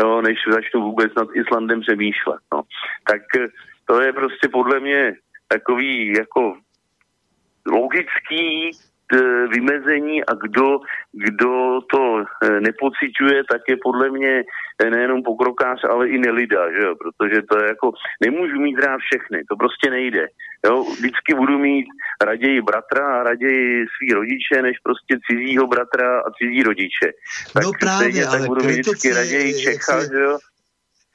jo, 0.00 0.22
než 0.22 0.38
začnu 0.52 0.80
vůbec 0.80 1.12
nad 1.16 1.28
Islandem 1.34 1.80
přemýšlet. 1.80 2.40
No. 2.52 2.62
Tak 3.04 3.22
to 3.84 4.00
je 4.00 4.12
prostě 4.12 4.48
podle 4.48 4.80
mě 4.80 5.14
takový 5.48 6.12
jako 6.12 6.56
logický 7.66 8.70
vymezení 9.54 10.24
a 10.24 10.34
kdo, 10.34 10.80
kdo 11.12 11.80
to 11.92 12.02
e, 12.18 12.60
nepociťuje, 12.60 13.44
tak 13.50 13.62
je 13.68 13.76
podle 13.82 14.10
mě 14.10 14.44
e, 14.84 14.90
nejenom 14.90 15.22
pokrokář, 15.22 15.84
ale 15.90 16.08
i 16.08 16.18
nelida, 16.18 16.72
že 16.72 16.82
jo? 16.86 16.94
protože 17.02 17.42
to 17.50 17.58
je 17.58 17.66
jako, 17.68 17.92
nemůžu 18.24 18.60
mít 18.60 18.78
rád 18.78 19.00
všechny, 19.00 19.42
to 19.48 19.56
prostě 19.56 19.90
nejde. 19.90 20.26
Jo? 20.66 20.84
Vždycky 20.84 21.34
budu 21.34 21.58
mít 21.58 21.86
raději 22.24 22.60
bratra 22.62 23.06
a 23.06 23.22
raději 23.22 23.86
svý 23.96 24.12
rodiče, 24.14 24.62
než 24.62 24.76
prostě 24.84 25.18
cizího 25.30 25.66
bratra 25.66 26.20
a 26.20 26.30
cizí 26.30 26.62
rodiče. 26.62 27.08
Tak 27.54 27.64
no 27.64 27.70
právě, 27.80 28.10
stejně, 28.10 28.26
ale 28.26 28.38
tak 28.38 28.48
budu 28.48 28.64
mít 28.64 28.72
vždycky 28.72 29.12
raději 29.12 29.62
Čecha, 29.62 30.00
že 30.12 30.20
jo? 30.20 30.38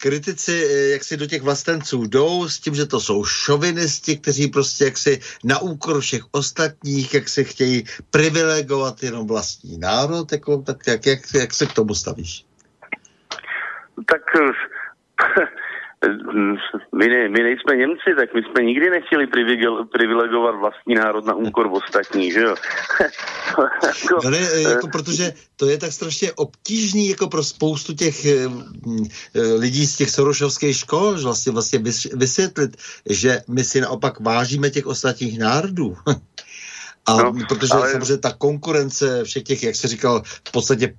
Kritici 0.06 0.54
eh, 0.54 0.90
jak 0.94 1.04
si 1.04 1.18
do 1.18 1.26
těch 1.26 1.42
vlastenců 1.42 2.06
jdou 2.06 2.50
s 2.50 2.60
tím, 2.60 2.76
že 2.76 2.86
to 2.86 3.00
jsou 3.00 3.26
šovinisti, 3.26 4.18
kteří 4.18 4.48
prostě 4.48 4.86
jak 4.86 4.98
si 4.98 5.20
na 5.44 5.60
úkor 5.60 6.02
všech 6.02 6.22
ostatních, 6.32 7.14
jak 7.14 7.30
si 7.30 7.44
chtějí 7.44 7.84
privilegovat 8.12 9.04
jenom 9.04 9.28
vlastní 9.28 9.78
národ, 9.78 10.32
jako, 10.32 10.62
tak 10.62 10.88
jak, 10.88 11.06
jak, 11.06 11.20
jak 11.34 11.54
se 11.54 11.66
k 11.66 11.74
tomu 11.74 11.94
stavíš? 11.96 12.46
Tak 14.06 14.22
eh, 14.36 14.54
my, 16.96 17.08
ne, 17.10 17.30
my 17.30 17.40
nejsme 17.44 17.76
Němci, 17.76 18.10
tak 18.18 18.34
my 18.34 18.42
jsme 18.44 18.64
nikdy 18.64 18.90
nechtěli 18.90 19.28
privilegovat 19.92 20.56
vlastní 20.56 20.96
národ 20.96 21.26
na 21.26 21.36
úkor 21.36 21.70
ostatní, 21.72 22.32
že 22.32 22.42
jo? 22.42 22.56
jako, 23.84 24.20
no 24.24 24.30
ne, 24.30 24.40
jako, 24.62 24.88
protože 24.88 25.34
to 25.56 25.66
je 25.66 25.78
tak 25.78 25.92
strašně 25.92 26.32
obtížný 26.34 27.10
jako 27.10 27.28
pro 27.28 27.44
spoustu 27.44 27.94
těch 27.94 28.26
eh, 28.26 28.50
eh, 29.36 29.42
lidí 29.42 29.88
z 29.88 29.98
těch 29.98 30.10
sorošovských 30.10 30.78
škol, 30.78 31.18
že 31.18 31.24
vlastně, 31.24 31.52
vlastně 31.52 31.80
vysvětlit, 32.14 32.78
že 33.10 33.42
my 33.48 33.64
si 33.64 33.82
naopak 33.82 34.20
vážíme 34.20 34.70
těch 34.70 34.86
ostatních 34.86 35.40
národů. 35.40 35.96
A 37.06 37.18
no, 37.18 37.34
protože 37.50 37.74
ale... 37.74 37.92
samozřejmě 37.92 38.18
ta 38.18 38.34
konkurence 38.34 39.24
všech 39.24 39.44
těch, 39.44 39.64
jak 39.64 39.76
se 39.76 39.88
říkal, 39.88 40.22
v 40.48 40.52
podstatě 40.52 40.94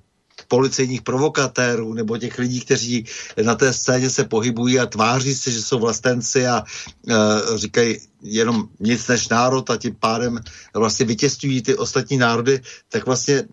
policejních 0.47 1.01
provokatérů 1.01 1.93
nebo 1.93 2.17
těch 2.17 2.39
lidí, 2.39 2.61
kteří 2.61 3.05
na 3.45 3.55
té 3.55 3.73
scéně 3.73 4.09
se 4.09 4.23
pohybují 4.23 4.79
a 4.79 4.85
tváří 4.85 5.35
se, 5.35 5.51
že 5.51 5.61
jsou 5.61 5.79
vlastenci 5.79 6.47
a 6.47 6.63
e, 6.63 7.13
říkají 7.57 7.97
jenom 8.21 8.63
nic 8.79 9.07
než 9.07 9.29
národ 9.29 9.69
a 9.69 9.77
tím 9.77 9.95
pádem 9.99 10.39
vlastně 10.75 11.05
vytěstují 11.05 11.63
ty 11.63 11.75
ostatní 11.75 12.17
národy, 12.17 12.59
tak 12.91 13.05
vlastně 13.05 13.43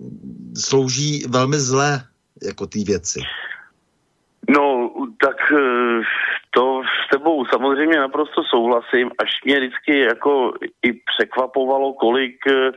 slouží 0.57 1.25
velmi 1.29 1.57
zlé 1.57 2.01
jako 2.43 2.67
ty 2.67 2.85
věci. 2.85 3.21
No, 4.49 4.91
tak 5.21 5.37
e, 5.53 5.57
to 6.51 6.83
s 6.83 7.11
tebou 7.11 7.45
samozřejmě 7.47 7.99
naprosto 7.99 8.43
souhlasím, 8.51 9.11
až 9.19 9.31
mě 9.45 9.61
vždycky 9.61 10.01
jako 10.01 10.53
i 10.83 10.93
překvapovalo, 10.93 11.93
kolik 11.93 12.47
e, 12.47 12.73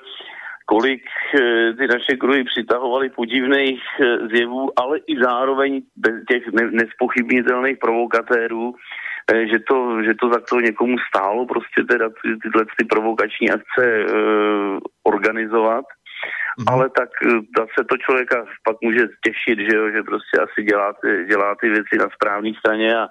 kolik 0.68 1.04
eh, 1.36 1.74
ty 1.74 1.88
naše 1.88 2.14
kruhy 2.20 2.44
přitahovaly 2.44 3.10
podivných 3.10 3.82
eh, 4.00 4.28
zjevů, 4.28 4.80
ale 4.80 4.98
i 5.08 5.16
zároveň 5.24 5.82
těch 6.30 6.44
nespochybnitelných 6.72 7.78
provokatérů, 7.78 8.76
eh, 9.32 9.48
že 9.48 9.60
to, 9.60 10.04
že 10.04 10.14
to 10.22 10.30
za 10.34 10.40
to 10.50 10.60
někomu 10.60 10.96
stálo 11.10 11.46
prostě 11.46 11.84
teda 11.90 12.10
ty, 12.10 12.28
tyhle 12.44 12.66
ty 12.78 12.86
provokační 12.86 13.50
akce 13.50 14.06
organizovat. 15.04 15.86
Mm-hmm. 15.86 16.74
Ale 16.74 16.90
tak 16.90 17.10
zase 17.58 17.80
to 17.90 17.98
člověka 17.98 18.46
pak 18.64 18.78
může 18.82 19.04
těšit, 19.26 19.60
že, 19.70 19.78
jo, 19.78 19.92
že 19.92 20.04
prostě 20.04 20.36
asi 20.46 20.64
dělá 20.64 20.94
ty, 21.02 21.26
dělá 21.30 21.56
ty 21.62 21.70
věci 21.70 21.96
na 22.00 22.08
správné 22.16 22.52
straně 22.60 22.98
a, 22.98 23.06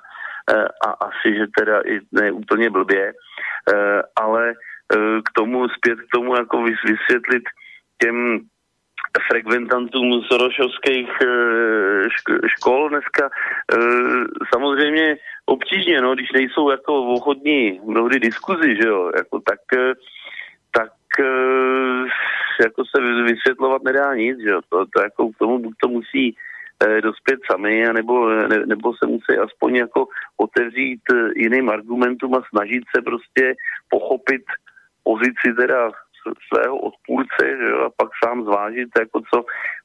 a 0.86 0.90
asi, 1.08 1.34
že 1.38 1.46
teda 1.58 1.80
i 1.80 2.00
ne 2.12 2.32
úplně 2.32 2.70
blbě, 2.70 3.12
ale 4.16 4.54
k 5.24 5.32
tomu, 5.34 5.68
zpět 5.68 5.98
k 6.00 6.10
tomu 6.14 6.36
jako 6.36 6.62
vysvětlit 6.62 7.42
těm 8.02 8.40
frekventantům 9.30 10.22
sorošovských 10.22 11.08
eh, 11.22 12.08
škol 12.46 12.88
dneska. 12.88 13.30
Eh, 13.72 14.24
samozřejmě 14.54 15.16
obtížně, 15.46 16.00
no, 16.00 16.14
když 16.14 16.32
nejsou 16.32 16.70
jako 16.70 17.04
ochotní 17.04 17.80
mnohdy 17.84 18.20
diskuzi, 18.20 18.76
že 18.82 18.88
jo, 18.88 19.10
jako 19.16 19.40
tak, 19.40 19.60
tak 20.70 20.90
jako 22.60 22.82
se 22.84 23.22
vysvětlovat 23.22 23.82
nedá 23.82 24.14
nic, 24.14 24.38
že 24.40 24.48
jo, 24.48 24.60
to, 24.68 24.86
to 24.86 25.02
jako 25.02 25.28
k 25.28 25.38
tomu 25.38 25.58
buď 25.58 25.74
to 25.80 25.88
musí 25.88 26.36
dospět 27.02 27.40
sami, 27.50 27.84
nebo, 27.92 28.28
ne, 28.28 28.66
nebo 28.66 28.92
se 28.96 29.06
musí 29.06 29.38
aspoň 29.44 29.76
jako 29.76 30.06
otevřít 30.36 31.00
jiným 31.36 31.70
argumentům 31.70 32.34
a 32.34 32.42
snažit 32.50 32.82
se 32.96 33.02
prostě 33.02 33.54
pochopit 33.88 34.42
pozici 35.08 35.48
teda 35.56 35.90
svého 36.48 36.76
odpůrce, 36.88 37.42
že 37.58 37.66
jo, 37.70 37.78
a 37.86 37.90
pak 37.96 38.10
sám 38.24 38.44
zvážit, 38.44 38.88
jako 38.98 39.20
co, 39.30 39.44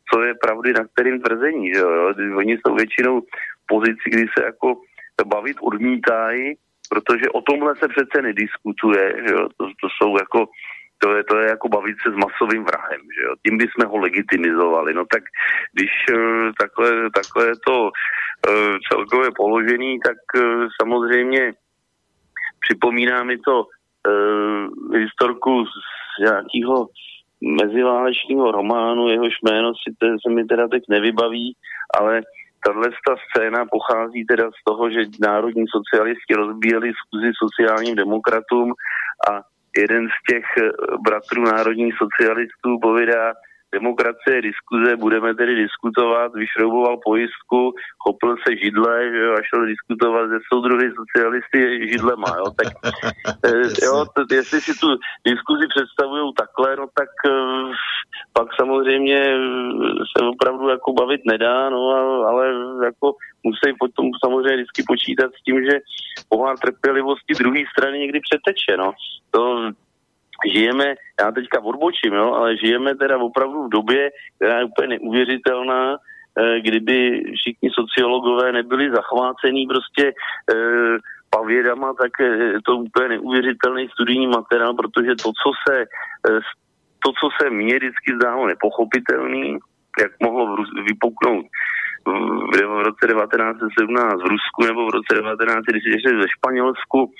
co 0.09 0.23
je 0.23 0.33
pravdy 0.43 0.73
na 0.73 0.83
kterým 0.87 1.21
tvrzení, 1.21 1.73
že 1.73 1.79
jo. 1.79 2.13
Oni 2.37 2.53
jsou 2.57 2.75
většinou 2.75 3.21
v 3.21 3.65
pozici, 3.67 4.05
kdy 4.09 4.25
se 4.37 4.43
jako 4.45 4.67
bavit 5.25 5.57
odmítají, 5.61 6.53
protože 6.89 7.29
o 7.29 7.41
tomhle 7.41 7.75
se 7.75 7.87
přece 7.87 8.21
nediskutuje, 8.21 9.13
že 9.27 9.33
jo. 9.33 9.49
To, 9.57 9.63
to 9.81 9.87
jsou 9.97 10.17
jako 10.17 10.45
to 11.03 11.15
je, 11.15 11.23
to 11.23 11.37
je 11.37 11.47
jako 11.47 11.67
bavit 11.69 11.95
se 12.03 12.09
s 12.11 12.15
masovým 12.15 12.63
vrahem, 12.63 13.01
že 13.15 13.21
jo? 13.25 13.33
tím 13.45 13.57
bychom 13.57 13.85
ho 13.85 13.97
legitimizovali. 13.97 14.93
No 14.93 15.05
tak 15.05 15.23
když 15.73 15.91
uh, 16.13 16.51
takhle, 16.59 17.09
takhle 17.09 17.47
je 17.47 17.55
to 17.65 17.77
uh, 17.83 18.77
celkově 18.91 19.29
položený, 19.35 19.99
tak 19.99 20.17
uh, 20.35 20.67
samozřejmě 20.81 21.53
připomíná 22.59 23.23
mi 23.23 23.37
to 23.37 23.65
uh, 24.07 24.95
historku 24.95 25.65
z 25.65 26.21
nějakého 26.23 26.87
meziválečního 27.41 28.51
románu, 28.51 29.09
jehož 29.09 29.33
jméno 29.43 29.73
si 29.73 29.95
te, 29.99 30.07
se 30.25 30.33
mi 30.33 30.45
teda 30.45 30.67
teď 30.67 30.83
nevybaví, 30.89 31.55
ale 31.99 32.21
tahle 32.65 32.89
ta 33.07 33.15
scéna 33.29 33.65
pochází 33.71 34.25
teda 34.25 34.49
z 34.51 34.63
toho, 34.63 34.89
že 34.89 34.99
národní 35.19 35.65
socialisti 35.67 36.33
rozbíjeli 36.33 36.91
zkuzi 36.93 37.31
sociálním 37.43 37.95
demokratům 37.95 38.73
a 39.31 39.41
jeden 39.77 40.07
z 40.07 40.17
těch 40.29 40.45
eh, 40.57 40.69
bratrů 41.05 41.43
národních 41.43 41.93
socialistů 41.97 42.79
povídá, 42.81 43.33
demokracie, 43.73 44.41
diskuze, 44.41 44.95
budeme 44.95 45.35
tedy 45.35 45.55
diskutovat, 45.55 46.33
vyšrouboval 46.33 46.97
pojistku, 47.03 47.73
chopil 48.03 48.35
se 48.43 48.57
židle 48.63 49.11
že 49.11 49.17
jo, 49.17 49.33
a 49.33 49.41
šel 49.49 49.65
diskutovat 49.65 50.29
ze 50.29 50.39
soudruhy 50.53 50.87
socialisty 51.01 51.59
židlema. 51.91 52.29
Jo. 52.37 52.45
Tak, 52.59 52.67
eh, 53.45 53.67
jo, 53.85 54.05
t- 54.13 54.35
jestli 54.35 54.61
si 54.61 54.73
tu 54.79 54.87
diskuzi 55.25 55.65
představují 55.67 56.33
takhle, 56.33 56.75
no 56.75 56.85
tak 56.99 57.11
uh, 57.27 57.71
pak 58.33 58.47
samozřejmě 58.59 59.19
se 60.11 60.25
opravdu 60.33 60.69
jako 60.69 60.93
bavit 60.93 61.21
nedá, 61.25 61.69
no, 61.69 61.81
ale 62.29 62.45
jako 62.83 63.15
musí 63.43 63.75
potom 63.79 64.05
samozřejmě 64.25 64.55
vždycky 64.55 64.83
počítat 64.87 65.31
s 65.39 65.43
tím, 65.43 65.65
že 65.65 65.79
pohár 66.29 66.57
trpělivosti 66.57 67.33
druhé 67.33 67.61
strany 67.71 67.99
někdy 67.99 68.19
přeteče. 68.19 68.77
No. 68.77 68.91
To 69.31 69.71
žijeme, 70.53 70.95
já 71.19 71.31
teďka 71.31 71.59
odbočím, 71.61 72.13
jo, 72.13 72.33
ale 72.33 72.57
žijeme 72.57 72.95
teda 72.95 73.17
opravdu 73.17 73.63
v 73.63 73.69
době, 73.69 74.09
která 74.35 74.59
je 74.59 74.65
úplně 74.65 74.87
neuvěřitelná, 74.87 75.95
eh, 75.95 76.59
kdyby 76.59 77.23
všichni 77.35 77.69
sociologové 77.73 78.51
nebyli 78.51 78.91
zachvácený 78.91 79.67
prostě 79.67 80.13
eh, 80.13 80.97
pavědama, 81.29 81.93
tak 81.93 82.11
je 82.19 82.61
to 82.65 82.77
úplně 82.77 83.09
neuvěřitelný 83.09 83.87
studijní 83.87 84.27
materiál, 84.27 84.73
protože 84.73 85.15
to, 85.15 85.31
co 85.31 85.49
se, 85.67 85.85
to, 87.03 87.09
co 87.19 87.27
se 87.41 87.49
mně 87.49 87.75
vždycky 87.75 88.15
zdálo 88.15 88.47
nepochopitelný, 88.47 89.57
jak 90.01 90.11
mohlo 90.23 90.55
vypuknout 90.87 91.45
v 92.05 92.83
roce 92.83 93.07
1917 93.07 94.21
v 94.21 94.27
Rusku 94.27 94.59
nebo 94.65 94.85
v 94.85 94.93
roce 94.93 95.11
1936 95.13 96.15
ve 96.15 96.29
Španělsku, 96.37 97.11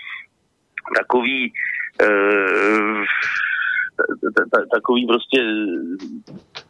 takový 0.98 1.54
takový 4.72 5.08
prostě 5.08 5.40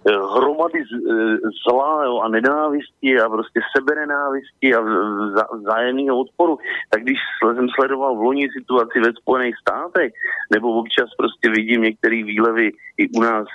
eh, 0.10 0.12
hromady 0.36 0.80
eh, 0.80 1.38
zla 1.68 2.24
a 2.24 2.28
nenávisti 2.28 3.20
a 3.20 3.30
prostě 3.30 3.60
sebenenávisti 3.78 4.76
a 4.76 4.82
vzájemného 5.56 6.20
odporu. 6.20 6.58
Tak 6.90 7.04
když 7.04 7.18
jsem 7.56 7.68
sledoval 7.70 8.16
v 8.16 8.22
loni 8.22 8.48
situaci 8.58 9.00
ve 9.00 9.14
Spojených 9.14 9.56
státech, 9.62 10.14
nebo 10.54 10.74
občas 10.74 11.10
prostě 11.18 11.50
vidím 11.50 11.82
některé 11.82 12.24
výlevy 12.24 12.72
i 12.98 13.10
u 13.10 13.22
nás 13.22 13.48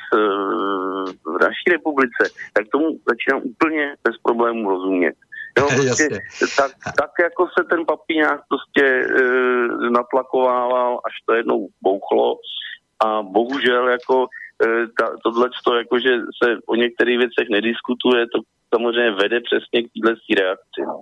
v 1.27 1.39
naší 1.41 1.67
republice, 1.73 2.23
tak 2.53 2.69
tomu 2.69 2.87
začínám 3.09 3.41
úplně 3.45 3.95
bez 4.05 4.17
problémů 4.23 4.71
rozumět. 4.71 5.15
Jo, 5.59 5.69
prostě, 5.77 6.09
tak, 6.57 6.71
tak 6.99 7.11
jako 7.21 7.49
se 7.59 7.65
ten 7.65 7.87
papíňák 7.87 8.41
prostě 8.49 8.85
e, 8.85 9.23
natlakovával, 9.91 11.01
až 11.07 11.13
to 11.27 11.35
jednou 11.35 11.69
bouchlo, 11.83 12.37
a 13.05 13.23
bohužel 13.23 13.89
jako 13.89 14.27
e, 14.67 14.87
tohle, 15.25 15.49
jako, 15.79 15.99
že 16.01 16.11
se 16.43 16.59
o 16.67 16.75
některých 16.75 17.19
věcech 17.19 17.49
nediskutuje, 17.51 18.27
to 18.27 18.41
samozřejmě 18.75 19.11
vede 19.11 19.41
přesně 19.41 19.83
k 19.83 19.93
téhle 19.93 20.17
reakci. 20.39 20.81
No. 20.87 21.01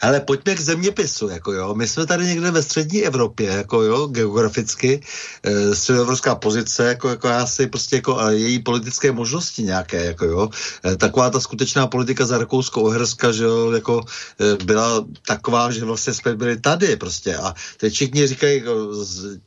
Ale 0.00 0.20
pojďme 0.20 0.54
k 0.54 0.60
zeměpisu, 0.60 1.28
jako 1.28 1.52
jo. 1.52 1.74
My 1.74 1.88
jsme 1.88 2.06
tady 2.06 2.26
někde 2.26 2.50
ve 2.50 2.62
střední 2.62 3.02
Evropě, 3.02 3.46
jako 3.50 3.82
jo, 3.82 4.06
geograficky, 4.06 5.00
e, 5.42 5.74
středoevropská 5.74 6.34
pozice, 6.34 6.84
jako, 6.84 7.08
jako 7.08 7.28
já 7.28 7.46
si 7.46 7.66
prostě 7.66 7.96
jako 7.96 8.18
a 8.18 8.30
její 8.30 8.58
politické 8.58 9.12
možnosti 9.12 9.62
nějaké, 9.62 10.04
jako 10.04 10.24
jo. 10.24 10.48
E, 10.84 10.96
taková 10.96 11.30
ta 11.30 11.40
skutečná 11.40 11.86
politika 11.86 12.26
za 12.26 12.38
Rakousko-Uherska, 12.38 13.32
že 13.32 13.44
jo, 13.44 13.70
jako 13.72 14.02
e, 14.40 14.64
byla 14.64 15.04
taková, 15.26 15.70
že 15.70 15.84
vlastně 15.84 16.14
jsme 16.14 16.36
byli 16.36 16.56
tady 16.60 16.96
prostě 16.96 17.36
a 17.36 17.54
teď 17.76 17.94
všichni 17.94 18.26
říkají, 18.26 18.58
jako, 18.58 18.94
z, 19.04 19.38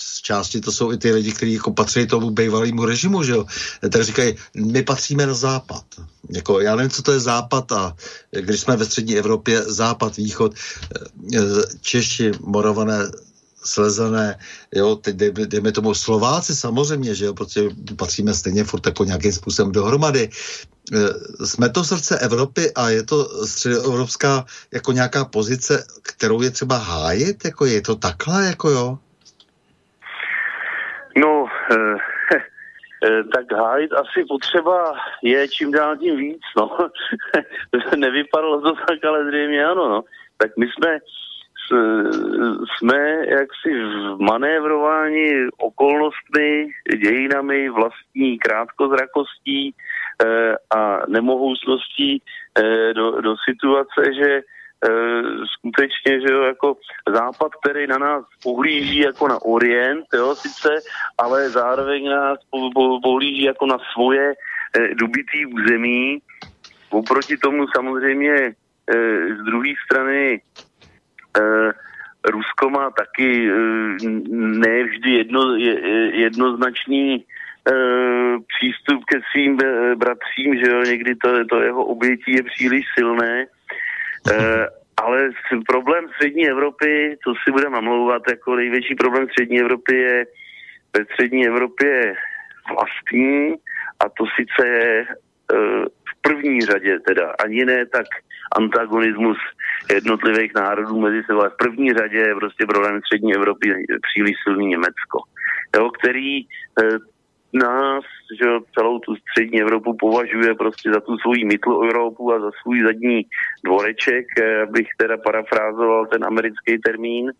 z 0.00 0.20
části 0.20 0.60
to 0.60 0.72
jsou 0.72 0.92
i 0.92 0.96
ty 0.96 1.12
lidi, 1.12 1.32
kteří 1.32 1.52
jako 1.52 1.72
patří 1.72 2.06
tomu 2.06 2.30
bývalému 2.30 2.84
režimu, 2.84 3.22
že 3.22 3.32
jo, 3.32 3.44
tak 3.90 4.02
říkají, 4.02 4.36
my 4.54 4.82
patříme 4.82 5.26
na 5.26 5.34
západ. 5.34 5.84
Jako, 6.30 6.60
já 6.60 6.76
nevím, 6.76 6.90
co 6.90 7.02
to 7.02 7.12
je 7.12 7.20
západ 7.20 7.72
a 7.72 7.96
když 8.30 8.60
jsme 8.60 8.76
ve 8.76 8.84
střední 8.84 9.16
Evropě, 9.16 9.62
západ, 9.62 10.16
východ, 10.16 10.54
eh, 11.34 11.40
Češi, 11.80 12.32
Morované, 12.40 13.10
slezené, 13.64 14.38
jo, 14.74 14.96
teď 14.96 15.16
dejme, 15.16 15.46
dejme 15.46 15.72
tomu 15.72 15.94
Slováci 15.94 16.56
samozřejmě, 16.56 17.14
že 17.14 17.24
jo, 17.24 17.34
protože 17.34 17.68
patříme 17.96 18.34
stejně 18.34 18.64
furt 18.64 18.86
jako 18.86 19.04
nějakým 19.04 19.32
způsobem 19.32 19.72
dohromady. 19.72 20.30
Eh, 20.92 21.46
jsme 21.46 21.68
to 21.68 21.84
srdce 21.84 22.18
Evropy 22.18 22.72
a 22.74 22.90
je 22.90 23.02
to 23.02 23.46
středoevropská 23.46 24.44
jako 24.72 24.92
nějaká 24.92 25.24
pozice, 25.24 25.84
kterou 26.02 26.42
je 26.42 26.50
třeba 26.50 26.76
hájit, 26.76 27.44
jako 27.44 27.66
je 27.66 27.80
to 27.80 27.96
takhle, 27.96 28.46
jako 28.46 28.70
jo? 28.70 28.98
No, 31.16 31.46
eh, 31.70 31.96
eh, 33.04 33.24
tak 33.34 33.52
hájit 33.52 33.92
asi 33.92 34.24
potřeba 34.28 34.94
je 35.22 35.48
čím 35.48 35.72
dál 35.72 35.96
tím 35.96 36.16
víc, 36.16 36.42
no. 36.56 36.78
Nevypadalo 37.96 38.60
to 38.60 38.72
tak, 38.74 39.04
ale 39.04 39.24
zřejmě 39.24 39.64
ano, 39.64 39.88
no. 39.88 40.02
Tak 40.36 40.56
my 40.56 40.66
jsme 40.66 40.98
jsme 42.76 43.26
jaksi 43.26 43.84
v 43.84 44.16
manévrování 44.18 45.28
okolnostmi, 45.58 46.68
dějinami, 47.02 47.70
vlastní 47.70 48.38
krátkozrakostí 48.38 49.74
eh, 50.24 50.54
a 50.76 51.06
nemohoucností 51.08 52.22
eh, 52.58 52.94
do, 52.94 53.20
do 53.20 53.34
situace, 53.50 54.14
že 54.14 54.40
skutečně, 55.58 56.20
že 56.20 56.32
jo, 56.32 56.42
jako 56.42 56.76
západ, 57.08 57.52
který 57.54 57.86
na 57.86 57.98
nás 57.98 58.24
pohlíží 58.42 58.98
jako 58.98 59.28
na 59.28 59.42
orient, 59.42 60.04
jo, 60.14 60.34
sice, 60.34 60.68
ale 61.18 61.50
zároveň 61.50 62.10
nás 62.10 62.38
pohlíží 63.02 63.42
jako 63.42 63.66
na 63.66 63.78
svoje 63.92 64.32
e, 64.32 64.94
dubitý 64.94 65.46
území. 65.46 66.18
Oproti 66.90 67.36
tomu 67.36 67.66
samozřejmě 67.76 68.34
e, 68.34 68.54
z 69.34 69.44
druhé 69.44 69.72
strany 69.84 70.34
e, 70.34 70.40
Rusko 72.30 72.70
má 72.70 72.90
taky 72.90 73.50
e, 73.50 73.54
ne 74.32 74.84
vždy 74.84 75.10
jedno, 75.10 75.56
je, 75.56 75.74
jednoznačný 76.20 77.14
e, 77.14 77.22
přístup 78.56 79.04
ke 79.04 79.20
svým 79.32 79.56
bratřím, 79.96 80.56
že 80.56 80.70
jo, 80.70 80.82
někdy 80.82 81.16
to, 81.16 81.44
to 81.44 81.60
jeho 81.60 81.84
obětí 81.84 82.32
je 82.32 82.42
příliš 82.42 82.84
silné. 82.94 83.46
Uh, 84.28 84.66
ale 84.96 85.30
problém 85.68 86.08
střední 86.08 86.48
Evropy, 86.48 87.16
to 87.24 87.32
si 87.44 87.52
budeme 87.52 87.74
namlouvat, 87.74 88.22
jako 88.30 88.56
největší 88.56 88.94
problém 88.94 89.26
střední 89.28 89.60
Evropy 89.60 89.96
je 89.96 90.26
ve 90.96 91.04
střední 91.04 91.46
Evropě 91.46 92.14
vlastní 92.68 93.54
a 94.00 94.08
to 94.08 94.24
sice 94.36 94.68
je 94.68 95.06
uh, 95.06 95.84
v 95.84 96.22
první 96.22 96.60
řadě 96.60 96.98
teda, 97.00 97.34
ani 97.44 97.64
ne 97.64 97.86
tak 97.86 98.06
antagonismus 98.56 99.38
jednotlivých 99.94 100.54
národů 100.54 101.00
mezi 101.00 101.22
sebou, 101.22 101.40
ale 101.40 101.50
v 101.50 101.56
první 101.56 101.92
řadě 101.92 102.18
je 102.18 102.34
prostě 102.34 102.66
problém 102.66 103.00
střední 103.00 103.34
Evropy 103.34 103.86
příliš 104.12 104.36
silný 104.44 104.66
Německo, 104.66 105.18
jo, 105.76 105.90
který 105.90 106.44
uh, 106.44 106.98
nás, 107.52 108.04
že 108.42 108.46
celou 108.74 108.98
tu 108.98 109.14
střední 109.16 109.60
Evropu 109.60 109.96
považuje 109.96 110.54
prostě 110.54 110.90
za 110.94 111.00
tu 111.00 111.18
svoji 111.18 111.44
mytlu 111.44 111.82
Evropu 111.82 112.32
a 112.32 112.40
za 112.40 112.50
svůj 112.62 112.82
zadní 112.82 113.26
dvoreček, 113.64 114.26
eh, 114.38 114.62
abych 114.62 114.88
teda 114.96 115.16
parafrázoval 115.16 116.06
ten 116.06 116.24
americký 116.24 116.78
termín. 116.78 117.32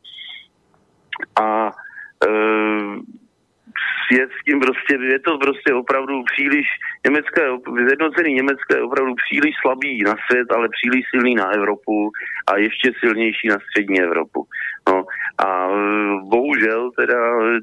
A 1.43 1.71
e, 2.27 2.31
je 4.13 4.27
s 4.27 4.45
tím 4.45 4.61
prostě, 4.61 4.95
je 5.01 5.19
to 5.19 5.39
prostě 5.39 5.75
opravdu 5.75 6.23
příliš, 6.23 6.67
německé, 7.07 7.43
zjednocený 7.87 8.35
Německo 8.35 8.75
je 8.75 8.83
opravdu 8.83 9.15
příliš 9.15 9.55
slabý 9.63 10.03
na 10.03 10.15
svět, 10.27 10.49
ale 10.57 10.69
příliš 10.69 11.05
silný 11.11 11.35
na 11.35 11.47
Evropu 11.51 12.11
a 12.53 12.57
ještě 12.57 12.93
silnější 13.01 13.49
na 13.49 13.59
střední 13.59 14.01
Evropu. 14.01 14.47
No 14.89 15.05
a 15.47 15.69
bohužel 16.23 16.91
teda 16.99 17.19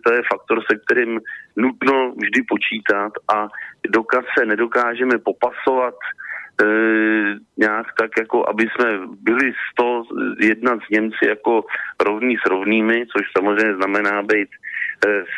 to 0.05 0.13
je 0.13 0.21
faktor, 0.33 0.61
se 0.71 0.77
kterým 0.77 1.19
nutno 1.55 2.13
vždy 2.17 2.41
počítat 2.49 3.11
a 3.35 3.47
dokaz 3.89 4.25
se 4.37 4.45
nedokážeme 4.45 5.17
popasovat 5.17 5.95
e, 6.61 6.65
nějak 7.57 7.87
tak, 7.99 8.11
jako 8.17 8.49
aby 8.49 8.63
jsme 8.63 8.99
byli 9.21 9.51
z 9.51 9.75
toho 9.75 10.03
jednat 10.39 10.79
s 10.85 10.89
Němci 10.89 11.27
jako 11.27 11.63
rovní 11.99 12.37
s 12.37 12.49
rovnými, 12.49 13.05
což 13.05 13.25
samozřejmě 13.37 13.75
znamená 13.75 14.21
být 14.23 14.49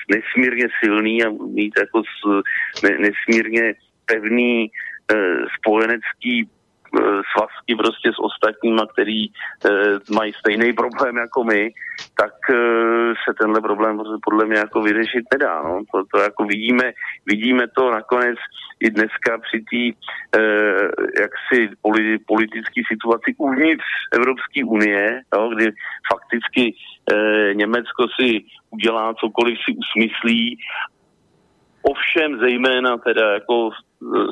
nesmírně 0.09 0.67
silný 0.83 1.23
a 1.23 1.29
mít 1.29 1.73
jako 1.79 2.01
nesmírně 2.99 3.73
pevný 4.05 4.65
e, 4.65 4.69
spojenecký 5.57 6.43
Eh, 6.43 6.58
svazky 7.31 7.75
prostě 7.75 8.09
s 8.13 8.19
ostatníma, 8.19 8.83
který 8.93 9.25
e, 9.25 9.31
mají 10.13 10.33
stejný 10.33 10.73
problém 10.73 11.17
jako 11.17 11.43
my, 11.43 11.69
tak 12.17 12.33
e, 12.49 12.55
se 13.23 13.33
tenhle 13.39 13.61
problém 13.61 14.01
podle 14.23 14.45
mě 14.45 14.57
jako 14.57 14.81
vyřešit 14.81 15.25
nedá. 15.33 15.63
No. 15.63 15.81
To, 15.91 16.03
to 16.13 16.19
jako 16.19 16.43
vidíme, 16.43 16.91
vidíme 17.25 17.67
to 17.67 17.91
nakonec 17.91 18.37
i 18.79 18.89
dneska 18.89 19.37
při 19.37 19.57
té 19.71 19.83
e, 20.39 20.43
jaksi 21.21 21.69
politické 22.27 22.81
situaci 22.91 23.35
uvnitř 23.37 23.85
Evropské 24.13 24.63
unie, 24.63 25.21
jo, 25.35 25.49
kdy 25.55 25.71
fakticky 26.11 26.75
e, 27.13 27.53
Německo 27.53 28.07
si 28.19 28.45
udělá 28.69 29.13
cokoliv 29.13 29.57
si 29.65 29.75
usmyslí 29.77 30.57
Ovšem 31.81 32.39
zejména 32.39 32.97
teda 32.97 33.33
jako 33.33 33.69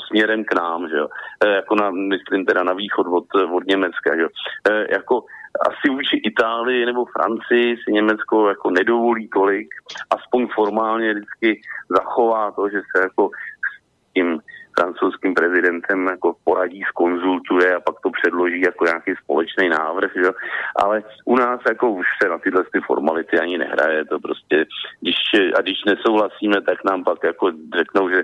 směrem 0.08 0.44
k 0.44 0.56
nám, 0.56 0.90
že 0.90 0.98
jo. 0.98 1.08
E, 1.46 1.48
jako 1.48 1.76
na, 1.76 1.92
myslím 1.92 2.46
teda 2.46 2.64
na 2.64 2.74
východ 2.74 3.08
od, 3.08 3.26
od 3.52 3.68
Německa, 3.68 4.16
že 4.16 4.22
jo. 4.22 4.30
E, 4.70 4.94
jako 4.94 5.24
asi 5.70 5.90
vůči 5.90 6.16
Itálii 6.18 6.86
nebo 6.86 7.06
Francii 7.06 7.78
si 7.78 7.92
Německo 7.92 8.50
jako 8.50 8.70
nedovolí 8.70 9.30
tolik, 9.30 9.68
aspoň 10.10 10.48
formálně 10.56 11.14
vždycky 11.14 11.62
zachová 11.90 12.52
to, 12.52 12.70
že 12.70 12.82
se 12.96 13.04
jako 13.04 13.30
s 13.30 14.14
tím 14.14 14.40
francouzským 14.80 15.34
prezidentem 15.34 16.08
jako 16.08 16.36
poradí, 16.44 16.82
skonzultuje 16.90 17.76
a 17.76 17.80
pak 17.80 17.96
to 18.04 18.10
předloží 18.10 18.62
jako 18.62 18.86
nějaký 18.86 19.12
společný 19.24 19.70
návrh, 19.70 20.12
že? 20.16 20.30
ale 20.76 21.04
u 21.26 21.36
nás 21.36 21.60
jako 21.70 21.92
už 21.92 22.06
se 22.22 22.30
na 22.30 22.38
tyhle 22.38 22.64
ty 22.64 22.80
formality 22.80 23.40
ani 23.40 23.58
nehraje, 23.58 24.06
to 24.06 24.20
prostě, 24.20 24.66
když, 25.02 25.16
a 25.58 25.62
když 25.62 25.84
nesouhlasíme, 25.86 26.62
tak 26.62 26.84
nám 26.84 27.04
pak 27.04 27.24
jako 27.24 27.52
řeknou, 27.78 28.10
že 28.10 28.24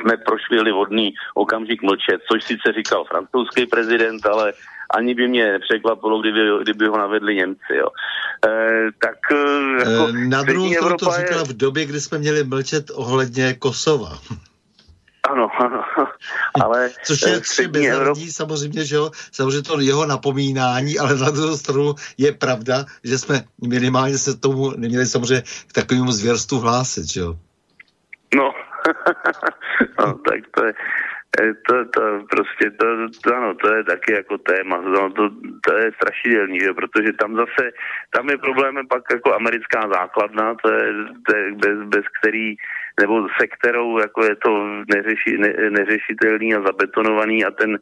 jsme 0.00 0.16
prošvihli 0.16 0.72
vodný 0.72 1.14
okamžik 1.34 1.82
mlčet, 1.82 2.20
což 2.32 2.44
sice 2.44 2.72
říkal 2.76 3.04
francouzský 3.04 3.66
prezident, 3.66 4.26
ale 4.26 4.52
ani 4.94 5.14
by 5.14 5.28
mě 5.28 5.52
nepřekvapilo, 5.52 6.20
kdyby, 6.20 6.40
kdyby 6.62 6.86
ho 6.86 6.98
navedli 6.98 7.34
Němci. 7.34 7.74
Jo. 7.74 7.88
E, 8.46 8.92
tak 8.98 9.18
e, 9.32 9.90
jako 9.90 10.12
Na 10.28 10.42
druhou 10.42 10.72
stranu 10.72 10.96
to 10.96 11.10
říkal 11.10 11.38
je... 11.38 11.44
v 11.44 11.56
době, 11.56 11.86
kdy 11.86 12.00
jsme 12.00 12.18
měli 12.18 12.44
mlčet 12.44 12.90
ohledně 12.94 13.54
Kosova. 13.54 14.18
Ano, 15.30 15.48
ano, 15.58 15.84
ale... 16.62 16.90
Což 17.04 17.22
je 17.22 17.40
tři 17.40 17.70
Evrop... 17.88 18.18
samozřejmě, 18.30 18.84
že 18.84 18.96
jo, 18.96 19.10
samozřejmě 19.32 19.62
to 19.62 19.80
jeho 19.80 20.06
napomínání, 20.06 20.98
ale 20.98 21.16
na 21.16 21.30
druhou 21.30 21.56
stranu 21.56 21.94
je 22.18 22.32
pravda, 22.32 22.84
že 23.04 23.18
jsme 23.18 23.44
minimálně 23.66 24.18
se 24.18 24.36
tomu 24.36 24.70
neměli 24.70 25.06
samozřejmě 25.06 25.42
k 25.66 25.72
takovému 25.72 26.12
zvěrstvu 26.12 26.58
hlásit, 26.58 27.12
že 27.12 27.20
jo. 27.20 27.38
No, 28.34 28.52
no 29.98 30.14
tak 30.14 30.40
to 30.54 30.64
je, 30.66 30.74
E, 31.40 31.54
to, 31.54 31.84
to 31.84 32.26
prostě, 32.30 32.70
to, 32.70 32.86
to, 33.24 33.36
ano, 33.36 33.54
to 33.54 33.74
je 33.74 33.84
taky 33.84 34.12
jako 34.12 34.38
téma, 34.38 34.80
no, 34.80 35.10
to, 35.10 35.30
to 35.64 35.76
je 35.76 35.92
strašidelný, 35.92 36.60
že? 36.60 36.72
protože 36.72 37.12
tam 37.12 37.36
zase, 37.36 37.70
tam 38.10 38.28
je 38.28 38.38
problémem 38.38 38.86
pak 38.88 39.02
jako 39.12 39.34
americká 39.34 39.80
základna, 39.94 40.54
to 40.54 40.72
je, 40.72 40.92
to 41.26 41.36
je 41.36 41.52
bez, 41.52 41.78
bez 41.88 42.04
který 42.20 42.56
nebo 43.00 43.28
se 43.40 43.46
kterou 43.46 43.98
jako 43.98 44.24
je 44.24 44.36
to 44.36 44.50
neřeši, 44.94 45.38
ne, 45.38 45.52
neřešitelný 45.70 46.54
a 46.54 46.60
zabetonovaný 46.60 47.44
a 47.44 47.50
ten 47.50 47.78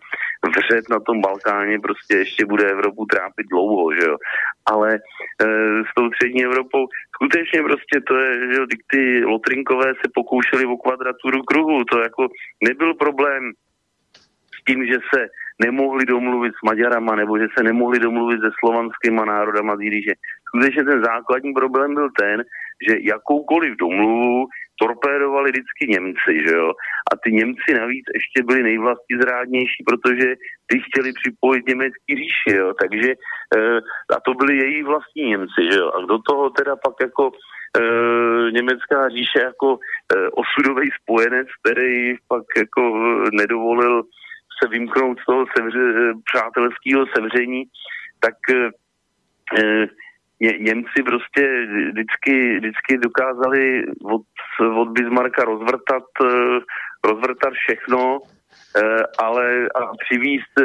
vřet 0.57 0.89
na 0.91 1.01
tom 1.01 1.21
Balkáně 1.21 1.81
prostě 1.81 2.17
ještě 2.17 2.47
bude 2.47 2.71
Evropu 2.71 3.07
trápit 3.07 3.47
dlouho, 3.51 3.95
že 3.95 4.07
jo. 4.07 4.17
Ale 4.67 4.95
e, 4.95 4.99
s 5.85 5.95
tou 5.97 6.11
střední 6.11 6.45
Evropou 6.45 6.87
skutečně 7.15 7.63
prostě 7.63 8.01
to 8.01 8.17
je, 8.17 8.55
že 8.55 8.61
ty 8.91 9.25
Lotrinkové 9.25 9.87
se 9.87 10.07
pokoušeli 10.15 10.67
o 10.67 10.77
kvadraturu 10.77 11.43
kruhu, 11.43 11.85
to 11.85 11.99
jako 11.99 12.29
nebyl 12.69 12.95
problém 12.95 13.53
s 14.61 14.65
tím, 14.65 14.87
že 14.87 14.99
se 15.15 15.27
nemohli 15.65 16.07
domluvit 16.07 16.53
s 16.53 16.63
Maďarama 16.65 17.17
nebo 17.17 17.39
že 17.39 17.47
se 17.59 17.65
nemohli 17.65 17.99
domluvit 17.99 18.41
se 18.41 18.51
slovanskýma 18.59 19.25
národama, 19.25 19.77
že 19.83 20.13
skutečně 20.49 20.85
ten 20.85 21.05
základní 21.05 21.53
problém 21.53 21.95
byl 21.95 22.09
ten, 22.19 22.45
že 22.89 22.97
jakoukoliv 23.01 23.77
domluvu 23.77 24.47
torpédovali 24.83 25.51
vždycky 25.51 25.83
Němci, 25.89 26.33
že 26.47 26.55
jo. 26.55 26.73
A 27.13 27.17
ty 27.25 27.33
Němci 27.33 27.71
navíc 27.81 28.05
ještě 28.15 28.43
byli 28.47 28.63
nejvlastizrádnější, 28.63 29.81
protože 29.89 30.29
ty 30.67 30.81
chtěli 30.87 31.13
připojit 31.13 31.69
německý 31.69 32.11
říši, 32.21 32.57
jo. 32.57 32.73
Takže 32.81 33.11
e, 33.11 33.17
a 34.17 34.21
to 34.25 34.35
byli 34.35 34.57
její 34.57 34.83
vlastní 34.83 35.23
Němci, 35.23 35.61
že 35.71 35.79
jo. 35.79 35.93
A 35.95 36.07
do 36.07 36.19
toho 36.19 36.51
teda 36.51 36.77
pak 36.77 36.95
jako 37.01 37.31
e, 37.31 37.83
německá 38.53 39.09
říše 39.09 39.41
jako 39.43 39.79
e, 39.79 40.29
osudový 40.29 40.89
spojenec, 41.03 41.49
který 41.61 42.15
pak 42.29 42.45
jako 42.57 42.83
nedovolil 43.33 44.03
se 44.63 44.69
vymknout 44.69 45.19
z 45.21 45.25
toho 45.25 45.45
sevře, 45.57 45.85
přátelského 46.33 47.07
sevření, 47.15 47.65
tak 48.21 48.35
e, 48.55 48.71
Ně, 50.41 50.53
Němci 50.59 51.03
prostě 51.05 51.67
vždycky, 51.91 52.57
vždycky 52.57 52.99
dokázali 52.99 53.85
od, 54.05 54.23
od 54.81 54.89
Bismarcka 54.89 55.45
rozvrtat, 55.45 56.05
eh, 56.25 56.59
rozvrtat 57.05 57.53
všechno, 57.53 58.19
ale 59.19 59.69
a 59.75 59.81
přivízt, 60.05 60.55
eh, 60.61 60.65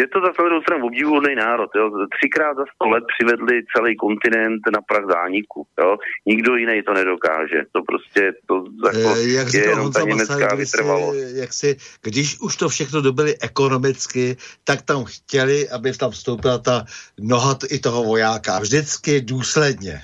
je 0.00 0.06
to 0.08 0.20
zase 0.20 0.42
druhou 0.42 0.62
stranu 0.62 0.86
obdivuhodný 0.86 1.34
národ. 1.34 1.70
Jo. 1.76 1.90
Třikrát 2.18 2.56
za 2.56 2.64
sto 2.74 2.88
let 2.88 3.04
přivedli 3.12 3.62
celý 3.76 3.96
kontinent 3.96 4.60
na 4.72 4.80
prach 4.88 5.06
zániku. 5.06 5.66
Jo. 5.80 5.96
Nikdo 6.26 6.56
jiný 6.56 6.82
to 6.82 6.94
nedokáže. 6.94 7.62
To 7.72 7.82
prostě 7.82 8.32
to 8.46 8.64
jako, 8.86 9.14
e, 9.16 9.28
jak 9.28 9.54
je 9.54 9.68
jenom 9.68 9.92
ta 9.92 10.00
německá 10.00 10.54
vytrvalost. 10.54 11.18
Jak 11.34 11.52
si, 11.52 11.76
když 12.02 12.40
už 12.40 12.56
to 12.56 12.68
všechno 12.68 13.00
dobili 13.00 13.34
ekonomicky, 13.40 14.36
tak 14.64 14.82
tam 14.82 15.04
chtěli, 15.04 15.68
aby 15.68 15.92
tam 15.92 16.10
vstoupila 16.10 16.58
ta 16.58 16.84
noha 17.20 17.58
i 17.70 17.78
toho 17.78 18.04
vojáka. 18.04 18.58
Vždycky 18.58 19.20
důsledně. 19.20 20.00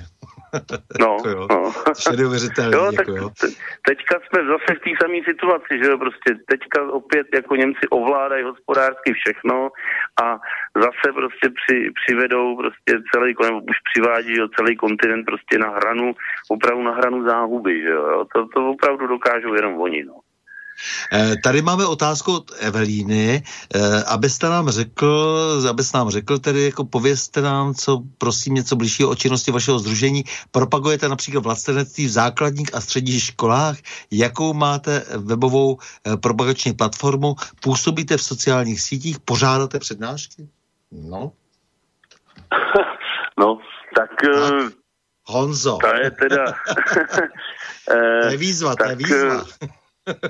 No, 1.01 1.17
jako 1.27 1.47
no. 1.51 1.73
Neuvěřitelný, 2.17 2.73
jo, 2.73 2.93
tak 2.97 3.09
jako, 3.09 3.19
jo. 3.21 3.31
teďka 3.89 4.15
jsme 4.21 4.47
zase 4.47 4.71
v 4.79 4.83
té 4.85 4.91
samé 5.03 5.19
situaci, 5.25 5.73
že 5.83 5.91
jo, 5.91 5.99
prostě 5.99 6.31
teďka 6.51 6.93
opět 6.93 7.27
jako 7.35 7.57
Němci 7.57 7.89
ovládají 7.91 8.45
hospodářsky 8.45 9.13
všechno 9.13 9.71
a 10.23 10.41
zase 10.77 11.07
prostě 11.15 11.47
při, 11.59 11.91
přivedou 12.05 12.57
prostě 12.57 12.93
celý, 13.15 13.35
nebo 13.43 13.59
už 13.59 13.77
přivádí 13.93 14.37
jo, 14.37 14.49
celý 14.57 14.77
kontinent 14.77 15.25
prostě 15.27 15.59
na 15.59 15.71
hranu, 15.71 16.13
opravdu 16.49 16.83
na 16.83 16.93
hranu 16.93 17.25
záhuby, 17.29 17.83
že 17.83 17.89
jo, 17.89 18.25
to, 18.35 18.49
to 18.49 18.71
opravdu 18.71 19.07
dokážou 19.07 19.55
jenom 19.55 19.81
oni, 19.81 20.05
no. 20.05 20.15
Eh, 21.13 21.37
tady 21.45 21.63
máme 21.63 21.87
otázku 21.87 22.35
od 22.37 22.51
Evelíny, 22.59 23.43
eh, 23.75 24.05
abyste 24.05 24.49
nám 24.49 24.71
řekl, 24.71 25.37
abyste 25.71 25.99
nám 25.99 26.11
řekl 26.11 26.39
tedy, 26.39 26.63
jako 26.63 26.85
povězte 26.85 27.41
nám, 27.43 27.75
co 27.75 28.03
prosím 28.19 28.55
něco 28.55 28.77
blížšího 28.77 29.11
o 29.11 29.15
činnosti 29.15 29.51
vašeho 29.51 29.79
združení. 29.79 30.25
Propagujete 30.51 31.09
například 31.09 31.45
vlastenectví 31.45 32.07
v 32.07 32.11
základních 32.11 32.75
a 32.75 32.81
středních 32.81 33.23
školách? 33.23 33.77
Jakou 34.11 34.55
máte 34.55 35.05
webovou 35.17 35.79
eh, 35.79 36.17
propagační 36.17 36.73
platformu? 36.73 37.35
Působíte 37.61 38.17
v 38.17 38.23
sociálních 38.23 38.81
sítích? 38.81 39.21
Pořádáte 39.21 39.79
přednášky? 39.79 40.49
No. 40.93 41.33
no, 43.39 43.59
tak... 43.97 44.11
tak. 44.35 44.73
Honzo. 45.25 45.79
To 45.81 45.97
je 45.97 46.11
teda... 46.11 46.45
to 48.23 48.29
je 48.29 48.37
výzva, 48.37 48.77
tak, 48.77 48.87
to 48.87 48.91
je 48.91 48.97
výzva. 48.97 49.45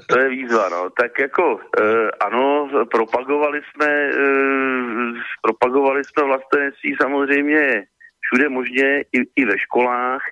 To 0.09 0.19
je 0.19 0.29
výzva, 0.29 0.69
no. 0.69 0.91
Tak 0.91 1.19
jako 1.19 1.61
e, 1.81 2.11
ano, 2.11 2.69
propagovali 2.91 3.61
jsme, 3.71 3.87
e, 3.87 4.13
propagovali 5.43 6.05
jsme 6.05 6.25
vlastenectví 6.25 6.97
samozřejmě 7.03 7.85
všude 8.21 8.49
možně, 8.49 9.01
i, 9.13 9.19
i 9.37 9.45
ve 9.45 9.59
školách. 9.59 10.23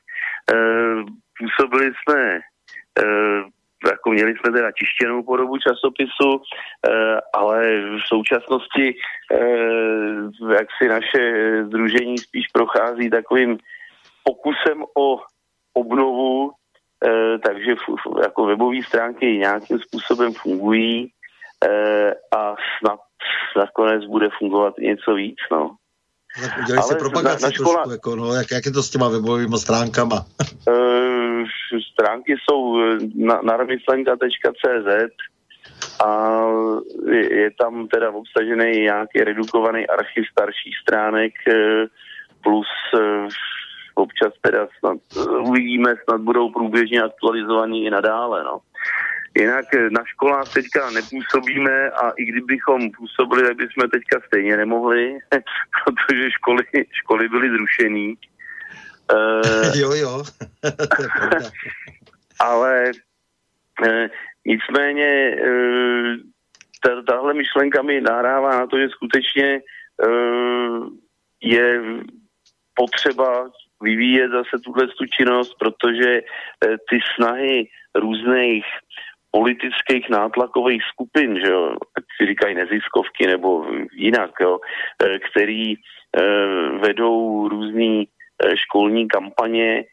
E, 0.53 0.57
působili 1.39 1.93
jsme, 1.93 2.37
e, 2.37 2.41
jako 3.87 4.11
měli 4.11 4.35
jsme 4.37 4.53
teda 4.53 4.71
tištěnou 4.79 5.23
podobu 5.23 5.59
časopisu, 5.59 6.43
e, 6.89 7.21
ale 7.35 7.81
v 7.81 8.01
současnosti 8.07 8.89
e, 8.89 8.95
jak 10.55 10.69
si 10.83 10.89
naše 10.89 11.25
združení 11.65 12.19
spíš 12.19 12.47
prochází 12.53 13.11
takovým 13.11 13.59
pokusem 14.25 14.85
o 14.99 15.21
obnovu 15.73 16.53
takže 17.45 17.73
f- 17.73 18.23
jako 18.23 18.47
webové 18.47 18.83
stránky 18.87 19.27
nějakým 19.27 19.79
způsobem 19.79 20.33
fungují 20.33 21.13
e, 21.65 22.15
a 22.37 22.55
snad 22.79 23.01
nakonec 23.57 24.05
bude 24.05 24.29
fungovat 24.39 24.75
něco 24.79 25.15
víc, 25.15 25.39
no. 25.53 25.77
Tak 26.43 26.59
udělej 26.63 26.83
si 26.83 26.95
propagaci 26.95 27.43
na, 27.43 27.49
na 27.49 27.53
škola... 27.53 27.75
trošku, 27.75 27.91
jako, 27.91 28.17
no, 28.17 28.35
jak, 28.35 28.51
jak 28.51 28.67
je 28.67 28.73
to 28.73 28.83
s 28.83 28.91
těma 28.91 29.09
webovými 29.09 29.59
stránkama? 29.59 30.17
e, 30.69 30.75
stránky 31.93 32.37
jsou 32.43 32.79
na, 33.15 33.41
na 33.43 33.57
remyslenka.cz 33.57 35.11
a 36.05 36.41
je, 37.11 37.41
je 37.41 37.51
tam 37.51 37.89
teda 37.89 38.11
obsažený 38.11 38.81
nějaký 38.81 39.19
redukovaný 39.19 39.87
archiv 39.87 40.25
starších 40.33 40.75
stránek 40.83 41.33
plus 42.43 42.67
občas 43.95 44.33
teda 44.41 44.69
snad 44.79 44.99
eh, 45.17 45.39
uvidíme, 45.39 45.95
snad 46.05 46.21
budou 46.21 46.51
průběžně 46.51 47.03
aktualizovaní 47.03 47.87
i 47.87 47.91
nadále, 47.91 48.45
no. 48.45 48.61
Jinak 49.39 49.65
eh, 49.75 49.91
na 49.91 50.05
školách 50.05 50.53
teďka 50.53 50.91
nepůsobíme 50.91 51.91
a 51.91 52.11
i 52.11 52.25
kdybychom 52.25 52.91
působili, 52.91 53.43
tak 53.43 53.57
bychom 53.57 53.91
teďka 53.91 54.21
stejně 54.27 54.57
nemohli, 54.57 55.19
protože 55.85 56.31
školy, 56.31 56.65
školy 56.93 57.29
byly 57.29 57.51
zrušený. 57.51 58.15
Uh, 59.13 59.81
jo, 59.81 59.93
jo. 59.93 60.23
ale 62.41 62.93
nicméně 64.47 65.37
uh, 65.43 67.05
tahle 67.07 67.35
myšlenka 67.35 67.83
mi 67.83 68.01
nahrává 68.01 68.51
na 68.51 68.67
to, 68.67 68.79
že 68.79 68.89
skutečně 68.89 69.61
je 71.43 71.81
potřeba 72.75 73.51
vyvíjet 73.83 74.31
zase 74.31 74.63
tuhle 74.65 74.87
činnost, 75.17 75.55
protože 75.59 76.11
eh, 76.21 76.77
ty 76.91 76.99
snahy 77.17 77.69
různých 77.95 78.65
politických 79.31 80.09
nátlakových 80.11 80.83
skupin, 80.83 81.41
že 81.45 81.53
jo, 81.53 81.75
tak 81.95 82.05
si 82.17 82.27
říkají 82.27 82.55
neziskovky 82.55 83.27
nebo 83.27 83.67
jinak, 83.93 84.31
jo, 84.41 84.59
eh, 85.05 85.19
který 85.19 85.75
eh, 85.75 86.21
vedou 86.79 87.49
různé 87.49 88.05
školní 88.55 89.09
kampaně, 89.09 89.85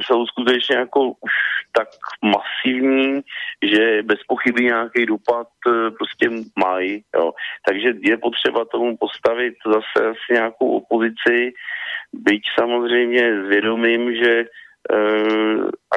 jsou 0.00 0.26
skutečně 0.26 0.76
jako 0.76 1.00
už 1.00 1.32
tak 1.76 1.88
masivní, 2.22 3.20
že 3.62 4.02
bez 4.02 4.18
pochyby 4.28 4.64
nějaký 4.64 5.06
dopad 5.06 5.48
e, 5.66 5.90
prostě 5.90 6.30
mají. 6.58 7.02
Jo. 7.16 7.32
Takže 7.68 7.92
je 8.00 8.16
potřeba 8.16 8.64
tomu 8.64 8.96
postavit 8.96 9.54
zase 9.66 10.10
asi 10.10 10.32
nějakou 10.32 10.76
opozici, 10.76 11.52
byť 12.12 12.42
samozřejmě 12.58 13.44
s 13.44 13.48
vědomím, 13.48 14.14
že 14.14 14.32
e, 14.40 14.46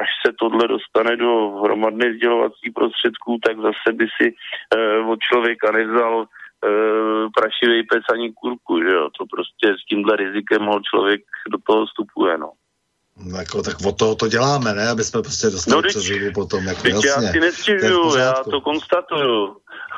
až 0.02 0.08
se 0.26 0.32
tohle 0.38 0.68
dostane 0.68 1.16
do 1.16 1.50
hromadné 1.64 2.14
sdělovací 2.14 2.70
prostředků, 2.74 3.38
tak 3.46 3.56
zase 3.56 3.92
by 3.92 4.06
si 4.22 4.26
e, 4.28 4.98
od 4.98 5.18
člověka 5.20 5.72
nevzal 5.72 6.26
prašivý 7.34 7.82
pec 7.82 8.02
ani 8.12 8.32
kurku, 8.32 8.82
že 8.82 8.90
jo. 8.90 9.08
To 9.18 9.26
prostě 9.26 9.66
s 9.78 9.84
tímhle 9.88 10.16
rizikem 10.16 10.62
ho 10.66 10.80
člověk 10.90 11.20
do 11.50 11.58
toho 11.66 11.86
vstupuje, 11.86 12.38
no. 12.38 12.50
No, 13.18 13.38
jako, 13.38 13.62
tak 13.62 13.76
o 13.84 13.92
toho 13.92 14.14
to 14.14 14.28
děláme, 14.28 14.74
ne? 14.74 14.88
Aby 14.88 15.04
jsme 15.04 15.22
prostě 15.22 15.50
dostali 15.50 15.82
no, 15.82 15.88
přeživu 15.88 16.32
potom. 16.32 16.66
Jako, 16.66 16.88
jasně, 16.88 17.08
já 17.08 17.32
si 17.32 17.40
nestěžuju, 17.40 18.16
já 18.16 18.32
to 18.32 18.60
konstatuju. 18.60 19.56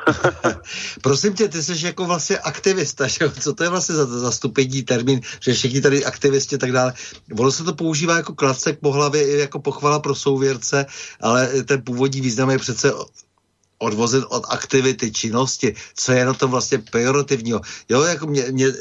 Prosím 1.01 1.33
tě, 1.33 1.47
ty 1.47 1.63
jsi 1.63 1.85
jako 1.85 2.05
vlastně 2.05 2.37
aktivista, 2.37 3.07
že? 3.07 3.29
co 3.29 3.53
to 3.53 3.63
je 3.63 3.69
vlastně 3.69 3.95
za 3.95 4.05
zastupení 4.05 4.83
termín, 4.83 5.21
že 5.39 5.53
všichni 5.53 5.81
tady 5.81 6.05
aktivisti 6.05 6.55
a 6.55 6.59
tak 6.59 6.71
dále. 6.71 6.93
Ono 7.39 7.51
se 7.51 7.63
to 7.63 7.73
používá 7.73 8.17
jako 8.17 8.35
klacek 8.35 8.79
po 8.79 8.91
hlavě 8.91 9.27
i 9.27 9.39
jako 9.39 9.59
pochvala 9.59 9.99
pro 9.99 10.15
souvěrce, 10.15 10.85
ale 11.21 11.47
ten 11.63 11.81
původní 11.81 12.21
význam 12.21 12.49
je 12.49 12.57
přece 12.57 12.93
odvozen 13.81 14.25
od 14.29 14.43
aktivity, 14.49 15.11
činnosti, 15.11 15.75
co 15.95 16.11
je 16.11 16.25
na 16.25 16.33
tom 16.33 16.51
vlastně 16.51 16.77
pejorativního. 16.91 17.61
Jo, 17.89 18.01
jako 18.01 18.27
mě, 18.27 18.43
mě 18.51 18.67
e, 18.67 18.73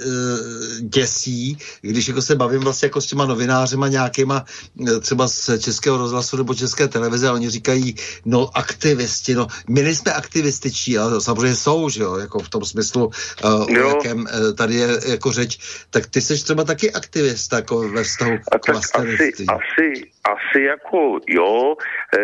děsí, 0.80 1.58
když 1.80 2.08
jako 2.08 2.22
se 2.22 2.36
bavím 2.36 2.60
vlastně 2.60 2.86
jako 2.86 3.00
s 3.00 3.06
těma 3.06 3.26
novinářema 3.26 3.88
nějakýma, 3.88 4.44
e, 4.88 5.00
třeba 5.00 5.28
z 5.28 5.58
Českého 5.58 5.98
rozhlasu 5.98 6.36
nebo 6.36 6.54
České 6.54 6.88
televize 6.88 7.28
a 7.28 7.32
oni 7.32 7.50
říkají, 7.50 7.94
no 8.24 8.50
aktivisti, 8.54 9.34
no 9.34 9.46
my 9.68 9.82
nejsme 9.82 10.12
aktivističtí, 10.12 10.98
ale 10.98 11.20
samozřejmě 11.20 11.56
jsou, 11.56 11.88
že 11.88 12.02
jo, 12.02 12.16
jako 12.16 12.38
v 12.38 12.48
tom 12.48 12.64
smyslu, 12.64 13.10
e, 13.44 13.82
o 13.82 13.88
jakém 13.88 14.26
e, 14.26 14.52
tady 14.52 14.74
je 14.74 14.88
jako 15.06 15.32
řeč, 15.32 15.58
tak 15.90 16.06
ty 16.06 16.20
jsi 16.20 16.44
třeba 16.44 16.64
taky 16.64 16.92
aktivista 16.92 17.56
jako 17.56 17.88
ve 17.88 18.04
vztahu 18.04 18.36
k 18.38 18.68
asi, 18.68 19.32
asi, 19.48 19.88
asi 20.24 20.60
jako 20.62 21.18
jo, 21.28 21.74
e, 22.18 22.20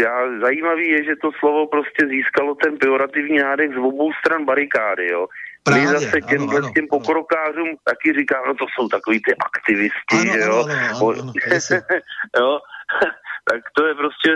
já, 0.00 0.40
zajímavý 0.40 0.88
je, 0.88 1.04
že 1.04 1.16
to 1.22 1.30
slovo 1.40 1.66
prostě 1.66 2.06
získalo 2.20 2.54
ten 2.54 2.78
pejorativní 2.78 3.38
nádech 3.38 3.70
z 3.74 3.78
obou 3.78 4.12
stran 4.12 4.44
barikády, 4.44 5.06
jo. 5.10 5.26
Právě, 5.64 5.82
My 5.82 5.88
zase 5.88 6.20
těm, 6.20 6.42
ano, 6.42 6.56
ano, 6.56 6.72
těm 6.74 6.86
pokrokářům 6.86 7.68
ano. 7.68 7.76
taky 7.84 8.12
říkáme, 8.12 8.46
no 8.48 8.54
to 8.54 8.66
jsou 8.74 8.88
takový 8.88 9.22
ty 9.22 9.32
aktivisti, 9.36 10.18
ano, 10.20 10.32
že 10.32 10.38
jo. 10.38 10.64
Ano, 10.64 11.08
ano, 11.08 11.22
ano, 11.22 11.32
jo. 12.40 12.58
tak 13.50 13.60
to 13.76 13.86
je 13.86 13.94
prostě 13.94 14.30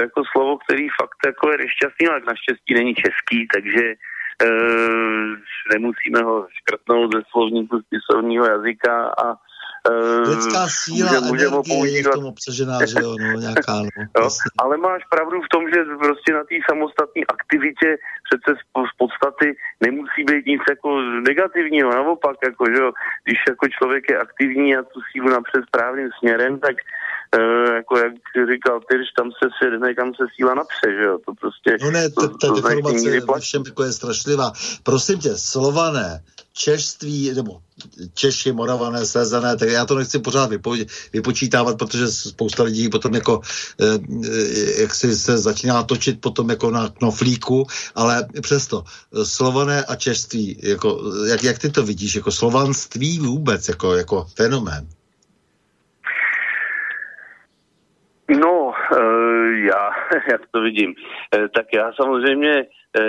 jako 0.00 0.22
slovo, 0.32 0.58
který 0.58 0.88
fakt 1.00 1.20
jako 1.26 1.52
je 1.52 1.58
nešťastný, 1.58 2.08
ale 2.08 2.20
naštěstí 2.20 2.74
není 2.74 2.94
český, 2.94 3.48
takže 3.54 3.84
e, 3.88 4.48
nemusíme 5.72 6.20
ho 6.22 6.46
škrtnout 6.58 7.14
ze 7.14 7.22
slovníku 7.30 7.80
spisovního 7.80 8.44
jazyka 8.46 8.94
a 9.24 9.36
Lidská 10.28 10.66
síla, 10.68 11.20
může, 11.20 11.20
může 11.26 11.46
energie 11.46 11.96
je 11.96 12.02
v 12.02 12.14
tom 12.14 12.24
obsažená, 12.24 12.86
že 12.86 12.96
jo, 13.00 13.16
no, 13.20 13.40
nějaká, 13.40 13.74
no, 13.82 13.88
jo, 14.22 14.28
Ale 14.58 14.76
máš 14.76 15.02
pravdu 15.10 15.40
v 15.40 15.48
tom, 15.54 15.62
že 15.72 15.80
prostě 15.98 16.32
na 16.32 16.44
té 16.44 16.56
samostatné 16.70 17.22
aktivitě 17.28 17.88
přece 18.26 18.50
z, 18.60 18.62
z 18.90 18.92
podstaty 18.98 19.56
nemusí 19.80 20.20
být 20.30 20.46
nic 20.46 20.62
jako 20.68 21.00
negativního, 21.00 21.90
naopak, 21.90 22.36
jako, 22.44 22.64
že 22.74 22.80
jo, 22.82 22.92
když 23.24 23.38
jako 23.48 23.68
člověk 23.68 24.04
je 24.10 24.18
aktivní 24.18 24.76
a 24.76 24.82
tu 24.82 25.00
sílu 25.12 25.28
napřed 25.28 25.62
správným 25.68 26.08
směrem, 26.18 26.58
tak 26.58 26.76
Uh, 27.38 27.74
jako 27.74 27.98
jak 27.98 28.12
říkal 28.52 28.80
Tyrš, 28.80 29.08
tam 29.18 29.30
se 29.30 29.48
sjedne, 29.58 29.94
kam 29.94 30.14
se 30.14 30.24
síla 30.34 30.54
napře, 30.54 30.86
že 30.98 31.02
jo, 31.02 31.18
to 31.26 31.32
prostě... 31.40 31.76
No 31.82 31.90
ne, 31.90 32.10
ta, 32.10 32.28
ta 32.28 32.54
deformace 32.54 33.40
všem 33.40 33.62
jako 33.66 33.82
je 33.84 33.92
strašlivá. 33.92 34.52
Prosím 34.82 35.18
tě, 35.18 35.30
slované, 35.36 36.20
češství, 36.60 37.32
nebo 37.34 37.60
Češi, 38.14 38.52
Moravané, 38.52 39.06
Slezané, 39.06 39.56
tak 39.56 39.68
já 39.68 39.86
to 39.86 39.94
nechci 39.94 40.18
pořád 40.18 40.50
vypo, 40.50 40.74
vypočítávat, 41.12 41.78
protože 41.78 42.06
spousta 42.06 42.62
lidí 42.62 42.88
potom 42.88 43.14
jako, 43.14 43.40
eh, 43.80 43.98
eh, 44.24 44.82
jak 44.82 44.94
si 44.94 45.16
se 45.16 45.38
začíná 45.38 45.82
točit 45.82 46.20
potom 46.20 46.50
jako 46.50 46.70
na 46.70 46.88
knoflíku, 46.88 47.66
ale 47.94 48.28
přesto 48.42 48.84
slované 49.24 49.84
a 49.84 49.96
češství, 49.96 50.60
jako, 50.62 51.00
jak, 51.30 51.44
jak 51.44 51.58
ty 51.58 51.70
to 51.70 51.82
vidíš, 51.82 52.14
jako 52.14 52.30
slovanství 52.30 53.18
vůbec, 53.18 53.68
jako, 53.68 53.96
jako 53.96 54.26
fenomén? 54.36 54.86
No, 58.30 58.72
eh, 58.96 59.60
já, 59.64 59.90
jak 60.32 60.40
to 60.52 60.60
vidím, 60.60 60.94
tak 61.54 61.66
já 61.74 61.92
samozřejmě 61.92 62.66
e, 62.96 63.02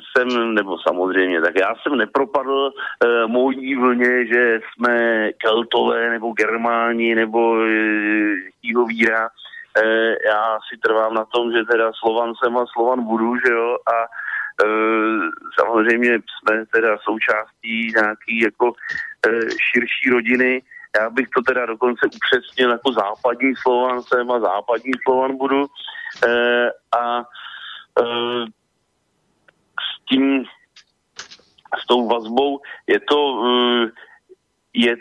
jsem, 0.00 0.54
nebo 0.54 0.78
samozřejmě, 0.78 1.40
tak 1.40 1.54
já 1.60 1.74
jsem 1.74 1.96
nepropadl 1.96 2.70
e, 2.70 3.26
mojí 3.26 3.74
vlně, 3.74 4.26
že 4.26 4.60
jsme 4.60 5.28
keltové, 5.32 6.10
nebo 6.10 6.32
germáni, 6.32 7.14
nebo 7.14 7.56
e. 7.66 9.28
E, 9.76 10.08
já 10.28 10.58
si 10.68 10.78
trvám 10.80 11.14
na 11.14 11.24
tom, 11.24 11.52
že 11.52 11.64
teda 11.64 11.90
Slovan 11.94 12.32
jsem 12.34 12.56
a 12.56 12.66
Slovan 12.66 13.04
budu, 13.04 13.36
že 13.36 13.52
jo, 13.52 13.76
a 13.86 13.98
e, 14.02 14.66
samozřejmě 15.60 16.10
jsme 16.14 16.66
teda 16.66 16.98
součástí 16.98 17.92
nějaký 17.96 18.40
jako 18.40 18.72
e, 19.26 19.40
širší 19.50 20.10
rodiny, 20.10 20.62
já 21.00 21.10
bych 21.10 21.28
to 21.28 21.42
teda 21.42 21.66
dokonce 21.66 22.06
upřesnil 22.06 22.70
jako 22.70 22.92
západní 22.92 23.52
Slovan 23.62 24.02
jsem 24.02 24.30
a 24.30 24.40
západní 24.40 24.92
Slovan 25.02 25.36
budu. 25.36 25.66
E, 26.26 26.66
a 26.98 27.20
e, 28.00 28.04
tím, 30.08 30.44
s 31.82 31.86
tou 31.86 32.08
vazbou, 32.08 32.60
je 32.86 33.00
to, 33.00 33.42
eh, 33.46 33.90
je 34.74 34.96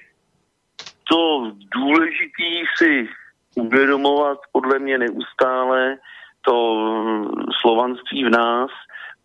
to 1.09 1.51
důležitý 1.75 2.65
si 2.77 3.09
uvědomovat 3.55 4.39
podle 4.51 4.79
mě 4.79 4.97
neustále 4.97 5.97
to 6.41 6.55
eh, 6.77 7.43
slovanství 7.61 8.23
v 8.23 8.29
nás, 8.29 8.71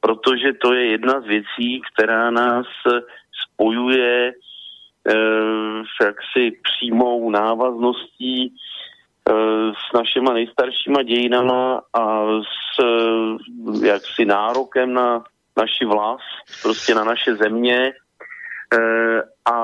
protože 0.01 0.53
to 0.53 0.75
je 0.75 0.87
jedna 0.87 1.21
z 1.21 1.25
věcí, 1.25 1.83
která 1.93 2.31
nás 2.31 2.67
spojuje 3.45 4.33
eh, 4.33 5.15
s 5.85 6.05
jaksi 6.05 6.51
přímou 6.63 7.31
návazností 7.31 8.55
s 9.89 9.93
našima 9.95 10.33
nejstaršíma 10.33 11.03
dějinama 11.03 11.83
a 11.93 12.25
s 12.43 12.83
jaksi 13.83 14.25
nárokem 14.25 14.95
na 14.95 15.25
naši 15.59 15.85
vlast, 15.85 16.63
prostě 16.63 16.95
na 16.95 17.05
naše 17.05 17.35
země 17.35 17.93
e, 18.73 18.83
a 19.53 19.57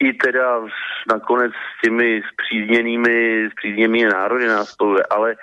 i 0.00 0.12
teda 0.12 0.60
nakonec 1.08 1.52
s 1.52 1.80
těmi 1.84 2.22
zpřízněnými, 2.32 3.48
zpřízněnými 3.50 4.04
národy 4.04 4.46
nás 4.46 4.68
spojuje, 4.68 5.02
ale 5.10 5.32
e, 5.32 5.36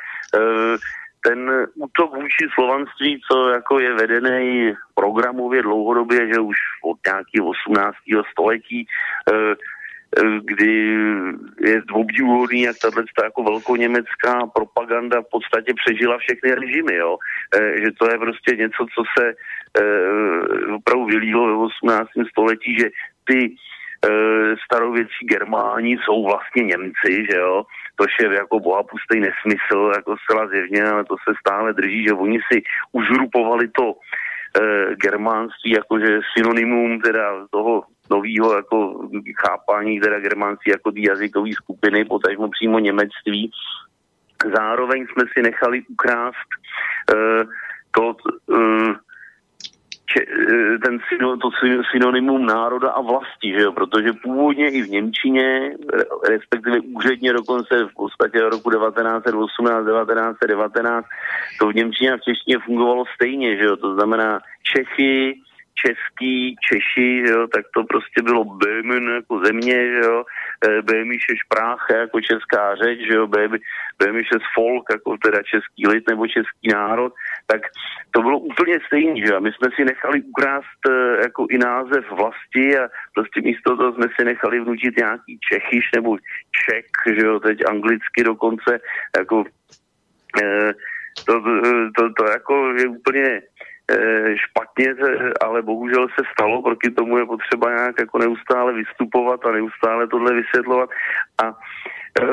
ten 1.23 1.67
útok 1.75 2.15
vůči 2.15 2.47
slovanství, 2.53 3.21
co 3.31 3.49
jako 3.49 3.79
je 3.79 3.93
vedený 3.93 4.73
programově 4.95 5.61
dlouhodobě, 5.61 6.27
že 6.33 6.39
už 6.39 6.57
od 6.83 6.97
nějakého 7.05 7.49
18. 7.49 7.95
století, 8.31 8.87
e, 9.31 9.55
kdy 10.43 10.97
je 11.61 11.81
obdivuhodný, 11.91 12.61
jak 12.61 12.77
tato 12.77 13.01
jako 13.23 13.43
velkoněmecká 13.43 14.47
propaganda 14.55 15.21
v 15.21 15.29
podstatě 15.31 15.73
přežila 15.73 16.17
všechny 16.17 16.51
režimy, 16.51 16.95
jo? 16.95 17.17
E, 17.55 17.81
že 17.81 17.91
to 17.99 18.11
je 18.11 18.17
prostě 18.17 18.55
něco, 18.55 18.85
co 18.95 19.03
se 19.17 19.25
e, 19.29 19.33
opravdu 20.75 21.05
vylílo 21.05 21.47
ve 21.47 21.55
18. 21.55 22.09
století, 22.29 22.77
že 22.79 22.89
ty 23.27 23.39
e, 23.45 23.51
starověcí 24.65 25.25
Germáni 25.29 25.97
jsou 25.97 26.23
vlastně 26.23 26.63
Němci, 26.63 27.25
že 27.31 27.37
jo, 27.37 27.63
tož 27.95 28.11
je 28.21 28.33
jako 28.33 28.59
bohapustý 28.59 29.19
nesmysl, 29.19 29.91
jako 29.95 30.15
zcela 30.17 30.47
zjevně, 30.47 30.83
ale 30.83 31.05
to 31.05 31.15
se 31.29 31.33
stále 31.39 31.73
drží, 31.73 32.03
že 32.07 32.13
oni 32.13 32.39
si 32.51 32.61
uzrupovali 32.91 33.67
to 33.67 33.93
e, 33.93 34.95
germánství 34.95 35.71
jakože 35.71 36.19
synonymum 36.37 37.01
teda 37.01 37.47
toho 37.51 37.83
nového 38.09 38.55
jako 38.55 39.09
chápání 39.45 39.99
teda 39.99 40.19
germánství 40.19 40.71
jako 40.71 40.91
ty 40.91 41.07
jazykové 41.07 41.49
skupiny, 41.53 42.05
potažmo 42.05 42.49
přímo 42.49 42.79
němectví. 42.79 43.51
Zároveň 44.55 45.05
jsme 45.05 45.23
si 45.33 45.41
nechali 45.43 45.81
ukrást 45.89 46.49
uh, 47.13 47.49
to, 47.91 48.15
uh, 48.47 48.93
če, 50.05 50.25
uh, 50.25 50.77
ten 50.85 50.99
to 51.41 51.49
synonymum 51.91 52.45
národa 52.45 52.89
a 52.89 53.01
vlasti, 53.01 53.53
že 53.57 53.61
jo? 53.61 53.71
protože 53.71 54.13
původně 54.13 54.69
i 54.69 54.81
v 54.81 54.89
Němčině, 54.89 55.71
respektive 56.29 56.79
úředně 56.79 57.33
dokonce 57.33 57.85
v 57.85 57.93
podstatě 57.95 58.39
roku 58.39 58.71
1918, 58.71 59.85
1919, 59.85 61.07
to 61.59 61.67
v 61.67 61.75
Němčině 61.75 62.13
a 62.13 62.17
v 62.17 62.21
češtině 62.21 62.57
fungovalo 62.65 63.03
stejně, 63.15 63.57
že 63.57 63.63
jo? 63.63 63.77
to 63.77 63.93
znamená 63.95 64.39
Čechy, 64.63 65.41
český, 65.85 66.55
Češi, 66.67 67.23
jo, 67.29 67.47
tak 67.47 67.65
to 67.73 67.83
prostě 67.83 68.21
bylo 68.21 68.43
Böhmen 68.43 69.15
jako 69.15 69.45
země, 69.45 69.87
jo, 70.03 70.23
eh, 70.67 70.81
Böhmische 70.81 71.35
Sprache 71.45 71.93
jako 71.97 72.21
česká 72.21 72.75
řeč, 72.75 72.99
jo, 73.03 73.27
Böhmische 73.99 74.39
Folk 74.55 74.85
jako 74.91 75.17
teda 75.17 75.39
český 75.43 75.87
lid 75.87 76.03
nebo 76.09 76.27
český 76.27 76.67
národ, 76.73 77.13
tak 77.47 77.61
to 78.11 78.21
bylo 78.21 78.39
úplně 78.39 78.79
stejné, 78.87 79.27
že 79.27 79.33
a 79.35 79.39
my 79.39 79.51
jsme 79.53 79.69
si 79.75 79.85
nechali 79.85 80.21
ukrást 80.21 80.81
eh, 80.89 81.21
jako 81.21 81.47
i 81.49 81.57
název 81.57 82.11
vlasti 82.11 82.77
a 82.77 82.89
prostě 83.15 83.41
místo 83.41 83.77
toho 83.77 83.93
jsme 83.93 84.07
si 84.15 84.25
nechali 84.25 84.59
vnutit 84.59 84.97
nějaký 84.97 85.39
Čechyš 85.51 85.85
nebo 85.95 86.17
Ček, 86.65 86.85
že 87.15 87.25
jo, 87.25 87.39
teď 87.39 87.57
anglicky 87.69 88.23
dokonce, 88.23 88.79
jako 89.17 89.43
eh, 90.43 90.73
to, 91.25 91.41
to, 91.95 92.13
to 92.13 92.25
jako 92.25 92.73
je 92.73 92.87
úplně 92.87 93.41
Eh, 93.91 94.35
špatně, 94.77 94.95
ale 95.41 95.61
bohužel 95.61 96.07
se 96.07 96.25
stalo, 96.31 96.61
proti 96.61 96.91
tomu 96.91 97.17
je 97.17 97.25
potřeba 97.25 97.69
nějak 97.69 97.95
jako 97.99 98.17
neustále 98.17 98.73
vystupovat 98.73 99.45
a 99.45 99.51
neustále 99.51 100.07
tohle 100.07 100.33
vysvětlovat. 100.33 100.89
A 101.43 101.47
eh, 102.21 102.25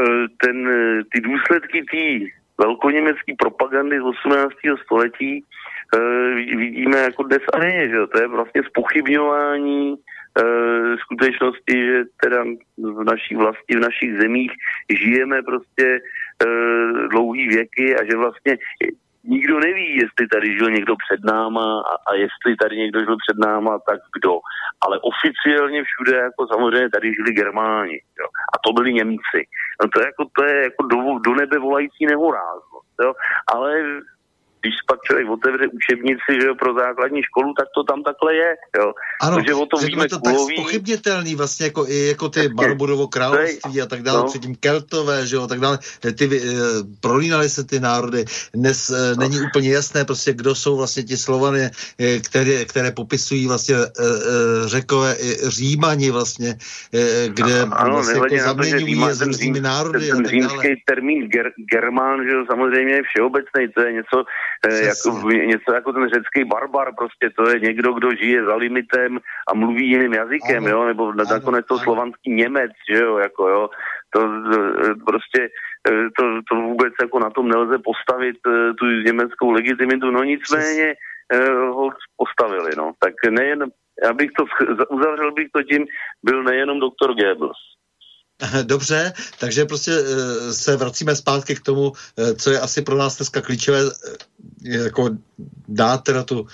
ten, 0.43 0.69
ty 1.13 1.21
důsledky 1.21 1.85
té 1.91 2.31
velkoněmecké 2.59 3.33
propagandy 3.39 3.99
z 3.99 4.03
18. 4.03 4.53
století 4.85 5.45
eh, 5.97 6.35
vidíme 6.57 6.99
jako 6.99 7.23
dnes 7.23 7.43
a 7.53 7.59
denně, 7.59 7.89
že 7.89 8.07
to 8.13 8.21
je 8.21 8.29
vlastně 8.29 8.63
spochybňování 8.63 9.97
skutečnosti, 11.01 11.87
že 11.87 12.05
teda 12.23 12.45
v 12.79 13.05
naší 13.05 13.35
vlasti, 13.35 13.77
v 13.77 13.81
našich 13.81 14.19
zemích 14.19 14.53
žijeme 14.91 15.43
prostě 15.43 16.01
dlouhý 17.11 17.49
věky 17.49 17.97
a 17.97 18.05
že 18.05 18.17
vlastně 18.17 18.57
nikdo 19.25 19.61
neví, 19.61 19.97
jestli 19.97 20.29
tady 20.33 20.47
žil 20.59 20.71
někdo 20.71 20.95
před 20.97 21.25
náma 21.25 21.81
a, 21.81 21.93
a 22.11 22.15
jestli 22.15 22.57
tady 22.63 22.77
někdo 22.77 23.01
žil 23.01 23.17
před 23.17 23.39
náma, 23.39 23.79
tak 23.89 24.01
kdo. 24.17 24.33
Ale 24.87 25.01
oficiálně 25.11 25.85
všude 25.85 26.17
jako 26.17 26.47
samozřejmě 26.53 26.91
tady 26.91 27.15
žili 27.15 27.33
Germáni. 27.33 27.99
Jo. 28.21 28.27
A 28.55 28.57
to 28.67 28.73
byli 28.73 28.93
Němci. 28.93 29.41
No 29.83 29.89
to 29.89 30.01
je 30.01 30.07
jako, 30.07 30.25
to 30.37 30.45
je 30.45 30.63
jako 30.63 30.83
do, 30.93 30.99
do 31.27 31.35
nebe 31.35 31.59
volající 31.59 32.07
nehoráznost. 32.07 32.95
Jo. 33.05 33.13
Ale 33.55 33.71
když 34.65 34.77
pak 34.91 34.99
člověk 35.07 35.29
otevře 35.31 35.65
učebnici 35.79 36.31
že 36.41 36.47
jo, 36.47 36.55
pro 36.55 36.75
základní 36.75 37.21
školu, 37.23 37.55
tak 37.59 37.69
to 37.77 37.85
tam 37.85 38.03
takhle 38.03 38.35
je. 38.35 38.51
Jo. 38.79 38.93
Ano, 39.23 39.37
Protože 39.37 39.55
o 39.55 39.67
tom 39.67 39.81
víme 39.85 40.09
to 40.09 40.19
kulový. 40.19 40.57
tak 40.57 40.65
spochybnitelný 40.65 41.35
vlastně 41.35 41.67
jako, 41.67 41.87
i 41.89 42.07
jako 42.09 42.29
ty 42.29 42.49
Barbudovo 42.49 43.09
království 43.09 43.83
a 43.83 43.87
tak 43.87 44.03
dále, 44.03 44.19
no. 44.19 44.25
předtím 44.25 44.55
Keltové, 44.57 45.27
že 45.27 45.37
jo, 45.37 45.43
a 45.43 45.47
tak 45.47 45.61
dále. 45.61 45.79
Ty, 46.19 46.25
e, 46.25 46.41
prolínaly 47.01 47.49
se 47.49 47.65
ty 47.65 47.81
národy. 47.81 48.25
Dnes 48.55 48.91
e, 48.91 49.15
no. 49.15 49.21
není 49.21 49.37
úplně 49.41 49.71
jasné 49.71 50.05
prostě, 50.05 50.33
kdo 50.33 50.55
jsou 50.55 50.77
vlastně 50.77 51.03
ti 51.03 51.17
Slovany, 51.17 51.61
e, 52.01 52.21
které, 52.21 52.65
které 52.65 52.93
popisují 52.93 53.47
vlastně 53.47 53.75
e, 53.77 53.81
e, 53.85 54.69
řekové 54.69 55.17
i 55.21 55.51
Římani 55.51 56.11
vlastně, 56.11 56.55
e, 56.95 57.29
kde 57.29 57.63
ano, 57.63 57.93
vlastně 57.93 58.15
jako 58.15 58.45
zaměňují 58.45 59.03
s 59.13 59.21
různými 59.21 59.61
národy 59.61 60.07
ten, 60.09 60.17
ten 60.17 60.27
římský 60.27 60.83
termín 60.87 61.29
ger, 61.29 61.53
germán, 61.73 62.25
že 62.25 62.31
jo, 62.31 62.45
samozřejmě 62.51 62.95
je 62.95 63.03
všeobecný, 63.03 63.69
to 63.75 63.81
je 63.81 63.93
něco, 63.93 64.25
jako, 64.71 65.29
něco 65.31 65.73
jako 65.75 65.93
ten 65.93 66.09
řecký 66.09 66.45
barbar, 66.45 66.95
prostě 66.99 67.31
to 67.37 67.51
je 67.51 67.61
někdo, 67.61 67.93
kdo 67.93 68.11
žije 68.11 68.45
za 68.45 68.55
limitem 68.55 69.19
a 69.51 69.55
mluví 69.55 69.91
jiným 69.91 70.13
jazykem, 70.13 70.65
ano, 70.65 70.69
jo, 70.69 70.85
nebo 70.85 71.09
ano, 71.09 71.25
nakonec 71.31 71.67
to 71.67 71.75
ano. 71.75 71.83
slovanský 71.85 72.31
Němec, 72.31 72.73
že 72.91 72.99
jo, 73.03 73.19
jako 73.19 73.49
jo, 73.49 73.71
to 74.11 74.21
prostě 75.07 75.49
e, 75.89 75.91
to, 76.19 76.25
to 76.49 76.55
vůbec 76.61 76.93
jako 77.01 77.19
na 77.19 77.31
tom 77.31 77.49
nelze 77.49 77.79
postavit 77.79 78.37
e, 78.47 78.75
tu 78.75 78.87
německou 78.87 79.51
legitimitu, 79.51 80.11
no 80.11 80.25
nicméně 80.25 80.95
e, 81.33 81.51
ho 81.51 81.91
postavili, 82.17 82.71
no, 82.77 82.93
tak 82.99 83.15
nejen, 83.31 83.65
já 84.05 84.13
bych 84.13 84.31
to, 84.39 84.45
uzavřel 84.89 85.33
bych 85.33 85.49
to 85.53 85.63
tím, 85.63 85.87
byl 86.23 86.43
nejenom 86.43 86.81
doktor 86.81 87.15
Goebbels, 87.15 87.59
Dobře, 88.63 89.13
takže 89.39 89.65
prostě 89.65 89.93
eh, 89.93 90.53
se 90.53 90.77
vracíme 90.77 91.17
zpátky 91.17 91.55
k 91.55 91.61
tomu, 91.61 91.93
eh, 92.17 92.35
co 92.35 92.51
je 92.51 92.61
asi 92.61 92.83
pro 92.83 92.97
nás 92.97 93.17
dneska 93.17 93.41
klíčové, 93.41 93.81
eh, 93.81 94.79
jako 94.79 95.11
dát 95.69 95.99
teda 95.99 96.23
tu 96.23 96.47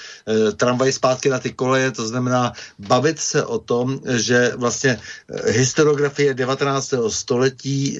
tramvaj 0.56 0.92
zpátky 0.92 1.28
na 1.28 1.38
ty 1.38 1.52
koleje, 1.52 1.90
to 1.90 2.08
znamená 2.08 2.52
bavit 2.78 3.18
se 3.18 3.44
o 3.44 3.58
tom, 3.58 4.00
že 4.08 4.52
vlastně 4.56 5.00
historiografie 5.46 6.34
19. 6.34 7.10
století 7.10 7.98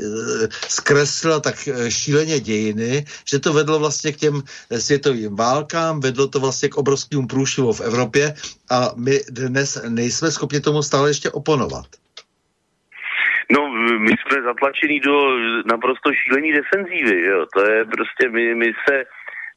zkreslila 0.69 1.41
tak 1.41 1.69
šíleně 1.89 2.41
dějiny, 2.41 3.05
že 3.25 3.39
to 3.39 3.53
vedlo 3.53 3.79
vlastně 3.79 4.13
k 4.13 4.17
těm 4.17 4.43
světovým 4.79 5.37
válkám, 5.37 6.01
vedlo 6.01 6.29
to 6.29 6.41
vlastně 6.41 6.69
k 6.69 6.77
obrovskému 6.77 7.27
průšvihu 7.27 7.73
v 7.73 7.81
Evropě 7.81 8.35
a 8.71 8.93
my 8.97 9.21
dnes 9.31 9.79
nejsme 9.89 10.31
schopni 10.31 10.61
tomu 10.61 10.83
stále 10.83 11.11
ještě 11.11 11.31
oponovat. 11.31 11.87
My 13.81 14.11
jsme 14.11 14.43
zatlačení 14.43 15.01
do 15.01 15.39
naprosto 15.65 16.13
šílený 16.13 16.53
defenzívy, 16.53 17.23
jo. 17.23 17.47
To 17.55 17.71
je 17.71 17.85
prostě, 17.85 18.29
my, 18.29 18.55
my 18.55 18.73
se, 18.89 19.05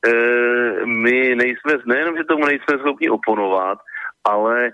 e, 0.07 0.85
my 0.85 1.35
nejsme, 1.35 1.73
nejenom, 1.85 2.17
že 2.17 2.23
tomu 2.23 2.45
nejsme 2.45 2.77
schopni 2.77 3.09
oponovat, 3.09 3.79
ale 4.23 4.67
e, 4.67 4.71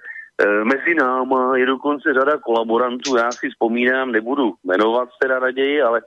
mezi 0.63 0.95
náma 0.95 1.57
je 1.57 1.65
dokonce 1.65 2.13
řada 2.13 2.37
kolaborantů, 2.37 3.17
já 3.17 3.31
si 3.31 3.49
vzpomínám, 3.49 4.11
nebudu 4.11 4.53
jmenovat 4.63 5.09
teda 5.21 5.39
raději, 5.39 5.81
ale 5.81 6.01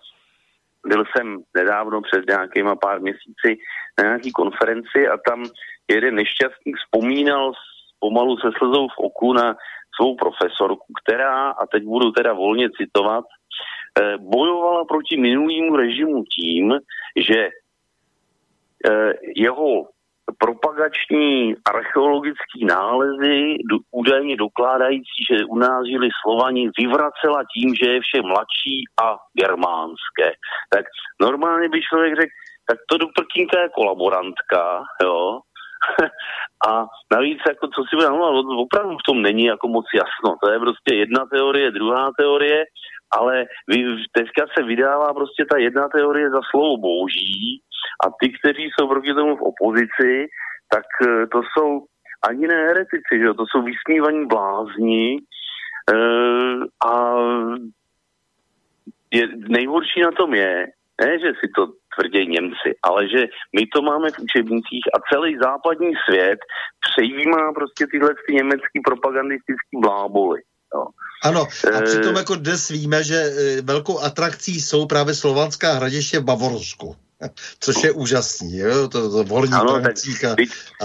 byl 0.87 1.05
jsem 1.05 1.39
nedávno 1.55 2.01
před 2.01 2.27
nějakýma 2.29 2.77
pár 2.77 3.01
měsíci 3.01 3.59
na 3.99 4.05
nějaký 4.05 4.33
konferenci 4.33 5.09
a 5.09 5.17
tam 5.29 5.45
jeden 5.89 6.15
nešťastník 6.15 6.77
vzpomínal 6.77 7.53
pomalu 8.01 8.37
se 8.37 8.49
slzou 8.59 8.89
v 8.89 8.99
oku 8.99 9.33
na 9.33 9.57
svou 9.97 10.17
profesorku, 10.17 10.93
která, 11.05 11.51
a 11.51 11.67
teď 11.67 11.83
budu 11.85 12.11
teda 12.11 12.33
volně 12.33 12.71
citovat, 12.71 13.25
eh, 14.01 14.19
bojovala 14.19 14.85
proti 14.85 15.17
minulému 15.17 15.77
režimu 15.77 16.25
tím, 16.25 16.75
že 17.17 17.49
eh, 18.89 19.13
jeho 19.37 19.89
propagační 20.39 21.55
archeologický 21.65 22.65
nálezy, 22.65 23.57
údajně 23.91 24.37
dokládající, 24.37 25.19
že 25.31 25.45
u 25.45 25.59
nás 25.59 25.87
žili 25.87 26.09
Slovani, 26.23 26.71
vyvracela 26.79 27.43
tím, 27.55 27.75
že 27.75 27.91
je 27.91 28.01
vše 28.01 28.23
mladší 28.23 28.77
a 29.03 29.17
germánské. 29.41 30.33
Tak 30.75 30.85
normálně 31.21 31.69
by 31.69 31.81
člověk 31.81 32.15
řekl, 32.21 32.33
tak 32.69 32.79
to 32.91 32.99
do 32.99 33.07
prkínka 33.17 33.61
je 33.61 33.69
kolaborantka, 33.69 34.83
jo, 35.03 35.41
a 36.69 36.87
navíc, 37.15 37.39
jako 37.49 37.69
co 37.69 37.83
si 37.83 37.97
budeme 37.97 38.17
opravdu 38.65 38.97
v 38.97 39.07
tom 39.07 39.23
není 39.23 39.45
jako 39.45 39.69
moc 39.69 39.87
jasno. 39.95 40.37
To 40.43 40.53
je 40.53 40.59
prostě 40.59 40.95
jedna 40.95 41.27
teorie, 41.27 41.71
druhá 41.71 42.11
teorie, 42.19 42.65
ale 43.11 43.45
teďka 44.13 44.45
se 44.55 44.65
vydává 44.65 45.15
prostě 45.15 45.45
ta 45.51 45.59
jedna 45.59 45.89
teorie 45.89 46.31
za 46.31 46.41
slovo 46.51 46.77
boží 46.77 47.63
a 48.07 48.11
ty, 48.21 48.33
kteří 48.33 48.63
jsou 48.63 48.89
proti 48.89 49.15
tomu 49.15 49.37
v 49.37 49.43
opozici, 49.43 50.27
tak 50.69 50.85
e, 51.09 51.27
to 51.27 51.41
jsou 51.43 51.85
ani 52.29 52.47
ne 52.47 52.55
heretici, 52.55 53.15
že? 53.19 53.35
to 53.35 53.45
jsou 53.47 53.63
vysmívaní 53.63 54.27
blázni 54.27 55.17
e, 55.17 55.97
a 56.87 57.15
je, 59.13 59.29
nejhorší 59.49 60.01
na 60.01 60.11
tom 60.11 60.35
je, 60.35 60.67
ne, 61.03 61.19
že 61.25 61.31
si 61.41 61.47
to 61.57 61.63
tvrdí 61.95 62.27
Němci, 62.27 62.71
ale 62.83 63.09
že 63.09 63.21
my 63.57 63.63
to 63.75 63.83
máme 63.83 64.11
v 64.11 64.19
učebnicích 64.27 64.85
a 64.95 64.97
celý 65.11 65.37
západní 65.47 65.93
svět 66.05 66.39
přejímá 66.87 67.53
prostě 67.53 67.87
tyhle 67.93 68.11
ty 68.27 68.35
německý 68.35 68.79
propagandistický 68.85 69.75
bláboly. 69.85 70.41
Jo. 70.75 70.87
Ano, 71.25 71.43
a 71.43 71.79
eh, 71.79 71.83
přitom 71.83 72.17
jako 72.17 72.35
dnes 72.35 72.69
víme, 72.69 73.05
že 73.05 73.17
eh, 73.17 73.63
velkou 73.63 73.99
atrakcí 73.99 74.61
jsou 74.61 74.87
právě 74.87 75.15
slovanská 75.15 75.73
hradiště 75.73 76.19
v 76.19 76.25
Bavorsku. 76.25 76.97
Což 77.61 77.85
je 77.85 77.93
úžasný, 77.93 78.59
jo? 78.59 78.89
To, 78.89 79.11
to 79.11 79.25
volní 79.25 79.53
ano, 79.53 79.81
tak, 79.81 79.93
a, 80.25 80.33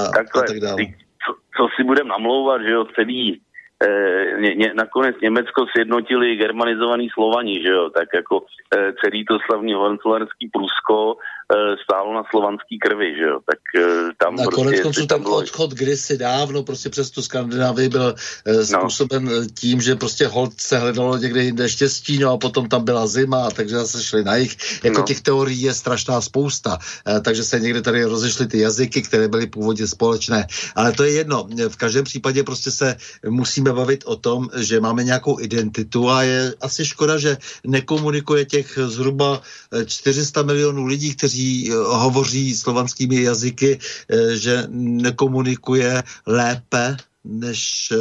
a, 0.02 0.12
takhle, 0.12 0.44
a 0.44 0.48
tak 0.48 0.60
dále. 0.60 0.78
Co, 1.26 1.34
co 1.58 1.68
si 1.76 1.84
budeme 1.84 2.10
namlouvat, 2.10 2.62
že 2.62 2.72
jo, 2.72 2.86
celý 2.96 3.42
eh, 3.84 4.42
ně, 4.42 4.56
ně, 4.56 4.74
nakonec 4.74 5.16
Německo 5.22 5.66
sjednotili 5.72 6.36
germanizovaný 6.36 7.10
Slovani, 7.14 7.62
že 7.62 7.70
jo, 7.70 7.90
tak 7.90 8.08
jako 8.14 8.44
eh, 8.76 8.94
celý 9.04 9.26
to 9.26 9.38
slavný 9.46 9.74
hohenzollernský 9.74 10.50
Prusko 10.54 11.16
eh, 11.18 11.76
stálo 11.84 12.14
na 12.14 12.24
slovanský 12.30 12.80
krvi, 12.80 13.16
že 13.16 13.24
jo, 13.24 13.40
tak 13.46 13.60
eh, 13.76 14.14
tam 14.18 14.36
na 14.36 14.44
prostě... 14.44 14.56
konec 14.56 14.82
konců 14.82 15.08
ten 15.08 15.22
bylo... 15.24 15.38
odchod 15.38 15.72
kdysi 15.72 16.18
dávno 16.18 16.64
prostě 16.64 16.90
přes 16.90 17.12
tu 17.12 17.22
Skandinávii 17.22 17.90
byl 17.90 18.16
eh, 18.46 18.54
no. 18.54 18.64
způsoben 18.64 19.26
no. 19.26 19.32
tím, 19.60 19.82
že 19.82 19.96
prostě 19.96 20.28
hold 20.28 20.54
se 20.62 20.78
hledalo 20.78 21.18
někde 21.18 21.44
jinde 21.44 21.70
štěstí, 21.70 22.20
no 22.20 22.32
a 22.32 22.38
potom 22.38 22.70
tam 22.70 22.86
byla 22.86 23.08
zima, 23.08 23.50
takže 23.52 23.76
zase 23.76 24.04
šli 24.04 24.24
na 24.24 24.36
jich. 24.36 24.84
Jako 24.84 25.00
no. 25.00 25.06
těch 25.06 25.22
teorií 25.22 25.62
je 25.62 25.74
strašná 25.74 26.22
spousta, 26.22 26.78
eh, 27.08 27.22
takže 27.22 27.44
se 27.44 27.60
někde 27.60 27.82
tady 27.82 28.04
rozešly 28.04 28.48
ty 28.48 28.60
jazyky, 28.60 29.02
které 29.02 29.28
byly 29.28 29.48
původně 29.48 29.88
společné, 29.88 30.48
ale 30.76 30.92
to 30.92 31.04
je 31.04 31.12
jedno. 31.12 31.48
V 31.70 31.76
každém 31.78 32.04
případě 32.04 32.44
prostě 32.44 32.72
se 32.72 32.96
musíme 33.30 33.67
musíme 33.68 33.80
bavit 33.80 34.04
o 34.06 34.16
tom, 34.16 34.50
že 34.56 34.80
máme 34.80 35.04
nějakou 35.04 35.40
identitu 35.40 36.10
a 36.10 36.24
je 36.24 36.56
asi 36.62 36.86
škoda, 36.86 37.18
že 37.18 37.38
nekomunikuje 37.68 38.46
těch 38.46 38.80
zhruba 38.86 39.42
400 39.86 40.44
milionů 40.44 40.86
lidí, 40.86 41.16
kteří 41.16 41.72
eh, 41.72 41.76
hovoří 41.76 42.56
slovanskými 42.56 43.22
jazyky, 43.22 43.80
eh, 43.80 44.36
že 44.36 44.68
nekomunikuje 44.72 46.04
lépe 46.26 46.98
než 47.30 47.94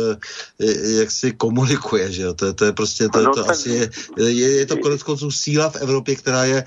jak 0.99 1.11
si 1.11 1.33
komunikuje, 1.33 2.13
že 2.13 2.23
jo? 2.23 2.35
To, 2.35 2.55
to 2.55 2.65
je 2.65 2.73
prostě, 2.73 3.09
to, 3.09 3.23
no, 3.23 3.35
to 3.35 3.43
tak... 3.43 3.51
asi 3.51 3.71
je, 3.71 3.91
je, 4.19 4.57
je 4.57 4.67
to 4.67 4.77
konec 4.77 5.03
konců 5.03 5.31
síla 5.31 5.71
v 5.71 5.77
Evropě, 5.77 6.17
která 6.17 6.45
je 6.45 6.65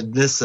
dnes 0.00 0.42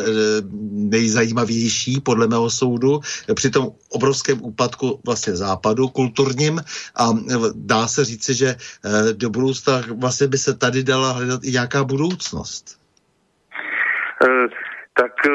nejzajímavější, 0.71 2.01
podle 2.01 2.27
mého 2.27 2.49
soudu, 2.49 2.99
při 3.33 3.49
tom 3.49 3.71
obrovském 3.89 4.41
úpadku 4.41 4.99
vlastně 5.05 5.35
západu 5.35 5.87
kulturním 5.87 6.61
a 6.95 7.09
dá 7.55 7.87
se 7.87 8.05
říci, 8.05 8.33
že 8.33 8.55
do 9.13 9.29
budoucna 9.29 9.81
vlastně 9.99 10.27
by 10.27 10.37
se 10.37 10.53
tady 10.53 10.83
dala 10.83 11.11
hledat 11.11 11.43
i 11.43 11.51
nějaká 11.51 11.83
budoucnost. 11.83 12.79
Tak 14.93 15.11
uh, 15.27 15.33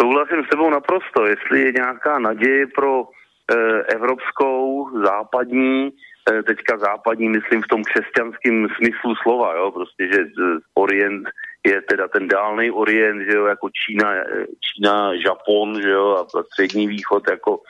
souhlasím 0.00 0.44
s 0.46 0.50
tebou 0.50 0.70
naprosto. 0.70 1.26
Jestli 1.26 1.60
je 1.60 1.72
nějaká 1.72 2.18
naděje 2.18 2.66
pro 2.66 3.04
evropskou, 3.88 4.90
západní, 5.04 5.90
teďka 6.46 6.78
západní, 6.78 7.28
myslím 7.28 7.62
v 7.62 7.68
tom 7.68 7.82
křesťanském 7.84 8.68
smyslu 8.76 9.14
slova, 9.22 9.54
jo, 9.54 9.70
prostě, 9.70 10.08
že 10.12 10.18
Orient 10.74 11.28
je 11.66 11.82
teda 11.82 12.08
ten 12.08 12.28
dálný 12.28 12.70
Orient, 12.70 13.20
že 13.30 13.36
jo, 13.36 13.46
jako 13.46 13.68
Čína, 13.70 14.14
Čína, 14.60 15.12
Japon, 15.12 15.82
že 15.82 15.90
jo, 15.90 16.16
a 16.16 16.42
střední 16.42 16.86
východ 16.86 17.22
jako 17.30 17.60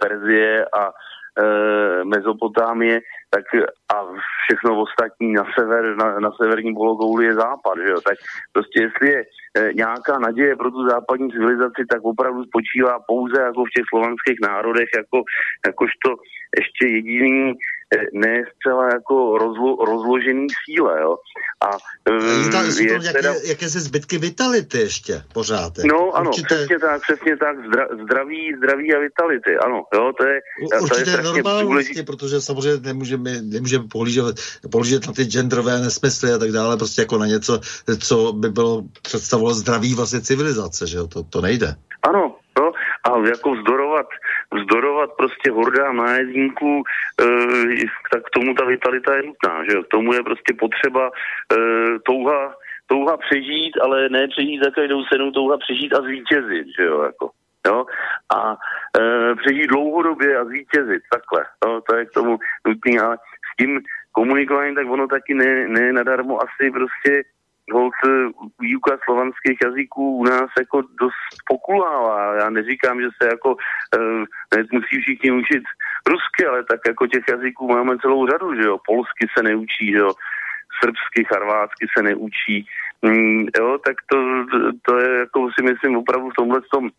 Perzie 0.00 0.66
a 0.66 0.92
Mezopotámie, 2.04 3.00
tak 3.34 3.44
a 3.94 3.96
všechno 4.44 4.70
ostatní 4.84 5.32
na 5.32 5.44
sever, 5.58 5.96
na, 5.96 6.20
na 6.20 6.30
severní 6.40 6.74
polokouli 6.74 7.24
je 7.24 7.34
západ, 7.34 7.76
že 7.84 7.90
jo? 7.92 8.00
tak 8.08 8.16
prostě 8.52 8.82
jestli 8.82 9.06
je 9.14 9.20
e, 9.22 9.72
nějaká 9.74 10.18
naděje 10.18 10.56
pro 10.56 10.70
tu 10.70 10.88
západní 10.88 11.30
civilizaci, 11.30 11.82
tak 11.92 12.00
opravdu 12.04 12.44
spočívá 12.44 12.94
pouze 13.08 13.42
jako 13.42 13.60
v 13.64 13.74
těch 13.76 13.86
slovanských 13.88 14.38
národech, 14.42 14.88
jako, 14.96 15.18
jakožto 15.66 16.08
ještě 16.60 16.84
jediný 16.96 17.54
ne 18.12 18.44
zcela 18.54 18.86
jako 18.86 19.38
rozlo, 19.38 19.76
rozložený 19.84 20.46
síle, 20.64 21.00
jo. 21.00 21.16
A 21.60 21.70
je 22.44 22.50
tam, 22.50 22.66
jsou 22.72 22.82
je 22.82 22.92
jaké, 22.92 23.12
teda... 23.12 23.34
jakési 23.44 23.80
zbytky 23.80 24.18
vitality 24.18 24.78
ještě 24.78 25.22
pořád. 25.32 25.72
No 25.84 26.12
ano, 26.12 26.30
Určitě... 26.30 26.46
přesně 26.54 26.78
tak, 26.78 27.02
přesně 27.02 27.36
tak, 27.36 27.56
Zdra, 27.66 27.86
zdraví, 28.04 28.54
zdraví 28.58 28.94
a 28.94 28.98
vitality, 28.98 29.56
ano, 29.56 29.82
jo, 29.94 30.12
to 30.18 30.24
je, 30.26 30.40
Určitě 30.82 31.04
to 31.04 31.10
je 31.10 31.22
normálnosti, 31.22 31.64
důležitý. 31.64 32.02
protože 32.02 32.40
samozřejmě 32.40 32.80
nemůžeme, 32.80 33.42
nemůžeme 33.42 33.84
pohlížet, 33.92 34.40
pohlížet 34.70 35.06
na 35.06 35.12
ty 35.12 35.24
genderové 35.24 35.80
nesmysly 35.80 36.32
a 36.32 36.38
tak 36.38 36.52
dále, 36.52 36.76
prostě 36.76 37.02
jako 37.02 37.18
na 37.18 37.26
něco, 37.26 37.60
co 37.98 38.32
by 38.32 38.48
bylo 38.50 38.82
představovalo 39.02 39.54
zdraví 39.54 39.94
vlastně 39.94 40.20
civilizace, 40.20 40.86
že 40.86 40.96
jo, 40.96 41.06
to, 41.06 41.22
to 41.22 41.40
nejde. 41.40 41.74
Ano, 42.02 42.36
no, 43.22 43.26
a 43.26 43.28
jako 43.28 43.54
vzdorovat, 43.54 44.06
vzdorovat 44.54 45.10
prostě 45.16 45.50
hordám 45.50 45.96
nájezdníků, 45.96 46.82
e, 47.20 47.26
tak 48.12 48.22
k 48.24 48.30
tomu 48.30 48.54
ta 48.54 48.64
vitalita 48.64 49.16
je 49.16 49.22
nutná, 49.22 49.64
že 49.64 49.76
jo? 49.76 49.82
K 49.82 49.88
tomu 49.88 50.12
je 50.12 50.22
prostě 50.22 50.54
potřeba 50.58 51.10
e, 51.10 51.56
touha, 51.98 52.54
touha 52.86 53.16
přežít, 53.16 53.76
ale 53.82 54.08
ne 54.08 54.28
přežít 54.28 54.64
za 54.64 54.70
každou 54.70 55.04
cenu, 55.04 55.32
touha 55.32 55.56
přežít 55.58 55.94
a 55.94 56.02
zvítězit, 56.02 56.66
že 56.78 56.84
jo, 56.84 57.02
jako. 57.02 57.30
Jo? 57.66 57.86
A 58.36 58.56
e, 59.00 59.34
přežít 59.34 59.70
dlouhodobě 59.70 60.38
a 60.38 60.44
zvítězit, 60.44 61.02
takhle. 61.10 61.44
Jo? 61.64 61.80
To 61.88 61.96
je 61.96 62.06
k 62.06 62.10
tomu 62.10 62.38
nutný, 62.66 62.98
ale 62.98 63.16
s 63.16 63.56
tím 63.60 63.80
komunikováním, 64.12 64.74
tak 64.74 64.90
ono 64.90 65.08
taky 65.08 65.34
ne, 65.34 65.68
ne 65.68 65.92
nadarmo 65.92 66.38
asi 66.42 66.70
prostě 66.70 67.22
hold 67.72 67.94
výuka 68.60 68.98
slovanských 69.04 69.58
jazyků 69.64 70.16
u 70.16 70.24
nás 70.24 70.50
jako 70.58 70.80
dost 70.80 71.32
pokulává. 71.46 72.34
Já 72.34 72.50
neříkám, 72.50 73.00
že 73.00 73.08
se 73.22 73.28
jako 73.28 73.50
uh, 73.54 74.24
musí 74.72 75.00
všichni 75.00 75.30
učit 75.30 75.62
rusky, 76.06 76.46
ale 76.46 76.64
tak 76.64 76.80
jako 76.86 77.06
těch 77.06 77.24
jazyků 77.30 77.68
máme 77.68 77.98
celou 77.98 78.26
řadu, 78.26 78.54
že 78.54 78.62
jo. 78.62 78.78
Polsky 78.86 79.26
se 79.36 79.42
neučí, 79.42 79.92
že 79.92 79.98
jo. 79.98 80.12
Srbsky, 80.80 81.24
charvátsky 81.24 81.86
se 81.96 82.02
neučí. 82.02 82.66
Mm, 83.02 83.46
jo, 83.58 83.78
tak 83.86 83.96
to, 84.10 84.16
to 84.82 84.98
je 84.98 85.18
jako 85.18 85.50
si 85.58 85.62
myslím 85.62 85.96
opravdu 85.96 86.30
v 86.30 86.34
tomhle 86.34 86.60
tom 86.72 86.90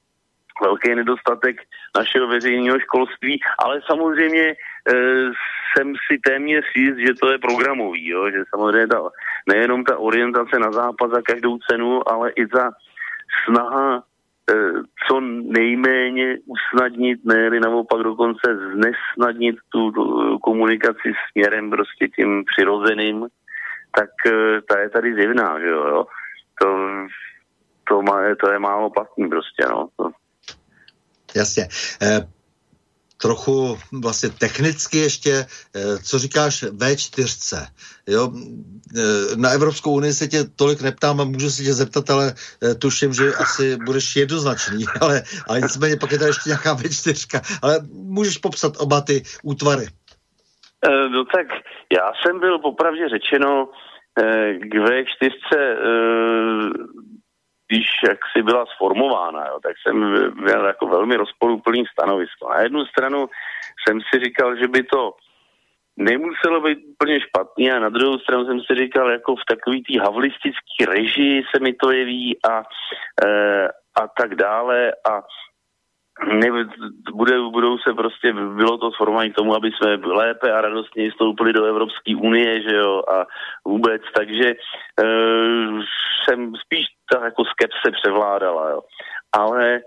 velký 0.61 0.95
nedostatek 0.95 1.61
našeho 1.97 2.27
veřejného 2.27 2.79
školství, 2.79 3.39
ale 3.59 3.81
samozřejmě 3.85 4.43
e, 4.43 4.55
jsem 5.73 5.93
si 6.07 6.19
téměř 6.19 6.65
jist, 6.75 6.97
že 6.97 7.13
to 7.13 7.31
je 7.31 7.37
programový, 7.37 8.07
jo? 8.07 8.31
že 8.31 8.43
samozřejmě 8.49 8.87
ta, 8.87 9.09
nejenom 9.47 9.83
ta 9.83 9.97
orientace 9.97 10.59
na 10.59 10.71
západ 10.71 11.11
za 11.11 11.21
každou 11.21 11.57
cenu, 11.57 12.09
ale 12.09 12.31
i 12.31 12.47
ta 12.47 12.71
snaha 13.45 14.03
e, 14.49 14.53
co 15.07 15.19
nejméně 15.59 16.37
usnadnit, 16.45 17.25
ne 17.25 17.49
naopak 17.59 18.01
dokonce 18.01 18.57
znesnadnit 18.73 19.55
tu, 19.69 19.91
tu 19.91 20.37
komunikaci 20.39 21.13
směrem 21.31 21.69
prostě 21.69 22.07
tím 22.07 22.43
přirozeným, 22.45 23.27
tak 23.97 24.09
e, 24.25 24.61
ta 24.61 24.79
je 24.79 24.89
tady 24.89 25.15
divná, 25.15 25.59
že 25.59 25.67
jo, 25.67 25.87
jo? 25.87 26.05
To, 26.61 26.89
to, 27.87 28.01
má, 28.01 28.21
to 28.39 28.51
je 28.51 28.59
málo 28.59 28.89
platný 28.89 29.29
prostě, 29.29 29.65
no. 29.69 29.87
To, 29.97 30.11
Jasně. 31.35 31.67
E, 32.01 32.27
trochu 33.23 33.77
vlastně 34.03 34.29
technicky 34.29 34.97
ještě, 34.97 35.31
e, 35.31 35.45
co 36.07 36.19
říkáš 36.19 36.63
V4? 36.63 37.67
Jo, 38.07 38.31
e, 38.31 39.35
na 39.35 39.49
Evropskou 39.49 39.91
unii 39.93 40.13
se 40.13 40.27
tě 40.27 40.43
tolik 40.43 40.81
neptám 40.81 41.21
a 41.21 41.23
můžu 41.23 41.49
se 41.49 41.63
tě 41.63 41.73
zeptat, 41.73 42.09
ale 42.09 42.25
e, 42.27 42.75
tuším, 42.75 43.13
že 43.13 43.33
asi 43.43 43.77
budeš 43.85 44.15
jednoznačný, 44.15 44.85
ale, 45.01 45.21
ale 45.47 45.61
nicméně 45.61 45.95
pak 45.97 46.11
je 46.11 46.19
tady 46.19 46.29
ještě 46.29 46.49
nějaká 46.49 46.75
V4, 46.75 47.59
ale 47.61 47.79
můžeš 47.93 48.37
popsat 48.37 48.73
oba 48.77 49.01
ty 49.01 49.23
útvary. 49.43 49.85
No 51.15 51.25
tak 51.25 51.47
já 51.97 52.11
jsem 52.21 52.39
byl 52.39 52.59
popravdě 52.59 53.09
řečeno 53.09 53.69
k 54.71 54.73
V4 54.73 55.47
když 57.73 57.87
jak 58.07 58.19
si 58.31 58.43
byla 58.43 58.65
sformována, 58.65 59.47
jo, 59.47 59.59
tak 59.63 59.75
jsem 59.81 59.95
měl 60.33 60.65
jako 60.65 60.87
velmi 60.87 61.15
rozporuplný 61.15 61.83
stanovisko. 61.91 62.49
Na 62.49 62.61
jednu 62.61 62.85
stranu 62.85 63.29
jsem 63.87 63.99
si 64.01 64.23
říkal, 64.23 64.55
že 64.55 64.67
by 64.67 64.83
to 64.83 65.11
nemuselo 65.97 66.61
být 66.61 66.79
úplně 66.93 67.19
špatný 67.21 67.71
a 67.71 67.79
na 67.79 67.89
druhou 67.89 68.19
stranu 68.19 68.45
jsem 68.45 68.59
si 68.59 68.75
říkal, 68.75 69.11
jako 69.11 69.35
v 69.35 69.45
takový 69.49 69.83
tý 69.83 69.97
havlistický 69.97 70.85
režii 70.85 71.43
se 71.55 71.59
mi 71.63 71.73
to 71.73 71.91
jeví 71.91 72.37
a, 72.49 72.63
e, 73.25 73.67
a 74.01 74.07
tak 74.19 74.35
dále 74.35 74.91
a 75.11 75.21
ne, 76.21 76.65
bude, 77.13 77.39
budou 77.39 77.77
se 77.77 77.93
prostě, 77.93 78.33
bylo 78.33 78.77
to 78.77 78.91
sformování 78.91 79.31
k 79.31 79.35
tomu, 79.35 79.55
aby 79.55 79.71
jsme 79.71 79.95
lépe 79.95 80.51
a 80.51 80.61
radostně 80.61 81.11
vstoupili 81.11 81.53
do 81.53 81.65
Evropské 81.65 82.15
unie, 82.15 82.61
že 82.61 82.75
jo, 82.75 83.01
a 83.13 83.25
vůbec, 83.67 84.01
takže 84.15 84.49
e, 84.49 84.55
jsem 86.23 86.55
spíš 86.55 86.85
ta 87.11 87.25
jako 87.25 87.43
skepse 87.45 87.91
převládala, 88.01 88.69
jo. 88.69 88.81
Ale 89.31 89.75
e, 89.75 89.81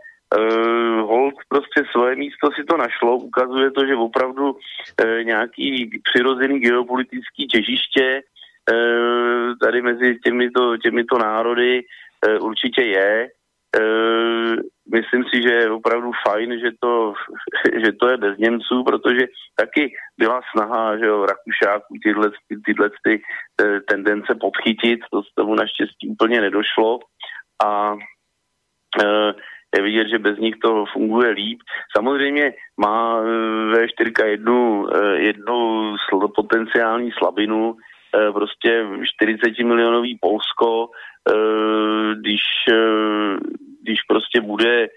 hold 1.00 1.34
prostě 1.48 1.84
svoje 1.90 2.16
místo 2.16 2.48
si 2.56 2.64
to 2.64 2.76
našlo, 2.76 3.16
ukazuje 3.16 3.70
to, 3.70 3.86
že 3.86 3.94
opravdu 3.94 4.56
e, 5.04 5.24
nějaký 5.24 5.90
přirozený 6.04 6.60
geopolitický 6.60 7.46
těžiště 7.46 8.04
e, 8.04 8.22
tady 9.62 9.82
mezi 9.82 10.18
těmito, 10.24 10.76
těmito 10.76 11.18
národy 11.18 11.84
e, 12.26 12.38
určitě 12.38 12.82
je. 12.82 13.28
E, 13.74 13.82
myslím 14.94 15.24
si, 15.24 15.42
že 15.42 15.52
je 15.54 15.70
opravdu 15.70 16.10
fajn, 16.28 16.58
že 16.58 16.70
to, 16.80 17.14
že 17.84 17.92
to 17.92 18.08
je 18.08 18.16
bez 18.16 18.38
Němců, 18.38 18.84
protože 18.84 19.26
taky 19.56 19.92
byla 20.18 20.40
snaha, 20.52 20.98
že 20.98 21.06
jo, 21.06 21.26
Rakušáků 21.26 21.94
tyhle, 22.02 22.30
tyhle 22.64 22.90
ty 23.04 23.22
e, 23.60 23.80
tendence 23.80 24.34
podchytit, 24.40 25.00
to 25.12 25.22
z 25.22 25.34
tomu 25.34 25.54
naštěstí 25.54 26.08
úplně 26.08 26.40
nedošlo 26.40 26.98
a 27.64 27.94
e, 29.02 29.34
je 29.76 29.82
vidět, 29.82 30.08
že 30.08 30.18
bez 30.18 30.38
nich 30.38 30.54
to 30.62 30.84
funguje 30.92 31.30
líp. 31.30 31.58
Samozřejmě 31.96 32.54
má 32.80 33.20
e, 33.20 33.24
V4 33.74 34.26
jednu, 34.26 34.86
jednu 35.16 35.94
potenciální 36.36 37.10
slabinu, 37.18 37.76
prostě 38.32 38.86
40 39.04 39.58
milionový 39.64 40.18
Polsko, 40.20 40.88
když 42.14 42.42
když 43.82 44.02
prostě 44.08 44.40
bude 44.40 44.88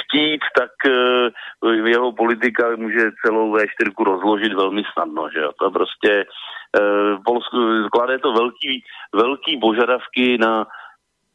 chtít, 0.00 0.40
tak 0.58 0.70
jeho 1.84 2.12
politika 2.12 2.76
může 2.76 3.10
celou 3.24 3.56
V4 3.56 4.04
rozložit 4.04 4.52
velmi 4.52 4.82
snadno, 4.92 5.28
že 5.32 5.38
jo. 5.38 5.50
To 5.58 5.70
prostě 5.70 6.24
Polsku 7.24 7.58
to 8.22 8.32
velký, 8.32 8.84
velký 9.14 9.58
požadavky 9.60 10.38
na 10.38 10.66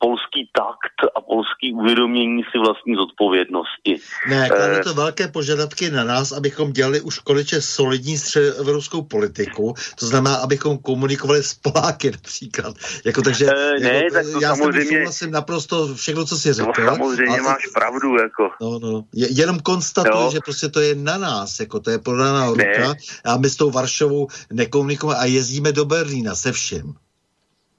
polský 0.02 0.50
takt 0.54 0.98
a 1.16 1.22
polský 1.22 1.74
uvědomění 1.74 2.44
si 2.44 2.58
vlastní 2.58 2.96
zodpovědnosti. 2.96 3.94
Ne, 4.30 4.50
klade 4.50 4.80
to 4.84 4.94
velké 4.94 5.28
požadavky 5.28 5.92
na 5.92 6.04
nás, 6.04 6.32
abychom 6.32 6.74
dělali 6.74 7.02
už 7.02 7.20
konečně 7.20 7.62
solidní 7.62 8.18
středoevropskou 8.18 9.02
politiku, 9.02 9.74
to 10.00 10.06
znamená, 10.06 10.36
abychom 10.36 10.78
komunikovali 10.78 11.44
s 11.44 11.54
Poláky 11.54 12.12
například. 12.12 12.76
Jako, 13.06 13.22
takže, 13.22 13.46
e, 13.46 13.80
ne, 13.80 13.94
jako, 13.94 14.14
tak 14.14 14.26
to 14.34 14.42
já 14.42 14.56
samozřejmě... 14.56 14.98
souhlasím 14.98 15.32
naprosto 15.32 15.96
všechno, 15.96 16.26
co 16.26 16.38
jsi 16.38 16.54
řekl. 16.54 16.72
No, 16.82 16.86
samozřejmě 16.86 17.40
ale, 17.40 17.42
máš 17.42 17.68
pravdu. 17.74 18.16
Jako. 18.16 18.50
No, 18.62 18.80
no. 18.80 19.04
Je, 19.14 19.28
jenom 19.32 19.60
konstatuji, 19.60 20.32
že 20.32 20.40
prostě 20.46 20.70
to 20.70 20.80
je 20.80 20.96
na 20.96 21.18
nás, 21.18 21.60
jako 21.60 21.80
to 21.80 21.90
je 21.90 22.00
podaná 22.00 22.50
ruka 22.50 22.64
ne. 22.64 22.94
a 23.26 23.38
my 23.38 23.50
s 23.50 23.56
tou 23.56 23.72
Varšovou 23.72 24.28
nekomunikujeme 24.54 25.20
a 25.20 25.26
jezdíme 25.26 25.72
do 25.72 25.86
Berlína 25.86 26.36
se 26.36 26.52
všem. 26.52 26.94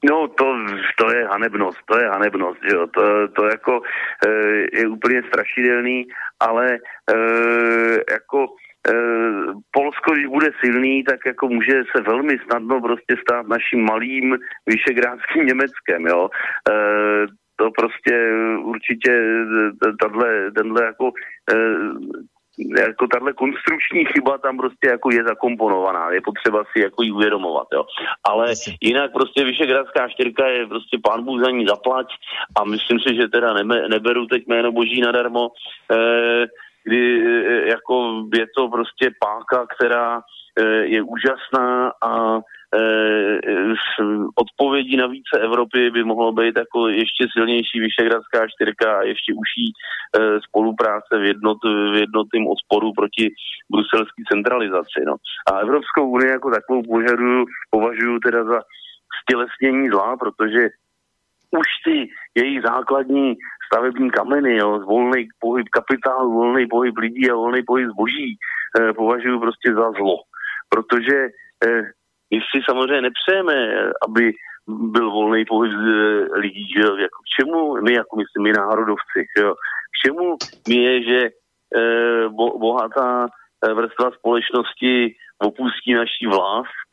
No, 0.04 0.28
to, 0.28 0.44
to 0.98 1.14
je 1.16 1.26
hanebnost, 1.26 1.78
to 1.86 1.98
je 1.98 2.08
hanebnost, 2.08 2.60
jo. 2.72 2.86
To, 2.86 3.28
to 3.28 3.44
jako 3.44 3.82
e, 4.26 4.30
je 4.72 4.88
úplně 4.88 5.22
strašidelný, 5.22 6.06
ale 6.40 6.74
e, 6.74 6.78
jako 8.10 8.46
e, 8.88 8.92
Polsko, 9.70 10.12
když 10.12 10.26
bude 10.26 10.50
silný, 10.60 11.04
tak 11.04 11.20
jako 11.26 11.48
může 11.48 11.82
se 11.96 12.02
velmi 12.02 12.38
snadno 12.38 12.80
prostě 12.80 13.16
stát 13.20 13.46
naším 13.48 13.84
malým 13.84 14.36
vyšegrádským 14.66 15.46
Německem, 15.46 16.06
jo. 16.06 16.28
E, 16.70 16.72
to 17.56 17.70
prostě 17.70 18.32
určitě 18.62 19.22
tato, 20.00 20.18
tenhle 20.54 20.84
jako 20.84 21.10
jako 22.58 23.06
tahle 23.06 23.32
konstrukční 23.32 24.04
chyba 24.04 24.38
tam 24.38 24.56
prostě 24.56 24.88
jako 24.88 25.10
je 25.12 25.24
zakomponovaná, 25.24 26.10
je 26.10 26.20
potřeba 26.20 26.64
si 26.72 26.80
jako 26.80 27.02
ji 27.02 27.12
uvědomovat, 27.12 27.66
jo. 27.72 27.84
Ale 28.24 28.52
jinak 28.80 29.12
prostě 29.12 29.44
Vyšegradská 29.44 30.08
čtyřka 30.08 30.46
je 30.46 30.66
prostě 30.66 30.98
pán 31.04 31.24
Bůh 31.24 31.40
za 31.44 31.50
ní 31.50 31.66
zaplať 31.66 32.06
a 32.56 32.64
myslím 32.64 33.00
si, 33.00 33.14
že 33.16 33.28
teda 33.28 33.52
nebe, 33.52 33.88
neberu 33.88 34.26
teď 34.26 34.46
jméno 34.46 34.72
boží 34.72 35.00
nadarmo, 35.00 35.48
eh, 35.92 36.46
kdy 36.84 37.22
eh, 37.26 37.68
jako 37.68 38.24
je 38.34 38.46
to 38.56 38.68
prostě 38.68 39.10
páka, 39.20 39.66
která 39.76 40.20
eh, 40.58 40.64
je 40.64 41.02
úžasná 41.02 41.92
a 42.02 42.40
Eh, 42.74 43.38
odpovědí 44.34 44.96
na 44.96 45.06
více 45.06 45.38
Evropy 45.40 45.90
by 45.90 46.04
mohlo 46.04 46.32
být 46.32 46.56
jako 46.56 46.88
ještě 46.88 47.26
silnější 47.32 47.80
Vyšegradská 47.80 48.46
čtyřka 48.48 48.98
a 48.98 49.02
ještě 49.02 49.32
užší 49.32 49.66
eh, 49.72 50.40
spolupráce 50.48 51.18
v, 51.18 51.24
jednot, 51.24 51.58
v 51.64 51.96
jednotném 51.96 52.46
odporu 52.46 52.92
proti 52.92 53.34
bruselské 53.70 54.22
centralizaci. 54.32 55.00
No. 55.06 55.14
A 55.52 55.58
Evropskou 55.58 56.10
unii 56.10 56.30
jako 56.30 56.50
takovou 56.50 56.82
požaduju, 56.82 57.44
považuji 57.70 58.18
teda 58.18 58.44
za 58.44 58.60
stělesnění 59.22 59.88
zla, 59.88 60.16
protože 60.16 60.68
už 61.50 61.68
ty 61.84 62.08
její 62.34 62.60
základní 62.60 63.34
stavební 63.66 64.10
kameny, 64.10 64.56
jo, 64.56 64.80
volný 64.80 65.28
pohyb 65.40 65.68
kapitálu, 65.68 66.32
volný 66.32 66.66
pohyb 66.66 66.98
lidí 66.98 67.30
a 67.30 67.34
volný 67.34 67.62
pohyb 67.62 67.88
zboží 67.88 68.36
eh, 68.80 68.92
považuji 68.92 69.40
prostě 69.40 69.74
za 69.74 69.90
zlo. 69.90 70.16
Protože 70.68 71.16
eh, 71.66 71.82
my 72.32 72.40
si 72.40 72.62
samozřejmě 72.68 73.02
nepřejeme, 73.02 73.54
aby 74.08 74.32
byl 74.66 75.10
volný 75.10 75.44
pohyb 75.44 75.72
eh, 75.72 76.38
lidí, 76.38 76.68
že 76.76 76.80
jo, 76.80 76.96
jako 76.96 77.18
k 77.22 77.28
čemu 77.40 77.82
my, 77.82 77.92
jako 77.92 78.16
myslím, 78.16 78.42
my 78.42 78.52
národovci, 78.52 79.20
jo, 79.38 79.54
k 79.54 80.06
čemu 80.06 80.36
mi 80.68 80.76
je, 80.76 81.02
že 81.02 81.20
eh, 81.76 82.28
bo, 82.28 82.58
bohatá 82.58 83.26
eh, 83.26 83.74
vrstva 83.74 84.10
společnosti 84.10 85.14
opustí 85.38 85.94
naší 85.94 86.26
vlast 86.26 86.88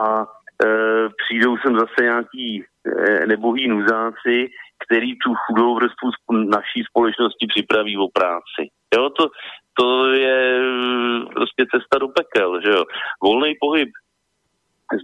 a 0.00 0.26
eh, 0.64 1.08
přijdou 1.24 1.56
sem 1.56 1.78
zase 1.78 2.02
nějaký 2.02 2.64
eh, 2.64 3.26
nebohý 3.26 3.68
nuzáci, 3.68 4.48
který 4.86 5.18
tu 5.18 5.34
chudou 5.34 5.74
vrstvu 5.74 6.10
naší 6.30 6.84
společnosti 6.90 7.46
připraví 7.46 7.98
o 7.98 8.08
práci. 8.08 8.62
Jo, 8.94 9.10
to, 9.10 9.28
to 9.80 10.12
je 10.12 10.60
prostě 11.34 11.66
cesta 11.74 11.98
do 11.98 12.08
pekel, 12.08 12.60
že 12.60 12.70
jo. 12.70 12.84
Volný 13.22 13.54
pohyb 13.60 13.88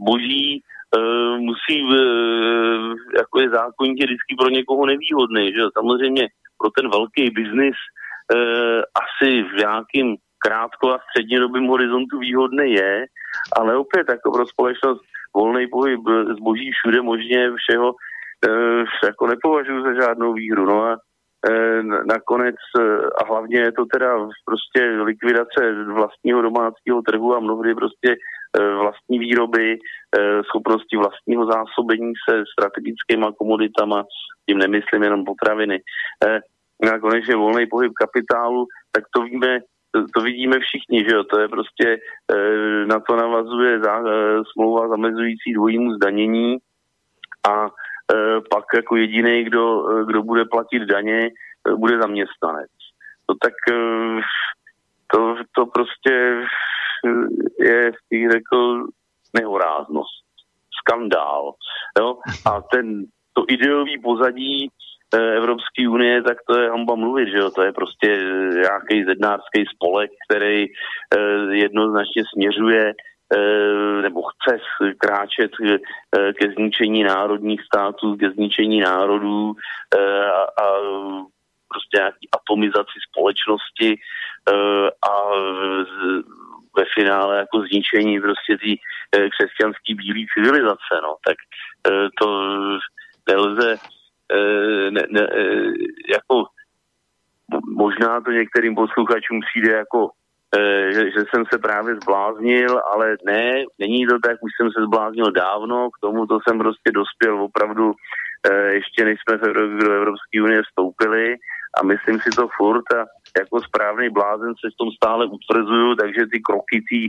zboží 0.01 0.61
uh, 0.97 1.39
musí, 1.39 1.83
uh, 1.83 2.95
jako 3.17 3.41
je 3.41 3.49
zákonitě 3.49 4.05
vždycky 4.05 4.33
pro 4.39 4.49
někoho 4.49 4.87
nevýhodný, 4.87 5.53
že 5.53 5.63
samozřejmě 5.79 6.29
pro 6.59 6.71
ten 6.71 6.91
velký 6.91 7.31
biznis 7.31 7.77
uh, 8.35 8.81
asi 9.03 9.43
v 9.43 9.53
nějakým 9.57 10.17
krátko 10.45 10.93
a 10.93 10.99
střednědobým 10.99 11.67
horizontu 11.67 12.19
výhodný 12.19 12.73
je, 12.73 13.07
ale 13.57 13.77
opět 13.77 14.07
jako 14.09 14.33
pro 14.33 14.47
společnost 14.47 15.01
volný 15.37 15.67
pohyb 15.67 16.01
zboží 16.39 16.71
všude 16.73 17.03
možně 17.03 17.51
všeho 17.57 17.89
uh, 17.93 18.85
jako 19.05 19.27
nepovažuji 19.27 19.83
za 19.83 19.93
žádnou 20.03 20.33
výhru. 20.33 20.65
No 20.65 20.85
a 20.85 20.97
nakonec 22.07 22.57
a 23.23 23.25
hlavně 23.29 23.59
je 23.59 23.73
to 23.73 23.85
teda 23.93 24.29
prostě 24.45 24.81
likvidace 24.85 25.85
vlastního 25.85 26.43
domácího 26.43 27.03
trhu 27.03 27.35
a 27.37 27.41
mnohdy 27.41 27.75
prostě 27.75 28.17
vlastní 28.57 29.19
výroby, 29.19 29.79
eh, 29.79 30.43
schopnosti 30.45 30.97
vlastního 30.97 31.47
zásobení 31.47 32.13
se 32.29 32.43
strategickými 32.53 33.27
komoditama, 33.39 34.05
tím 34.47 34.59
nemyslím 34.59 35.03
jenom 35.03 35.25
potraviny. 35.25 35.81
Eh, 36.27 36.41
a 36.95 36.99
konečně 36.99 37.37
volný 37.37 37.67
pohyb 37.67 37.93
kapitálu, 37.93 38.67
tak 38.93 39.05
to 39.15 39.23
víme, 39.23 39.61
to 40.15 40.21
vidíme 40.21 40.57
všichni, 40.61 41.05
že 41.09 41.15
jo, 41.15 41.25
to 41.25 41.41
je 41.41 41.49
prostě, 41.49 41.97
na 42.87 43.01
to 43.01 43.17
navazuje 43.17 43.81
zá, 43.81 44.03
smlouva 44.53 44.89
zamezující 44.89 45.53
dvojímu 45.53 45.95
zdanění 45.95 46.57
a 47.49 47.69
pak 48.51 48.65
jako 48.75 48.97
jediný, 48.97 49.45
kdo, 49.45 49.83
kdo 50.05 50.23
bude 50.23 50.45
platit 50.45 50.83
daně, 50.83 51.31
bude 51.77 51.99
zaměstnanec. 51.99 52.71
To 53.27 53.35
tak 53.43 53.55
to, 55.13 55.37
to 55.55 55.67
prostě 55.67 56.45
je, 57.59 57.93
bych 58.11 58.31
řekl, 58.31 58.87
nehoráznost, 59.35 60.25
skandál. 60.81 61.53
Jo? 61.99 62.19
A 62.47 62.61
ten, 62.61 63.05
to 63.33 63.45
ideový 63.49 63.99
pozadí 63.99 64.69
eh, 65.15 65.37
Evropské 65.37 65.89
unie, 65.89 66.23
tak 66.23 66.39
to 66.49 66.59
je 66.59 66.71
hamba 66.71 66.95
mluvit, 66.95 67.29
že 67.29 67.39
jo? 67.39 67.51
To 67.51 67.63
je 67.63 67.73
prostě 67.73 68.07
nějaký 68.55 69.05
zednářský 69.05 69.65
spolek, 69.75 70.11
který 70.29 70.67
eh, 70.67 71.55
jednoznačně 71.55 72.23
směřuje 72.33 72.93
eh, 73.35 74.03
nebo 74.03 74.23
chce 74.23 74.59
kráčet 74.99 75.51
ke 76.41 76.53
zničení 76.53 77.03
národních 77.05 77.63
států, 77.63 78.17
ke 78.17 78.31
zničení 78.31 78.81
národů 78.81 79.53
a, 79.95 80.63
a 80.63 80.67
prostě 81.69 81.97
nějaký 81.97 82.29
atomizaci 82.33 82.99
společnosti 83.11 83.99
a 85.11 85.13
ve 86.79 86.85
finále 86.95 87.39
jako 87.39 87.57
zničení 87.61 88.21
prostě 88.21 88.53
té 88.63 88.73
e, 88.73 89.29
křesťanské 89.31 89.95
bílé 89.95 90.23
civilizace, 90.35 90.95
no, 91.03 91.13
tak 91.27 91.37
e, 91.89 92.09
to 92.21 92.29
nelze 93.29 93.69
e, 94.33 94.91
ne, 94.91 95.03
ne, 95.11 95.29
jako 96.17 96.35
možná 97.77 98.21
to 98.21 98.31
některým 98.31 98.75
posluchačům 98.75 99.41
přijde 99.41 99.73
jako 99.73 100.11
že, 100.95 101.05
že 101.11 101.23
jsem 101.29 101.45
se 101.53 101.59
právě 101.59 101.95
zbláznil, 101.95 102.81
ale 102.93 103.17
ne, 103.27 103.65
není 103.79 104.07
to 104.07 104.19
tak, 104.25 104.37
už 104.41 104.51
jsem 104.57 104.69
se 104.73 104.81
zbláznil 104.87 105.31
dávno, 105.33 105.91
k 105.91 106.01
tomu 106.01 106.27
to 106.27 106.39
jsem 106.41 106.59
prostě 106.59 106.91
dospěl 106.93 107.43
opravdu 107.43 107.93
ještě 108.73 109.05
než 109.05 109.19
jsme 109.21 109.53
do 109.79 109.93
Evropské 109.93 110.43
unie 110.43 110.63
vstoupili 110.63 111.37
a 111.81 111.85
myslím 111.85 112.21
si 112.21 112.31
to 112.31 112.49
furt 112.57 112.85
a 112.93 113.05
jako 113.39 113.57
správný 113.69 114.07
blázen 114.11 114.53
se 114.61 114.67
v 114.71 114.79
tom 114.81 114.91
stále 114.99 115.27
utvrzuju, 115.27 115.95
takže 115.95 116.31
ty 116.33 116.39
kroky 116.49 116.77
té 116.89 117.01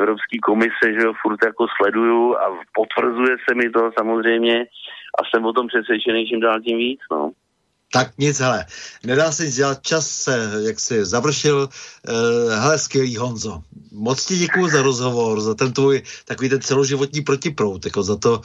Evropské 0.00 0.36
komise, 0.48 0.86
že 0.96 1.02
jo, 1.06 1.12
furt 1.22 1.40
jako 1.44 1.66
sleduju 1.76 2.36
a 2.36 2.46
potvrzuje 2.80 3.34
se 3.44 3.54
mi 3.54 3.70
to 3.70 3.90
samozřejmě 3.98 4.56
a 5.18 5.20
jsem 5.24 5.44
o 5.44 5.52
tom 5.52 5.66
přesvědčený 5.66 6.26
čím 6.26 6.40
dál 6.40 6.60
tím 6.60 6.78
víc, 6.78 7.00
no. 7.12 7.30
Tak 7.94 8.18
nic, 8.18 8.40
hele, 8.40 8.64
nedá 9.06 9.32
se 9.32 9.44
nic 9.44 9.56
dělat, 9.56 9.82
čas 9.82 10.08
se, 10.08 10.50
jak 10.66 10.80
si 10.80 11.04
završil. 11.04 11.68
Uh, 12.08 12.52
hele, 12.52 12.78
skvělý 12.78 13.16
Honzo, 13.16 13.62
moc 13.92 14.26
ti 14.26 14.38
děkuji 14.38 14.68
za 14.68 14.82
rozhovor, 14.82 15.40
za 15.40 15.54
ten 15.54 15.72
tvůj 15.72 16.02
takový 16.24 16.48
ten 16.48 16.60
celoživotní 16.60 17.20
protiprout, 17.20 17.84
jako 17.84 18.02
za 18.02 18.16
to, 18.16 18.40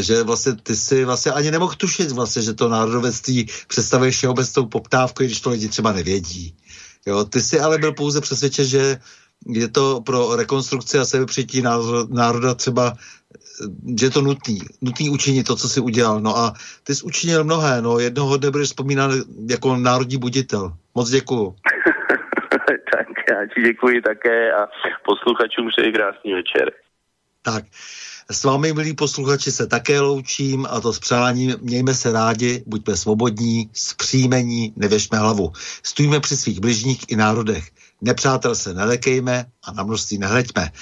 že 0.00 0.22
vlastně 0.22 0.52
ty 0.62 0.76
si 0.76 1.04
vlastně 1.04 1.32
ani 1.32 1.50
nemohl 1.50 1.74
tušit 1.74 2.10
vlastně, 2.10 2.42
že 2.42 2.54
to 2.54 2.68
národovectví 2.68 3.46
představuje 3.68 4.10
všeobecnou 4.10 4.66
poptávku, 4.66 5.24
když 5.24 5.40
to 5.40 5.50
lidi 5.50 5.68
třeba 5.68 5.92
nevědí. 5.92 6.54
Jo, 7.06 7.24
ty 7.24 7.40
jsi 7.40 7.60
ale 7.60 7.78
byl 7.78 7.92
pouze 7.92 8.20
přesvědčen, 8.20 8.64
že 8.64 8.96
je 9.46 9.68
to 9.68 10.00
pro 10.00 10.36
rekonstrukci 10.36 10.98
a 10.98 11.04
sebepřití 11.04 11.62
národa 12.08 12.54
třeba, 12.54 12.92
že 13.98 14.06
je 14.06 14.10
to 14.10 14.20
nutný, 14.20 14.58
nutný 14.82 15.10
učinit 15.10 15.46
to, 15.46 15.56
co 15.56 15.68
jsi 15.68 15.80
udělal. 15.80 16.20
No 16.20 16.36
a 16.36 16.52
ty 16.84 16.94
jsi 16.94 17.04
učinil 17.04 17.44
mnohé, 17.44 17.82
no 17.82 17.98
jednoho 17.98 18.36
dne 18.36 18.50
budeš 18.50 18.68
vzpomínat 18.68 19.10
jako 19.50 19.76
národní 19.76 20.16
buditel. 20.18 20.72
Moc 20.94 21.10
děkuju. 21.10 21.56
tak 22.92 23.06
já 23.30 23.46
ti 23.54 23.62
děkuji 23.62 24.02
také 24.02 24.52
a 24.52 24.68
posluchačům 25.04 25.68
přeji 25.68 25.92
krásný 25.92 26.34
večer. 26.34 26.72
Tak, 27.42 27.64
S 28.30 28.44
vámi, 28.44 28.72
milí 28.72 28.94
posluchači, 28.94 29.52
se 29.52 29.66
také 29.66 30.00
loučím 30.00 30.66
a 30.70 30.80
to 30.80 30.92
s 30.92 30.98
přáním 30.98 31.56
mějme 31.60 31.94
se 31.94 32.12
rádi, 32.12 32.64
buďme 32.66 32.96
svobodní, 32.96 33.70
zpříjmení, 33.72 34.72
nevěšme 34.76 35.18
hlavu. 35.18 35.52
Stojíme 35.82 36.20
při 36.20 36.36
svých 36.36 36.60
bližních 36.60 37.04
i 37.08 37.16
národech. 37.16 37.70
Nepřátel 38.00 38.54
se 38.54 38.74
nelekejme 38.74 39.46
a 39.64 39.72
na 39.72 39.82
množství 39.82 40.18
nehleďme. 40.18 40.72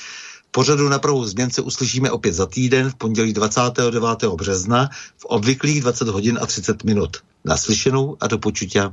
Pořadu 0.51 0.89
na 0.89 0.99
pravou 0.99 1.25
změn 1.25 1.51
se 1.51 1.63
uslyšíme 1.63 2.11
opět 2.11 2.33
za 2.33 2.47
týden 2.47 2.91
v 2.91 2.95
pondělí 2.95 3.33
29. 3.33 4.25
března 4.25 4.89
v 5.19 5.25
obvyklých 5.25 5.81
20 5.81 6.09
hodin 6.09 6.39
a 6.43 6.47
30 6.47 6.85
minut. 6.85 7.17
Naslyšenou 7.45 8.17
a 8.21 8.27
do 8.27 8.39
počutia. 8.39 8.93